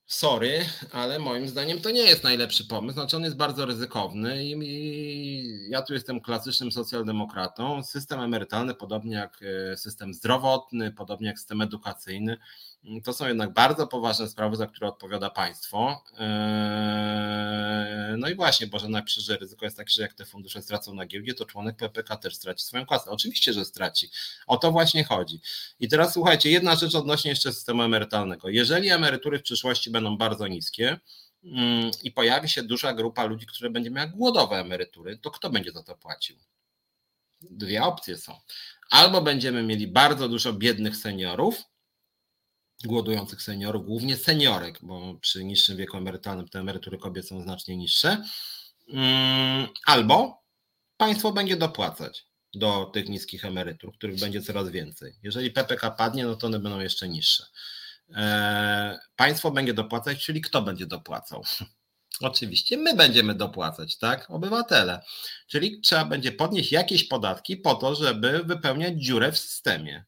Sorry, 0.07 0.65
ale 0.91 1.19
moim 1.19 1.47
zdaniem 1.47 1.81
to 1.81 1.91
nie 1.91 2.01
jest 2.01 2.23
najlepszy 2.23 2.67
pomysł. 2.67 2.93
Znaczy 2.93 3.17
on 3.17 3.23
jest 3.23 3.35
bardzo 3.35 3.65
ryzykowny 3.65 4.45
i 4.45 5.69
ja 5.69 5.81
tu 5.81 5.93
jestem 5.93 6.21
klasycznym 6.21 6.71
socjaldemokratą. 6.71 7.83
System 7.83 8.19
emerytalny, 8.19 8.73
podobnie 8.73 9.15
jak 9.15 9.39
e, 9.71 9.77
system 9.77 10.13
zdrowotny, 10.13 10.91
podobnie 10.91 11.27
jak 11.27 11.39
system 11.39 11.61
edukacyjny, 11.61 12.37
to 13.03 13.13
są 13.13 13.27
jednak 13.27 13.53
bardzo 13.53 13.87
poważne 13.87 14.27
sprawy, 14.27 14.55
za 14.55 14.67
które 14.67 14.87
odpowiada 14.87 15.29
państwo. 15.29 16.03
Eee, 16.17 18.17
no 18.17 18.29
i 18.29 18.35
właśnie, 18.35 18.67
bo 18.67 18.79
że 18.79 18.89
najpierw 18.89 19.39
ryzyko 19.39 19.65
jest 19.65 19.77
takie, 19.77 19.91
że 19.91 20.01
jak 20.01 20.13
te 20.13 20.25
fundusze 20.25 20.61
stracą 20.61 20.93
na 20.93 21.05
giełdzie, 21.05 21.33
to 21.33 21.45
członek 21.45 21.77
PPK 21.77 22.17
też 22.17 22.35
straci 22.35 22.65
swoją 22.65 22.85
kasę. 22.85 23.11
Oczywiście, 23.11 23.53
że 23.53 23.65
straci. 23.65 24.09
O 24.47 24.57
to 24.57 24.71
właśnie 24.71 25.03
chodzi. 25.03 25.41
I 25.79 25.87
teraz 25.87 26.13
słuchajcie, 26.13 26.51
jedna 26.51 26.75
rzecz 26.75 26.95
odnośnie 26.95 27.29
jeszcze 27.29 27.53
systemu 27.53 27.83
emerytalnego. 27.83 28.49
Jeżeli 28.49 28.89
emerytury 28.89 29.39
w 29.39 29.43
przyszłości 29.43 29.91
będą 29.91 30.17
bardzo 30.17 30.47
niskie, 30.47 30.99
mm, 31.43 31.91
i 32.03 32.11
pojawi 32.11 32.49
się 32.49 32.63
duża 32.63 32.93
grupa 32.93 33.25
ludzi, 33.25 33.45
która 33.45 33.69
będzie 33.69 33.91
miała 33.91 34.07
głodowe 34.07 34.55
emerytury, 34.55 35.17
to 35.17 35.31
kto 35.31 35.49
będzie 35.49 35.71
za 35.71 35.83
to 35.83 35.95
płacił? 35.95 36.37
Dwie 37.41 37.83
opcje 37.83 38.17
są. 38.17 38.39
Albo 38.89 39.21
będziemy 39.21 39.63
mieli 39.63 39.87
bardzo 39.87 40.29
dużo 40.29 40.53
biednych 40.53 40.97
seniorów, 40.97 41.63
głodujących 42.83 43.41
seniorów, 43.41 43.85
głównie 43.85 44.17
seniorek, 44.17 44.79
bo 44.81 45.15
przy 45.21 45.43
niższym 45.43 45.77
wieku 45.77 45.97
emerytalnym 45.97 46.47
te 46.47 46.59
emerytury 46.59 46.97
kobiet 46.97 47.27
są 47.27 47.41
znacznie 47.41 47.77
niższe, 47.77 48.23
mm, 48.89 49.67
albo 49.85 50.43
państwo 50.97 51.31
będzie 51.31 51.55
dopłacać 51.55 52.25
do 52.53 52.85
tych 52.85 53.09
niskich 53.09 53.45
emerytur, 53.45 53.93
których 53.93 54.19
będzie 54.19 54.41
coraz 54.41 54.69
więcej. 54.69 55.13
Jeżeli 55.23 55.51
PPK 55.51 55.91
padnie, 55.91 56.25
no 56.25 56.35
to 56.35 56.47
one 56.47 56.59
będą 56.59 56.79
jeszcze 56.79 57.09
niższe. 57.09 57.45
E, 58.15 58.99
państwo 59.15 59.51
będzie 59.51 59.73
dopłacać, 59.73 60.25
czyli 60.25 60.41
kto 60.41 60.61
będzie 60.61 60.85
dopłacał? 60.85 61.43
Oczywiście 62.21 62.77
my 62.77 62.95
będziemy 62.95 63.35
dopłacać, 63.35 63.97
tak? 63.97 64.31
Obywatele. 64.31 65.01
Czyli 65.47 65.81
trzeba 65.81 66.05
będzie 66.05 66.31
podnieść 66.31 66.71
jakieś 66.71 67.03
podatki 67.07 67.57
po 67.57 67.75
to, 67.75 67.95
żeby 67.95 68.43
wypełniać 68.43 68.93
dziurę 68.97 69.31
w 69.31 69.37
systemie 69.37 70.05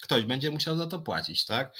ktoś 0.00 0.24
będzie 0.24 0.50
musiał 0.50 0.76
za 0.76 0.86
to 0.86 0.98
płacić, 0.98 1.44
tak? 1.44 1.72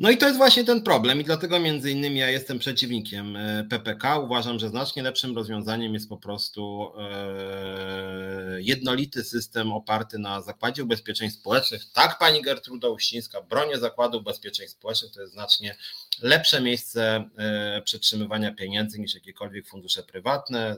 No 0.00 0.10
i 0.10 0.16
to 0.16 0.26
jest 0.26 0.38
właśnie 0.38 0.64
ten 0.64 0.82
problem 0.82 1.20
i 1.20 1.24
dlatego 1.24 1.60
między 1.60 1.90
innymi 1.90 2.18
ja 2.18 2.30
jestem 2.30 2.58
przeciwnikiem 2.58 3.36
e, 3.36 3.64
PPK. 3.70 4.18
Uważam, 4.18 4.58
że 4.58 4.68
znacznie 4.68 5.02
lepszym 5.02 5.36
rozwiązaniem 5.36 5.94
jest 5.94 6.08
po 6.08 6.16
prostu 6.16 6.92
e, 6.98 8.62
jednolity 8.62 9.24
system 9.24 9.72
oparty 9.72 10.18
na 10.18 10.40
Zakładzie 10.40 10.82
Ubezpieczeń 10.82 11.30
Społecznych. 11.30 11.92
Tak, 11.92 12.18
pani 12.18 12.42
Gertruda 12.42 12.88
Uścińska, 12.88 13.42
bronię 13.42 13.78
Zakładu 13.78 14.18
Ubezpieczeń 14.18 14.68
Społecznych 14.68 15.12
to 15.12 15.20
jest 15.20 15.32
znacznie 15.32 15.76
lepsze 16.22 16.60
miejsce 16.60 17.30
e, 17.38 17.82
przetrzymywania 17.82 18.54
pieniędzy 18.54 19.00
niż 19.00 19.14
jakiekolwiek 19.14 19.66
fundusze 19.66 20.02
prywatne 20.02 20.76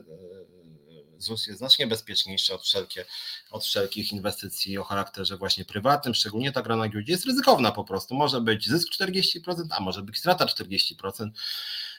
ZUS 1.17 1.47
jest 1.47 1.59
znacznie 1.59 1.87
bezpieczniejszy 1.87 2.53
od, 2.53 2.63
wszelkie, 2.63 3.05
od 3.51 3.65
wszelkich 3.65 4.11
inwestycji 4.11 4.77
o 4.77 4.83
charakterze 4.83 5.37
właśnie 5.37 5.65
prywatnym, 5.65 6.13
szczególnie 6.13 6.51
ta 6.51 6.61
gra 6.61 6.75
na 6.75 6.89
giełdzie 6.89 7.11
jest 7.11 7.25
ryzykowna 7.25 7.71
po 7.71 7.83
prostu. 7.83 8.15
Może 8.15 8.41
być 8.41 8.67
zysk 8.67 8.87
40%, 8.99 9.39
a 9.69 9.79
może 9.79 10.01
być 10.01 10.17
strata 10.17 10.45
40%. 10.45 11.29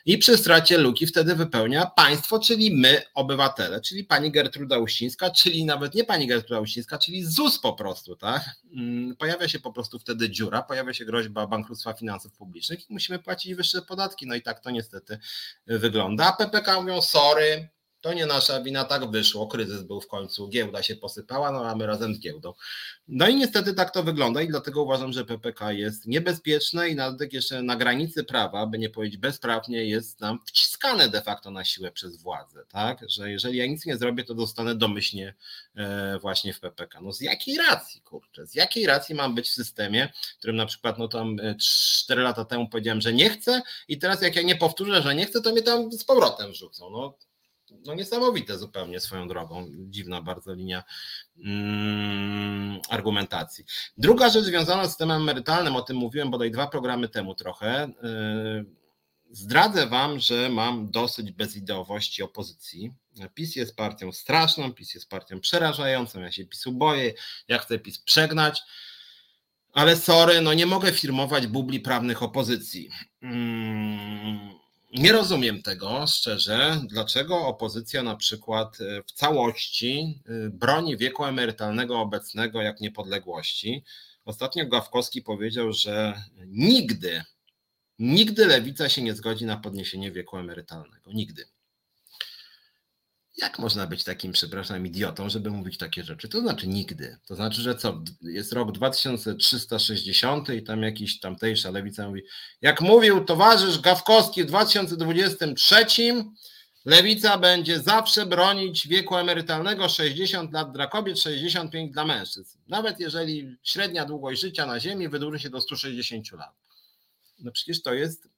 I 0.06 0.18
przy 0.18 0.36
stracie 0.36 0.78
luki 0.78 1.06
wtedy 1.06 1.34
wypełnia 1.34 1.86
państwo, 1.86 2.38
czyli 2.38 2.76
my, 2.76 3.02
obywatele, 3.14 3.80
czyli 3.80 4.04
pani 4.04 4.30
Gertruda 4.30 4.78
Uścińska, 4.78 5.30
czyli 5.30 5.64
nawet 5.64 5.94
nie 5.94 6.04
pani 6.04 6.26
Gertruda 6.26 6.60
Uścińska, 6.60 6.98
czyli 6.98 7.24
ZUS 7.24 7.58
po 7.58 7.72
prostu, 7.72 8.16
tak? 8.16 8.42
Mm, 8.76 9.16
pojawia 9.16 9.48
się 9.48 9.60
po 9.60 9.72
prostu 9.72 9.98
wtedy 9.98 10.30
dziura, 10.30 10.62
pojawia 10.62 10.94
się 10.94 11.04
groźba 11.04 11.46
bankructwa 11.46 11.92
finansów 11.92 12.32
publicznych 12.32 12.90
i 12.90 12.92
musimy 12.92 13.18
płacić 13.18 13.54
wyższe 13.54 13.82
podatki. 13.82 14.26
No 14.26 14.34
i 14.34 14.42
tak 14.42 14.60
to 14.60 14.70
niestety 14.70 15.18
wygląda. 15.66 16.32
PPK 16.32 16.80
mówią, 16.80 17.02
sorry, 17.02 17.68
To 18.00 18.14
nie 18.14 18.26
nasza 18.26 18.62
wina, 18.62 18.84
tak 18.84 19.10
wyszło. 19.10 19.46
Kryzys 19.46 19.82
był 19.82 20.00
w 20.00 20.06
końcu, 20.06 20.48
giełda 20.48 20.82
się 20.82 20.96
posypała, 20.96 21.52
no 21.52 21.70
a 21.70 21.76
my 21.76 21.86
razem 21.86 22.14
z 22.14 22.20
giełdą. 22.20 22.52
No 23.08 23.28
i 23.28 23.34
niestety 23.34 23.74
tak 23.74 23.90
to 23.90 24.02
wygląda 24.02 24.42
i 24.42 24.48
dlatego 24.48 24.82
uważam, 24.82 25.12
że 25.12 25.24
PPK 25.24 25.72
jest 25.72 26.06
niebezpieczne 26.06 26.88
i 26.88 26.94
nawet 26.94 27.32
jeszcze 27.32 27.62
na 27.62 27.76
granicy 27.76 28.24
prawa, 28.24 28.66
by 28.66 28.78
nie 28.78 28.90
powiedzieć 28.90 29.20
bezprawnie, 29.20 29.84
jest 29.84 30.20
nam 30.20 30.38
wciskane 30.46 31.08
de 31.08 31.22
facto 31.22 31.50
na 31.50 31.64
siłę 31.64 31.92
przez 31.92 32.22
władzę, 32.22 32.64
tak? 32.68 32.98
Że 33.08 33.30
jeżeli 33.30 33.58
ja 33.58 33.66
nic 33.66 33.86
nie 33.86 33.96
zrobię, 33.96 34.24
to 34.24 34.34
dostanę 34.34 34.74
domyślnie 34.74 35.34
e, 35.76 36.18
właśnie 36.18 36.52
w 36.52 36.60
PPK. 36.60 37.00
No 37.00 37.12
z 37.12 37.20
jakiej 37.20 37.56
racji, 37.56 38.00
kurczę, 38.00 38.46
z 38.46 38.54
jakiej 38.54 38.86
racji 38.86 39.14
mam 39.14 39.34
być 39.34 39.48
w 39.48 39.54
systemie, 39.54 40.12
w 40.34 40.38
którym 40.38 40.56
na 40.56 40.66
przykład 40.66 40.98
no 40.98 41.08
tam 41.08 41.36
4 41.60 42.20
e, 42.20 42.24
lata 42.24 42.44
temu 42.44 42.68
powiedziałem, 42.68 43.00
że 43.00 43.12
nie 43.12 43.30
chcę 43.30 43.62
i 43.88 43.98
teraz 43.98 44.22
jak 44.22 44.36
ja 44.36 44.42
nie 44.42 44.56
powtórzę, 44.56 45.02
że 45.02 45.14
nie 45.14 45.26
chcę, 45.26 45.42
to 45.42 45.52
mnie 45.52 45.62
tam 45.62 45.92
z 45.92 46.04
powrotem 46.04 46.52
wrzucą. 46.52 46.90
No 46.90 47.18
no 47.70 47.94
niesamowite 47.94 48.58
zupełnie 48.58 49.00
swoją 49.00 49.28
drogą, 49.28 49.70
dziwna 49.76 50.22
bardzo 50.22 50.54
linia 50.54 50.84
mm, 51.44 52.80
argumentacji. 52.88 53.64
Druga 53.98 54.30
rzecz 54.30 54.44
związana 54.44 54.84
z 54.84 54.88
systemem 54.88 55.22
emerytalnym, 55.22 55.76
o 55.76 55.82
tym 55.82 55.96
mówiłem 55.96 56.30
bodaj 56.30 56.50
dwa 56.50 56.66
programy 56.66 57.08
temu 57.08 57.34
trochę. 57.34 57.88
Yy, 58.02 58.66
zdradzę 59.30 59.86
Wam, 59.86 60.18
że 60.18 60.48
mam 60.48 60.90
dosyć 60.90 61.32
bezideowości 61.32 62.22
opozycji. 62.22 62.92
PiS 63.34 63.56
jest 63.56 63.76
partią 63.76 64.12
straszną, 64.12 64.72
PiS 64.72 64.94
jest 64.94 65.08
partią 65.08 65.40
przerażającą, 65.40 66.20
ja 66.20 66.32
się 66.32 66.44
PiSu 66.44 66.72
boję, 66.72 67.12
ja 67.48 67.58
chcę 67.58 67.78
PiS 67.78 67.98
przegnać, 67.98 68.62
ale 69.72 69.96
sorry, 69.96 70.40
no 70.40 70.54
nie 70.54 70.66
mogę 70.66 70.92
firmować 70.92 71.46
bubli 71.46 71.80
prawnych 71.80 72.22
opozycji. 72.22 72.90
Hmm 73.20 74.65
nie 74.92 75.12
rozumiem 75.12 75.62
tego 75.62 76.06
szczerze, 76.06 76.80
dlaczego 76.88 77.46
opozycja 77.46 78.02
na 78.02 78.16
przykład 78.16 78.80
e, 78.80 79.02
w 79.02 79.12
całości 79.12 80.20
e, 80.26 80.50
broni 80.50 80.96
wieku 80.96 81.24
emerytalnego 81.24 82.00
obecnego 82.00 82.62
jak 82.62 82.80
niepodległości. 82.80 83.84
Ostatnio 84.24 84.66
Gawkowski 84.66 85.22
powiedział, 85.22 85.72
że 85.72 86.22
nigdy, 86.46 87.24
nigdy 87.98 88.46
lewica 88.46 88.88
się 88.88 89.02
nie 89.02 89.14
zgodzi 89.14 89.44
na 89.44 89.56
podniesienie 89.56 90.12
wieku 90.12 90.36
emerytalnego. 90.36 91.12
Nigdy. 91.12 91.44
Jak 93.36 93.58
można 93.58 93.86
być 93.86 94.04
takim, 94.04 94.32
przepraszam, 94.32 94.86
idiotą, 94.86 95.28
żeby 95.28 95.50
mówić 95.50 95.78
takie 95.78 96.04
rzeczy? 96.04 96.28
To 96.28 96.40
znaczy 96.40 96.66
nigdy. 96.66 97.16
To 97.26 97.34
znaczy, 97.34 97.62
że 97.62 97.74
co? 97.74 98.02
Jest 98.22 98.52
rok 98.52 98.72
2360 98.72 100.48
i 100.48 100.62
tam 100.62 100.82
jakiś 100.82 101.20
tamtejsza 101.20 101.70
lewica 101.70 102.08
mówi, 102.08 102.22
jak 102.60 102.80
mówił 102.80 103.24
towarzysz 103.24 103.78
Gawkowski 103.78 104.44
w 104.44 104.46
2023, 104.46 105.86
lewica 106.84 107.38
będzie 107.38 107.80
zawsze 107.80 108.26
bronić 108.26 108.88
wieku 108.88 109.16
emerytalnego 109.16 109.88
60 109.88 110.52
lat 110.52 110.72
dla 110.72 110.86
kobiet, 110.86 111.20
65 111.20 111.92
dla 111.92 112.04
mężczyzn. 112.04 112.58
Nawet 112.68 113.00
jeżeli 113.00 113.56
średnia 113.62 114.04
długość 114.04 114.40
życia 114.40 114.66
na 114.66 114.80
Ziemi 114.80 115.08
wydłuży 115.08 115.38
się 115.38 115.50
do 115.50 115.60
160 115.60 116.32
lat. 116.32 116.54
No 117.38 117.52
przecież 117.52 117.82
to 117.82 117.94
jest 117.94 118.28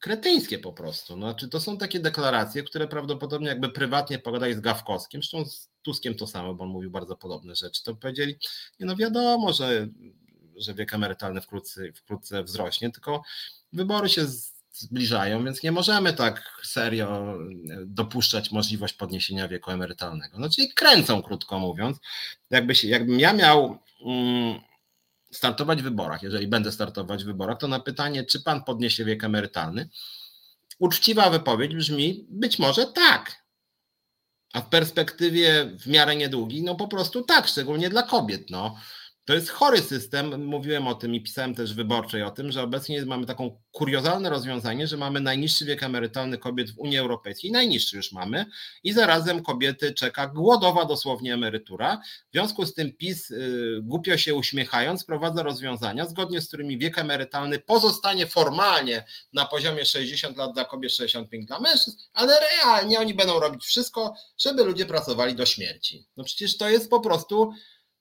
kretyńskie 0.00 0.58
po 0.58 0.72
prostu. 0.72 1.14
Znaczy, 1.14 1.48
to 1.48 1.60
są 1.60 1.78
takie 1.78 2.00
deklaracje, 2.00 2.62
które 2.62 2.88
prawdopodobnie 2.88 3.48
jakby 3.48 3.68
prywatnie 3.68 4.18
pogadali 4.18 4.54
z 4.54 4.60
Gawkowskim, 4.60 5.22
zresztą 5.22 5.44
z 5.44 5.68
Tuskiem 5.82 6.14
to 6.14 6.26
samo, 6.26 6.54
bo 6.54 6.64
on 6.64 6.70
mówił 6.70 6.90
bardzo 6.90 7.16
podobne 7.16 7.54
rzeczy, 7.56 7.82
to 7.82 7.94
powiedzieli, 7.94 8.38
nie 8.80 8.86
no 8.86 8.96
wiadomo, 8.96 9.52
że, 9.52 9.88
że 10.56 10.74
wiek 10.74 10.94
emerytalny 10.94 11.40
wkrótce, 11.40 11.92
wkrótce 11.92 12.42
wzrośnie, 12.42 12.90
tylko 12.90 13.22
wybory 13.72 14.08
się 14.08 14.26
zbliżają, 14.72 15.44
więc 15.44 15.62
nie 15.62 15.72
możemy 15.72 16.12
tak 16.12 16.60
serio 16.64 17.38
dopuszczać 17.86 18.52
możliwość 18.52 18.94
podniesienia 18.94 19.48
wieku 19.48 19.70
emerytalnego. 19.70 20.38
No 20.38 20.50
czyli 20.50 20.72
kręcą, 20.74 21.22
krótko 21.22 21.58
mówiąc. 21.58 21.98
Jakby 22.50 22.74
się, 22.74 22.88
jakbym 22.88 23.20
ja 23.20 23.32
miał 23.32 23.78
mm, 24.04 24.60
startować 25.32 25.80
w 25.80 25.84
wyborach, 25.84 26.22
jeżeli 26.22 26.48
będę 26.48 26.72
startować 26.72 27.24
w 27.24 27.26
wyborach, 27.26 27.58
to 27.58 27.68
na 27.68 27.80
pytanie, 27.80 28.24
czy 28.24 28.42
pan 28.42 28.64
podniesie 28.64 29.04
wiek 29.04 29.24
emerytalny, 29.24 29.88
uczciwa 30.78 31.30
wypowiedź 31.30 31.74
brzmi 31.74 32.26
być 32.30 32.58
może 32.58 32.86
tak. 32.86 33.48
A 34.52 34.60
w 34.60 34.68
perspektywie 34.68 35.70
w 35.80 35.86
miarę 35.86 36.16
niedługiej, 36.16 36.62
no 36.62 36.74
po 36.74 36.88
prostu 36.88 37.22
tak, 37.22 37.48
szczególnie 37.48 37.90
dla 37.90 38.02
kobiet. 38.02 38.50
No. 38.50 38.76
To 39.28 39.34
jest 39.34 39.50
chory 39.50 39.82
system. 39.82 40.44
Mówiłem 40.44 40.86
o 40.86 40.94
tym 40.94 41.14
i 41.14 41.20
pisałem 41.20 41.54
też 41.54 41.74
wyborczej 41.74 42.22
o 42.22 42.30
tym, 42.30 42.52
że 42.52 42.62
obecnie 42.62 43.06
mamy 43.06 43.26
taką 43.26 43.60
kuriozalne 43.72 44.30
rozwiązanie, 44.30 44.86
że 44.86 44.96
mamy 44.96 45.20
najniższy 45.20 45.64
wiek 45.64 45.82
emerytalny 45.82 46.38
kobiet 46.38 46.70
w 46.70 46.78
Unii 46.78 46.98
Europejskiej, 46.98 47.52
najniższy 47.52 47.96
już 47.96 48.12
mamy, 48.12 48.46
i 48.84 48.92
zarazem 48.92 49.42
kobiety 49.42 49.92
czeka 49.92 50.26
głodowa 50.26 50.84
dosłownie 50.84 51.34
emerytura. 51.34 52.00
W 52.28 52.32
związku 52.32 52.66
z 52.66 52.74
tym 52.74 52.92
PiS, 52.92 53.30
y, 53.30 53.80
głupio 53.82 54.16
się 54.16 54.34
uśmiechając, 54.34 55.02
wprowadza 55.02 55.42
rozwiązania, 55.42 56.06
zgodnie 56.06 56.40
z 56.40 56.48
którymi 56.48 56.78
wiek 56.78 56.98
emerytalny 56.98 57.58
pozostanie 57.58 58.26
formalnie 58.26 59.04
na 59.32 59.44
poziomie 59.44 59.84
60 59.84 60.36
lat 60.36 60.52
dla 60.52 60.64
kobiet, 60.64 60.92
65 60.92 61.46
dla 61.46 61.60
mężczyzn, 61.60 61.96
ale 62.12 62.32
realnie 62.40 63.00
oni 63.00 63.14
będą 63.14 63.40
robić 63.40 63.64
wszystko, 63.64 64.14
żeby 64.38 64.64
ludzie 64.64 64.86
pracowali 64.86 65.34
do 65.34 65.46
śmierci. 65.46 66.06
No 66.16 66.24
przecież 66.24 66.56
to 66.56 66.68
jest 66.68 66.90
po 66.90 67.00
prostu 67.00 67.52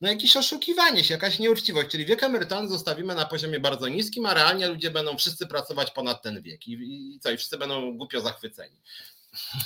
no 0.02 0.10
jakieś 0.10 0.38
oszukiwanie 0.38 1.04
się, 1.04 1.14
jakaś 1.14 1.40
nieuczciwość, 1.40 1.90
czyli 1.90 2.06
wiek 2.06 2.24
emerytalny 2.24 2.70
zostawimy 2.70 3.16
na 3.16 3.26
poziomie 3.26 3.60
bardzo 3.60 3.88
niskim, 3.88 4.26
a 4.26 4.34
realnie 4.34 4.68
ludzie 4.68 4.92
będą 4.92 5.18
wszyscy 5.18 5.48
pracować 5.48 5.92
ponad 5.92 6.22
ten 6.22 6.42
wiek 6.42 6.68
i, 6.68 6.74
i 7.16 7.20
co, 7.20 7.32
i 7.32 7.38
wszyscy 7.38 7.58
będą 7.58 7.98
głupio 7.98 8.22
zachwyceni. 8.22 8.82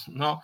No, 0.07 0.41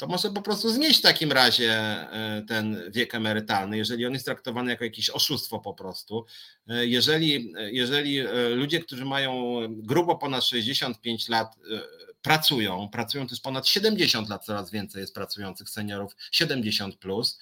to 0.00 0.06
może 0.06 0.30
po 0.30 0.42
prostu 0.42 0.70
znieść 0.70 0.98
w 0.98 1.02
takim 1.02 1.32
razie 1.32 1.72
e, 1.72 2.44
ten 2.48 2.90
wiek 2.90 3.14
emerytalny, 3.14 3.76
jeżeli 3.76 4.06
on 4.06 4.12
jest 4.12 4.24
traktowany 4.24 4.70
jako 4.70 4.84
jakieś 4.84 5.10
oszustwo 5.10 5.58
po 5.58 5.74
prostu. 5.74 6.24
E, 6.68 6.86
jeżeli, 6.86 7.52
jeżeli 7.70 8.18
e, 8.18 8.48
ludzie, 8.48 8.80
którzy 8.80 9.04
mają 9.04 9.60
grubo 9.68 10.16
ponad 10.16 10.44
65 10.44 11.28
lat, 11.28 11.56
pracują, 12.22 12.88
pracują 12.88 13.26
też 13.26 13.40
ponad 13.40 13.68
70 13.68 14.28
lat, 14.28 14.44
coraz 14.44 14.70
więcej 14.70 15.00
jest 15.00 15.14
pracujących 15.14 15.70
seniorów 15.70 16.16
70 16.30 16.96
plus. 16.96 17.38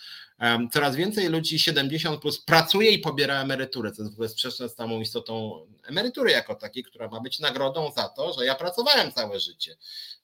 Coraz 0.72 0.96
więcej 0.96 1.28
ludzi 1.28 1.58
70 1.58 2.20
plus 2.20 2.38
pracuje 2.38 2.90
i 2.90 2.98
pobiera 2.98 3.42
emeryturę, 3.42 3.92
co 3.92 4.02
jest 4.02 4.12
w 4.12 4.14
ogóle 4.14 4.28
sprzeczne 4.28 4.68
z 4.68 4.74
samą 4.74 5.00
istotą 5.00 5.66
emerytury 5.84 6.30
jako 6.30 6.54
takiej, 6.54 6.82
która 6.82 7.08
ma 7.08 7.20
być 7.20 7.38
nagrodą 7.38 7.92
za 7.96 8.08
to, 8.08 8.32
że 8.32 8.44
ja 8.44 8.54
pracowałem 8.54 9.12
całe 9.12 9.40
życie. 9.40 9.76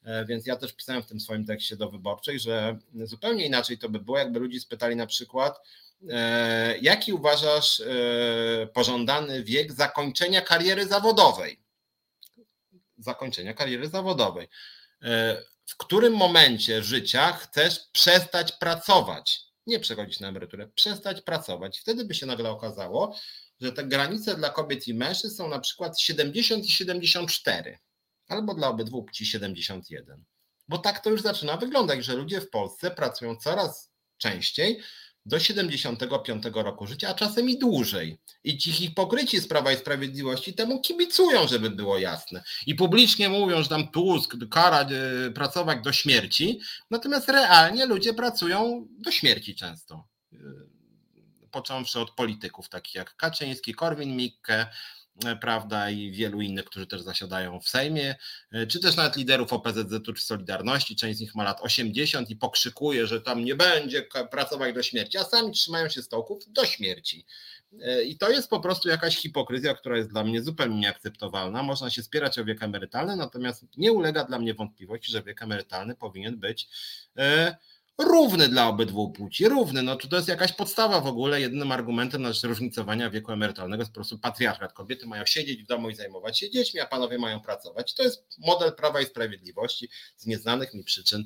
E, 0.04 0.24
więc 0.24 0.46
ja 0.46 0.56
też 0.56 0.72
pisałem 0.72 1.02
w 1.02 1.06
tym 1.06 1.20
swoim 1.20 1.46
tekście 1.46 1.76
do 1.76 1.90
wyborczej, 1.90 2.40
że 2.40 2.78
zupełnie 2.94 3.46
inaczej 3.46 3.78
to 3.78 3.88
by 3.88 4.00
było, 4.00 4.18
jakby 4.18 4.38
ludzi 4.38 4.60
spytali 4.60 4.96
na 4.96 5.06
przykład, 5.06 5.60
e, 6.10 6.78
jaki 6.78 7.12
uważasz 7.12 7.80
e, 7.80 7.86
pożądany 8.66 9.44
wiek 9.44 9.72
zakończenia 9.72 10.40
kariery 10.40 10.86
zawodowej? 10.86 11.63
Zakończenia 12.98 13.54
kariery 13.54 13.88
zawodowej. 13.88 14.48
W 15.66 15.76
którym 15.76 16.16
momencie 16.16 16.82
życia 16.82 17.32
chcesz 17.32 17.80
przestać 17.92 18.52
pracować? 18.52 19.54
nie 19.66 19.80
przechodzić 19.80 20.20
na 20.20 20.28
emeryturę, 20.28 20.68
przestać 20.68 21.20
pracować. 21.20 21.80
Wtedy 21.80 22.04
by 22.04 22.14
się 22.14 22.26
nagle 22.26 22.50
okazało, 22.50 23.16
że 23.60 23.72
te 23.72 23.84
granice 23.84 24.36
dla 24.36 24.50
kobiet 24.50 24.88
i 24.88 24.94
mężczyzn 24.94 25.36
są 25.36 25.48
na 25.48 25.58
przykład 25.58 26.00
70 26.00 26.64
i 26.64 26.72
74, 26.72 27.78
albo 28.28 28.54
dla 28.54 28.68
obydwu 28.68 29.04
płci 29.04 29.26
71. 29.26 30.24
Bo 30.68 30.78
tak 30.78 31.00
to 31.00 31.10
już 31.10 31.22
zaczyna 31.22 31.56
wyglądać, 31.56 32.04
że 32.04 32.14
ludzie 32.14 32.40
w 32.40 32.50
Polsce 32.50 32.90
pracują 32.90 33.36
coraz 33.36 33.90
częściej, 34.18 34.80
do 35.26 35.40
75 35.40 36.44
roku 36.54 36.86
życia, 36.86 37.08
a 37.08 37.14
czasem 37.14 37.50
i 37.50 37.58
dłużej. 37.58 38.18
I 38.44 38.58
ci 38.58 38.72
hipokryci 38.72 39.40
z 39.40 39.48
Prawa 39.48 39.72
i 39.72 39.76
Sprawiedliwości 39.76 40.54
temu 40.54 40.80
kibicują, 40.80 41.48
żeby 41.48 41.70
było 41.70 41.98
jasne. 41.98 42.42
I 42.66 42.74
publicznie 42.74 43.28
mówią, 43.28 43.62
że 43.62 43.68
tam 43.68 43.88
Tusk 43.88 44.34
kara 44.50 44.80
e, 44.80 45.30
pracować 45.30 45.78
do 45.84 45.92
śmierci, 45.92 46.60
natomiast 46.90 47.28
realnie 47.28 47.86
ludzie 47.86 48.14
pracują 48.14 48.86
do 48.98 49.10
śmierci 49.10 49.54
często. 49.54 50.08
E, 50.32 50.36
począwszy 51.50 52.00
od 52.00 52.10
polityków 52.10 52.68
takich 52.68 52.94
jak 52.94 53.16
Kaczyński, 53.16 53.74
Korwin-Mikke, 53.74 54.66
prawda, 55.40 55.90
i 55.90 56.10
wielu 56.10 56.40
innych, 56.40 56.64
którzy 56.64 56.86
też 56.86 57.02
zasiadają 57.02 57.60
w 57.60 57.68
Sejmie, 57.68 58.16
e, 58.52 58.66
czy 58.66 58.80
też 58.80 58.96
nawet 58.96 59.16
liderów 59.16 59.52
OPZZ-u 59.52 60.12
czy 60.12 60.24
Solidarności, 60.24 60.96
część 60.96 61.18
z 61.18 61.20
nich 61.20 61.34
ma 61.34 61.44
lat 61.44 61.60
80 61.60 62.30
i 62.30 62.36
pokrzykuje, 62.36 63.06
że 63.06 63.20
tam 63.20 63.44
nie 63.44 63.54
będzie 63.54 64.06
pracować 64.30 64.74
do 64.74 64.82
śmierci, 64.82 65.18
a 65.18 65.24
sami 65.24 65.52
trzymają 65.52 65.88
się 65.88 66.02
stołków 66.02 66.52
do 66.52 66.64
śmierci. 66.64 67.26
E, 67.82 68.04
I 68.04 68.18
to 68.18 68.30
jest 68.30 68.50
po 68.50 68.60
prostu 68.60 68.88
jakaś 68.88 69.16
hipokryzja, 69.16 69.74
która 69.74 69.96
jest 69.96 70.10
dla 70.10 70.24
mnie 70.24 70.42
zupełnie 70.42 70.80
nieakceptowalna. 70.80 71.62
Można 71.62 71.90
się 71.90 72.02
spierać 72.02 72.38
o 72.38 72.44
wiek 72.44 72.62
emerytalny, 72.62 73.16
natomiast 73.16 73.64
nie 73.76 73.92
ulega 73.92 74.24
dla 74.24 74.38
mnie 74.38 74.54
wątpliwości, 74.54 75.12
że 75.12 75.22
wiek 75.22 75.42
emerytalny 75.42 75.96
powinien 75.96 76.36
być 76.36 76.68
równy 77.98 78.48
dla 78.48 78.68
obydwu 78.68 79.10
płci, 79.10 79.48
równy. 79.48 79.82
No, 79.82 79.96
to 79.96 80.16
jest 80.16 80.28
jakaś 80.28 80.52
podstawa 80.52 81.00
w 81.00 81.06
ogóle? 81.06 81.40
Jedynym 81.40 81.72
argumentem 81.72 82.22
na 82.22 82.30
różnicowania 82.42 83.10
wieku 83.10 83.32
emerytalnego 83.32 83.82
jest 83.82 83.90
po 83.90 83.94
prostu 83.94 84.18
patriarchat. 84.18 84.72
Kobiety 84.72 85.06
mają 85.06 85.26
siedzieć 85.26 85.62
w 85.62 85.66
domu 85.66 85.90
i 85.90 85.94
zajmować 85.94 86.38
się 86.38 86.50
dziećmi, 86.50 86.80
a 86.80 86.86
panowie 86.86 87.18
mają 87.18 87.40
pracować. 87.40 87.94
To 87.94 88.02
jest 88.02 88.38
model 88.38 88.72
Prawa 88.72 89.00
i 89.00 89.06
Sprawiedliwości 89.06 89.88
z 90.16 90.26
nieznanych 90.26 90.74
mi 90.74 90.84
przyczyn 90.84 91.24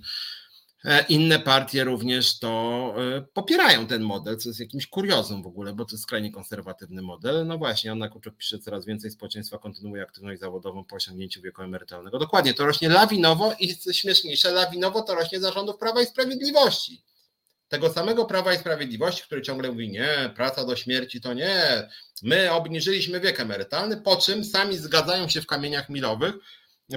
inne 1.09 1.39
partie 1.39 1.85
również 1.85 2.39
to 2.39 2.95
e, 3.17 3.23
popierają 3.23 3.87
ten 3.87 4.03
model, 4.03 4.37
co 4.37 4.49
jest 4.49 4.61
jakimś 4.61 4.87
kuriozum 4.87 5.43
w 5.43 5.47
ogóle, 5.47 5.73
bo 5.73 5.85
to 5.85 5.93
jest 5.93 6.03
skrajnie 6.03 6.33
konserwatywny 6.33 7.03
model. 7.03 7.47
No 7.47 7.59
właśnie, 7.59 7.93
Anna 7.93 8.09
Kuczuk 8.09 8.37
pisze, 8.37 8.59
coraz 8.59 8.87
więcej 8.87 9.11
społeczeństwa 9.11 9.59
kontynuuje 9.59 10.03
aktywność 10.03 10.41
zawodową 10.41 10.85
po 10.85 10.97
osiągnięciu 10.97 11.43
wieku 11.43 11.63
emerytalnego. 11.63 12.19
Dokładnie, 12.19 12.55
to 12.55 12.67
rośnie 12.67 12.89
lawinowo 12.89 13.53
i 13.61 13.77
co 13.77 13.93
śmieszniejsze, 13.93 14.53
lawinowo 14.53 15.03
to 15.03 15.15
rośnie 15.15 15.41
zarządów 15.41 15.79
Prawa 15.79 16.03
i 16.03 16.07
Sprawiedliwości. 16.07 17.03
Tego 17.69 17.93
samego 17.93 18.25
Prawa 18.25 18.55
i 18.55 18.59
Sprawiedliwości, 18.59 19.23
który 19.23 19.43
ciągle 19.43 19.71
mówi, 19.73 19.91
nie, 19.91 20.33
praca 20.37 20.65
do 20.65 20.77
śmierci 20.77 21.21
to 21.21 21.35
nie, 21.35 21.89
my 22.23 22.53
obniżyliśmy 22.53 23.21
wiek 23.21 23.41
emerytalny, 23.41 23.97
po 23.97 24.17
czym 24.17 24.45
sami 24.45 24.77
zgadzają 24.77 25.29
się 25.29 25.41
w 25.41 25.47
kamieniach 25.47 25.89
milowych, 25.89 26.35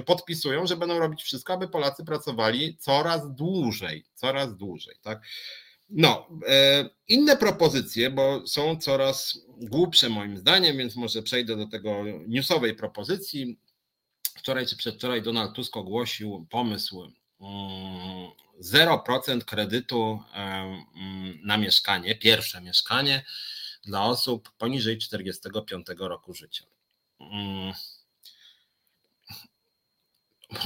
podpisują, 0.06 0.66
że 0.66 0.76
będą 0.76 0.98
robić 0.98 1.22
wszystko, 1.22 1.52
aby 1.52 1.68
Polacy 1.68 2.04
pracowali 2.04 2.76
coraz 2.76 3.34
dłużej, 3.34 4.04
coraz 4.14 4.56
dłużej, 4.56 4.96
tak? 5.02 5.22
No, 5.90 6.28
e, 6.48 6.88
inne 7.08 7.36
propozycje, 7.36 8.10
bo 8.10 8.46
są 8.46 8.76
coraz 8.76 9.38
głupsze 9.60 10.08
moim 10.08 10.36
zdaniem, 10.36 10.76
więc 10.76 10.96
może 10.96 11.22
przejdę 11.22 11.56
do 11.56 11.66
tego 11.66 12.04
newsowej 12.28 12.74
propozycji. 12.74 13.58
Wczoraj 14.38 14.66
czy 14.66 14.76
przedwczoraj 14.76 15.22
Donald 15.22 15.54
Tusk 15.54 15.76
ogłosił 15.76 16.46
pomysł 16.50 17.12
0% 18.60 19.28
mm, 19.28 19.40
kredytu 19.40 20.22
e, 20.34 20.38
mm, 20.38 21.38
na 21.44 21.56
mieszkanie, 21.56 22.14
pierwsze 22.14 22.60
mieszkanie 22.60 23.24
dla 23.84 24.04
osób 24.04 24.52
poniżej 24.58 24.98
45 24.98 25.86
roku 25.98 26.34
życia. 26.34 26.64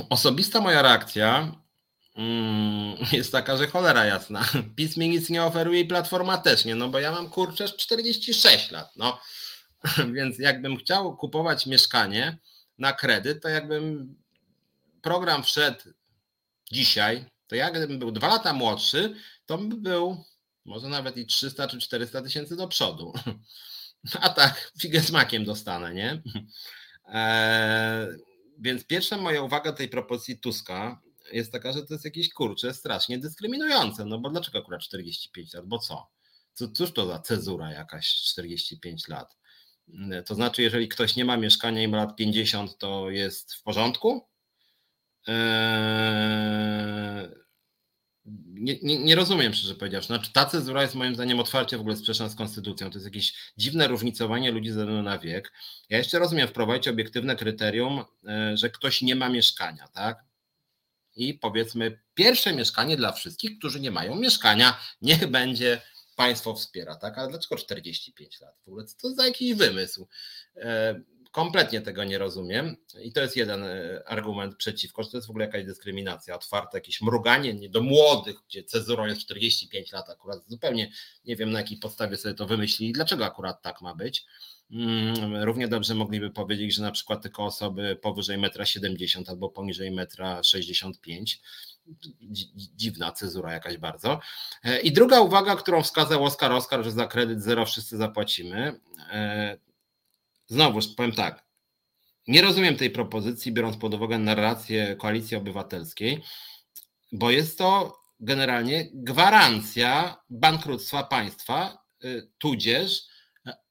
Osobista 0.09 0.61
moja 0.61 0.83
reakcja 0.83 1.53
mm, 2.17 2.97
jest 3.13 3.33
taka, 3.33 3.57
że 3.57 3.67
cholera 3.67 4.05
jasna. 4.05 4.45
PiS 4.77 4.97
mi 4.97 5.09
nic 5.09 5.31
nie 5.31 5.45
oferuje 5.45 5.81
i 5.81 5.85
Platforma 5.85 6.39
też 6.39 6.65
nie, 6.65 6.75
no 6.75 6.89
bo 6.89 6.99
ja 6.99 7.13
mam 7.13 7.31
kurczę 7.31 7.69
46 7.69 8.71
lat, 8.71 8.97
no. 8.97 9.21
Więc 10.15 10.39
jakbym 10.39 10.77
chciał 10.77 11.17
kupować 11.17 11.67
mieszkanie 11.67 12.39
na 12.79 12.93
kredyt, 12.93 13.43
to 13.43 13.49
jakbym 13.49 14.15
program 15.03 15.43
wszedł 15.43 15.81
dzisiaj, 16.73 17.25
to 17.47 17.55
jak 17.55 17.75
gdybym 17.75 17.99
był 17.99 18.13
dwa 18.13 18.29
lata 18.29 18.53
młodszy, 18.53 19.15
to 19.47 19.59
by 19.59 19.77
był 19.77 20.25
może 20.67 20.89
nawet 20.89 21.17
i 21.17 21.27
300 21.27 21.69
czy 21.69 21.79
400 21.79 22.23
tysięcy 22.23 22.57
do 22.57 22.69
przodu. 22.69 23.13
A 24.21 24.29
tak, 24.29 24.73
figę 24.81 25.01
z 25.01 25.11
makiem 25.11 25.45
dostanę, 25.45 25.95
nie? 25.95 26.23
Eee, 27.09 28.09
więc 28.59 28.85
pierwsza 28.85 29.17
moja 29.17 29.43
uwaga 29.43 29.73
tej 29.73 29.89
propozycji 29.89 30.39
Tuska 30.39 31.03
jest 31.33 31.53
taka, 31.53 31.73
że 31.73 31.83
to 31.83 31.95
jest 31.95 32.05
jakieś 32.05 32.33
kurcze 32.33 32.75
strasznie 32.75 33.19
dyskryminujące. 33.19 34.05
No 34.05 34.19
bo 34.19 34.31
dlaczego 34.31 34.59
akurat 34.59 34.81
45 34.81 35.55
lat? 35.55 35.67
Bo 35.67 35.79
co? 35.79 36.11
co 36.53 36.69
cóż 36.69 36.93
to 36.93 37.07
za 37.07 37.19
cezura 37.19 37.73
jakaś 37.73 38.15
45 38.15 39.09
lat? 39.09 39.37
To 40.27 40.35
znaczy, 40.35 40.63
jeżeli 40.63 40.89
ktoś 40.89 41.17
nie 41.17 41.25
ma 41.25 41.37
mieszkania 41.37 41.83
i 41.83 41.89
ma 41.89 41.97
lat 41.97 42.17
50, 42.17 42.79
to 42.79 43.11
jest 43.11 43.55
w 43.55 43.63
porządku? 43.63 44.29
Eee 45.27 46.27
nie, 48.55 48.79
nie, 48.83 48.99
nie, 48.99 49.15
rozumiem, 49.15 49.55
szczerze 49.55 49.75
powiedziawszy. 49.75 50.07
Znaczy, 50.07 50.33
ta 50.33 50.45
cezura 50.45 50.83
jest 50.83 50.95
moim 50.95 51.15
zdaniem 51.15 51.41
otwarcie 51.41 51.77
w 51.77 51.81
ogóle 51.81 51.97
sprzeczna 51.97 52.29
z 52.29 52.35
konstytucją. 52.35 52.91
To 52.91 52.95
jest 52.95 53.07
jakieś 53.07 53.35
dziwne 53.57 53.89
różnicowanie 53.89 54.51
ludzi 54.51 54.71
ze 54.71 54.81
względu 54.81 55.03
na 55.03 55.19
wiek. 55.19 55.53
Ja 55.89 55.99
jeszcze 55.99 56.19
rozumiem, 56.19 56.49
wprowadzić 56.49 56.89
obiektywne 56.89 57.37
kryterium, 57.37 58.05
e, 58.29 58.57
że 58.57 58.71
ktoś 58.71 59.03
nie 59.03 59.17
ma 59.17 59.29
mieszkania, 59.29 59.89
tak? 59.89 60.25
I 61.17 61.35
powiedzmy, 61.35 62.01
pierwsze 62.15 62.53
mieszkanie 62.53 62.97
dla 62.97 63.13
wszystkich, 63.13 63.59
którzy 63.59 63.81
nie 63.81 63.91
mają 63.91 64.15
mieszkania, 64.15 64.81
niech 65.03 65.27
będzie 65.27 65.81
państwo 66.17 66.55
wspiera, 66.55 66.97
tak? 66.97 67.19
Ale 67.19 67.29
dlaczego 67.29 67.57
45 67.57 68.41
lat? 68.41 68.55
W 68.65 68.69
ogóle 68.69 68.85
to 69.03 69.15
za 69.15 69.27
jakiś 69.27 69.55
wymysł? 69.55 70.09
Kompletnie 71.37 71.81
tego 71.81 72.05
nie 72.05 72.19
rozumiem 72.19 72.77
i 73.03 73.13
to 73.13 73.21
jest 73.21 73.37
jeden 73.37 73.65
e, 73.65 74.03
argument 74.07 74.57
przeciwko, 74.57 75.03
że 75.03 75.11
to 75.11 75.17
jest 75.17 75.27
w 75.27 75.31
ogóle 75.31 75.45
jakaś 75.45 75.65
dyskryminacja, 75.65 76.35
otwarte 76.35 76.79
jakieś 76.79 77.03
mruganie 77.03 77.55
nie 77.55 77.69
do 77.69 77.83
młodych, 77.83 78.37
gdzie 78.49 78.65
cezurą 78.65 79.07
jest 79.07 79.21
45 79.21 79.93
lat 79.93 80.11
akurat, 80.11 80.39
zupełnie 80.47 80.91
nie 81.25 81.37
wiem 81.37 81.51
na 81.51 81.59
jakiej 81.59 81.79
podstawie 81.79 82.17
sobie 82.17 82.35
to 82.35 82.47
wymyślili, 82.47 82.93
dlaczego 82.93 83.25
akurat 83.25 83.63
tak 83.63 83.81
ma 83.83 83.95
być. 83.95 84.27
Mm, 84.71 85.45
równie 85.45 85.69
dobrze 85.69 85.95
mogliby 85.95 86.31
powiedzieć, 86.31 86.75
że 86.75 86.83
na 86.83 86.93
przykład 86.93 87.23
tylko 87.23 87.45
osoby 87.45 87.99
powyżej 88.03 88.39
1,70 88.39 89.19
m 89.19 89.25
albo 89.29 89.49
poniżej 89.49 89.93
1,65 89.93 90.93
m. 91.09 91.25
Dziwna 92.77 93.13
cezura 93.13 93.53
jakaś 93.53 93.77
bardzo. 93.77 94.21
E, 94.65 94.81
I 94.81 94.93
druga 94.93 95.21
uwaga, 95.21 95.57
którą 95.57 95.83
wskazał 95.83 96.25
Oskar 96.25 96.53
Oskar, 96.53 96.85
że 96.85 96.91
za 96.91 97.07
kredyt 97.07 97.43
zero 97.43 97.67
wszyscy 97.67 97.97
zapłacimy, 97.97 98.81
e, 99.11 99.66
znowuż 100.49 100.95
powiem 100.97 101.13
tak, 101.13 101.47
nie 102.29 102.43
rozumiem 102.43 102.77
tej 102.77 102.91
propozycji, 102.91 103.53
biorąc 103.53 103.77
pod 103.77 103.95
uwagę 103.95 104.19
narrację 104.19 104.97
Koalicji 104.97 105.37
Obywatelskiej, 105.37 106.23
bo 107.13 107.31
jest 107.31 107.59
to 107.59 107.99
generalnie 108.21 108.89
gwarancja 108.95 110.17
bankructwa 110.31 111.05
państwa, 111.05 111.79
y, 112.05 112.31
tudzież 112.39 113.03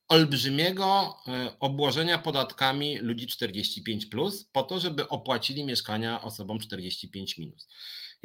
olbrzymiego 0.07 1.17
y, 1.27 1.59
obłożenia 1.59 2.17
podatkami 2.17 2.97
ludzi 2.97 3.27
45, 3.27 4.05
plus, 4.05 4.43
po 4.51 4.63
to, 4.63 4.79
żeby 4.79 5.09
opłacili 5.09 5.65
mieszkania 5.65 6.21
osobom 6.21 6.59
45 6.59 7.37
minus. 7.37 7.67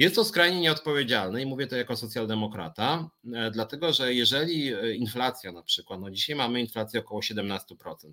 Jest 0.01 0.15
to 0.15 0.25
skrajnie 0.25 0.61
nieodpowiedzialne 0.61 1.43
i 1.43 1.47
mówię 1.47 1.67
to 1.67 1.77
jako 1.77 1.97
socjaldemokrata, 1.97 3.11
e, 3.35 3.51
dlatego 3.51 3.93
że 3.93 4.15
jeżeli 4.15 4.75
e, 4.75 4.95
inflacja 4.95 5.53
na 5.53 5.63
przykład, 5.63 6.01
no 6.01 6.11
dzisiaj 6.11 6.37
mamy 6.37 6.61
inflację 6.61 7.01
około 7.01 7.21
17%, 7.21 7.59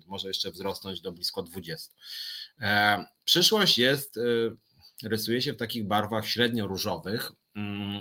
może 0.06 0.28
jeszcze 0.28 0.50
wzrosnąć 0.50 1.00
do 1.00 1.12
blisko 1.12 1.42
20%. 1.42 1.90
E, 2.60 3.04
przyszłość 3.24 3.78
jest, 3.78 4.18
rysuje 5.04 5.42
się 5.42 5.52
w 5.52 5.56
takich 5.56 5.86
barwach 5.86 6.26
średnio 6.26 6.66
różowych, 6.66 7.32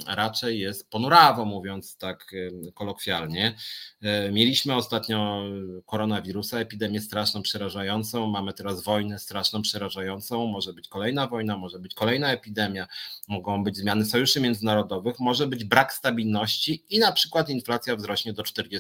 raczej 0.07 0.59
jest 0.59 0.89
ponurawo, 0.89 1.45
mówiąc 1.45 1.97
tak 1.97 2.35
kolokwialnie. 2.73 3.55
E, 4.01 4.31
mieliśmy 4.31 4.75
ostatnio 4.75 5.43
koronawirusa, 5.85 6.59
epidemię 6.59 7.01
straszną, 7.01 7.41
przerażającą, 7.41 8.27
mamy 8.27 8.53
teraz 8.53 8.84
wojnę 8.84 9.19
straszną, 9.19 9.61
przerażającą, 9.61 10.47
może 10.47 10.73
być 10.73 10.88
kolejna 10.88 11.27
wojna, 11.27 11.57
może 11.57 11.79
być 11.79 11.93
kolejna 11.93 12.31
epidemia, 12.31 12.88
mogą 13.27 13.63
być 13.63 13.77
zmiany 13.77 14.05
sojuszy 14.05 14.41
międzynarodowych, 14.41 15.19
może 15.19 15.47
być 15.47 15.63
brak 15.63 15.93
stabilności 15.93 16.84
i 16.89 16.99
na 16.99 17.11
przykład 17.11 17.49
inflacja 17.49 17.95
wzrośnie 17.95 18.34
do 18.34 18.43
40%. 18.43 18.77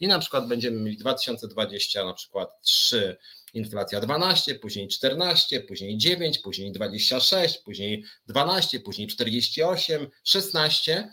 I 0.00 0.08
na 0.08 0.18
przykład 0.18 0.48
będziemy 0.48 0.80
mieli 0.80 0.96
2020 0.96 2.04
na 2.04 2.14
przykład 2.14 2.62
3 2.62 3.16
inflacja 3.56 4.00
12, 4.00 4.54
później 4.54 4.88
14, 4.88 5.60
później 5.60 5.98
9, 5.98 6.38
później 6.38 6.72
26, 6.72 7.58
później 7.58 8.04
12, 8.26 8.80
później 8.80 9.08
48, 9.08 10.08
16. 10.24 11.10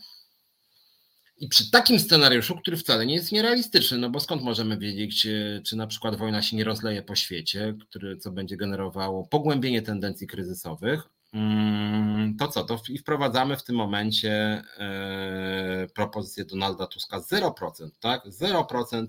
I 1.37 1.47
przy 1.47 1.71
takim 1.71 1.99
scenariuszu, 1.99 2.55
który 2.55 2.77
wcale 2.77 3.05
nie 3.05 3.15
jest 3.15 3.31
nierealistyczny, 3.31 3.97
no 3.97 4.09
bo 4.09 4.19
skąd 4.19 4.41
możemy 4.41 4.77
wiedzieć, 4.77 5.27
czy, 5.65 5.75
na 5.75 5.87
przykład 5.87 6.15
wojna 6.15 6.41
się 6.41 6.57
nie 6.57 6.63
rozleje 6.63 7.01
po 7.01 7.15
świecie, 7.15 7.75
który, 7.89 8.17
co 8.17 8.31
będzie 8.31 8.57
generowało 8.57 9.27
pogłębienie 9.27 9.81
tendencji 9.81 10.27
kryzysowych, 10.27 11.03
mm, 11.33 12.37
to 12.37 12.47
co, 12.47 12.63
to 12.63 12.81
i 12.89 12.97
wprowadzamy 12.97 13.57
w 13.57 13.63
tym 13.63 13.75
momencie 13.75 14.31
e, 14.77 15.87
propozycję 15.95 16.45
Donalda 16.45 16.87
Tuska 16.87 17.19
0%, 17.19 17.89
tak? 17.99 18.25
0% 18.25 19.05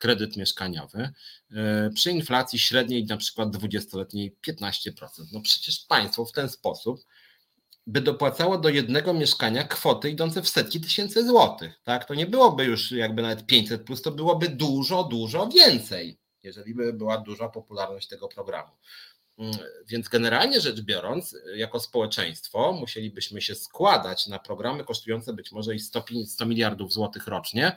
kredyt 0.00 0.36
mieszkaniowy 0.36 1.12
e, 1.52 1.90
przy 1.94 2.10
inflacji 2.10 2.58
średniej 2.58 3.06
na 3.06 3.16
przykład 3.16 3.48
20-letniej 3.48 4.36
15%. 4.48 4.90
No 5.32 5.40
przecież 5.40 5.84
państwo 5.88 6.24
w 6.24 6.32
ten 6.32 6.48
sposób 6.48 7.00
by 7.86 8.00
dopłacało 8.00 8.58
do 8.58 8.68
jednego 8.68 9.14
mieszkania 9.14 9.64
kwoty 9.64 10.10
idące 10.10 10.42
w 10.42 10.48
setki 10.48 10.80
tysięcy 10.80 11.26
złotych. 11.26 11.80
Tak? 11.84 12.04
To 12.04 12.14
nie 12.14 12.26
byłoby 12.26 12.64
już 12.64 12.92
jakby 12.92 13.22
nawet 13.22 13.46
500, 13.46 13.82
plus, 13.82 14.02
to 14.02 14.10
byłoby 14.10 14.48
dużo, 14.48 15.04
dużo 15.04 15.48
więcej, 15.48 16.18
jeżeli 16.42 16.74
by 16.74 16.92
była 16.92 17.18
duża 17.18 17.48
popularność 17.48 18.08
tego 18.08 18.28
programu. 18.28 18.72
Mm, 19.38 19.54
więc 19.86 20.08
generalnie 20.08 20.60
rzecz 20.60 20.80
biorąc, 20.80 21.36
jako 21.54 21.80
społeczeństwo 21.80 22.72
musielibyśmy 22.72 23.42
się 23.42 23.54
składać 23.54 24.26
na 24.26 24.38
programy 24.38 24.84
kosztujące 24.84 25.32
być 25.32 25.52
może 25.52 25.74
i 25.74 25.78
100, 25.78 26.04
100 26.26 26.46
miliardów 26.46 26.92
złotych 26.92 27.26
rocznie, 27.26 27.76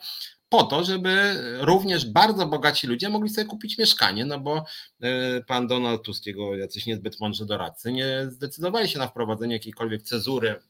po 0.54 0.64
to, 0.64 0.84
żeby 0.84 1.36
również 1.60 2.06
bardzo 2.06 2.46
bogaci 2.46 2.88
ludzie 2.88 3.10
mogli 3.10 3.30
sobie 3.30 3.46
kupić 3.46 3.78
mieszkanie, 3.78 4.26
no 4.26 4.40
bo 4.40 4.66
e, 5.02 5.42
pan 5.42 5.68
Donald 5.68 6.04
Tusk, 6.04 6.26
jego 6.26 6.56
jacyś 6.56 6.86
niezbyt 6.86 7.20
mądrzy 7.20 7.46
doradcy, 7.46 7.92
nie 7.92 8.28
zdecydowali 8.30 8.90
się 8.90 9.00
na 9.00 9.08
wprowadzenie 9.08 9.54
jakiejkolwiek 9.54 10.02
cezury 10.02 10.62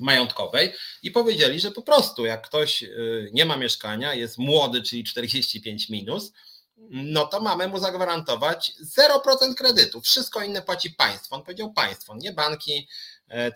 majątkowej 0.00 0.72
i 1.02 1.10
powiedzieli, 1.10 1.60
że 1.60 1.70
po 1.70 1.82
prostu 1.82 2.26
jak 2.26 2.46
ktoś 2.46 2.82
e, 2.82 2.88
nie 3.32 3.46
ma 3.46 3.56
mieszkania, 3.56 4.14
jest 4.14 4.38
młody, 4.38 4.82
czyli 4.82 5.04
45 5.04 5.88
minus, 5.88 6.32
no 6.90 7.26
to 7.26 7.40
mamy 7.40 7.68
mu 7.68 7.78
zagwarantować 7.78 8.72
0% 8.98 9.54
kredytu. 9.54 10.00
Wszystko 10.00 10.42
inne 10.42 10.62
płaci 10.62 10.90
państwo. 10.90 11.36
On 11.36 11.42
powiedział 11.42 11.72
państwo, 11.72 12.16
nie 12.16 12.32
banki, 12.32 12.88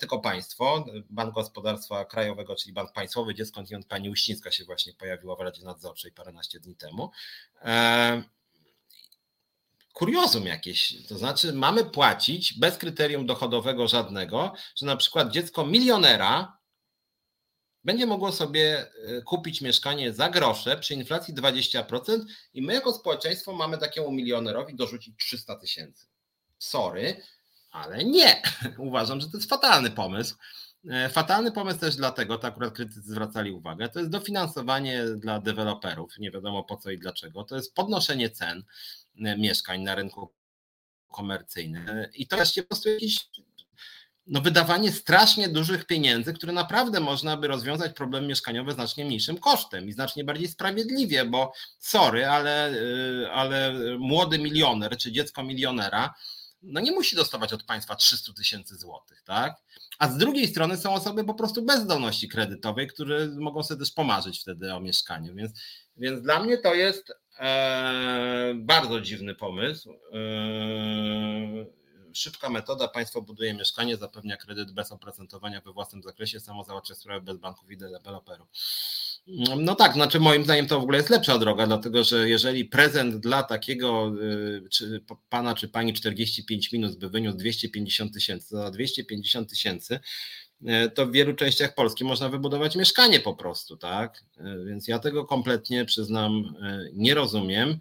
tylko 0.01 0.19
państwo. 0.19 0.85
Bank 1.11 1.35
Gospodarstwa 1.35 2.05
Krajowego, 2.05 2.57
czyli 2.57 2.73
Bank 2.73 2.93
Państwowy, 2.93 3.35
gdzie 3.35 3.47
skądinąd 3.47 3.86
pani 3.86 4.11
Uścińska 4.11 4.51
się 4.51 4.65
właśnie 4.65 4.93
pojawiła 4.93 5.36
w 5.36 5.40
Radzie 5.40 5.65
Nadzorczej 5.65 6.12
paręnaście 6.12 6.61
dni 6.61 6.77
temu. 6.77 7.11
E, 7.62 8.23
kuriozum 9.93 10.47
jakieś, 10.47 11.07
to 11.09 11.19
znaczy 11.19 11.53
mamy 11.53 11.85
płacić 11.85 12.59
bez 12.59 12.78
kryterium 12.78 13.27
dochodowego 13.27 13.89
żadnego, 13.89 14.55
że 14.77 14.86
na 14.86 14.97
przykład 14.97 15.31
dziecko 15.31 15.66
milionera 15.66 16.59
będzie 17.85 18.07
mogło 18.07 18.32
sobie 18.32 18.78
e, 18.78 19.23
kupić 19.23 19.61
mieszkanie 19.61 20.12
za 20.12 20.28
grosze 20.28 20.77
przy 20.77 20.94
inflacji 20.94 21.35
20% 21.35 22.24
i 22.55 22.62
my 22.62 22.74
jako 22.74 22.93
społeczeństwo 22.93 23.53
mamy 23.53 23.78
takiemu 23.78 24.12
milionerowi 24.12 24.74
dorzucić 24.74 25.16
300 25.19 25.57
tysięcy. 25.57 26.07
Sorry, 26.59 27.23
ale 27.73 28.05
nie. 28.05 28.43
Uważam, 28.78 29.20
że 29.20 29.31
to 29.31 29.36
jest 29.36 29.49
fatalny 29.49 29.90
pomysł. 29.90 30.36
E, 30.90 31.09
fatalny 31.09 31.53
pomysł 31.53 31.78
też 31.78 31.97
dlatego, 31.97 32.39
to 32.39 32.47
akurat 32.47 32.74
krytycy 32.74 33.03
zwracali 33.03 33.53
uwagę, 33.53 33.89
to 33.89 33.99
jest 33.99 34.11
dofinansowanie 34.11 35.05
dla 35.05 35.40
deweloperów, 35.40 36.19
nie 36.19 36.31
wiadomo 36.31 36.65
po 36.65 36.77
co 36.77 36.90
i 36.90 36.99
dlaczego, 36.99 37.44
to 37.44 37.57
jest 37.57 37.74
podnoszenie 37.74 38.31
cen 38.31 38.65
e, 39.24 39.39
mieszkań 39.39 39.82
na 39.82 39.94
rynku 39.94 40.32
komercyjnym 41.09 41.86
i 42.15 42.27
to 42.27 42.36
jest 42.36 42.55
po 42.57 42.62
prostu 42.62 42.89
jakiś 42.89 43.28
no, 44.27 44.40
wydawanie 44.40 44.93
strasznie 44.93 45.49
dużych 45.49 45.85
pieniędzy, 45.85 46.32
które 46.32 46.53
naprawdę 46.53 47.01
można 47.01 47.36
by 47.36 47.47
rozwiązać 47.47 47.93
problem 47.93 48.27
mieszkaniowy 48.27 48.73
znacznie 48.73 49.05
mniejszym 49.05 49.39
kosztem 49.39 49.89
i 49.89 49.93
znacznie 49.93 50.24
bardziej 50.24 50.49
sprawiedliwie, 50.49 51.24
bo 51.24 51.53
sorry, 51.78 52.27
ale, 52.27 52.74
ale 53.32 53.74
młody 53.99 54.39
milioner 54.39 54.97
czy 54.97 55.12
dziecko 55.12 55.43
milionera 55.43 56.15
no 56.62 56.80
nie 56.80 56.93
musi 56.93 57.16
dostawać 57.16 57.52
od 57.52 57.62
państwa 57.62 57.97
300 57.97 58.32
tysięcy 58.32 58.76
złotych, 58.76 59.22
tak? 59.22 59.56
A 59.98 60.09
z 60.09 60.16
drugiej 60.16 60.48
strony 60.48 60.76
są 60.76 60.94
osoby 60.94 61.24
po 61.24 61.34
prostu 61.34 61.62
bez 61.62 61.80
zdolności 61.80 62.28
kredytowej, 62.28 62.86
które 62.86 63.28
mogą 63.28 63.62
sobie 63.62 63.80
też 63.80 63.90
pomarzyć 63.90 64.40
wtedy 64.40 64.74
o 64.74 64.80
mieszkaniu, 64.80 65.34
więc, 65.34 65.52
więc 65.97 66.22
dla 66.22 66.43
mnie 66.43 66.59
to 66.59 66.74
jest 66.74 67.12
e, 67.39 68.55
bardzo 68.56 69.01
dziwny 69.01 69.34
pomysł. 69.34 69.93
E, 69.93 71.82
szybka 72.14 72.51
metoda, 72.51 72.89
państwo 72.89 73.22
buduje 73.22 73.55
mieszkanie, 73.55 73.97
zapewnia 73.97 74.36
kredyt 74.36 74.72
bez 74.72 74.93
oprocentowania 74.93 75.60
we 75.60 75.72
własnym 75.72 76.02
zakresie, 76.02 76.40
samo 76.40 76.64
załatwia 76.64 76.94
sprawę 76.94 77.20
bez 77.20 77.36
banków 77.39 77.70
i 77.70 77.76
deweloperów. 77.76 78.48
No 79.57 79.74
tak, 79.74 79.94
znaczy 79.94 80.20
moim 80.20 80.44
zdaniem 80.44 80.66
to 80.66 80.81
w 80.81 80.82
ogóle 80.82 80.99
jest 80.99 81.11
lepsza 81.11 81.39
droga, 81.39 81.66
dlatego 81.66 82.05
że 82.05 82.28
jeżeli 82.28 82.65
prezent 82.65 83.16
dla 83.16 83.43
takiego 83.43 84.12
y, 84.23 84.69
czy 84.70 85.05
pana 85.28 85.55
czy 85.55 85.69
pani 85.69 85.93
45 85.93 86.73
minut 86.73 86.99
by 86.99 87.11
wyniósł 87.11 87.36
250 87.36 88.15
tysięcy, 88.15 88.49
za 88.49 88.70
250 88.70 89.51
tysięcy 89.51 90.01
to 90.94 91.06
w 91.06 91.12
wielu 91.12 91.34
częściach 91.34 91.74
Polski 91.74 92.05
można 92.05 92.28
wybudować 92.28 92.76
mieszkanie 92.76 93.20
po 93.20 93.34
prostu, 93.34 93.76
tak? 93.76 94.24
Y, 94.40 94.64
więc 94.64 94.89
ja 94.89 94.98
tego 94.98 95.24
kompletnie 95.24 95.84
przyznam, 95.84 96.55
nie 96.93 97.14
rozumiem. 97.14 97.78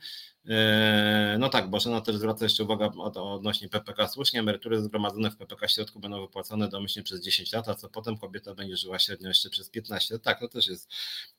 No 1.40 1.50
tak, 1.50 1.70
Bożena 1.70 2.02
też 2.02 2.16
zwraca 2.16 2.46
jeszcze 2.46 2.64
uwagę 2.64 2.92
odnośnie 3.16 3.70
PPK. 3.70 4.08
Słusznie, 4.08 4.40
emerytury 4.40 4.82
zgromadzone 4.82 5.32
w 5.32 5.38
PPK 5.38 5.68
środku 5.68 6.00
będą 6.00 6.22
wypłacone 6.22 6.68
domyślnie 6.68 7.04
przez 7.04 7.22
10 7.22 7.54
lat, 7.54 7.70
a 7.70 7.76
co 7.76 7.90
potem 7.90 8.18
kobieta 8.18 8.56
będzie 8.56 8.78
żyła 8.78 9.00
średnio 9.00 9.28
jeszcze 9.28 9.50
przez 9.50 9.70
15 9.70 10.14
lat. 10.14 10.24
Tak, 10.24 10.40
to 10.40 10.48
też 10.48 10.68
jest 10.68 10.90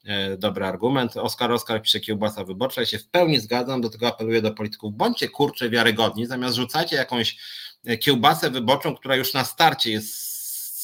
e, 0.05 0.37
dobry 0.37 0.65
argument. 0.65 1.17
Oskar 1.17 1.53
Oskar 1.53 1.83
pisze 1.83 2.01
kiełbasa 2.01 2.45
wyborcza. 2.45 2.81
Ja 2.81 2.87
się 2.87 2.99
w 2.99 3.09
pełni 3.09 3.41
zgadzam, 3.41 3.81
do 3.81 3.91
tego 3.91 4.09
apeluję 4.09 4.43
do 4.43 4.51
polityków. 4.55 4.97
Bądźcie 4.97 5.29
kurcze 5.29 5.71
wiarygodni, 5.71 6.27
zamiast 6.27 6.57
rzucacie 6.57 6.97
jakąś 6.97 7.37
e, 7.85 7.99
kiełbasę 7.99 8.51
wyborczą, 8.51 8.97
która 8.97 9.17
już 9.17 9.35
na 9.35 9.45
starcie 9.45 9.91
jest 9.91 10.32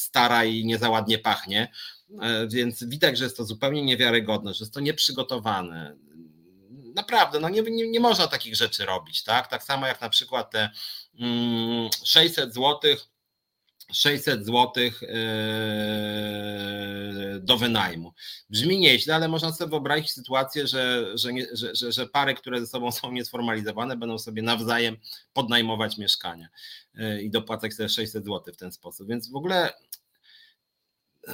stara 0.09 0.45
i 0.45 0.65
nie 0.65 0.77
za 0.77 0.89
ładnie 0.89 1.17
pachnie, 1.17 1.71
e, 2.21 2.47
więc 2.47 2.83
widać, 2.83 3.17
że 3.17 3.23
jest 3.23 3.37
to 3.37 3.45
zupełnie 3.45 3.83
niewiarygodne, 3.83 4.53
że 4.53 4.63
jest 4.63 4.73
to 4.73 4.79
nieprzygotowane 4.79 5.95
naprawdę, 6.95 7.39
no 7.39 7.49
nie, 7.49 7.61
nie, 7.61 7.87
nie 7.89 7.99
można 7.99 8.27
takich 8.27 8.55
rzeczy 8.55 8.85
robić, 8.85 9.23
tak? 9.23 9.47
Tak 9.47 9.63
samo 9.63 9.87
jak 9.87 10.01
na 10.01 10.09
przykład 10.09 10.51
te 10.51 10.69
600 12.05 12.53
zł 12.53 12.95
600 13.91 14.45
zł 14.45 14.83
do 17.39 17.57
wynajmu. 17.57 18.13
Brzmi 18.49 18.79
nieźle, 18.79 19.15
ale 19.15 19.27
można 19.27 19.53
sobie 19.53 19.69
wyobrazić 19.69 20.11
sytuację, 20.11 20.67
że, 20.67 21.11
że, 21.17 21.33
nie, 21.33 21.47
że, 21.53 21.91
że, 21.91 22.07
pary, 22.07 22.33
które 22.35 22.59
ze 22.59 22.67
sobą 22.67 22.91
są 22.91 23.11
niesformalizowane, 23.11 23.97
będą 23.97 24.17
sobie 24.17 24.41
nawzajem 24.41 24.97
podnajmować 25.33 25.97
mieszkania 25.97 26.47
yy, 26.93 27.21
i 27.21 27.29
dopłacać 27.29 27.73
sobie 27.73 27.89
600 27.89 28.25
zł 28.25 28.53
w 28.53 28.57
ten 28.57 28.71
sposób. 28.71 29.07
Więc 29.07 29.31
w 29.31 29.35
ogóle 29.35 29.73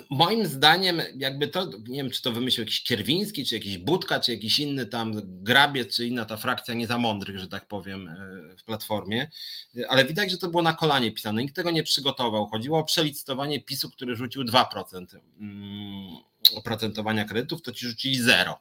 moim 0.10 0.46
zdaniem, 0.46 1.02
jakby 1.16 1.48
to, 1.48 1.66
nie 1.88 2.04
wiem, 2.04 2.12
czy 2.12 2.22
to 2.22 2.32
wymyślił 2.32 2.66
jakiś 2.66 2.84
Kierwiński, 2.84 3.46
czy 3.46 3.56
jakiś 3.56 3.78
Budka, 3.78 4.20
czy 4.20 4.32
jakiś 4.32 4.60
inny 4.60 4.86
tam 4.86 5.22
grabiec, 5.24 5.96
czy 5.96 6.08
inna 6.08 6.26
ta 6.26 6.38
frakcja 6.38 6.74
nie 6.74 6.88
za 6.88 6.98
mądrych, 6.98 7.40
że 7.40 7.48
tak 7.48 7.68
powiem, 7.68 8.08
e, 8.08 8.56
w 8.58 8.64
platformie, 8.64 9.30
ale 9.90 10.06
widać, 10.06 10.32
że 10.32 10.38
to 10.38 10.48
było 10.48 10.64
na 10.64 10.74
kolanie 10.74 11.12
pisane. 11.12 11.42
Nikt 11.42 11.56
tego 11.56 11.72
nie 11.72 11.84
przygotował. 11.84 12.48
Chodziło 12.48 12.80
o 12.80 12.84
przelicytowanie 12.84 13.62
PiSu, 13.62 13.90
który 13.90 14.16
rzucił 14.16 14.44
2% 14.44 15.20
mm, 15.40 16.16
oprocentowania 16.56 17.26
kredytów, 17.26 17.62
to 17.62 17.72
ci 17.72 17.88
rzucili 17.88 18.22
0. 18.22 18.60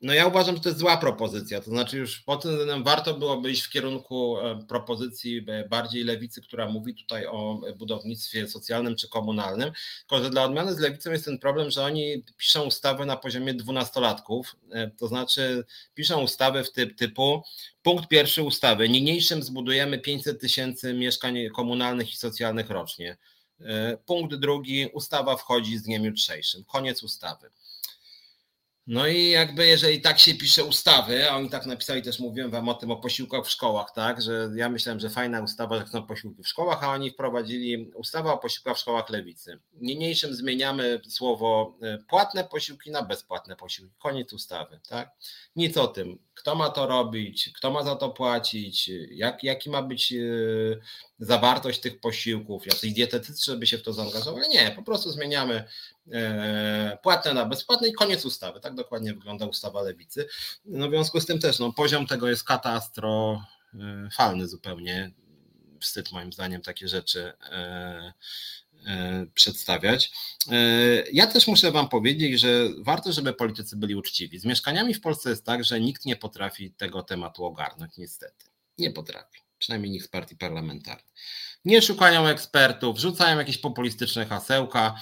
No 0.00 0.14
ja 0.14 0.26
uważam, 0.26 0.56
że 0.56 0.62
to 0.62 0.68
jest 0.68 0.78
zła 0.78 0.96
propozycja. 0.96 1.60
To 1.60 1.70
znaczy 1.70 1.98
już 1.98 2.20
pod 2.20 2.42
tym 2.42 2.50
względem 2.50 2.84
warto 2.84 3.14
byłoby 3.14 3.50
iść 3.50 3.62
w 3.62 3.70
kierunku 3.70 4.38
e, 4.38 4.66
propozycji 4.68 5.44
e, 5.48 5.68
bardziej 5.68 6.04
lewicy, 6.04 6.42
która 6.42 6.68
mówi 6.68 6.94
tutaj 6.94 7.26
o 7.26 7.60
budownictwie 7.76 8.48
socjalnym 8.48 8.96
czy 8.96 9.08
komunalnym. 9.08 9.72
Tylko, 10.00 10.24
że 10.24 10.30
dla 10.30 10.44
odmiany 10.44 10.74
z 10.74 10.78
lewicą 10.78 11.10
jest 11.10 11.24
ten 11.24 11.38
problem, 11.38 11.70
że 11.70 11.84
oni 11.84 12.24
piszą 12.36 12.62
ustawy 12.62 13.06
na 13.06 13.16
poziomie 13.16 13.54
dwunastolatków. 13.54 14.56
E, 14.70 14.90
to 14.90 15.08
znaczy 15.08 15.64
piszą 15.94 16.22
ustawy 16.22 16.64
w 16.64 16.72
typ 16.72 16.98
typu 16.98 17.42
punkt 17.82 18.08
pierwszy 18.08 18.42
ustawy. 18.42 18.88
Niniejszym 18.88 19.42
zbudujemy 19.42 19.98
500 19.98 20.40
tysięcy 20.40 20.94
mieszkań 20.94 21.36
komunalnych 21.54 22.12
i 22.12 22.16
socjalnych 22.16 22.70
rocznie. 22.70 23.16
Punkt 24.06 24.34
drugi, 24.34 24.86
ustawa 24.92 25.36
wchodzi 25.36 25.78
z 25.78 25.82
dniem 25.82 26.04
jutrzejszym. 26.04 26.64
Koniec 26.64 27.02
ustawy. 27.02 27.50
No 28.86 29.06
i 29.06 29.30
jakby 29.30 29.66
jeżeli 29.66 30.00
tak 30.00 30.18
się 30.18 30.34
pisze 30.34 30.64
ustawy, 30.64 31.30
a 31.30 31.36
oni 31.36 31.50
tak 31.50 31.66
napisali, 31.66 32.02
też 32.02 32.20
mówiłem 32.20 32.50
wam 32.50 32.68
o 32.68 32.74
tym, 32.74 32.90
o 32.90 32.96
posiłkach 32.96 33.44
w 33.44 33.50
szkołach, 33.50 33.92
tak, 33.94 34.22
że 34.22 34.50
ja 34.54 34.68
myślałem, 34.68 35.00
że 35.00 35.10
fajna 35.10 35.40
ustawa, 35.40 35.78
że 35.78 35.84
chcą 35.84 36.02
posiłki 36.02 36.42
w 36.42 36.48
szkołach, 36.48 36.84
a 36.84 36.92
oni 36.92 37.10
wprowadzili 37.10 37.90
ustawę 37.94 38.32
o 38.32 38.38
posiłkach 38.38 38.76
w 38.76 38.80
szkołach 38.80 39.10
lewicy. 39.10 39.58
Niniejszym 39.74 40.34
zmieniamy 40.34 41.00
słowo 41.08 41.78
e, 41.82 41.98
płatne 41.98 42.44
posiłki 42.44 42.90
na 42.90 43.02
bezpłatne 43.02 43.56
posiłki. 43.56 43.94
Koniec 43.98 44.32
ustawy, 44.32 44.80
tak. 44.88 45.10
Nic 45.56 45.76
o 45.76 45.86
tym, 45.86 46.18
kto 46.36 46.54
ma 46.54 46.70
to 46.70 46.86
robić, 46.86 47.50
kto 47.54 47.70
ma 47.70 47.82
za 47.82 47.96
to 47.96 48.10
płacić, 48.10 48.90
jak, 49.10 49.44
jaki 49.44 49.70
ma 49.70 49.82
być 49.82 50.12
e, 50.12 50.16
zawartość 51.18 51.80
tych 51.80 52.00
posiłków, 52.00 52.66
jacyś 52.66 52.92
dietetycy, 52.92 53.44
żeby 53.44 53.66
się 53.66 53.78
w 53.78 53.82
to 53.82 53.92
zaangażowali. 53.92 54.48
Nie, 54.48 54.70
po 54.70 54.82
prostu 54.82 55.10
zmieniamy 55.10 55.64
e, 56.12 56.98
płatne 57.02 57.34
na 57.34 57.44
bezpłatne 57.44 57.88
i 57.88 57.92
koniec 57.92 58.24
ustawy. 58.24 58.60
Tak 58.60 58.74
dokładnie 58.74 59.14
wygląda 59.14 59.46
ustawa 59.46 59.82
lewicy. 59.82 60.28
No 60.64 60.88
w 60.88 60.90
związku 60.90 61.20
z 61.20 61.26
tym 61.26 61.38
też 61.38 61.58
no, 61.58 61.72
poziom 61.72 62.06
tego 62.06 62.28
jest 62.28 62.44
katastrofalny 62.44 64.48
zupełnie. 64.48 65.10
Wstyd 65.80 66.12
moim 66.12 66.32
zdaniem 66.32 66.62
takie 66.62 66.88
rzeczy 66.88 67.32
e, 67.50 68.12
przedstawiać. 69.34 70.12
Ja 71.12 71.26
też 71.26 71.46
muszę 71.46 71.72
Wam 71.72 71.88
powiedzieć, 71.88 72.40
że 72.40 72.68
warto, 72.78 73.12
żeby 73.12 73.32
politycy 73.32 73.76
byli 73.76 73.94
uczciwi. 73.94 74.38
Z 74.38 74.44
mieszkaniami 74.44 74.94
w 74.94 75.00
Polsce 75.00 75.30
jest 75.30 75.44
tak, 75.44 75.64
że 75.64 75.80
nikt 75.80 76.04
nie 76.04 76.16
potrafi 76.16 76.70
tego 76.70 77.02
tematu 77.02 77.44
ogarnąć, 77.44 77.96
niestety. 77.96 78.44
Nie 78.78 78.90
potrafi 78.90 79.46
przynajmniej 79.58 79.92
nikt 79.92 80.06
z 80.06 80.08
partii 80.08 80.36
parlamentarnej. 80.36 81.12
Nie 81.64 81.82
szukają 81.82 82.26
ekspertów, 82.26 82.98
rzucają 82.98 83.38
jakieś 83.38 83.58
populistyczne 83.58 84.26
hasełka. 84.26 84.94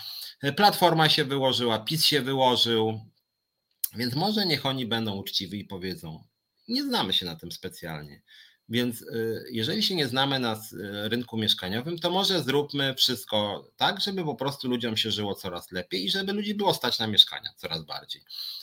Platforma 0.56 1.08
się 1.08 1.24
wyłożyła, 1.24 1.78
PiS 1.78 2.04
się 2.04 2.22
wyłożył, 2.22 3.00
więc 3.96 4.14
może 4.14 4.46
niech 4.46 4.66
oni 4.66 4.86
będą 4.86 5.14
uczciwi 5.14 5.60
i 5.60 5.64
powiedzą: 5.64 6.24
Nie 6.68 6.82
znamy 6.82 7.12
się 7.12 7.26
na 7.26 7.36
tym 7.36 7.52
specjalnie. 7.52 8.22
Więc 8.68 9.02
y, 9.02 9.44
jeżeli 9.50 9.82
się 9.82 9.94
nie 9.94 10.08
znamy 10.08 10.38
na 10.38 10.54
y, 10.54 11.08
rynku 11.08 11.36
mieszkaniowym, 11.36 11.98
to 11.98 12.10
może 12.10 12.42
zróbmy 12.42 12.94
wszystko 12.94 13.68
tak, 13.76 14.00
żeby 14.00 14.24
po 14.24 14.34
prostu 14.34 14.68
ludziom 14.68 14.96
się 14.96 15.10
żyło 15.10 15.34
coraz 15.34 15.72
lepiej 15.72 16.04
i 16.04 16.10
żeby 16.10 16.32
ludzi 16.32 16.54
było 16.54 16.74
stać 16.74 16.98
na 16.98 17.06
mieszkania 17.06 17.50
coraz 17.56 17.84
bardziej. 17.84 18.22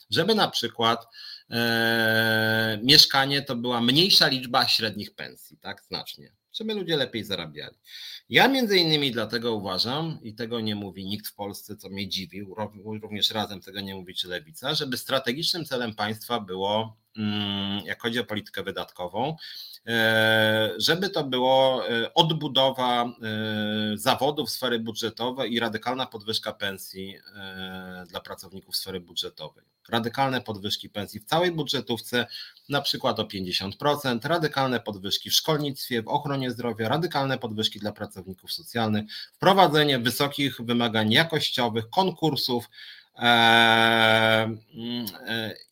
Żeby 0.10 0.36
na 0.36 0.48
przykład 0.48 1.08
e, 1.50 2.80
mieszkanie 2.84 3.42
to 3.42 3.56
była 3.56 3.82
mniejsza 3.82 4.28
liczba 4.28 4.68
średnich 4.68 5.16
pensji, 5.16 5.58
tak, 5.58 5.84
znacznie, 5.84 6.34
żeby 6.54 6.74
ludzie 6.74 6.98
lepiej 6.98 7.24
zarabiali. 7.24 7.78
Ja 8.30 8.48
między 8.48 8.78
innymi 8.78 9.12
dlatego 9.12 9.56
uważam, 9.56 10.20
i 10.24 10.36
tego 10.36 10.60
nie 10.60 10.76
mówi 10.76 11.06
nikt 11.06 11.28
w 11.28 11.36
Polsce, 11.36 11.78
co 11.78 11.90
mnie 11.90 12.10
dziwi, 12.10 12.46
również 13.02 13.32
razem 13.32 13.62
tego 13.62 13.82
nie 13.82 13.96
mówi 13.96 14.16
czy 14.16 14.28
lewica, 14.28 14.76
żeby 14.76 14.98
strategicznym 14.98 15.66
celem 15.66 15.96
państwa 15.96 16.40
było 16.40 17.01
jak 17.86 18.02
chodzi 18.02 18.20
o 18.20 18.24
politykę 18.24 18.64
wydatkową, 18.64 19.36
e, 19.88 20.72
żeby 20.78 21.10
to 21.10 21.24
było 21.24 21.90
e, 21.90 22.14
odbudowa 22.14 23.04
e, 23.04 23.10
zawodów 23.96 24.50
sfery 24.50 24.80
budżetowej 24.80 25.54
i 25.54 25.60
radykalna 25.60 26.06
podwyżka 26.06 26.54
pensji 26.54 27.18
dla 28.08 28.20
pracowników 28.20 28.76
sfery 28.76 29.00
budżetowej. 29.00 29.66
Radykalne 29.90 30.42
podwyżki 30.42 30.90
pensji 30.90 31.20
w 31.20 31.26
całej 31.26 31.52
budżetówce, 31.52 32.28
na 32.70 32.82
przykład 32.82 33.20
o 33.20 33.24
50%, 33.24 34.28
radykalne 34.28 34.80
podwyżki 34.80 35.30
w 35.30 35.34
szkolnictwie, 35.34 36.02
w 36.04 36.08
ochronie 36.08 36.52
zdrowia, 36.52 36.90
radykalne 36.90 37.38
podwyżki 37.38 37.80
dla 37.80 37.92
pracowników 37.92 38.54
socjalnych, 38.54 39.06
wprowadzenie 39.34 40.00
wysokich 40.00 40.62
wymagań 40.62 41.12
jakościowych, 41.12 41.90
konkursów, 41.90 42.66
mm, 42.66 43.01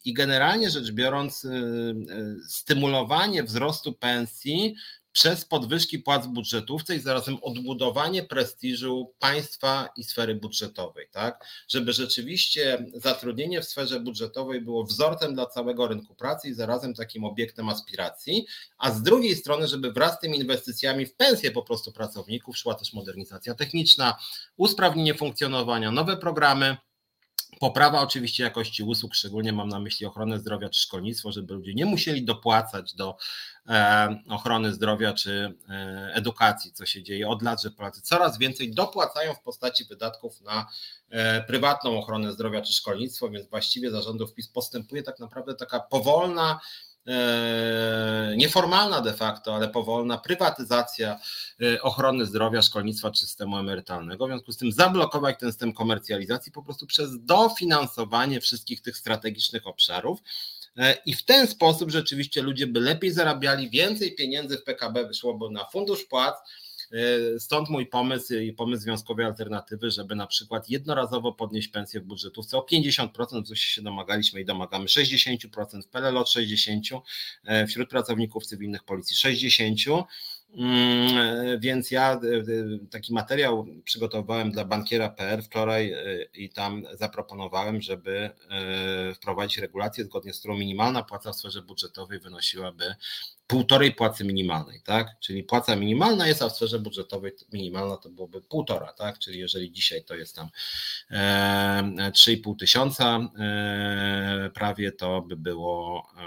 I 0.06 0.14
generalnie 0.14 0.70
rzecz 0.70 0.91
biorąc, 0.91 1.45
y, 1.45 1.49
y, 1.49 2.49
stymulowanie 2.49 3.44
wzrostu 3.44 3.94
pensji 3.94 4.76
przez 5.11 5.45
podwyżki 5.45 5.99
płac 5.99 6.28
budżetówce 6.28 6.95
i 6.95 6.99
zarazem 6.99 7.38
odbudowanie 7.41 8.24
prestiżu 8.24 9.14
państwa 9.20 9.90
i 9.95 10.03
sfery 10.03 10.36
budżetowej, 10.36 11.07
tak? 11.11 11.45
Żeby 11.68 11.94
rzeczywiście 11.94 12.86
zatrudnienie 12.94 13.61
w 13.61 13.66
sferze 13.66 13.99
budżetowej 13.99 14.61
było 14.61 14.84
wzorcem 14.84 15.34
dla 15.34 15.45
całego 15.45 15.88
rynku 15.88 16.16
pracy 16.16 16.49
i 16.49 16.53
zarazem 16.53 16.94
takim 16.94 17.24
obiektem 17.24 17.70
aspiracji, 17.70 18.45
a 18.78 18.91
z 18.91 19.02
drugiej 19.02 19.36
strony, 19.36 19.68
żeby 19.68 19.91
wraz 19.91 20.18
z 20.18 20.20
tymi 20.20 20.38
inwestycjami 20.38 21.06
w 21.06 21.16
pensję 21.16 21.52
po 21.52 21.64
prostu 21.64 21.91
pracowników 21.91 22.57
szła 22.57 22.76
też 22.76 22.94
modernizacja 22.94 23.56
techniczna, 23.56 24.18
usprawnienie 24.57 25.14
funkcjonowania, 25.14 25.91
nowe 25.91 26.18
programy 26.18 26.78
Poprawa 27.60 28.02
oczywiście 28.02 28.44
jakości 28.44 28.84
usług, 28.84 29.15
szczególnie 29.15 29.53
mam 29.53 29.69
na 29.69 29.80
myśli 29.80 30.06
ochronę 30.06 30.40
zdrowia 30.40 30.69
czy 30.69 30.81
szkolnictwo, 30.81 31.31
żeby 31.31 31.53
ludzie 31.53 31.73
nie 31.73 31.86
musieli 31.86 32.26
dopłacać 32.26 32.94
do 32.94 33.18
e, 33.68 34.19
ochrony 34.30 34.73
zdrowia 34.73 35.14
czy 35.14 35.53
e, 35.69 36.11
edukacji, 36.14 36.72
co 36.72 36.86
się 36.86 37.03
dzieje 37.03 37.27
od 37.27 37.41
lat, 37.41 37.61
że 37.61 37.72
Polacy 37.72 38.02
coraz 38.02 38.38
więcej 38.38 38.73
dopłacają 38.73 39.34
w 39.34 39.41
postaci 39.41 39.86
wydatków 39.86 40.41
na 40.41 40.68
e, 41.10 41.44
prywatną 41.44 41.98
ochronę 41.98 42.31
zdrowia 42.31 42.61
czy 42.61 42.73
szkolnictwo, 42.73 43.30
więc 43.30 43.49
właściwie 43.49 43.91
zarządów 43.91 44.34
PiS 44.34 44.48
postępuje 44.48 45.03
tak 45.03 45.19
naprawdę 45.19 45.56
taka 45.56 45.80
powolna 45.80 46.60
nieformalna 48.38 49.01
de 49.01 49.13
facto, 49.13 49.55
ale 49.55 49.69
powolna 49.69 50.17
prywatyzacja 50.17 51.19
e, 51.61 51.81
ochrony 51.81 52.26
zdrowia, 52.26 52.61
szkolnictwa 52.61 53.11
czy 53.11 53.19
systemu 53.19 53.57
emerytalnego. 53.57 54.26
W 54.26 54.30
związku 54.30 54.51
z 54.51 54.57
tym 54.57 54.71
zablokować 54.71 55.39
ten 55.39 55.49
system 55.49 55.73
komercjalizacji 55.73 56.51
po 56.51 56.63
prostu 56.63 56.88
przez 56.88 57.26
dofinansowanie 57.26 58.41
wszystkich 58.41 58.81
tych 58.81 58.97
strategicznych 58.97 59.67
obszarów. 59.67 60.19
E, 60.77 60.97
I 61.05 61.13
w 61.13 61.26
ten 61.26 61.47
sposób 61.47 61.91
rzeczywiście 61.91 62.41
ludzie 62.41 62.67
by 62.67 62.80
lepiej 62.80 63.11
zarabiali, 63.11 63.69
więcej 63.69 64.15
pieniędzy 64.15 64.57
w 64.57 64.63
PKB 64.63 65.07
wyszłoby 65.07 65.45
na 65.51 65.65
fundusz 65.65 66.05
płac, 66.05 66.35
stąd 67.40 67.70
mój 67.70 67.86
pomysł 67.86 68.34
i 68.34 68.53
pomysł 68.53 68.84
Związkowej 68.84 69.26
Alternatywy, 69.26 69.91
żeby 69.91 70.16
na 70.16 70.28
przykład 70.28 70.70
jednorazowo 70.70 71.34
podnieść 71.34 71.68
pensję 71.68 71.99
w 71.99 72.03
budżetówce 72.03 72.57
o 72.57 72.61
50%, 72.72 73.44
w 73.44 73.57
się 73.57 73.82
domagaliśmy 73.82 74.41
i 74.41 74.45
domagamy 74.45 74.86
60%, 74.86 75.82
w 75.82 75.88
PLL 75.88 76.18
od 76.18 76.28
60%, 76.28 77.02
e, 77.45 77.68
wśród 77.68 77.90
pracowników 77.90 78.45
cywilnych 78.45 78.84
policji 78.84 79.16
60%. 79.16 80.03
Mm, 80.57 81.59
więc 81.59 81.91
ja 81.91 82.13
e, 82.13 82.19
taki 82.91 83.13
materiał 83.13 83.65
przygotowałem 83.84 84.51
dla 84.51 84.65
bankiera 84.65 85.09
PR 85.09 85.43
wczoraj 85.43 85.95
i 86.34 86.49
tam 86.49 86.84
zaproponowałem, 86.93 87.81
żeby 87.81 88.30
wprowadzić 89.15 89.57
regulację, 89.57 90.05
zgodnie 90.05 90.34
z 90.34 90.39
którą 90.39 90.57
minimalna 90.57 91.03
płaca 91.03 91.31
w 91.31 91.35
sferze 91.35 91.61
budżetowej 91.61 92.19
wynosiłaby 92.19 92.95
półtorej 93.49 93.91
płacy 93.91 94.26
minimalnej, 94.26 94.81
tak? 94.81 95.19
Czyli 95.19 95.43
płaca 95.43 95.76
minimalna 95.76 96.27
jest, 96.27 96.41
a 96.41 96.49
w 96.49 96.55
sferze 96.55 96.80
budżetowej 96.80 97.31
minimalna 97.53 97.97
to 97.97 98.09
byłoby 98.09 98.41
półtora, 98.41 98.93
tak? 98.93 99.19
Czyli 99.19 99.39
jeżeli 99.39 99.71
dzisiaj 99.71 100.03
to 100.03 100.15
jest 100.15 100.35
tam 100.35 100.49
e, 101.11 102.11
3,5 102.11 102.55
tysiąca 102.59 103.19
e, 103.39 104.49
prawie, 104.53 104.91
to 104.91 105.21
by 105.21 105.38
było 105.38 106.07
e, 106.17 106.23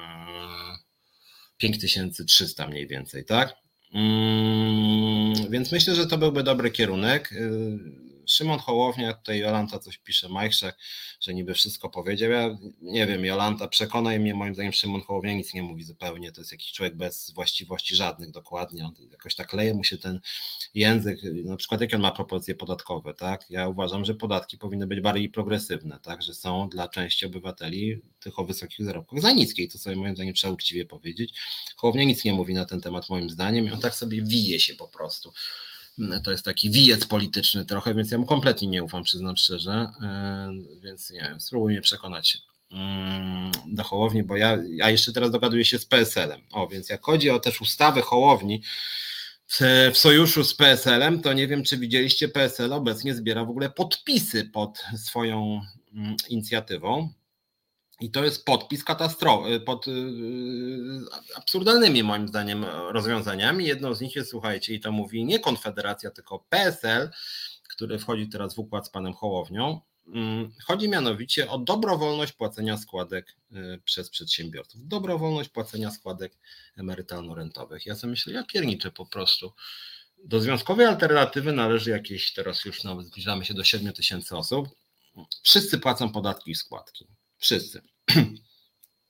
5300 1.57 2.69
mniej 2.69 2.86
więcej, 2.86 3.24
tak? 3.24 3.57
Mm, 3.94 5.51
więc 5.51 5.73
myślę, 5.73 5.94
że 5.94 6.06
to 6.06 6.19
byłby 6.19 6.43
dobry 6.43 6.70
kierunek. 6.70 7.31
Szymon 8.27 8.59
Hołownia, 8.59 9.12
tutaj 9.12 9.39
Jolanta 9.39 9.78
coś 9.78 9.99
pisze, 9.99 10.28
Majchrzak, 10.28 10.78
że 11.20 11.35
niby 11.35 11.55
wszystko 11.55 11.90
powiedział. 11.90 12.31
Ja 12.31 12.59
nie 12.82 13.07
wiem, 13.07 13.24
Jolanta, 13.24 13.69
przekonaj 13.69 14.20
mnie, 14.20 14.35
moim 14.35 14.55
zdaniem 14.55 14.73
Szymon 14.73 15.01
Hołownia 15.01 15.35
nic 15.35 15.55
nie 15.55 15.62
mówi 15.62 15.85
zupełnie, 15.85 16.32
to 16.32 16.40
jest 16.40 16.53
jakiś 16.53 16.73
człowiek 16.73 16.97
bez 16.97 17.31
właściwości 17.31 17.97
żadnych 17.97 18.31
dokładnie, 18.31 18.85
on 18.85 18.94
jakoś 19.11 19.35
tak 19.35 19.53
leje 19.53 19.74
mu 19.74 19.85
się 19.85 19.99
ten 19.99 20.20
język, 20.74 21.20
na 21.44 21.57
przykład 21.57 21.81
jakie 21.81 21.97
on 21.97 22.03
ma 22.03 22.12
propozycje 22.12 22.55
podatkowe, 22.55 23.15
tak? 23.15 23.51
Ja 23.51 23.69
uważam, 23.69 24.05
że 24.05 24.15
podatki 24.15 24.59
powinny 24.59 24.86
być 24.86 25.01
bardziej 25.01 25.28
progresywne, 25.28 25.99
tak? 26.03 26.23
Że 26.23 26.35
są 26.35 26.69
dla 26.69 26.89
części 26.89 27.27
obywateli 27.27 28.01
tych 28.20 28.39
o 28.39 28.44
wysokich 28.44 28.86
zarobkach 28.86 29.20
za 29.20 29.32
niskie 29.32 29.62
i 29.62 29.69
to 29.69 29.78
sobie 29.78 29.97
moim 29.97 30.15
zdaniem 30.15 30.35
trzeba 30.35 30.53
uczciwie 30.53 30.86
powiedzieć. 30.86 31.40
Hołownia 31.77 32.05
nic 32.05 32.24
nie 32.24 32.32
mówi 32.32 32.55
na 32.55 32.65
ten 32.65 32.81
temat 32.81 33.11
moim 33.11 33.31
zdaniem 33.31 33.66
i 33.66 33.70
on 33.70 33.81
tak 33.81 33.94
sobie 33.94 34.23
wije 34.23 34.61
się 34.61 34.74
po 34.74 34.89
prostu. 34.89 35.32
To 36.24 36.31
jest 36.31 36.44
taki 36.44 36.70
wijec 36.70 37.06
polityczny 37.06 37.64
trochę, 37.64 37.94
więc 37.94 38.10
ja 38.10 38.19
mu 38.19 38.27
kompletnie 38.27 38.69
nie 38.69 38.85
ufam, 38.85 39.02
przyznam 39.02 39.36
szczerze. 39.36 39.73
E, 40.02 40.52
więc 40.82 41.10
nie 41.10 41.20
wiem, 41.20 41.40
spróbuj 41.40 41.73
mnie 41.73 41.81
przekonać 41.81 42.39
mm, 42.70 43.51
do 43.66 43.85
Hołowni, 43.85 44.23
bo 44.23 44.36
ja, 44.36 44.59
ja 44.70 44.90
jeszcze 44.90 45.12
teraz 45.12 45.31
dogaduję 45.31 45.64
się 45.64 45.78
z 45.78 45.86
PSL-em. 45.86 46.40
O, 46.52 46.69
więc 46.69 46.89
jak 46.89 47.02
chodzi 47.05 47.31
o 47.31 47.40
też 47.40 47.60
ustawę 47.60 48.02
Hołowni 48.02 48.62
w, 49.47 49.90
w 49.94 49.98
sojuszu 49.98 50.44
z 50.44 50.55
PSL-em, 50.55 51.23
to 51.23 51.32
nie 51.32 51.47
wiem, 51.47 51.64
czy 51.64 51.78
widzieliście, 51.78 52.28
PSL 52.28 52.73
obecnie 52.73 53.14
zbiera 53.14 53.44
w 53.44 53.51
ogóle 53.51 53.70
podpisy 53.70 54.44
pod 54.44 54.85
swoją 54.97 55.60
mm, 55.94 56.16
inicjatywą. 56.28 57.12
I 58.03 58.11
to 58.11 58.24
jest 58.24 58.45
podpis 58.45 58.85
katastrof, 58.85 59.47
pod 59.66 59.89
y, 59.89 59.91
y, 59.91 61.35
absurdalnymi 61.37 62.03
moim 62.03 62.29
zdaniem 62.29 62.65
rozwiązaniami. 62.65 63.66
Jedną 63.66 63.95
z 63.95 64.01
nich 64.01 64.16
jest, 64.16 64.31
słuchajcie, 64.31 64.74
i 64.74 64.81
to 64.81 64.93
mówi 64.93 65.24
nie 65.24 65.39
Konfederacja, 65.39 66.11
tylko 66.11 66.39
PSL, 66.39 67.11
który 67.69 67.99
wchodzi 67.99 68.29
teraz 68.29 68.55
w 68.55 68.59
układ 68.59 68.87
z 68.87 68.91
panem 68.91 69.12
Hołownią. 69.12 69.81
Mm, 70.07 70.53
chodzi 70.65 70.89
mianowicie 70.89 71.51
o 71.51 71.59
dobrowolność 71.59 72.33
płacenia 72.33 72.77
składek 72.77 73.37
y, 73.53 73.81
przez 73.85 74.11
przedsiębiorców. 74.11 74.89
Dobrowolność 74.89 75.49
płacenia 75.49 75.91
składek 75.91 76.39
emerytalno-rentowych. 76.77 77.87
Ja 77.87 77.95
sobie 77.95 78.11
myślę, 78.11 78.33
ja 78.33 78.45
pierniczę 78.45 78.91
po 78.91 79.07
prostu. 79.07 79.53
Do 80.24 80.41
związkowej 80.41 80.87
alternatywy 80.87 81.53
należy 81.53 81.91
jakieś, 81.91 82.33
teraz 82.33 82.65
już 82.65 82.85
nawet 82.85 83.07
zbliżamy 83.07 83.45
się 83.45 83.55
do 83.55 83.65
7 83.65 83.93
tysięcy 83.93 84.37
osób. 84.37 84.69
Wszyscy 85.43 85.79
płacą 85.79 86.12
podatki 86.12 86.51
i 86.51 86.55
składki. 86.55 87.07
Wszyscy. 87.39 87.91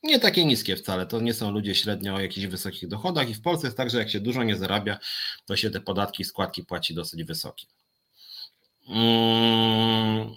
Nie 0.02 0.18
takie 0.18 0.44
niskie 0.44 0.76
wcale, 0.76 1.06
to 1.06 1.20
nie 1.20 1.34
są 1.34 1.50
ludzie 1.50 1.74
średnio 1.74 2.14
o 2.14 2.20
jakichś 2.20 2.46
wysokich 2.46 2.88
dochodach 2.88 3.30
i 3.30 3.34
w 3.34 3.42
Polsce 3.42 3.66
jest 3.66 3.76
tak, 3.76 3.90
że 3.90 3.98
jak 3.98 4.10
się 4.10 4.20
dużo 4.20 4.42
nie 4.42 4.56
zarabia, 4.56 4.98
to 5.46 5.56
się 5.56 5.70
te 5.70 5.80
podatki 5.80 6.22
i 6.22 6.24
składki 6.24 6.64
płaci 6.64 6.94
dosyć 6.94 7.24
wysokie. 7.24 7.66
Mm. 8.88 10.34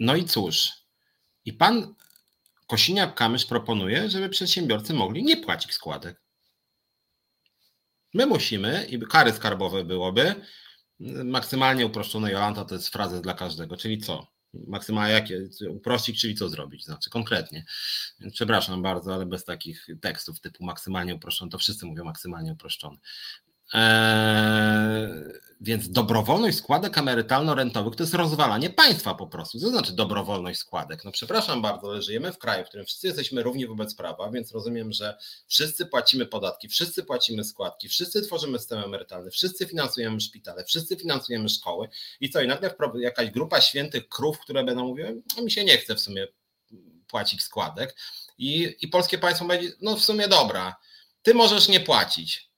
No 0.00 0.16
i 0.16 0.24
cóż, 0.24 0.72
i 1.44 1.52
pan 1.52 1.94
Kosiniak-Kamysz 2.68 3.48
proponuje, 3.48 4.10
żeby 4.10 4.28
przedsiębiorcy 4.28 4.94
mogli 4.94 5.24
nie 5.24 5.36
płacić 5.36 5.72
składek. 5.72 6.22
My 8.14 8.26
musimy, 8.26 8.86
i 8.90 9.00
kary 9.00 9.32
skarbowe 9.32 9.84
byłoby, 9.84 10.34
maksymalnie 11.24 11.86
uproszczone 11.86 12.32
Jolanta 12.32 12.64
to 12.64 12.74
jest 12.74 12.88
fraza 12.88 13.20
dla 13.20 13.34
każdego, 13.34 13.76
czyli 13.76 13.98
co? 13.98 14.33
Maksymalnie 14.66 15.14
jakie, 15.14 15.48
uprościć, 15.70 16.20
czyli 16.20 16.34
co 16.34 16.48
zrobić, 16.48 16.84
znaczy 16.84 17.10
konkretnie. 17.10 17.64
Przepraszam 18.32 18.82
bardzo, 18.82 19.14
ale 19.14 19.26
bez 19.26 19.44
takich 19.44 19.86
tekstów 20.00 20.40
typu 20.40 20.64
maksymalnie 20.64 21.14
uproszczony, 21.14 21.50
to 21.50 21.58
wszyscy 21.58 21.86
mówią 21.86 22.04
maksymalnie 22.04 22.52
uproszczony. 22.52 22.96
Eee, 23.72 25.10
więc 25.60 25.90
dobrowolność 25.90 26.58
składek 26.58 26.98
emerytalno-rentowych 26.98 27.96
to 27.96 28.02
jest 28.02 28.14
rozwalanie 28.14 28.70
państwa 28.70 29.14
po 29.14 29.26
prostu. 29.26 29.60
Co 29.60 29.68
znaczy 29.68 29.92
dobrowolność 29.92 30.58
składek? 30.58 31.04
No 31.04 31.12
przepraszam 31.12 31.62
bardzo, 31.62 31.90
ale 31.90 32.02
żyjemy 32.02 32.32
w 32.32 32.38
kraju, 32.38 32.64
w 32.64 32.68
którym 32.68 32.86
wszyscy 32.86 33.06
jesteśmy 33.06 33.42
równi 33.42 33.66
wobec 33.66 33.94
prawa, 33.94 34.30
więc 34.30 34.52
rozumiem, 34.52 34.92
że 34.92 35.18
wszyscy 35.48 35.86
płacimy 35.86 36.26
podatki, 36.26 36.68
wszyscy 36.68 37.04
płacimy 37.04 37.44
składki, 37.44 37.88
wszyscy 37.88 38.22
tworzymy 38.22 38.58
system 38.58 38.84
emerytalny, 38.84 39.30
wszyscy 39.30 39.66
finansujemy 39.66 40.20
szpitale, 40.20 40.64
wszyscy 40.64 40.96
finansujemy 40.96 41.48
szkoły 41.48 41.88
i 42.20 42.30
co, 42.30 42.40
i 42.40 42.46
nagle 42.46 42.74
jakaś 43.00 43.30
grupa 43.30 43.60
świętych 43.60 44.08
krów, 44.08 44.38
które 44.38 44.64
będą 44.64 44.84
mówiły, 44.84 45.22
no 45.36 45.42
mi 45.42 45.50
się 45.50 45.64
nie 45.64 45.78
chce 45.78 45.94
w 45.94 46.00
sumie 46.00 46.26
płacić 47.06 47.42
składek 47.42 47.96
i, 48.38 48.76
i 48.80 48.88
polskie 48.88 49.18
państwo 49.18 49.44
będzie, 49.44 49.72
no 49.80 49.96
w 49.96 50.04
sumie 50.04 50.28
dobra, 50.28 50.76
ty 51.22 51.34
możesz 51.34 51.68
nie 51.68 51.80
płacić, 51.80 52.50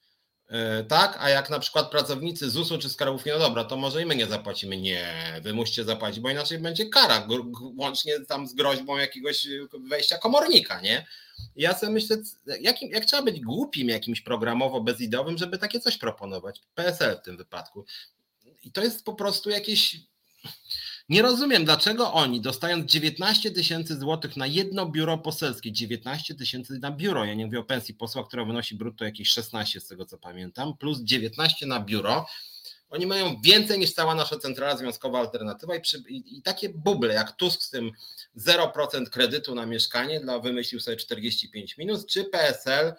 tak, 0.89 1.16
a 1.20 1.31
jak 1.31 1.51
na 1.51 1.59
przykład 1.59 1.90
pracownicy 1.90 2.51
ZUS-u 2.51 2.78
czy 2.78 2.89
skarbówki, 2.89 3.31
no 3.31 3.39
dobra, 3.39 3.64
to 3.64 3.77
może 3.77 4.02
i 4.02 4.06
my 4.06 4.16
nie 4.16 4.27
zapłacimy. 4.27 4.77
Nie, 4.77 5.40
wy 5.43 5.55
musicie 5.55 5.85
zapłacić, 5.85 6.20
bo 6.20 6.31
inaczej 6.31 6.59
będzie 6.59 6.86
kara, 6.86 7.28
łącznie 7.77 8.20
tam 8.20 8.47
z 8.48 8.55
groźbą 8.55 8.97
jakiegoś 8.97 9.48
wejścia 9.89 10.18
komornika, 10.18 10.81
nie? 10.81 11.06
Ja 11.56 11.78
sobie 11.78 11.93
myślę, 11.93 12.16
jakim, 12.60 12.90
jak 12.90 13.05
trzeba 13.05 13.23
być 13.23 13.40
głupim 13.40 13.89
jakimś 13.89 14.20
programowo 14.20 14.81
bezidowym, 14.81 15.39
żeby 15.39 15.59
takie 15.59 15.81
coś 15.81 15.98
proponować. 15.98 16.62
PSL 16.74 17.18
w 17.18 17.23
tym 17.23 17.36
wypadku. 17.36 17.85
I 18.62 18.73
to 18.73 18.82
jest 18.82 19.05
po 19.05 19.14
prostu 19.14 19.51
jakieś 19.51 19.97
nie 21.09 21.23
rozumiem, 21.23 21.65
dlaczego 21.65 22.12
oni 22.12 22.41
dostając 22.41 22.93
19 22.93 23.51
tysięcy 23.51 23.99
złotych 23.99 24.37
na 24.37 24.47
jedno 24.47 24.87
biuro 24.87 25.19
poselskie, 25.19 25.73
19 25.73 26.35
tysięcy 26.35 26.78
na 26.78 26.91
biuro, 26.91 27.24
ja 27.24 27.35
nie 27.35 27.47
mówię 27.47 27.61
o 27.61 27.65
pensji 27.65 27.95
posła, 27.95 28.24
która 28.24 28.45
wynosi 28.45 28.74
brutto 28.74 29.05
jakieś 29.05 29.28
16 29.28 29.81
z 29.81 29.87
tego 29.87 30.05
co 30.05 30.19
pamiętam, 30.19 30.77
plus 30.77 31.01
19 31.01 31.66
na 31.66 31.81
biuro, 31.81 32.27
oni 32.91 33.07
mają 33.07 33.41
więcej 33.41 33.78
niż 33.78 33.93
cała 33.93 34.15
nasza 34.15 34.39
centrala 34.39 34.77
związkowa 34.77 35.19
alternatywa 35.19 35.77
i, 35.77 35.81
przy, 35.81 36.03
i, 36.09 36.39
i, 36.39 36.43
takie 36.43 36.69
buble 36.69 37.15
jak 37.15 37.37
Tusk 37.37 37.62
z 37.62 37.70
tym 37.70 37.91
0% 38.37 39.11
kredytu 39.11 39.55
na 39.55 39.66
mieszkanie 39.66 40.20
dla 40.20 40.39
wymyślił 40.39 40.81
sobie 40.81 40.97
45 40.97 41.78
minus, 41.78 42.07
czy 42.07 42.24
PSL 42.24 42.95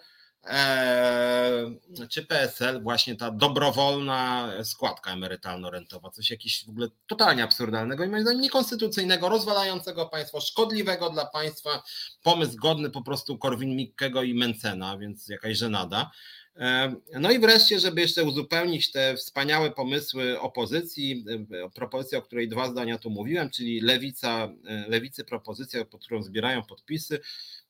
czy 2.10 2.26
PSL, 2.26 2.82
właśnie 2.82 3.16
ta 3.16 3.30
dobrowolna 3.30 4.52
składka 4.64 5.12
emerytalno-rentowa, 5.12 6.10
coś 6.10 6.30
jakieś 6.30 6.66
w 6.66 6.68
ogóle 6.68 6.88
totalnie 7.06 7.44
absurdalnego 7.44 8.04
i 8.04 8.08
moim 8.08 8.22
zdaniem 8.22 8.40
niekonstytucyjnego, 8.40 9.28
rozwalającego 9.28 10.06
państwo, 10.06 10.40
szkodliwego 10.40 11.10
dla 11.10 11.26
państwa, 11.26 11.82
pomysł 12.22 12.56
godny 12.56 12.90
po 12.90 13.02
prostu 13.02 13.38
Korwin-Mikkego 13.38 14.22
i 14.22 14.34
Mencena, 14.34 14.98
więc 14.98 15.28
jakaś 15.28 15.58
żenada. 15.58 16.10
Eee, 16.58 16.96
no 17.20 17.30
i 17.30 17.38
wreszcie, 17.38 17.80
żeby 17.80 18.00
jeszcze 18.00 18.24
uzupełnić 18.24 18.92
te 18.92 19.16
wspaniałe 19.16 19.70
pomysły 19.70 20.40
opozycji, 20.40 21.24
e, 21.64 21.70
propozycja, 21.70 22.18
o 22.18 22.22
której 22.22 22.48
dwa 22.48 22.70
zdania 22.70 22.98
tu 22.98 23.10
mówiłem, 23.10 23.50
czyli 23.50 23.80
lewica, 23.80 24.48
e, 24.66 24.88
lewicy 24.88 25.24
propozycja, 25.24 25.84
pod 25.84 26.04
którą 26.04 26.22
zbierają 26.22 26.62
podpisy, 26.62 27.20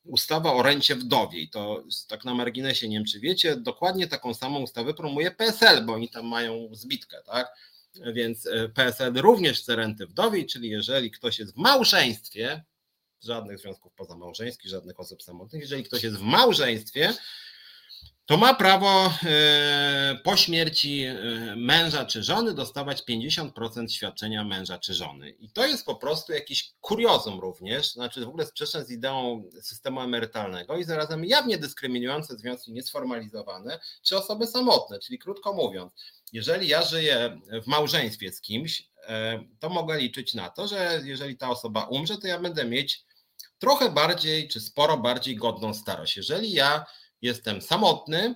ustawa 0.05 0.53
o 0.55 0.63
rencie 0.63 0.97
wdowiej. 0.97 1.51
To 1.51 1.85
tak 2.09 2.25
na 2.25 2.35
marginesie, 2.35 2.89
nie 2.89 2.97
wiem 2.97 3.07
czy 3.07 3.21
wiecie, 3.21 3.57
dokładnie 3.57 4.07
taką 4.07 4.35
samą 4.35 4.61
ustawę 4.61 4.95
promuje 4.95 5.31
PSL, 5.31 5.85
bo 5.85 5.93
oni 5.93 6.09
tam 6.09 6.27
mają 6.27 6.69
zbitkę, 6.73 7.17
tak? 7.27 7.49
Więc 8.15 8.47
e, 8.47 8.69
PSL 8.69 9.13
również 9.15 9.61
chce 9.61 9.77
renty 9.77 10.07
wdowiej, 10.07 10.47
czyli 10.47 10.69
jeżeli 10.69 11.11
ktoś 11.11 11.39
jest 11.39 11.55
w 11.55 11.57
małżeństwie, 11.57 12.65
żadnych 13.23 13.59
związków 13.59 13.93
pozamałżeńskich, 13.93 14.71
żadnych 14.71 15.01
osób 15.01 15.23
samotnych, 15.23 15.63
jeżeli 15.63 15.85
ktoś 15.85 16.03
jest 16.03 16.17
w 16.17 16.23
małżeństwie, 16.23 17.15
to 18.29 18.37
ma 18.37 18.55
prawo 18.55 19.13
e, 19.25 20.21
po 20.25 20.37
śmierci 20.37 21.05
e, 21.05 21.17
męża 21.57 22.05
czy 22.05 22.23
żony 22.23 22.55
dostawać 22.55 23.03
50% 23.03 23.89
świadczenia 23.89 24.45
męża 24.45 24.79
czy 24.79 24.95
żony. 24.95 25.31
I 25.31 25.51
to 25.51 25.67
jest 25.67 25.87
po 25.87 25.95
prostu 25.95 26.33
jakiś 26.33 26.73
kuriozum 26.81 27.41
również, 27.41 27.93
znaczy 27.93 28.25
w 28.25 28.29
ogóle 28.29 28.47
sprzeczne 28.47 28.85
z 28.85 28.91
ideą 28.91 29.45
systemu 29.63 30.01
emerytalnego 30.01 30.77
i 30.77 30.85
zarazem 30.85 31.25
jawnie 31.25 31.59
dyskryminujące 31.59 32.37
związki 32.37 32.73
niesformalizowane 32.73 33.81
czy 34.03 34.17
osoby 34.17 34.47
samotne. 34.47 34.99
Czyli 34.99 35.19
krótko 35.19 35.53
mówiąc, 35.53 35.93
jeżeli 36.33 36.69
ja 36.69 36.83
żyję 36.83 37.41
w 37.65 37.67
małżeństwie 37.67 38.33
z 38.33 38.41
kimś, 38.41 38.89
e, 39.07 39.45
to 39.61 39.69
mogę 39.69 39.99
liczyć 39.99 40.35
na 40.35 40.51
to, 40.51 40.69
że 40.69 41.01
jeżeli 41.05 41.37
ta 41.37 41.51
osoba 41.51 41.85
umrze, 41.85 42.19
to 42.19 42.27
ja 42.27 42.41
będę 42.41 42.65
mieć 42.65 43.05
trochę 43.59 43.91
bardziej 43.91 44.49
czy 44.49 44.61
sporo 44.61 44.97
bardziej 44.97 45.37
godną 45.37 45.75
starość. 45.75 46.17
Jeżeli 46.17 46.53
ja 46.53 46.85
jestem 47.23 47.63
samotny, 47.63 48.35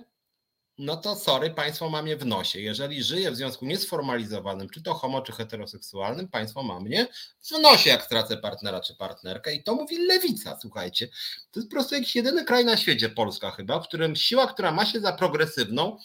no 0.77 0.97
to 0.97 1.15
sorry, 1.15 1.49
państwo 1.49 1.89
ma 1.89 2.01
mnie 2.01 2.17
w 2.17 2.25
nosie. 2.25 2.59
Jeżeli 2.59 3.03
żyję 3.03 3.31
w 3.31 3.35
związku 3.35 3.65
niesformalizowanym, 3.65 4.69
czy 4.69 4.83
to 4.83 4.93
homo, 4.93 5.21
czy 5.21 5.31
heteroseksualnym, 5.31 6.27
państwo 6.27 6.63
ma 6.63 6.79
mnie 6.79 7.07
w 7.41 7.51
nosie, 7.51 7.89
jak 7.89 8.03
stracę 8.03 8.37
partnera 8.37 8.81
czy 8.81 8.95
partnerkę. 8.95 9.53
I 9.53 9.63
to 9.63 9.75
mówi 9.75 10.07
lewica, 10.07 10.57
słuchajcie. 10.61 11.07
To 11.51 11.59
jest 11.59 11.69
po 11.69 11.75
prostu 11.75 11.95
jakiś 11.95 12.15
jedyny 12.15 12.45
kraj 12.45 12.65
na 12.65 12.77
świecie, 12.77 13.09
Polska 13.09 13.51
chyba, 13.51 13.79
w 13.79 13.87
którym 13.87 14.15
siła, 14.15 14.47
która 14.47 14.71
ma 14.71 14.85
się 14.85 14.99
za 14.99 15.13
progresywną, 15.13 15.97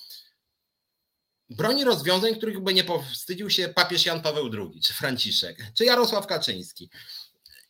broni 1.50 1.84
rozwiązań, 1.84 2.34
których 2.34 2.60
by 2.60 2.74
nie 2.74 2.84
powstydził 2.84 3.50
się 3.50 3.68
papież 3.68 4.06
Jan 4.06 4.22
Paweł 4.22 4.50
II, 4.52 4.80
czy 4.80 4.94
Franciszek, 4.94 5.58
czy 5.74 5.84
Jarosław 5.84 6.26
Kaczyński. 6.26 6.90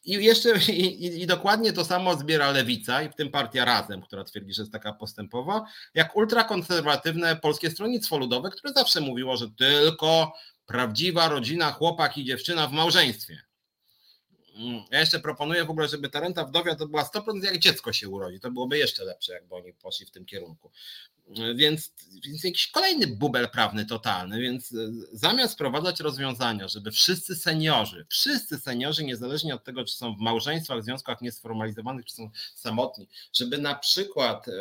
I 0.04 0.24
jeszcze 0.24 0.58
i, 0.72 1.22
i, 1.22 1.26
dokładnie 1.26 1.72
to 1.72 1.84
samo 1.84 2.16
zbiera 2.16 2.50
lewica 2.50 3.02
i 3.02 3.08
w 3.08 3.14
tym 3.14 3.30
partia 3.30 3.64
Razem, 3.64 4.02
która 4.02 4.24
twierdzi, 4.24 4.52
że 4.54 4.62
jest 4.62 4.72
taka 4.72 4.92
postępowa, 4.92 5.64
jak 5.94 6.16
ultrakonserwatywne 6.16 7.36
Polskie 7.36 7.70
Stronnictwo 7.70 8.18
Ludowe, 8.18 8.50
które 8.50 8.72
zawsze 8.72 9.00
mówiło, 9.00 9.36
że 9.36 9.50
tylko 9.50 10.32
prawdziwa 10.66 11.28
rodzina, 11.28 11.72
chłopak 11.72 12.18
i 12.18 12.24
dziewczyna 12.24 12.66
w 12.66 12.72
małżeństwie. 12.72 13.42
Mm, 14.58 14.82
ja 14.90 15.00
jeszcze 15.00 15.20
proponuję 15.20 15.64
w 15.64 15.70
ogóle, 15.70 15.88
żeby 15.88 16.08
ta 16.08 16.20
renta 16.20 16.44
wdowia 16.44 16.74
to 16.74 16.86
była 16.86 17.02
100% 17.02 17.44
jak 17.44 17.58
dziecko 17.58 17.92
się 17.92 18.08
urodzi. 18.08 18.40
To 18.40 18.50
byłoby 18.50 18.78
jeszcze 18.78 19.04
lepsze, 19.04 19.32
jakby 19.32 19.54
oni 19.54 19.72
poszli 19.72 20.06
w 20.06 20.10
tym 20.10 20.26
kierunku. 20.26 20.70
Więc, 21.54 21.92
więc 22.24 22.44
jakiś 22.44 22.66
kolejny 22.66 23.06
bubel 23.06 23.48
prawny 23.48 23.86
totalny, 23.86 24.40
więc 24.40 24.72
e, 24.72 24.76
zamiast 25.12 25.54
wprowadzać 25.54 26.00
rozwiązania, 26.00 26.68
żeby 26.68 26.90
wszyscy 26.90 27.36
seniorzy, 27.36 28.06
wszyscy 28.08 28.58
seniorzy, 28.58 29.04
niezależnie 29.04 29.54
od 29.54 29.64
tego, 29.64 29.84
czy 29.84 29.96
są 29.96 30.16
w 30.16 30.18
małżeństwach, 30.18 30.80
w 30.80 30.84
związkach 30.84 31.20
niesformalizowanych, 31.20 32.04
czy 32.04 32.14
są 32.14 32.30
samotni, 32.54 33.08
żeby 33.32 33.58
na 33.58 33.74
przykład 33.74 34.48
e, 34.48 34.52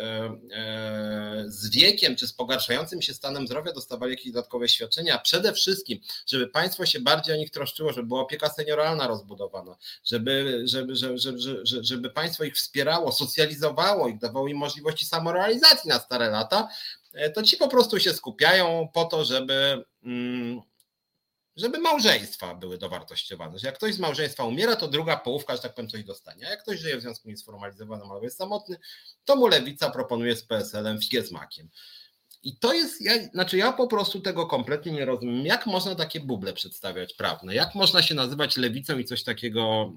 e, 0.52 1.44
z 1.48 1.69
wiekiem, 1.69 2.15
czy 2.15 2.27
z 2.27 2.34
pogarszającym 2.34 3.02
się 3.02 3.14
stanem 3.14 3.48
zdrowia 3.48 3.73
dostawali 3.73 4.11
jakieś 4.11 4.31
dodatkowe 4.31 4.69
świadczenia, 4.69 5.15
a 5.15 5.19
przede 5.19 5.53
wszystkim, 5.53 5.99
żeby 6.26 6.48
państwo 6.48 6.85
się 6.85 6.99
bardziej 6.99 7.35
o 7.35 7.38
nich 7.38 7.52
troszczyło, 7.52 7.94
żeby 7.94 8.07
była 8.07 8.22
opieka 8.22 8.49
senioralna 8.49 9.07
rozbudowana, 9.07 9.76
żeby, 10.06 10.61
żeby, 10.65 10.95
żeby, 10.95 11.18
żeby, 11.18 11.39
żeby, 11.39 11.84
żeby 11.84 12.10
państwo 12.10 12.44
ich 12.44 12.56
wspierało, 12.56 13.11
socjalizowało 13.11 14.07
ich, 14.07 14.18
dawało 14.18 14.48
im 14.48 14.57
możliwości 14.57 15.06
samorealizacji 15.06 15.89
na 15.89 15.99
stare 15.99 16.30
lata, 16.30 16.56
e, 17.13 17.29
to 17.29 17.43
ci 17.43 17.57
po 17.57 17.67
prostu 17.67 17.99
się 17.99 18.13
skupiają 18.13 18.89
po 18.93 19.05
to, 19.05 19.25
żeby, 19.25 19.84
mm, 20.03 20.61
żeby 21.55 21.79
małżeństwa 21.79 22.55
były 22.55 22.77
dowartościowane. 22.77 23.59
Że 23.59 23.67
jak 23.67 23.75
ktoś 23.75 23.93
z 23.93 23.99
małżeństwa 23.99 24.43
umiera, 24.43 24.75
to 24.75 24.88
druga 24.88 25.17
połówka, 25.17 25.55
że 25.55 25.61
tak 25.61 25.73
powiem, 25.73 25.89
coś 25.89 26.03
dostanie. 26.03 26.47
A 26.47 26.49
jak 26.49 26.63
ktoś 26.63 26.79
żyje 26.79 26.97
w 26.97 27.01
związku 27.01 27.29
niesformalizowanym 27.29 28.11
albo 28.11 28.23
jest 28.23 28.38
samotny, 28.38 28.77
to 29.25 29.35
mu 29.35 29.47
lewica 29.47 29.89
proponuje 29.89 30.35
z 30.35 30.43
PSL-em 30.43 31.01
figę 31.01 31.23
z. 31.23 31.31
I 32.43 32.57
to 32.57 32.73
jest, 32.73 33.01
ja, 33.01 33.23
znaczy 33.23 33.57
ja 33.57 33.71
po 33.71 33.88
prostu 33.88 34.19
tego 34.19 34.45
kompletnie 34.45 34.91
nie 34.91 35.05
rozumiem. 35.05 35.45
Jak 35.45 35.65
można 35.65 35.95
takie 35.95 36.19
buble 36.19 36.53
przedstawiać 36.53 37.13
prawne? 37.13 37.55
Jak 37.55 37.75
można 37.75 38.01
się 38.01 38.15
nazywać 38.15 38.57
lewicą 38.57 38.97
i 38.97 39.05
coś 39.05 39.23
takiego 39.23 39.93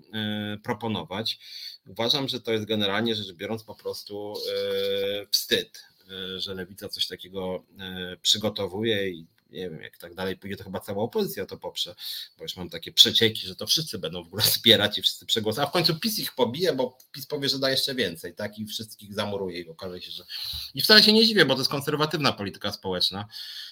y, 0.54 0.58
proponować? 0.58 1.38
Uważam, 1.86 2.28
że 2.28 2.40
to 2.40 2.52
jest 2.52 2.64
generalnie 2.64 3.14
rzecz 3.14 3.32
biorąc 3.32 3.64
po 3.64 3.74
prostu 3.74 4.34
y, 5.22 5.26
wstyd. 5.30 5.84
E, 6.10 6.40
że 6.40 6.54
lewica 6.54 6.88
coś 6.88 7.06
takiego 7.06 7.64
e, 7.78 8.16
przygotowuje 8.22 9.10
i 9.10 9.26
nie 9.50 9.70
wiem, 9.70 9.82
jak 9.82 9.98
tak 9.98 10.14
dalej 10.14 10.36
pójdzie, 10.36 10.56
to 10.56 10.64
chyba 10.64 10.80
cała 10.80 11.02
opozycja 11.02 11.46
to 11.46 11.56
poprze, 11.56 11.94
bo 12.38 12.44
już 12.44 12.56
mam 12.56 12.70
takie 12.70 12.92
przecieki, 12.92 13.46
że 13.46 13.56
to 13.56 13.66
wszyscy 13.66 13.98
będą 13.98 14.24
w 14.24 14.26
ogóle 14.26 14.42
wspierać 14.52 14.98
i 14.98 15.02
wszyscy 15.02 15.26
przegłosują, 15.26 15.66
a 15.66 15.70
w 15.70 15.72
końcu 15.72 15.94
PiS 15.94 16.18
ich 16.18 16.34
pobije, 16.34 16.72
bo 16.72 16.98
PiS 17.12 17.26
powie, 17.26 17.48
że 17.48 17.58
da 17.58 17.70
jeszcze 17.70 17.94
więcej, 17.94 18.34
tak, 18.34 18.58
i 18.58 18.66
wszystkich 18.66 19.14
zamuruje 19.14 19.60
i 19.60 19.68
okaże 19.68 20.00
się, 20.00 20.10
że... 20.10 20.24
I 20.74 20.82
wcale 20.82 21.02
się 21.02 21.12
nie 21.12 21.26
dziwię, 21.26 21.44
bo 21.44 21.54
to 21.54 21.60
jest 21.60 21.70
konserwatywna 21.70 22.32
polityka 22.32 22.72
społeczna. 22.72 23.28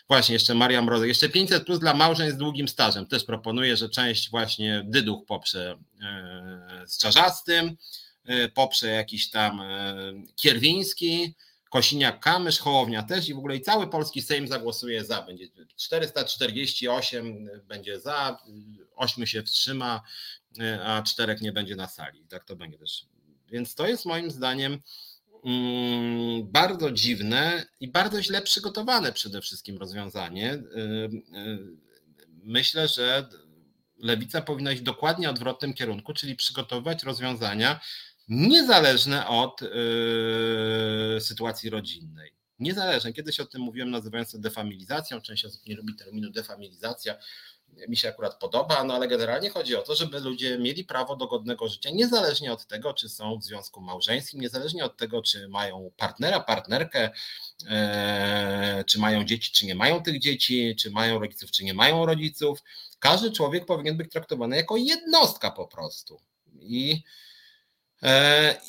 Właśnie, 0.08 0.32
jeszcze 0.32 0.54
Maria 0.54 0.82
Mrozek, 0.82 1.08
jeszcze 1.08 1.28
500 1.28 1.64
plus 1.64 1.78
dla 1.78 1.94
małżeństw 1.94 2.36
z 2.36 2.38
długim 2.38 2.68
stażem, 2.68 3.06
też 3.06 3.24
proponuję, 3.24 3.76
że 3.76 3.88
część 3.88 4.30
właśnie 4.30 4.82
dyduch 4.86 5.26
poprze 5.26 5.78
e, 6.02 6.84
z 6.86 6.98
Czarzastym, 6.98 7.76
poprze 8.54 8.88
jakiś 8.88 9.30
tam 9.30 9.62
Kierwiński, 10.36 11.34
Kosiniak-Kamysz, 11.70 12.60
Hołownia 12.60 13.02
też 13.02 13.28
i 13.28 13.34
w 13.34 13.38
ogóle 13.38 13.56
i 13.56 13.60
cały 13.60 13.90
polski 13.90 14.22
Sejm 14.22 14.48
zagłosuje 14.48 15.04
za. 15.04 15.22
Będzie 15.22 15.46
448 15.76 17.48
będzie 17.68 18.00
za, 18.00 18.38
8 18.96 19.26
się 19.26 19.42
wstrzyma, 19.42 20.02
a 20.84 21.02
czterech 21.02 21.40
nie 21.40 21.52
będzie 21.52 21.76
na 21.76 21.88
sali. 21.88 22.24
Tak 22.28 22.44
to 22.44 22.56
będzie 22.56 22.78
też. 22.78 23.06
Więc 23.48 23.74
to 23.74 23.86
jest 23.86 24.06
moim 24.06 24.30
zdaniem 24.30 24.82
mm, 25.44 26.52
bardzo 26.52 26.90
dziwne 26.90 27.66
i 27.80 27.88
bardzo 27.88 28.22
źle 28.22 28.42
przygotowane 28.42 29.12
przede 29.12 29.40
wszystkim 29.40 29.78
rozwiązanie. 29.78 30.54
Y, 30.54 30.58
y, 30.58 31.88
myślę, 32.42 32.88
że 32.88 33.28
lewica 33.98 34.40
powinna 34.40 34.72
iść 34.72 34.82
dokładnie 34.82 35.30
odwrotnym 35.30 35.74
kierunku, 35.74 36.14
czyli 36.14 36.36
przygotowywać 36.36 37.02
rozwiązania, 37.02 37.80
niezależne 38.28 39.26
od 39.26 39.62
yy, 39.62 41.20
sytuacji 41.20 41.70
rodzinnej. 41.70 42.38
Niezależne. 42.58 43.12
Kiedyś 43.12 43.40
o 43.40 43.46
tym 43.46 43.60
mówiłem, 43.60 43.90
nazywając 43.90 44.32
to 44.32 44.38
defamilizacją. 44.38 45.20
Część 45.20 45.44
osób 45.44 45.66
nie 45.66 45.76
lubi 45.76 45.94
terminu 45.94 46.30
defamilizacja. 46.30 47.14
mi 47.88 47.96
się 47.96 48.08
akurat 48.08 48.38
podoba, 48.38 48.84
no 48.84 48.94
ale 48.94 49.08
generalnie 49.08 49.50
chodzi 49.50 49.76
o 49.76 49.82
to, 49.82 49.94
żeby 49.94 50.20
ludzie 50.20 50.58
mieli 50.58 50.84
prawo 50.84 51.16
do 51.16 51.26
godnego 51.26 51.68
życia, 51.68 51.90
niezależnie 51.90 52.52
od 52.52 52.66
tego, 52.66 52.94
czy 52.94 53.08
są 53.08 53.38
w 53.38 53.44
związku 53.44 53.80
małżeńskim, 53.80 54.40
niezależnie 54.40 54.84
od 54.84 54.96
tego, 54.96 55.22
czy 55.22 55.48
mają 55.48 55.90
partnera, 55.96 56.40
partnerkę, 56.40 57.10
e, 57.66 58.84
czy 58.86 58.98
mają 58.98 59.24
dzieci, 59.24 59.52
czy 59.52 59.66
nie 59.66 59.74
mają 59.74 60.02
tych 60.02 60.20
dzieci, 60.20 60.76
czy 60.76 60.90
mają 60.90 61.18
rodziców, 61.18 61.50
czy 61.50 61.64
nie 61.64 61.74
mają 61.74 62.06
rodziców. 62.06 62.62
Każdy 62.98 63.32
człowiek 63.32 63.66
powinien 63.66 63.96
być 63.96 64.12
traktowany 64.12 64.56
jako 64.56 64.76
jednostka 64.76 65.50
po 65.50 65.66
prostu. 65.66 66.20
I 66.60 67.02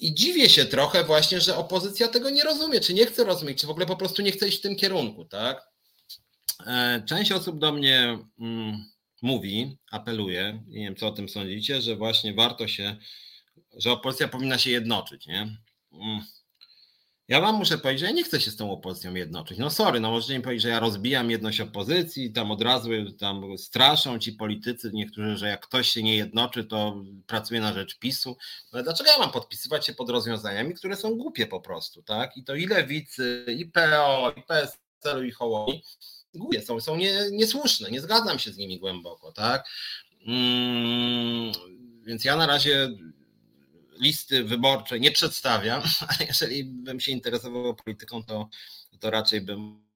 i 0.01 0.13
dziwię 0.13 0.49
się 0.49 0.65
trochę 0.65 1.03
właśnie, 1.03 1.41
że 1.41 1.57
opozycja 1.57 2.07
tego 2.07 2.29
nie 2.29 2.43
rozumie, 2.43 2.79
czy 2.79 2.93
nie 2.93 3.05
chce 3.05 3.23
rozumieć, 3.23 3.61
czy 3.61 3.67
w 3.67 3.69
ogóle 3.69 3.85
po 3.85 3.95
prostu 3.95 4.21
nie 4.21 4.31
chce 4.31 4.47
iść 4.47 4.57
w 4.57 4.61
tym 4.61 4.75
kierunku, 4.75 5.25
tak? 5.25 5.67
E, 6.67 7.03
część 7.07 7.31
osób 7.31 7.59
do 7.59 7.71
mnie 7.71 8.19
mm, 8.39 8.85
mówi, 9.21 9.77
apeluje, 9.91 10.63
nie 10.67 10.83
wiem 10.83 10.95
co 10.95 11.07
o 11.07 11.11
tym 11.11 11.29
sądzicie, 11.29 11.81
że 11.81 11.95
właśnie 11.95 12.33
warto 12.33 12.67
się, 12.67 12.95
że 13.77 13.91
opozycja 13.91 14.27
powinna 14.27 14.57
się 14.57 14.71
jednoczyć, 14.71 15.27
nie? 15.27 15.57
Ja 17.29 17.41
wam 17.41 17.55
muszę 17.55 17.77
powiedzieć, 17.77 17.99
że 17.99 18.05
ja 18.05 18.11
nie 18.11 18.23
chcę 18.23 18.41
się 18.41 18.51
z 18.51 18.55
tą 18.55 18.71
opozycją 18.71 19.13
jednoczyć. 19.13 19.57
No 19.57 19.69
sorry, 19.69 19.99
no 19.99 20.11
możecie 20.11 20.37
mi 20.37 20.43
powiedzieć, 20.43 20.63
że 20.63 20.69
ja 20.69 20.79
rozbijam 20.79 21.31
jedność 21.31 21.61
opozycji, 21.61 22.33
tam 22.33 22.51
od 22.51 22.61
razu 22.61 22.89
tam 23.19 23.57
straszą 23.57 24.19
ci 24.19 24.33
politycy 24.33 24.91
niektórzy, 24.93 25.37
że 25.37 25.47
jak 25.47 25.65
ktoś 25.65 25.89
się 25.89 26.03
nie 26.03 26.15
jednoczy, 26.17 26.63
to 26.63 27.03
pracuje 27.27 27.61
na 27.61 27.73
rzecz 27.73 27.99
PiSu. 27.99 28.37
No 28.73 28.83
dlaczego 28.83 29.09
ja 29.09 29.17
mam 29.17 29.31
podpisywać 29.31 29.85
się 29.85 29.93
pod 29.93 30.09
rozwiązaniami, 30.09 30.73
które 30.73 30.95
są 30.95 31.15
głupie 31.15 31.47
po 31.47 31.61
prostu, 31.61 32.03
tak? 32.03 32.37
I 32.37 32.43
to 32.43 32.55
i 32.55 32.67
lewicy, 32.67 33.45
i 33.57 33.65
PO, 33.65 34.33
i 34.37 34.41
PSL, 34.41 35.27
i 35.27 35.31
Hołowni 35.31 35.83
głupie 36.33 36.61
są, 36.61 36.79
są 36.79 36.95
nie, 36.95 37.13
niesłuszne, 37.31 37.91
nie 37.91 38.01
zgadzam 38.01 38.39
się 38.39 38.51
z 38.51 38.57
nimi 38.57 38.79
głęboko, 38.79 39.31
tak? 39.31 39.67
Mm, 40.27 41.51
więc 42.05 42.23
ja 42.23 42.35
na 42.35 42.45
razie 42.45 42.89
listy 43.99 44.43
wyborczej 44.43 45.01
nie 45.01 45.11
przedstawiam, 45.11 45.81
ale 46.07 46.27
jeżeli 46.27 46.63
bym 46.63 46.99
się 46.99 47.11
interesował 47.11 47.75
polityką, 47.75 48.23
to, 48.23 48.49
to 48.99 49.09
raczej 49.09 49.41
bym 49.41 49.89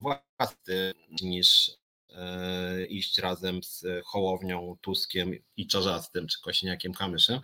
własny 0.00 0.92
niż 1.22 1.70
e, 2.10 2.86
iść 2.86 3.18
razem 3.18 3.62
z 3.62 3.84
Hołownią, 4.04 4.76
Tuskiem 4.80 5.32
i 5.56 5.66
Czarzastym, 5.66 6.26
czy 6.26 6.40
Kośniakiem 6.40 6.94
Kamyszem, 6.94 7.40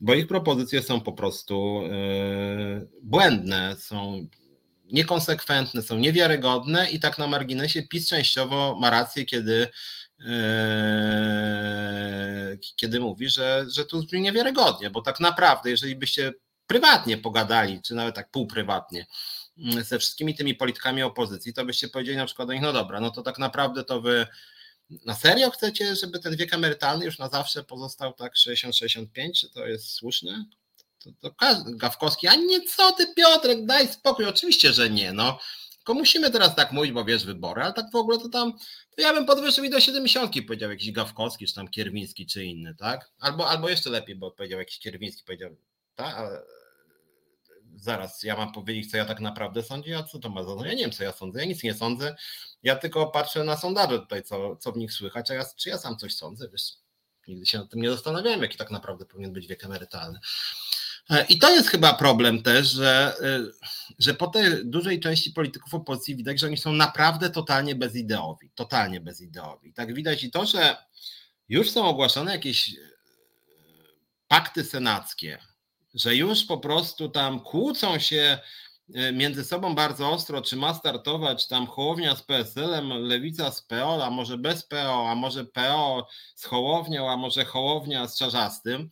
bo 0.00 0.14
ich 0.14 0.26
propozycje 0.26 0.82
są 0.82 1.00
po 1.00 1.12
prostu 1.12 1.80
e, 1.84 2.86
błędne, 3.02 3.76
są 3.78 4.28
niekonsekwentne, 4.92 5.82
są 5.82 5.98
niewiarygodne 5.98 6.90
i 6.90 7.00
tak 7.00 7.18
na 7.18 7.26
marginesie 7.26 7.82
PiS 7.82 8.08
częściowo 8.08 8.78
ma 8.80 8.90
rację, 8.90 9.24
kiedy, 9.24 9.68
kiedy 12.76 13.00
mówi, 13.00 13.28
że, 13.28 13.66
że 13.68 13.84
to 13.84 13.98
brzmi 13.98 14.20
niewiarygodnie, 14.20 14.90
bo 14.90 15.02
tak 15.02 15.20
naprawdę, 15.20 15.70
jeżeli 15.70 15.96
byście 15.96 16.32
prywatnie 16.66 17.18
pogadali, 17.18 17.82
czy 17.82 17.94
nawet 17.94 18.14
tak 18.14 18.30
półprywatnie, 18.30 19.06
mm, 19.58 19.84
ze 19.84 19.98
wszystkimi 19.98 20.34
tymi 20.34 20.54
politykami 20.54 21.02
opozycji, 21.02 21.54
to 21.54 21.64
byście 21.64 21.88
powiedzieli 21.88 22.16
na 22.16 22.26
przykład 22.26 22.48
do 22.48 22.54
nich, 22.54 22.62
no 22.62 22.72
dobra, 22.72 23.00
no 23.00 23.10
to 23.10 23.22
tak 23.22 23.38
naprawdę 23.38 23.84
to 23.84 24.00
wy 24.00 24.26
na 25.06 25.14
serio 25.14 25.50
chcecie, 25.50 25.96
żeby 25.96 26.18
ten 26.18 26.36
wiek 26.36 26.54
emerytalny 26.54 27.04
już 27.04 27.18
na 27.18 27.28
zawsze 27.28 27.64
pozostał 27.64 28.12
tak 28.12 28.34
60-65, 28.34 29.06
czy 29.34 29.50
to 29.50 29.66
jest 29.66 29.92
słuszne? 29.92 30.44
to, 31.20 31.30
to 31.30 31.64
Gawkowski, 31.66 32.26
a 32.28 32.34
nie 32.34 32.60
co 32.60 32.92
ty 32.92 33.14
Piotrek, 33.14 33.66
daj 33.66 33.88
spokój, 33.88 34.24
oczywiście, 34.24 34.72
że 34.72 34.90
nie, 34.90 35.12
no. 35.12 35.38
Tylko 35.86 35.98
musimy 35.98 36.30
teraz 36.30 36.54
tak 36.54 36.72
mówić, 36.72 36.92
bo 36.92 37.04
wiesz, 37.04 37.26
wybory, 37.26 37.62
ale 37.62 37.72
tak 37.72 37.90
w 37.92 37.94
ogóle 37.94 38.18
to 38.18 38.28
tam, 38.28 38.52
to 38.96 39.02
ja 39.02 39.12
bym 39.12 39.26
podwyższył 39.26 39.64
i 39.64 39.70
do 39.70 39.80
70 39.80 40.46
powiedział 40.46 40.70
jakiś 40.70 40.92
Gawkowski, 40.92 41.46
czy 41.46 41.54
tam 41.54 41.68
Kierwiński, 41.68 42.26
czy 42.26 42.44
inny, 42.44 42.74
tak? 42.74 43.10
Albo, 43.18 43.48
albo 43.48 43.68
jeszcze 43.68 43.90
lepiej, 43.90 44.16
bo 44.16 44.30
powiedział 44.30 44.58
jakiś 44.58 44.78
Kierwiński, 44.78 45.22
powiedział, 45.24 45.56
tak, 45.94 46.16
zaraz, 47.76 48.22
ja 48.22 48.36
mam 48.36 48.52
powiedzieć, 48.52 48.90
co 48.90 48.96
ja 48.96 49.04
tak 49.04 49.20
naprawdę 49.20 49.62
sądzę, 49.62 49.98
a 49.98 50.02
co 50.02 50.18
to 50.18 50.28
ma 50.28 50.42
za 50.42 50.50
Ja 50.66 50.74
nie 50.74 50.82
wiem, 50.82 50.92
co 50.92 51.04
ja 51.04 51.12
sądzę, 51.12 51.40
ja 51.40 51.46
nic 51.46 51.62
nie 51.62 51.74
sądzę, 51.74 52.16
ja 52.62 52.76
tylko 52.76 53.06
patrzę 53.06 53.44
na 53.44 53.56
sondaże 53.56 53.98
tutaj, 53.98 54.22
co, 54.22 54.56
co 54.56 54.72
w 54.72 54.76
nich 54.76 54.92
słychać, 54.92 55.30
a 55.30 55.34
ja, 55.34 55.44
czy 55.56 55.68
ja 55.68 55.78
sam 55.78 55.96
coś 55.96 56.14
sądzę, 56.14 56.48
wiesz, 56.48 56.72
nigdy 57.28 57.46
się 57.46 57.58
nad 57.58 57.70
tym 57.70 57.80
nie 57.80 57.90
zastanawiałem, 57.90 58.42
jaki 58.42 58.58
tak 58.58 58.70
naprawdę 58.70 59.04
powinien 59.04 59.32
być 59.32 59.46
wiek 59.46 59.64
emerytalny. 59.64 60.18
E, 61.10 61.24
I 61.28 61.38
to 61.38 61.50
jest 61.54 61.68
chyba 61.68 61.94
problem 61.94 62.42
też, 62.42 62.70
że, 62.70 63.14
e, 63.20 63.40
że 63.98 64.14
po 64.14 64.26
tej 64.26 64.44
dużej 64.64 65.00
części 65.00 65.30
polityków 65.30 65.74
opozycji 65.74 66.16
widać, 66.16 66.40
że 66.40 66.46
oni 66.46 66.56
są 66.56 66.72
naprawdę 66.72 67.30
totalnie 67.30 67.74
bezideowi, 67.74 68.50
totalnie 68.54 69.00
bezideowi. 69.00 69.72
Tak 69.72 69.94
widać 69.94 70.24
i 70.24 70.30
to, 70.30 70.46
że 70.46 70.76
już 71.48 71.70
są 71.70 71.84
ogłaszane 71.84 72.32
jakieś 72.32 72.68
e, 72.68 72.74
pakty 74.28 74.64
senackie, 74.64 75.38
że 75.94 76.16
już 76.16 76.44
po 76.44 76.58
prostu 76.58 77.08
tam 77.08 77.40
kłócą 77.40 77.98
się 77.98 78.38
między 79.12 79.44
sobą 79.44 79.74
bardzo 79.74 80.10
ostro, 80.10 80.42
czy 80.42 80.56
ma 80.56 80.74
startować 80.74 81.48
tam 81.48 81.66
Hołownia 81.66 82.16
z 82.16 82.22
PSL-em, 82.22 82.88
Lewica 82.88 83.50
z 83.50 83.62
PO, 83.62 84.04
a 84.04 84.10
może 84.10 84.38
bez 84.38 84.62
PO, 84.62 85.10
a 85.10 85.14
może 85.14 85.44
PO 85.44 86.08
z 86.34 86.44
Hołownią, 86.44 87.10
a 87.10 87.16
może 87.16 87.44
Hołownia 87.44 88.08
z 88.08 88.18
Czarzastym 88.18 88.90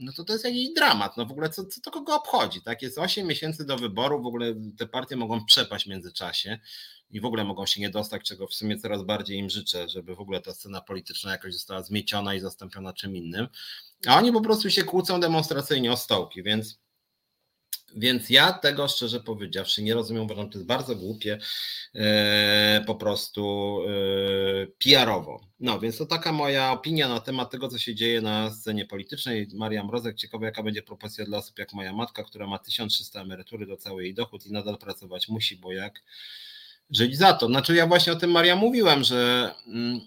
no 0.00 0.12
to 0.12 0.24
to 0.24 0.32
jest 0.32 0.44
jakiś 0.44 0.68
dramat. 0.74 1.16
No 1.16 1.26
w 1.26 1.30
ogóle 1.30 1.48
co, 1.48 1.64
co 1.64 1.80
to 1.80 1.90
kogo 1.90 2.14
obchodzi? 2.14 2.62
Tak? 2.62 2.82
Jest 2.82 2.98
8 2.98 3.26
miesięcy 3.26 3.66
do 3.66 3.76
wyboru, 3.76 4.22
w 4.22 4.26
ogóle 4.26 4.54
te 4.78 4.86
partie 4.86 5.16
mogą 5.16 5.44
przepaść 5.44 5.84
w 5.84 5.88
międzyczasie 5.88 6.58
i 7.10 7.20
w 7.20 7.24
ogóle 7.24 7.44
mogą 7.44 7.66
się 7.66 7.80
nie 7.80 7.90
dostać, 7.90 8.22
czego 8.22 8.46
w 8.46 8.54
sumie 8.54 8.78
coraz 8.78 9.02
bardziej 9.02 9.38
im 9.38 9.50
życzę, 9.50 9.88
żeby 9.88 10.14
w 10.14 10.20
ogóle 10.20 10.40
ta 10.40 10.54
scena 10.54 10.80
polityczna 10.80 11.32
jakoś 11.32 11.52
została 11.52 11.82
zmieciona 11.82 12.34
i 12.34 12.40
zastąpiona 12.40 12.92
czym 12.92 13.16
innym. 13.16 13.48
A 14.06 14.16
oni 14.16 14.32
po 14.32 14.40
prostu 14.40 14.70
się 14.70 14.84
kłócą 14.84 15.20
demonstracyjnie 15.20 15.92
o 15.92 15.96
stołki, 15.96 16.42
więc 16.42 16.78
więc 17.96 18.30
ja 18.30 18.52
tego 18.52 18.88
szczerze 18.88 19.20
powiedziawszy 19.20 19.82
nie 19.82 19.94
rozumiem, 19.94 20.22
uważam, 20.22 20.50
to 20.50 20.58
jest 20.58 20.66
bardzo 20.66 20.96
głupie 20.96 21.38
e, 21.94 22.84
po 22.86 22.94
prostu 22.94 23.78
e, 23.88 24.66
PR-owo. 24.66 25.40
No 25.60 25.80
więc 25.80 25.98
to 25.98 26.06
taka 26.06 26.32
moja 26.32 26.72
opinia 26.72 27.08
na 27.08 27.20
temat 27.20 27.50
tego, 27.50 27.68
co 27.68 27.78
się 27.78 27.94
dzieje 27.94 28.20
na 28.20 28.50
scenie 28.50 28.86
politycznej. 28.86 29.48
Maria 29.54 29.84
Mrozek, 29.84 30.16
ciekawe 30.16 30.46
jaka 30.46 30.62
będzie 30.62 30.82
propozycja 30.82 31.24
dla 31.24 31.38
osób 31.38 31.58
jak 31.58 31.72
moja 31.72 31.92
matka, 31.92 32.24
która 32.24 32.46
ma 32.46 32.58
1300 32.58 33.20
emerytury 33.20 33.66
do 33.66 33.76
całej 33.76 34.04
jej 34.04 34.14
dochód 34.14 34.46
i 34.46 34.52
nadal 34.52 34.78
pracować 34.78 35.28
musi, 35.28 35.56
bo 35.56 35.72
jak 35.72 36.02
żyć 36.90 37.18
za 37.18 37.32
to. 37.32 37.46
Znaczy 37.46 37.74
ja 37.74 37.86
właśnie 37.86 38.12
o 38.12 38.16
tym 38.16 38.30
Maria 38.30 38.56
mówiłem, 38.56 39.04
że 39.04 39.50
mm, 39.66 40.00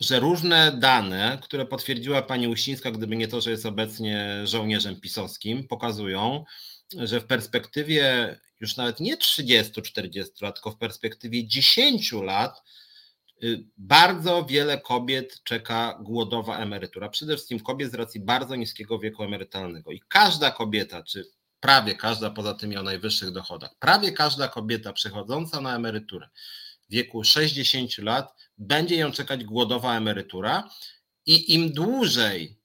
że 0.00 0.20
różne 0.20 0.72
dane, 0.78 1.38
które 1.42 1.66
potwierdziła 1.66 2.22
pani 2.22 2.48
Uścińska, 2.48 2.90
gdyby 2.90 3.16
nie 3.16 3.28
to, 3.28 3.40
że 3.40 3.50
jest 3.50 3.66
obecnie 3.66 4.40
żołnierzem 4.44 5.00
pisowskim, 5.00 5.68
pokazują, 5.68 6.44
że 6.96 7.20
w 7.20 7.26
perspektywie 7.26 8.38
już 8.60 8.76
nawet 8.76 9.00
nie 9.00 9.16
30-40 9.16 10.42
lat, 10.42 10.54
tylko 10.54 10.70
w 10.70 10.78
perspektywie 10.78 11.46
10 11.46 12.12
lat 12.12 12.62
y, 13.44 13.64
bardzo 13.76 14.44
wiele 14.44 14.80
kobiet 14.80 15.42
czeka 15.44 15.98
głodowa 16.02 16.58
emerytura. 16.58 17.08
Przede 17.08 17.34
wszystkim 17.34 17.60
kobiet 17.60 17.90
z 17.92 17.94
racji 17.94 18.20
bardzo 18.20 18.56
niskiego 18.56 18.98
wieku 18.98 19.22
emerytalnego. 19.22 19.90
I 19.90 20.00
każda 20.08 20.50
kobieta, 20.50 21.02
czy 21.02 21.24
prawie 21.60 21.94
każda 21.94 22.30
poza 22.30 22.54
tymi 22.54 22.76
o 22.76 22.82
najwyższych 22.82 23.30
dochodach, 23.30 23.70
prawie 23.78 24.12
każda 24.12 24.48
kobieta 24.48 24.92
przechodząca 24.92 25.60
na 25.60 25.76
emeryturę 25.76 26.28
wieku 26.92 27.24
60 27.24 27.98
lat 27.98 28.34
będzie 28.58 28.96
ją 28.96 29.12
czekać 29.12 29.44
głodowa 29.44 29.96
emerytura 29.96 30.70
i 31.26 31.54
im 31.54 31.72
dłużej 31.72 32.58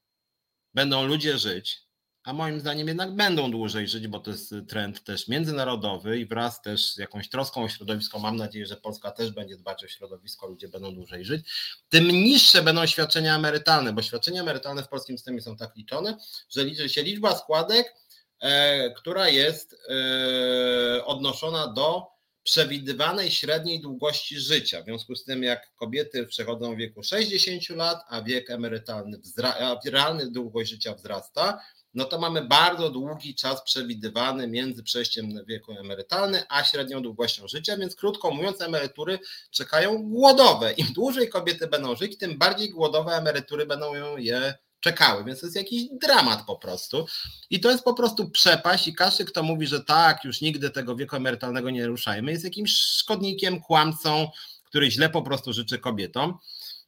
będą 0.74 1.06
ludzie 1.06 1.38
żyć, 1.38 1.88
a 2.24 2.34
moim 2.34 2.60
zdaniem 2.60 2.88
jednak 2.88 3.16
będą 3.16 3.52
dłużej 3.52 3.88
żyć, 3.88 4.08
bo 4.08 4.20
to 4.20 4.32
jest 4.32 4.56
trend 4.70 5.04
też 5.04 5.28
międzynarodowy 5.28 6.20
i 6.20 6.26
wraz 6.26 6.62
też 6.62 6.94
z 6.94 6.98
jakąś 6.98 7.30
troską 7.30 7.64
o 7.64 7.70
środowisko, 7.70 8.20
mam 8.20 8.36
nadzieję, 8.36 8.66
że 8.66 8.78
Polska 8.78 9.12
też 9.12 9.32
będzie 9.32 9.58
dbać 9.58 9.84
o 9.84 9.88
środowisko, 9.88 10.48
ludzie 10.48 10.68
będą 10.68 10.96
dłużej 10.96 11.26
żyć, 11.26 11.46
tym 11.90 12.08
niższe 12.08 12.62
będą 12.62 12.86
świadczenia 12.86 13.36
emerytalne, 13.36 13.94
bo 13.94 14.02
świadczenia 14.02 14.42
emerytalne 14.42 14.84
w 14.84 14.88
polskim 14.88 15.18
systemie 15.18 15.42
są 15.42 15.58
tak 15.58 15.76
liczone, 15.76 16.18
że 16.50 16.64
liczy 16.64 16.90
się 16.90 17.04
liczba 17.04 17.36
składek, 17.36 17.96
e, 18.40 18.92
która 18.92 19.30
jest 19.30 19.76
e, 19.90 21.06
odnoszona 21.06 21.68
do 21.68 22.17
przewidywanej 22.48 23.32
średniej 23.32 23.80
długości 23.82 24.40
życia. 24.40 24.82
W 24.82 24.86
związku 24.86 25.16
z 25.16 25.24
tym, 25.24 25.44
jak 25.44 25.76
kobiety 25.76 26.26
przechodzą 26.26 26.76
w 26.76 26.78
wieku 26.78 27.04
60 27.04 27.70
lat, 27.70 28.04
a 28.08 28.22
wiek 28.22 28.50
emerytalny, 28.50 29.20
a 29.44 29.76
realny 29.86 30.32
długość 30.32 30.70
życia 30.70 30.94
wzrasta, 30.94 31.62
no 31.94 32.06
to 32.06 32.20
mamy 32.20 32.42
bardzo 32.46 32.90
długi 32.90 33.36
czas 33.36 33.64
przewidywany 33.64 34.48
między 34.48 34.84
przejściem 34.84 35.30
na 35.30 35.44
wieku 35.44 35.72
emerytalny 35.72 36.44
a 36.50 36.64
średnią 36.64 37.02
długością 37.02 37.48
życia, 37.48 37.78
więc 37.78 37.96
krótko 37.96 38.32
mówiąc, 38.32 38.62
emerytury 38.62 39.20
czekają 39.52 40.04
głodowe. 40.04 40.72
Im 40.72 40.88
dłużej 40.94 41.30
kobiety 41.30 41.68
będą 41.68 41.96
żyć, 41.96 42.18
tym 42.18 42.38
bardziej 42.38 42.70
głodowe 42.70 43.12
emerytury 43.12 43.66
będą 43.66 44.18
je 44.18 44.54
czekały, 44.80 45.24
więc 45.24 45.40
to 45.40 45.46
jest 45.46 45.56
jakiś 45.56 45.84
dramat 46.02 46.46
po 46.46 46.56
prostu. 46.56 47.06
I 47.50 47.60
to 47.60 47.72
jest 47.72 47.84
po 47.84 47.94
prostu 47.94 48.30
przepaść 48.30 48.88
i 48.88 48.96
każdy, 48.96 49.26
kto 49.26 49.44
mówi, 49.44 49.68
że 49.68 49.84
tak, 49.84 50.24
już 50.24 50.42
nigdy 50.42 50.70
tego 50.70 50.96
wieku 50.96 51.16
emerytalnego 51.16 51.70
nie 51.70 51.88
ruszajmy, 51.88 52.32
jest 52.32 52.44
jakimś 52.44 52.76
szkodnikiem, 52.76 53.62
kłamcą, 53.62 54.28
który 54.64 54.92
źle 54.92 55.10
po 55.10 55.22
prostu 55.22 55.54
życzy 55.54 55.80
kobietom. 55.80 56.38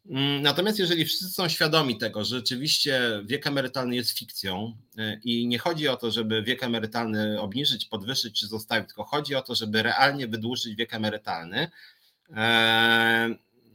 Mm, 0.09 0.41
natomiast 0.41 0.79
jeżeli 0.79 1.05
wszyscy 1.05 1.29
są 1.29 1.49
świadomi 1.49 1.97
tego, 1.97 2.25
że 2.25 2.35
rzeczywiście 2.35 3.21
wiek 3.25 3.47
emerytalny 3.47 3.95
jest 3.95 4.19
fikcją 4.19 4.77
y, 4.99 5.21
i 5.23 5.47
nie 5.47 5.59
chodzi 5.59 5.87
o 5.87 5.95
to, 5.95 6.11
żeby 6.11 6.43
wiek 6.43 6.63
emerytalny 6.63 7.41
obniżyć, 7.41 7.85
podwyższyć 7.85 8.39
czy 8.39 8.47
zostawić, 8.47 8.87
tylko 8.87 9.03
chodzi 9.03 9.35
o 9.35 9.41
to, 9.41 9.55
żeby 9.55 9.83
realnie 9.83 10.27
wydłużyć 10.27 10.75
wiek 10.75 10.93
emerytalny, 10.93 11.71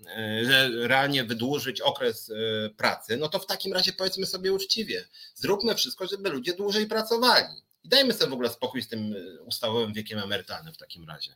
e, 0.07 0.11
e, 0.11 0.89
realnie 0.89 1.25
wydłużyć 1.25 1.81
okres 1.81 2.31
e, 2.31 2.35
pracy, 2.71 3.17
no 3.17 3.29
to 3.29 3.39
w 3.39 3.47
takim 3.47 3.73
razie 3.73 3.93
powiedzmy 3.93 4.27
sobie 4.27 4.53
uczciwie, 4.53 5.05
zróbmy 5.35 5.75
wszystko, 5.75 6.07
żeby 6.07 6.31
ludzie 6.31 6.53
dłużej 6.53 6.87
pracowali. 6.87 7.65
I 7.85 7.89
dajmy 7.89 8.13
sobie 8.13 8.31
w 8.31 8.33
ogóle 8.33 8.49
spokój 8.49 8.83
z 8.83 8.89
tym 8.89 9.15
ustawowym 9.47 9.93
wiekiem 9.93 10.19
emerytalnym 10.19 10.75
w 10.75 10.79
takim 10.79 11.05
razie 11.05 11.35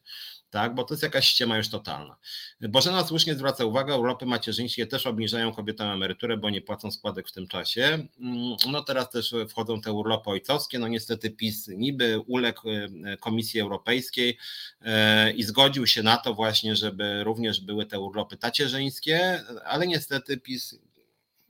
tak, 0.50 0.74
bo 0.74 0.84
to 0.84 0.94
jest 0.94 1.02
jakaś 1.02 1.28
ściema 1.28 1.56
już 1.56 1.68
totalna. 1.68 2.16
Bożena 2.60 3.06
słusznie 3.06 3.34
zwraca 3.34 3.64
uwagę, 3.64 3.96
urlopy 3.96 4.26
macierzyńskie 4.26 4.86
też 4.86 5.06
obniżają 5.06 5.54
kobietom 5.54 5.88
emeryturę, 5.88 6.36
bo 6.36 6.50
nie 6.50 6.60
płacą 6.60 6.90
składek 6.90 7.28
w 7.28 7.32
tym 7.32 7.48
czasie. 7.48 7.82
Mm, 8.20 8.56
no 8.70 8.82
teraz 8.82 9.10
też 9.10 9.34
wchodzą 9.48 9.80
te 9.80 9.92
urlopy 9.92 10.30
ojcowskie, 10.30 10.78
no 10.78 10.88
niestety 10.88 11.30
PiS 11.30 11.68
niby 11.68 12.20
uległ 12.26 12.70
e, 12.70 13.16
Komisji 13.16 13.60
Europejskiej 13.60 14.38
e, 14.82 15.32
i 15.32 15.42
zgodził 15.42 15.86
się 15.86 16.02
na 16.02 16.16
to 16.16 16.34
właśnie, 16.34 16.76
żeby 16.76 17.24
również 17.24 17.60
były 17.60 17.86
te 17.86 18.00
urlopy 18.00 18.36
tacierzyńskie, 18.36 19.44
ale 19.64 19.86
niestety 19.86 20.36
PiS 20.36 20.78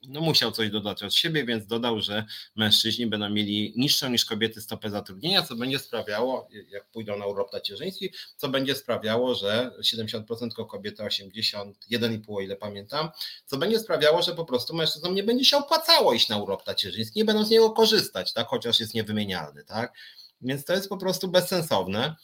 no 0.06 0.20
musiał 0.20 0.52
coś 0.52 0.70
dodać 0.70 1.02
od 1.02 1.14
siebie, 1.14 1.44
więc 1.44 1.66
dodał, 1.66 2.00
że 2.00 2.24
mężczyźni 2.56 3.06
będą 3.06 3.30
mieli 3.30 3.72
niższą 3.76 4.10
niż 4.10 4.24
kobiety 4.24 4.60
stopę 4.60 4.90
zatrudnienia, 4.90 5.42
co 5.42 5.56
będzie 5.56 5.78
sprawiało, 5.78 6.48
jak 6.68 6.90
pójdą 6.90 7.18
na 7.18 7.26
urlop 7.26 7.50
tacierzyński, 7.50 8.12
co 8.36 8.48
będzie 8.48 8.74
sprawiało, 8.74 9.34
że 9.34 9.70
70% 9.80 10.38
tylko 10.38 10.66
kobiety, 10.66 11.02
81,5 11.02 12.36
o 12.36 12.40
ile 12.40 12.56
pamiętam, 12.56 13.08
co 13.46 13.56
będzie 13.56 13.78
sprawiało, 13.78 14.22
że 14.22 14.34
po 14.34 14.44
prostu 14.44 14.76
mężczyznom 14.76 15.14
nie 15.14 15.22
będzie 15.22 15.44
się 15.44 15.56
opłacało 15.56 16.12
iść 16.12 16.28
na 16.28 16.36
urlop 16.38 16.64
tacierzyński, 16.64 17.18
nie 17.18 17.24
będą 17.24 17.44
z 17.44 17.50
niego 17.50 17.70
korzystać, 17.70 18.32
tak, 18.32 18.46
chociaż 18.46 18.80
jest 18.80 18.94
niewymienialny, 18.94 19.64
tak, 19.64 19.92
więc 20.40 20.64
to 20.64 20.72
jest 20.72 20.88
po 20.88 20.96
prostu 20.96 21.28
bezsensowne. 21.28 22.16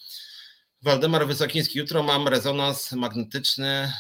Waldemar 0.85 1.27
Wysokiński, 1.27 1.79
jutro 1.79 2.03
mam 2.03 2.29
rezonans 2.29 2.93
magnetyczny 2.93 3.93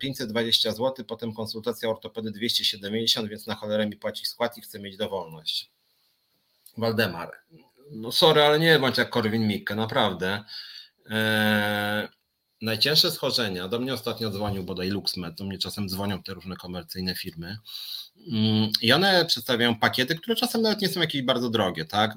520 0.00 0.72
zł, 0.72 1.04
potem 1.04 1.32
konsultacja 1.34 1.88
ortopedy 1.88 2.30
270, 2.30 3.28
więc 3.28 3.46
na 3.46 3.54
cholerę 3.54 3.86
mi 3.86 3.96
płaci 3.96 4.26
skład 4.26 4.58
i 4.58 4.60
chcę 4.60 4.78
mieć 4.78 4.96
dowolność. 4.96 5.70
Waldemar, 6.76 7.32
no 7.90 8.12
sorry, 8.12 8.42
ale 8.42 8.58
nie 8.58 8.78
bądź 8.78 8.98
jak 8.98 9.10
Korwin 9.10 9.46
Mikke, 9.46 9.74
naprawdę. 9.76 10.44
Eee, 11.10 12.08
najcięższe 12.62 13.10
schorzenia, 13.10 13.68
do 13.68 13.78
mnie 13.78 13.94
ostatnio 13.94 14.30
dzwonił 14.30 14.64
bodaj 14.64 14.88
LuxMed, 14.90 15.34
do 15.34 15.44
mnie 15.44 15.58
czasem 15.58 15.88
dzwonią 15.88 16.22
te 16.22 16.34
różne 16.34 16.56
komercyjne 16.56 17.14
firmy 17.14 17.58
mm, 18.32 18.70
i 18.82 18.92
one 18.92 19.24
przedstawiają 19.24 19.78
pakiety, 19.78 20.14
które 20.14 20.36
czasem 20.36 20.62
nawet 20.62 20.80
nie 20.80 20.88
są 20.88 21.00
jakieś 21.00 21.22
bardzo 21.22 21.50
drogie, 21.50 21.84
tak? 21.84 22.14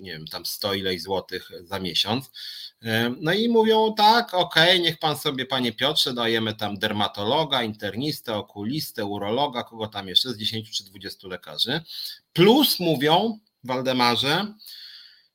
Nie 0.00 0.12
wiem, 0.12 0.26
tam 0.26 0.46
100 0.46 0.74
ileś 0.74 1.02
złotych 1.02 1.50
za 1.64 1.78
miesiąc 1.78 2.30
no 3.20 3.32
i 3.32 3.48
mówią 3.48 3.94
tak, 3.94 4.34
ok, 4.34 4.54
niech 4.80 4.98
pan 4.98 5.18
sobie, 5.18 5.46
panie 5.46 5.72
Piotrze, 5.72 6.14
dajemy 6.14 6.54
tam 6.54 6.78
dermatologa, 6.78 7.62
internistę, 7.62 8.34
okulistę, 8.34 9.04
urologa, 9.04 9.62
kogo 9.62 9.86
tam 9.86 10.08
jeszcze 10.08 10.32
z 10.32 10.38
10 10.38 10.70
czy 10.70 10.84
20 10.84 11.28
lekarzy. 11.28 11.80
Plus 12.32 12.80
mówią, 12.80 13.38
Waldemarze, 13.64 14.54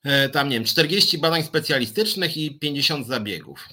e, 0.03 0.29
tam 0.29 0.49
nie 0.49 0.55
wiem, 0.55 0.65
40 0.65 1.17
badań 1.17 1.43
specjalistycznych 1.43 2.37
i 2.37 2.59
50 2.59 3.07
zabiegów. 3.07 3.69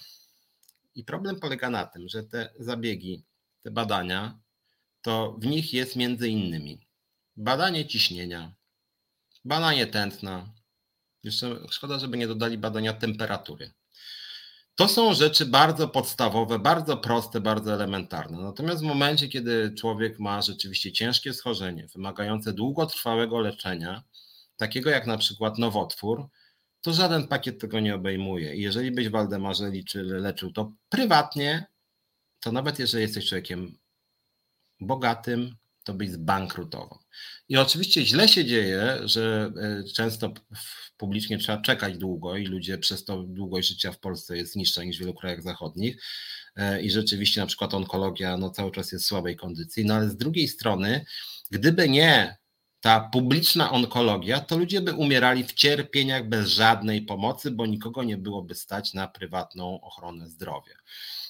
I 0.99 1.05
problem 1.05 1.41
polega 1.41 1.71
na 1.71 1.87
tym, 1.87 2.09
że 2.09 2.23
te 2.23 2.51
zabiegi, 2.59 3.25
te 3.63 3.71
badania, 3.71 4.39
to 5.03 5.37
w 5.41 5.47
nich 5.47 5.73
jest 5.73 5.97
między 5.97 6.29
innymi 6.29 6.89
badanie 7.37 7.87
ciśnienia, 7.87 8.55
badanie 9.45 9.87
tętna, 9.87 10.55
jeszcze 11.25 11.61
szkoda, 11.71 11.99
żeby 11.99 12.19
nie 12.19 12.29
dodali 12.29 12.59
badania 12.59 12.93
temperatury. 12.93 13.71
To 14.75 14.89
są 14.89 15.15
rzeczy 15.15 15.47
bardzo 15.47 15.89
podstawowe, 15.89 16.59
bardzo 16.59 16.97
proste, 16.97 17.41
bardzo 17.41 17.73
elementarne. 17.75 18.39
Natomiast 18.39 18.81
w 18.81 18.87
momencie, 18.87 19.29
kiedy 19.29 19.75
człowiek 19.75 20.19
ma 20.19 20.43
rzeczywiście 20.43 20.93
ciężkie 20.93 21.35
schorzenie, 21.35 21.87
wymagające 21.95 22.53
długotrwałego 22.53 23.39
leczenia, 23.39 24.03
takiego 24.57 24.91
jak 24.91 25.07
na 25.07 25.19
przykład 25.19 25.59
nowotwór, 25.59 26.29
to 26.89 26.93
żaden 26.93 27.29
pakiet 27.29 27.61
tego 27.61 27.81
nie 27.81 27.95
obejmuje. 27.95 28.57
I 28.57 28.63
jeżeli 28.63 28.91
byś 28.91 29.09
Waldemarze 29.09 29.71
liczy, 29.71 30.03
leczył 30.03 30.53
to 30.53 30.73
prywatnie, 30.89 31.67
to 32.41 32.53
nawet 32.53 32.79
jeżeli 32.79 33.03
jesteś 33.03 33.29
człowiekiem 33.29 33.79
bogatym, 34.81 35.57
to 35.85 35.95
byś 35.95 36.11
zbankrutował. 36.11 36.99
I 37.49 37.57
oczywiście 37.57 38.07
źle 38.07 38.29
się 38.29 38.45
dzieje, 38.45 38.99
że 39.05 39.53
e, 39.61 39.85
często 39.85 40.33
publicznie 40.97 41.39
trzeba 41.39 41.63
czekać 41.63 41.99
długo 41.99 42.37
i 42.37 42.47
ludzie 42.47 42.79
przez 42.79 43.05
to 43.05 43.23
długość 43.23 43.69
życia 43.69 43.93
w 43.93 44.01
Polsce 44.01 44.37
jest 44.37 44.57
niższa 44.57 44.85
niż 44.85 44.97
w 44.97 45.01
wielu 45.01 45.15
krajach 45.15 45.43
zachodnich. 45.43 46.03
E, 46.57 46.83
I 46.83 46.91
rzeczywiście 46.91 47.41
na 47.41 47.47
przykład 47.47 47.75
onkologia 47.75 48.37
no, 48.37 48.51
cały 48.51 48.71
czas 48.71 48.93
jest 48.93 49.05
w 49.05 49.09
słabej 49.09 49.37
kondycji. 49.37 49.85
No 49.85 49.95
ale 49.95 50.09
z 50.09 50.17
drugiej 50.17 50.49
strony, 50.49 51.05
gdyby 51.51 51.89
nie 51.89 52.38
ta 52.81 53.01
publiczna 53.13 53.71
onkologia, 53.71 54.41
to 54.41 54.59
ludzie 54.59 54.81
by 54.81 54.95
umierali 54.95 55.45
w 55.45 55.53
cierpieniach 55.53 56.29
bez 56.29 56.49
żadnej 56.49 57.03
pomocy, 57.03 57.51
bo 57.51 57.67
nikogo 57.67 58.03
nie 58.03 58.17
byłoby 58.17 58.55
stać 58.55 58.95
na 58.95 59.09
prywatną 59.09 59.81
ochronę 59.81 60.29
zdrowia. 60.29 60.75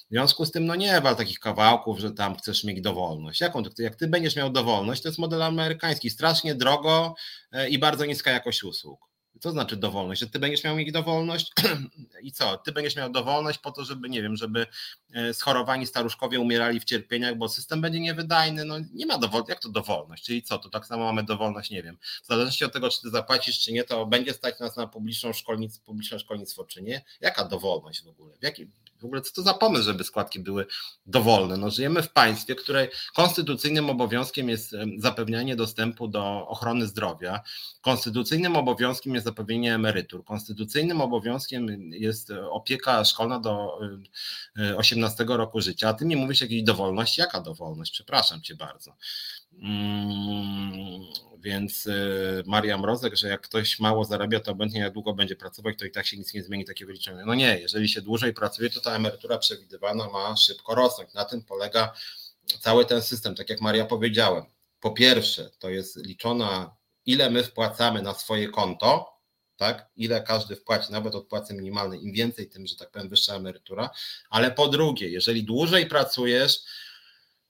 W 0.09 0.11
związku 0.11 0.45
z 0.45 0.51
tym, 0.51 0.65
no 0.65 0.75
nie 0.75 1.01
wal 1.01 1.15
takich 1.15 1.39
kawałków, 1.39 1.99
że 1.99 2.11
tam 2.11 2.35
chcesz 2.35 2.63
mieć 2.63 2.81
dowolność. 2.81 3.41
Jaką 3.41 3.63
jak 3.79 3.95
ty 3.95 4.07
będziesz 4.07 4.35
miał 4.35 4.49
dowolność, 4.49 5.01
to 5.01 5.07
jest 5.07 5.19
model 5.19 5.43
amerykański, 5.43 6.09
strasznie 6.09 6.55
drogo 6.55 7.15
e, 7.51 7.69
i 7.69 7.79
bardzo 7.79 8.05
niska 8.05 8.31
jakość 8.31 8.63
usług. 8.63 9.08
Co 9.39 9.51
znaczy 9.51 9.77
dowolność? 9.77 10.21
Że 10.21 10.27
ty 10.27 10.39
będziesz 10.39 10.63
miał 10.63 10.75
mieć 10.75 10.91
dowolność 10.91 11.51
i 12.21 12.31
co? 12.31 12.57
Ty 12.57 12.71
będziesz 12.71 12.95
miał 12.95 13.11
dowolność 13.11 13.59
po 13.59 13.71
to, 13.71 13.85
żeby, 13.85 14.09
nie 14.09 14.21
wiem, 14.21 14.35
żeby 14.35 14.67
e, 15.13 15.33
schorowani 15.33 15.87
staruszkowie 15.87 16.39
umierali 16.39 16.79
w 16.79 16.83
cierpieniach, 16.83 17.35
bo 17.35 17.49
system 17.49 17.81
będzie 17.81 17.99
niewydajny. 17.99 18.65
No 18.65 18.75
nie 18.93 19.05
ma 19.05 19.17
dowolności. 19.17 19.51
Jak 19.51 19.59
to 19.59 19.69
dowolność? 19.69 20.23
Czyli 20.23 20.43
co? 20.43 20.57
To 20.57 20.69
tak 20.69 20.85
samo 20.85 21.03
mamy 21.03 21.23
dowolność, 21.23 21.69
nie 21.69 21.83
wiem. 21.83 21.97
W 22.23 22.27
zależności 22.27 22.65
od 22.65 22.73
tego, 22.73 22.89
czy 22.89 23.01
ty 23.01 23.09
zapłacisz, 23.09 23.59
czy 23.59 23.71
nie, 23.71 23.83
to 23.83 24.05
będzie 24.05 24.33
stać 24.33 24.59
nas 24.59 24.75
na 24.75 24.87
publiczną 24.87 25.33
szkolnictwo, 25.33 25.85
publiczne 25.85 26.19
szkolnictwo, 26.19 26.63
czy 26.63 26.81
nie. 26.81 27.01
Jaka 27.21 27.45
dowolność 27.45 28.03
w 28.03 28.07
ogóle? 28.07 28.37
W 28.37 28.43
jakim, 28.43 28.71
w 28.99 29.05
ogóle 29.05 29.21
co 29.21 29.33
to 29.33 29.41
za 29.41 29.53
pomysł, 29.53 29.83
żeby 29.83 30.03
składki 30.03 30.39
były 30.39 30.65
dowolne? 31.05 31.57
No, 31.57 31.69
żyjemy 31.69 32.01
w 32.01 32.11
państwie, 32.11 32.55
której 32.55 32.89
konstytucyjnym 33.15 33.89
obowiązkiem 33.89 34.49
jest 34.49 34.75
zapewnianie 34.97 35.55
dostępu 35.55 36.07
do 36.07 36.47
ochrony 36.47 36.87
zdrowia, 36.87 37.41
konstytucyjnym 37.81 38.55
obowiązkiem 38.55 39.13
jest 39.13 39.25
zapewnienie 39.25 39.75
emerytur, 39.75 40.25
konstytucyjnym 40.25 41.01
obowiązkiem 41.01 41.91
jest 41.91 42.31
opieka 42.49 43.05
szkolna 43.05 43.39
do 43.39 43.79
18 44.77 45.23
e, 45.23 45.37
roku 45.37 45.61
życia, 45.61 45.89
a 45.89 45.93
ty 45.93 46.05
mi 46.05 46.15
mówisz 46.15 46.41
jakiejś 46.41 46.63
dowolności. 46.63 47.21
Jaka 47.21 47.41
dowolność? 47.41 47.91
Przepraszam 47.91 48.41
cię 48.41 48.55
bardzo. 48.55 48.95
Mm, 49.53 51.01
więc 51.39 51.85
y, 51.85 52.43
Maria 52.45 52.77
Mrozek, 52.77 53.15
że 53.15 53.27
jak 53.27 53.41
ktoś 53.41 53.79
mało 53.79 54.05
zarabia, 54.05 54.39
to 54.39 54.51
obojętnie 54.51 54.81
jak 54.81 54.93
długo 54.93 55.13
będzie 55.13 55.35
pracować, 55.35 55.75
to 55.79 55.85
i 55.85 55.91
tak 55.91 56.05
się 56.05 56.17
nic 56.17 56.33
nie 56.33 56.43
zmieni 56.43 56.65
takie 56.65 56.85
wyliczenie. 56.85 57.23
No 57.25 57.35
nie, 57.35 57.59
jeżeli 57.59 57.89
się 57.89 58.01
dłużej 58.01 58.33
pracuje, 58.33 58.69
to 58.69 58.81
ta 58.81 58.95
emerytura 58.95 59.37
przewidywana 59.37 60.09
ma 60.09 60.37
szybko 60.37 60.75
rosnąć. 60.75 61.13
Na 61.13 61.25
tym 61.25 61.43
polega 61.43 61.93
cały 62.59 62.85
ten 62.85 63.01
system, 63.01 63.35
tak 63.35 63.49
jak 63.49 63.61
Maria 63.61 63.85
powiedziałem. 63.85 64.43
Po 64.79 64.91
pierwsze, 64.91 65.49
to 65.59 65.69
jest 65.69 66.05
liczona, 66.05 66.75
ile 67.05 67.29
my 67.29 67.43
wpłacamy 67.43 68.01
na 68.01 68.13
swoje 68.13 68.49
konto, 68.49 69.19
tak? 69.57 69.89
Ile 69.95 70.21
każdy 70.21 70.55
wpłaci, 70.55 70.91
nawet 70.91 71.15
od 71.15 71.27
płacy 71.27 71.53
minimalnej, 71.53 72.03
im 72.03 72.13
więcej, 72.13 72.49
tym, 72.49 72.67
że 72.67 72.75
tak 72.75 72.91
powiem, 72.91 73.09
wyższa 73.09 73.35
emerytura. 73.35 73.89
Ale 74.29 74.51
po 74.51 74.67
drugie, 74.67 75.09
jeżeli 75.09 75.43
dłużej 75.43 75.85
pracujesz, 75.85 76.59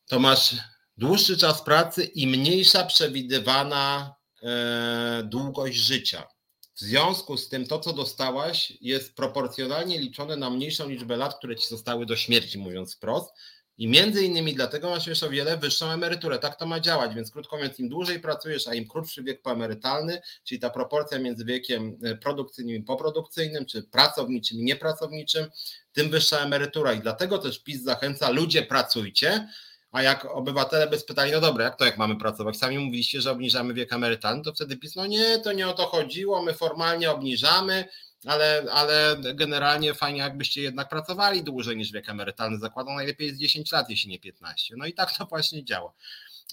to 0.06 0.20
masz 0.20 0.56
dłuższy 1.00 1.38
czas 1.38 1.62
pracy 1.62 2.04
i 2.04 2.28
mniejsza 2.28 2.86
przewidywana 2.86 4.16
e, 4.44 5.24
długość 5.24 5.78
życia. 5.78 6.28
W 6.76 6.80
związku 6.80 7.38
z 7.38 7.50
tym 7.50 7.68
to, 7.68 7.80
co 7.80 7.94
dostałaś, 7.94 8.74
jest 8.82 9.16
proporcjonalnie 9.16 10.00
liczone 10.00 10.36
na 10.36 10.50
mniejszą 10.50 10.90
liczbę 10.90 11.18
lat, 11.18 11.38
które 11.38 11.56
ci 11.56 11.68
zostały 11.68 12.06
do 12.06 12.16
śmierci, 12.16 12.58
mówiąc 12.58 12.96
wprost. 12.96 13.30
I 13.78 13.88
między 13.88 14.26
innymi 14.26 14.56
dlatego 14.56 14.90
masz 14.90 15.08
już 15.08 15.24
o 15.24 15.30
wiele 15.30 15.58
wyższą 15.58 15.92
emeryturę. 15.92 16.40
Tak 16.40 16.56
to 16.56 16.66
ma 16.66 16.80
działać, 16.80 17.16
więc 17.16 17.32
krótko 17.32 17.56
mówiąc, 17.58 17.80
im 17.80 17.90
dłużej 17.90 18.20
pracujesz, 18.20 18.68
a 18.68 18.74
im 18.74 18.88
krótszy 18.88 19.24
wiek 19.24 19.42
poemerytalny, 19.42 20.22
czyli 20.44 20.60
ta 20.60 20.70
proporcja 20.70 21.20
między 21.20 21.46
wiekiem 21.46 21.98
e, 22.04 22.16
produkcyjnym 22.16 22.76
i 22.76 22.84
poprodukcyjnym, 22.84 23.66
czy 23.66 23.84
pracowniczym 23.84 24.58
i 24.60 24.64
niepracowniczym, 24.64 25.48
tym 25.92 26.10
wyższa 26.10 26.40
emerytura. 26.40 26.94
I 26.94 27.00
dlatego 27.00 27.38
też 27.38 27.64
PiS 27.64 27.84
zachęca, 27.84 28.30
ludzie 28.30 28.64
pracujcie, 28.64 29.48
a 29.92 30.02
jak 30.02 30.26
obywatele 30.26 30.88
by 30.88 31.00
spytali, 31.00 31.32
no 31.32 31.42
dobra, 31.42 31.66
jak 31.66 31.76
to 31.76 31.86
jak 31.86 31.98
mamy 31.98 32.16
pracować? 32.16 32.58
Sami 32.58 32.80
mówiliście, 32.80 33.22
że 33.22 33.32
obniżamy 33.32 33.74
wiek 33.74 33.94
emerytalny, 33.94 34.44
to 34.44 34.54
wtedy 34.54 34.78
PiS, 34.78 34.96
no 34.96 35.06
nie, 35.06 35.40
to 35.40 35.54
nie 35.54 35.68
o 35.68 35.74
to 35.74 35.86
chodziło, 35.86 36.44
my 36.44 36.54
formalnie 36.54 37.12
obniżamy, 37.12 37.86
ale, 38.26 38.64
ale 38.72 39.18
generalnie 39.34 39.94
fajnie, 39.94 40.20
jakbyście 40.20 40.62
jednak 40.62 40.90
pracowali 40.90 41.44
dłużej 41.44 41.78
niż 41.78 41.92
wiek 41.92 42.10
emerytalny. 42.10 42.60
Zakładam 42.60 42.96
najlepiej 42.96 43.28
jest 43.28 43.40
10 43.40 43.72
lat, 43.72 43.90
jeśli 43.90 44.10
nie 44.10 44.20
15. 44.20 44.76
No 44.78 44.86
i 44.86 44.94
tak 44.94 45.18
to 45.18 45.26
właśnie 45.26 45.66
działa. 45.66 45.94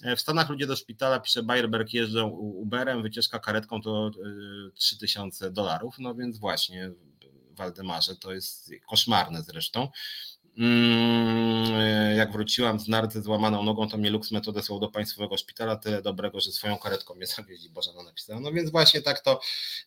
E, 0.03 0.15
w 0.15 0.21
Stanach 0.21 0.49
ludzie 0.49 0.67
do 0.67 0.75
szpitala, 0.75 1.19
pisze 1.19 1.43
Bayerberg, 1.43 1.93
jeżdżą 1.93 2.27
Uberem, 2.37 3.03
wycieczka 3.03 3.39
karetką 3.39 3.81
to 3.81 4.11
3000 4.75 5.51
dolarów. 5.51 5.95
No 5.99 6.15
więc 6.15 6.37
właśnie, 6.37 6.91
Waldemarze, 7.51 8.15
to 8.15 8.33
jest 8.33 8.71
koszmarne 8.89 9.41
zresztą. 9.41 9.87
Mm, 10.57 12.17
jak 12.17 12.31
wróciłam 12.31 12.79
z 12.79 12.87
narty 12.87 13.21
złamaną 13.21 13.63
nogą, 13.63 13.89
to 13.89 13.97
mnie 13.97 14.09
Lux 14.09 14.31
odesłał 14.47 14.79
do 14.79 14.87
państwowego 14.87 15.37
szpitala, 15.37 15.75
tyle 15.75 16.01
dobrego, 16.01 16.41
że 16.41 16.51
swoją 16.51 16.77
karetką 16.77 17.15
mnie 17.15 17.27
zawieźli, 17.37 17.69
Bożena 17.69 18.03
napisała. 18.03 18.39
No 18.39 18.51
więc 18.51 18.71
właśnie 18.71 19.01
tak 19.01 19.19
to, 19.19 19.39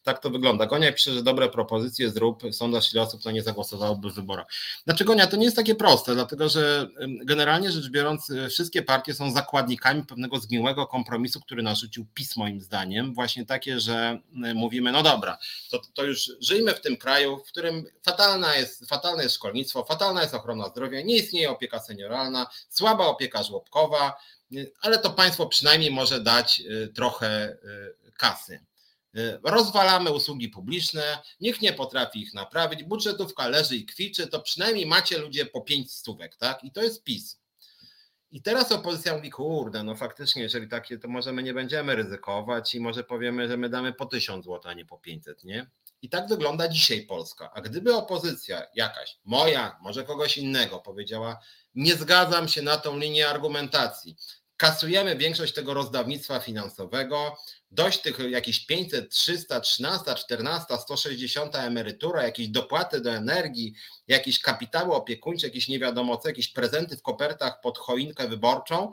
tak 0.02 0.18
to 0.18 0.30
wygląda. 0.30 0.66
Gonia 0.66 0.92
pisze, 0.92 1.12
że 1.12 1.22
dobre 1.22 1.48
propozycje 1.48 2.10
zrób, 2.10 2.42
sondaż 2.52 2.92
ile 2.92 3.02
osób 3.02 3.24
na 3.24 3.32
nie 3.32 3.42
zagłosowałoby 3.42 4.10
w 4.10 4.14
wyborach. 4.14 4.46
Znaczy 4.84 5.04
Gonia, 5.04 5.26
to 5.26 5.36
nie 5.36 5.44
jest 5.44 5.56
takie 5.56 5.74
proste, 5.74 6.14
dlatego 6.14 6.48
że 6.48 6.88
generalnie 7.24 7.70
rzecz 7.72 7.90
biorąc 7.90 8.30
y, 8.30 8.48
wszystkie 8.48 8.82
partie 8.82 9.14
są 9.14 9.30
zakładnikami 9.30 10.04
pewnego 10.04 10.38
zgniłego 10.38 10.86
kompromisu, 10.86 11.40
który 11.40 11.62
narzucił 11.62 12.06
PiS 12.14 12.36
moim 12.36 12.60
zdaniem, 12.60 13.14
właśnie 13.14 13.46
takie, 13.46 13.80
że 13.80 14.18
mówimy, 14.54 14.92
no 14.92 15.02
dobra, 15.02 15.38
to, 15.70 15.80
to 15.94 16.04
już 16.04 16.32
żyjmy 16.40 16.74
w 16.74 16.80
tym 16.80 16.96
kraju, 16.96 17.36
w 17.38 17.48
którym 17.48 17.84
fatalna 18.02 18.56
jest, 18.56 18.88
fatalne 18.88 19.22
jest 19.22 19.34
szkolnictwo, 19.34 19.84
fatalna 19.84 20.22
jest 20.22 20.34
ochrona 20.34 20.59
ochrona 20.60 20.70
zdrowia, 20.70 21.00
nie 21.00 21.16
istnieje 21.16 21.50
opieka 21.50 21.80
senioralna, 21.80 22.46
słaba 22.68 23.06
opieka 23.06 23.42
żłobkowa, 23.42 24.16
ale 24.80 24.98
to 24.98 25.10
państwo 25.10 25.46
przynajmniej 25.46 25.90
może 25.90 26.20
dać 26.20 26.60
y, 26.60 26.88
trochę 26.88 27.48
y, 28.06 28.12
kasy. 28.18 28.60
Y, 29.16 29.40
rozwalamy 29.44 30.10
usługi 30.10 30.48
publiczne, 30.48 31.18
nikt 31.40 31.62
nie 31.62 31.72
potrafi 31.72 32.20
ich 32.20 32.34
naprawić, 32.34 32.84
budżetówka 32.84 33.48
leży 33.48 33.76
i 33.76 33.86
kwiczy, 33.86 34.26
to 34.26 34.40
przynajmniej 34.40 34.86
macie 34.86 35.18
ludzie 35.18 35.46
po 35.46 35.60
pięć 35.60 35.92
stówek, 35.92 36.36
tak? 36.36 36.64
I 36.64 36.72
to 36.72 36.82
jest 36.82 37.04
PiS. 37.04 37.39
I 38.32 38.42
teraz 38.42 38.72
opozycja 38.72 39.16
mówi, 39.16 39.30
kurde, 39.30 39.82
no 39.82 39.94
faktycznie, 39.94 40.42
jeżeli 40.42 40.68
takie, 40.68 40.98
to 40.98 41.08
może 41.08 41.32
my 41.32 41.42
nie 41.42 41.54
będziemy 41.54 41.94
ryzykować 41.94 42.74
i 42.74 42.80
może 42.80 43.04
powiemy, 43.04 43.48
że 43.48 43.56
my 43.56 43.68
damy 43.68 43.92
po 43.92 44.06
1000 44.06 44.44
zł, 44.44 44.60
a 44.64 44.74
nie 44.74 44.84
po 44.84 44.98
500, 44.98 45.44
nie? 45.44 45.70
I 46.02 46.08
tak 46.08 46.28
wygląda 46.28 46.68
dzisiaj 46.68 47.02
Polska. 47.02 47.50
A 47.54 47.60
gdyby 47.60 47.94
opozycja 47.94 48.62
jakaś, 48.74 49.18
moja, 49.24 49.78
może 49.80 50.04
kogoś 50.04 50.38
innego, 50.38 50.78
powiedziała, 50.78 51.40
nie 51.74 51.94
zgadzam 51.94 52.48
się 52.48 52.62
na 52.62 52.76
tą 52.76 52.98
linię 52.98 53.28
argumentacji, 53.28 54.16
kasujemy 54.60 55.16
większość 55.16 55.54
tego 55.54 55.74
rozdawnictwa 55.74 56.40
finansowego, 56.40 57.36
dość 57.70 58.00
tych 58.00 58.18
jakichś 58.18 58.66
500, 58.66 59.10
300, 59.10 59.60
13, 59.60 60.14
14, 60.14 60.78
160 60.78 61.54
emerytura, 61.56 62.22
jakieś 62.22 62.48
dopłaty 62.48 63.00
do 63.00 63.10
energii, 63.10 63.74
jakieś 64.08 64.38
kapitały 64.38 64.94
opiekuńcze, 64.94 65.46
jakieś 65.46 65.68
nie 65.68 65.78
wiadomo 65.78 66.16
co, 66.16 66.28
jakieś 66.28 66.48
prezenty 66.48 66.96
w 66.96 67.02
kopertach 67.02 67.60
pod 67.60 67.78
choinkę 67.78 68.28
wyborczą, 68.28 68.92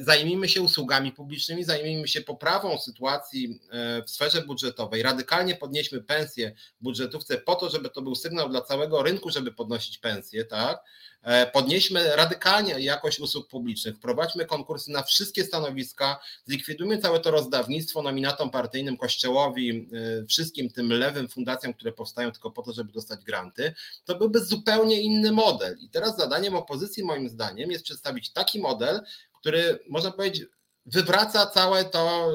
zajmijmy 0.00 0.48
się 0.48 0.62
usługami 0.62 1.12
publicznymi, 1.12 1.64
zajmijmy 1.64 2.08
się 2.08 2.20
poprawą 2.20 2.78
sytuacji 2.78 3.60
e, 3.70 4.02
w 4.02 4.10
sferze 4.10 4.42
budżetowej, 4.42 5.02
radykalnie 5.02 5.56
podnieśmy 5.56 6.00
pensje 6.00 6.54
w 6.80 6.84
budżetówce 6.84 7.38
po 7.38 7.54
to, 7.54 7.70
żeby 7.70 7.90
to 7.90 8.02
był 8.02 8.14
sygnał 8.14 8.48
dla 8.48 8.60
całego 8.60 9.02
rynku, 9.02 9.30
żeby 9.30 9.52
podnosić 9.52 9.98
pensje, 9.98 10.44
tak? 10.44 10.80
E, 11.22 11.46
podnieśmy 11.46 12.16
radykalnie 12.16 12.80
jakość 12.80 13.20
usług 13.20 13.48
publicznych, 13.48 13.96
wprowadźmy 13.96 14.46
konkursy 14.46 14.90
na 14.90 15.02
wszystkie 15.02 15.44
stanowiska, 15.44 16.20
zlikwidujmy 16.44 16.98
całe 16.98 17.20
to 17.20 17.30
rozdawnictwo 17.30 18.02
nominatom 18.02 18.50
partyjnym, 18.50 18.96
kościołowi, 18.96 19.88
wszystkim 20.28 20.70
tym 20.70 20.92
lewym 20.92 21.28
fundacjom, 21.28 21.74
które 21.74 21.92
powstają 21.92 22.32
tylko 22.32 22.50
po 22.50 22.62
to, 22.62 22.72
żeby 22.72 22.92
dostać 22.92 23.24
granty, 23.24 23.74
to 24.04 24.14
byłby 24.14 24.44
zupełnie 24.44 25.00
inny 25.00 25.32
model. 25.32 25.76
I 25.80 25.88
teraz 25.88 26.16
zadaniem 26.16 26.54
opozycji, 26.54 27.04
moim 27.04 27.28
zdaniem, 27.28 27.70
jest 27.70 27.84
przedstawić 27.84 28.32
taki 28.32 28.60
model, 28.60 29.00
który 29.42 29.78
można 29.88 30.10
powiedzieć 30.10 30.44
wywraca 30.86 31.46
całe 31.46 31.84
to, 31.84 32.28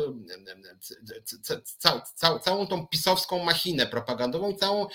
ca, 1.77 2.01
ca, 2.15 2.39
całą 2.39 2.67
tą 2.67 2.88
pisowską 2.88 3.43
machinę 3.43 3.88
propagandową 3.88 4.51
i 4.51 4.55
całą, 4.55 4.88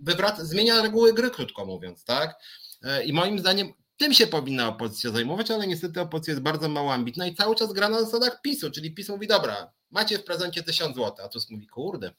wywraca, 0.00 0.44
zmienia 0.44 0.82
reguły 0.82 1.12
gry, 1.12 1.30
krótko 1.30 1.66
mówiąc, 1.66 2.04
tak? 2.04 2.34
E, 2.82 3.04
I 3.04 3.12
moim 3.12 3.38
zdaniem 3.38 3.72
tym 3.96 4.14
się 4.14 4.26
powinna 4.26 4.68
opozycja 4.68 5.10
zajmować, 5.10 5.50
ale 5.50 5.66
niestety 5.66 6.00
opozycja 6.00 6.32
jest 6.32 6.42
bardzo 6.42 6.68
mało 6.68 6.92
ambitna 6.92 7.26
i 7.26 7.34
cały 7.34 7.56
czas 7.56 7.72
gra 7.72 7.88
na 7.88 8.00
zasadach 8.00 8.40
PiSu, 8.42 8.70
czyli 8.70 8.94
PiS 8.94 9.08
mówi, 9.08 9.26
dobra, 9.26 9.72
macie 9.90 10.18
w 10.18 10.24
prezencie 10.24 10.62
1000 10.62 10.96
zł, 10.96 11.24
a 11.24 11.28
Tusk 11.28 11.50
mówi, 11.50 11.66
kurde, 11.66 12.12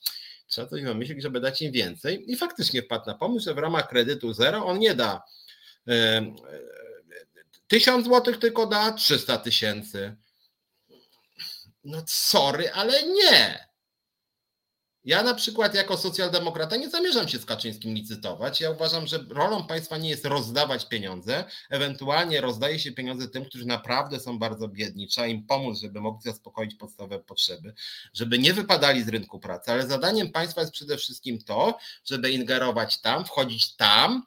trzeba 0.47 0.68
coś 0.68 0.84
wymyślić, 0.84 1.22
żeby 1.22 1.39
dać 1.39 1.61
im 1.61 1.72
więcej 1.72 2.31
i 2.31 2.35
faktycznie 2.35 2.81
wpadł 2.81 3.05
na 3.07 3.13
pomysł, 3.13 3.45
że 3.45 3.53
w 3.53 3.57
ramach 3.57 3.89
kredytu 3.89 4.34
zero 4.34 4.65
on 4.65 4.80
nie 4.80 4.95
da 4.95 5.23
e, 5.88 6.22
1000 7.72 8.06
zł 8.06 8.35
tylko 8.35 8.68
da 8.68 8.91
300 8.91 9.38
tysięcy. 9.38 10.15
No 11.84 12.03
sorry, 12.07 12.72
ale 12.72 13.03
nie. 13.03 13.68
Ja 15.03 15.23
na 15.23 15.34
przykład 15.34 15.76
jako 15.76 15.98
socjaldemokrata 15.98 16.76
nie 16.76 16.89
zamierzam 16.89 17.27
się 17.27 17.38
z 17.38 17.45
Kaczyńskim 17.45 17.93
licytować. 17.93 18.61
Ja 18.61 18.72
uważam, 18.72 19.07
że 19.07 19.26
rolą 19.30 19.68
państwa 19.68 19.98
nie 19.98 20.10
jest 20.10 20.26
rozdawać 20.26 20.88
pieniądze, 20.88 21.43
ewentualnie 21.69 22.41
rozdaje 22.41 22.80
się 22.80 22.91
pieniądze 22.91 23.27
tym, 23.27 23.45
którzy 23.45 23.65
naprawdę 23.65 24.19
są 24.19 24.39
bardzo 24.39 24.68
biedni. 24.68 25.07
Trzeba 25.07 25.27
im 25.27 25.45
pomóc, 25.45 25.80
żeby 25.81 26.02
mogli 26.02 26.22
zaspokoić 26.23 26.76
podstawowe 26.76 27.19
potrzeby, 27.19 27.73
żeby 28.14 28.39
nie 28.39 28.53
wypadali 28.53 29.03
z 29.03 29.10
rynku 29.10 29.39
pracy, 29.39 29.72
ale 29.72 29.88
zadaniem 29.88 30.31
państwa 30.31 30.61
jest 30.61 30.73
przede 30.73 30.98
wszystkim 30.98 31.41
to, 31.41 31.77
żeby 32.06 32.31
ingerować 32.31 33.02
tam, 33.02 33.26
wchodzić 33.26 33.76
tam, 33.76 34.23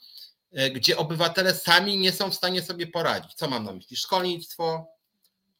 gdzie 0.74 0.96
obywatele 0.96 1.54
sami 1.54 1.98
nie 1.98 2.12
są 2.12 2.30
w 2.30 2.34
stanie 2.34 2.62
sobie 2.62 2.86
poradzić. 2.86 3.34
Co 3.34 3.48
mam 3.48 3.64
na 3.64 3.72
myśli? 3.72 3.96
Szkolnictwo, 3.96 4.86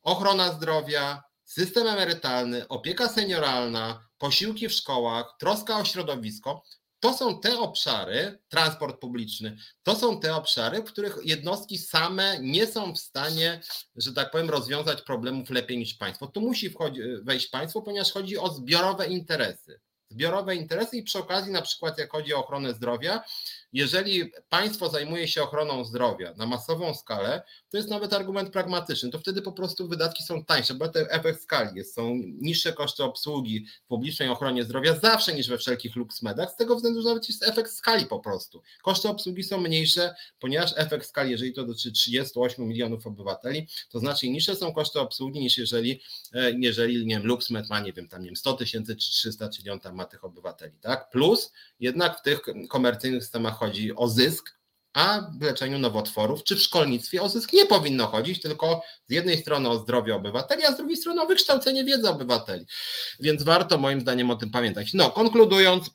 ochrona 0.02 0.52
zdrowia, 0.52 1.22
system 1.44 1.86
emerytalny, 1.86 2.68
opieka 2.68 3.08
senioralna, 3.08 4.08
posiłki 4.18 4.68
w 4.68 4.72
szkołach, 4.72 5.36
troska 5.38 5.78
o 5.78 5.84
środowisko. 5.84 6.62
To 7.00 7.14
są 7.14 7.40
te 7.40 7.58
obszary, 7.58 8.38
transport 8.48 9.00
publiczny, 9.00 9.56
to 9.82 9.96
są 9.96 10.20
te 10.20 10.34
obszary, 10.34 10.78
w 10.82 10.84
których 10.84 11.18
jednostki 11.24 11.78
same 11.78 12.38
nie 12.40 12.66
są 12.66 12.94
w 12.94 12.98
stanie, 12.98 13.60
że 13.96 14.12
tak 14.12 14.30
powiem, 14.30 14.50
rozwiązać 14.50 15.02
problemów 15.02 15.50
lepiej 15.50 15.78
niż 15.78 15.94
państwo. 15.94 16.26
Tu 16.26 16.40
musi 16.40 16.74
wejść 17.22 17.46
państwo, 17.46 17.82
ponieważ 17.82 18.12
chodzi 18.12 18.38
o 18.38 18.48
zbiorowe 18.48 19.06
interesy. 19.06 19.80
Zbiorowe 20.08 20.56
interesy 20.56 20.96
i 20.96 21.02
przy 21.02 21.18
okazji, 21.18 21.52
na 21.52 21.62
przykład, 21.62 21.98
jak 21.98 22.12
chodzi 22.12 22.34
o 22.34 22.38
ochronę 22.38 22.74
zdrowia, 22.74 23.24
jeżeli 23.74 24.32
państwo 24.48 24.88
zajmuje 24.88 25.28
się 25.28 25.42
ochroną 25.42 25.84
zdrowia 25.84 26.34
na 26.36 26.46
masową 26.46 26.94
skalę, 26.94 27.42
to 27.70 27.76
jest 27.76 27.90
nawet 27.90 28.12
argument 28.12 28.50
pragmatyczny. 28.50 29.10
To 29.10 29.18
wtedy 29.18 29.42
po 29.42 29.52
prostu 29.52 29.88
wydatki 29.88 30.22
są 30.22 30.44
tańsze, 30.44 30.74
bo 30.74 30.88
ten 30.88 31.06
efekt 31.10 31.42
skali 31.42 31.76
jest. 31.76 31.94
Są 31.94 32.14
niższe 32.24 32.72
koszty 32.72 33.04
obsługi 33.04 33.66
w 33.84 33.86
publicznej 33.86 34.28
ochronie 34.28 34.64
zdrowia 34.64 34.96
zawsze 34.96 35.34
niż 35.34 35.48
we 35.48 35.58
wszelkich 35.58 35.96
luksmedach, 35.96 36.50
z 36.50 36.56
tego 36.56 36.76
względu, 36.76 37.02
że 37.02 37.08
nawet 37.08 37.28
jest 37.28 37.42
efekt 37.42 37.72
skali 37.72 38.06
po 38.06 38.20
prostu. 38.20 38.62
Koszty 38.82 39.08
obsługi 39.08 39.42
są 39.42 39.60
mniejsze, 39.60 40.14
ponieważ 40.38 40.72
efekt 40.76 41.06
skali, 41.06 41.30
jeżeli 41.30 41.52
to 41.52 41.64
dotyczy 41.64 41.92
38 41.92 42.66
milionów 42.68 43.06
obywateli, 43.06 43.66
to 43.90 43.98
znacznie 43.98 44.30
niższe 44.30 44.56
są 44.56 44.72
koszty 44.72 45.00
obsługi 45.00 45.40
niż 45.40 45.58
jeżeli, 45.58 46.00
e, 46.32 46.52
jeżeli 46.58 47.06
nie 47.06 47.14
wiem, 47.14 47.26
luksmed 47.26 47.70
ma, 47.70 47.80
nie 47.80 47.92
wiem, 47.92 48.08
tam 48.08 48.20
nie 48.22 48.26
wiem, 48.26 48.36
100 48.36 48.52
tysięcy 48.52 48.96
czy 48.96 49.10
300, 49.10 49.48
czyli 49.48 49.70
on 49.70 49.80
tam 49.80 49.94
ma 49.94 50.04
tych 50.04 50.24
obywateli, 50.24 50.78
tak? 50.80 51.10
Plus 51.10 51.52
jednak 51.84 52.18
w 52.18 52.22
tych 52.22 52.40
komercyjnych 52.68 53.22
systemach 53.22 53.58
chodzi 53.58 53.96
o 53.96 54.08
zysk, 54.08 54.54
a 54.92 55.20
w 55.38 55.42
leczeniu 55.42 55.78
nowotworów 55.78 56.44
czy 56.44 56.56
w 56.56 56.62
szkolnictwie 56.62 57.22
o 57.22 57.28
zysk 57.28 57.52
nie 57.52 57.66
powinno 57.66 58.06
chodzić, 58.06 58.40
tylko 58.40 58.82
z 59.08 59.12
jednej 59.12 59.38
strony 59.38 59.68
o 59.68 59.78
zdrowie 59.78 60.14
obywateli, 60.14 60.64
a 60.64 60.72
z 60.72 60.76
drugiej 60.76 60.96
strony 60.96 61.22
o 61.22 61.26
wykształcenie 61.26 61.84
wiedzy 61.84 62.08
obywateli. 62.08 62.66
Więc 63.20 63.42
warto 63.42 63.78
moim 63.78 64.00
zdaniem 64.00 64.30
o 64.30 64.36
tym 64.36 64.50
pamiętać. 64.50 64.94
No, 64.94 65.10
konkludując, 65.10 65.90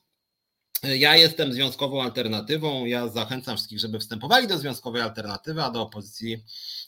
ja 0.84 1.16
jestem 1.16 1.54
związkową 1.54 2.04
alternatywą. 2.04 2.86
Ja 2.86 3.08
zachęcam 3.08 3.58
wszystkich, 3.58 3.80
żeby 3.80 4.00
wstępowali 4.00 4.48
do 4.48 4.58
związkowej 4.58 5.02
alternatywy, 5.02 5.64
a 5.64 5.72
do 5.72 5.82
opozycji 5.82 6.44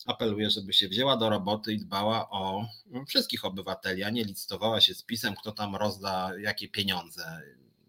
apeluję, 0.06 0.50
żeby 0.50 0.74
się 0.74 0.88
wzięła 0.88 1.18
do 1.18 1.30
roboty 1.30 1.74
i 1.74 1.80
dbała 1.80 2.30
o 2.30 2.66
wszystkich 3.08 3.46
obywateli, 3.46 4.04
a 4.04 4.10
nie 4.10 4.24
licytowała 4.24 4.82
się 4.82 4.94
z 4.94 5.04
pisem, 5.04 5.36
kto 5.36 5.52
tam 5.52 5.76
rozda 5.76 6.32
jakie 6.40 6.68
pieniądze 6.68 7.42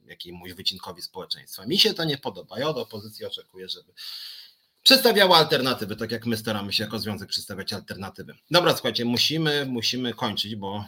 jakiemuś 0.07 0.53
wycinkowi 0.53 1.03
społeczeństwa. 1.03 1.67
Mi 1.67 1.79
się 1.79 1.95
to 1.95 2.05
nie 2.05 2.19
podoba. 2.19 2.59
Ja 2.59 2.69
od 2.69 2.77
opozycji 2.77 3.27
oczekuję, 3.27 3.69
żeby 3.69 3.93
przedstawiała 4.83 5.37
alternatywy, 5.37 5.97
tak 5.97 6.13
jak 6.13 6.27
my 6.27 6.37
staramy 6.37 6.73
się 6.73 6.85
jako 6.85 6.99
związek 6.99 7.29
przedstawiać 7.29 7.73
alternatywy. 7.73 8.35
Dobra, 8.51 8.73
słuchajcie, 8.73 9.05
musimy, 9.05 9.67
musimy 9.67 10.15
kończyć, 10.15 10.57
bo 10.57 10.85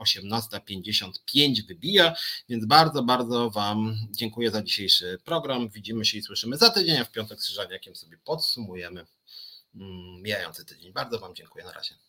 18.55 0.00 1.58
y, 1.58 1.62
wybija, 1.68 2.14
więc 2.48 2.66
bardzo, 2.66 3.02
bardzo 3.02 3.50
Wam 3.50 3.96
dziękuję 4.10 4.50
za 4.50 4.62
dzisiejszy 4.62 5.18
program. 5.24 5.68
Widzimy 5.68 6.04
się 6.04 6.18
i 6.18 6.22
słyszymy 6.22 6.56
za 6.56 6.70
tydzień, 6.70 6.96
a 6.96 7.04
w 7.04 7.12
piątek 7.12 7.40
z 7.40 7.44
Krzyżaniakiem 7.44 7.96
sobie 7.96 8.18
podsumujemy 8.24 9.06
mm, 9.74 10.22
mijający 10.22 10.64
tydzień. 10.64 10.92
Bardzo 10.92 11.18
Wam 11.18 11.34
dziękuję. 11.34 11.64
Na 11.64 11.72
razie. 11.72 11.94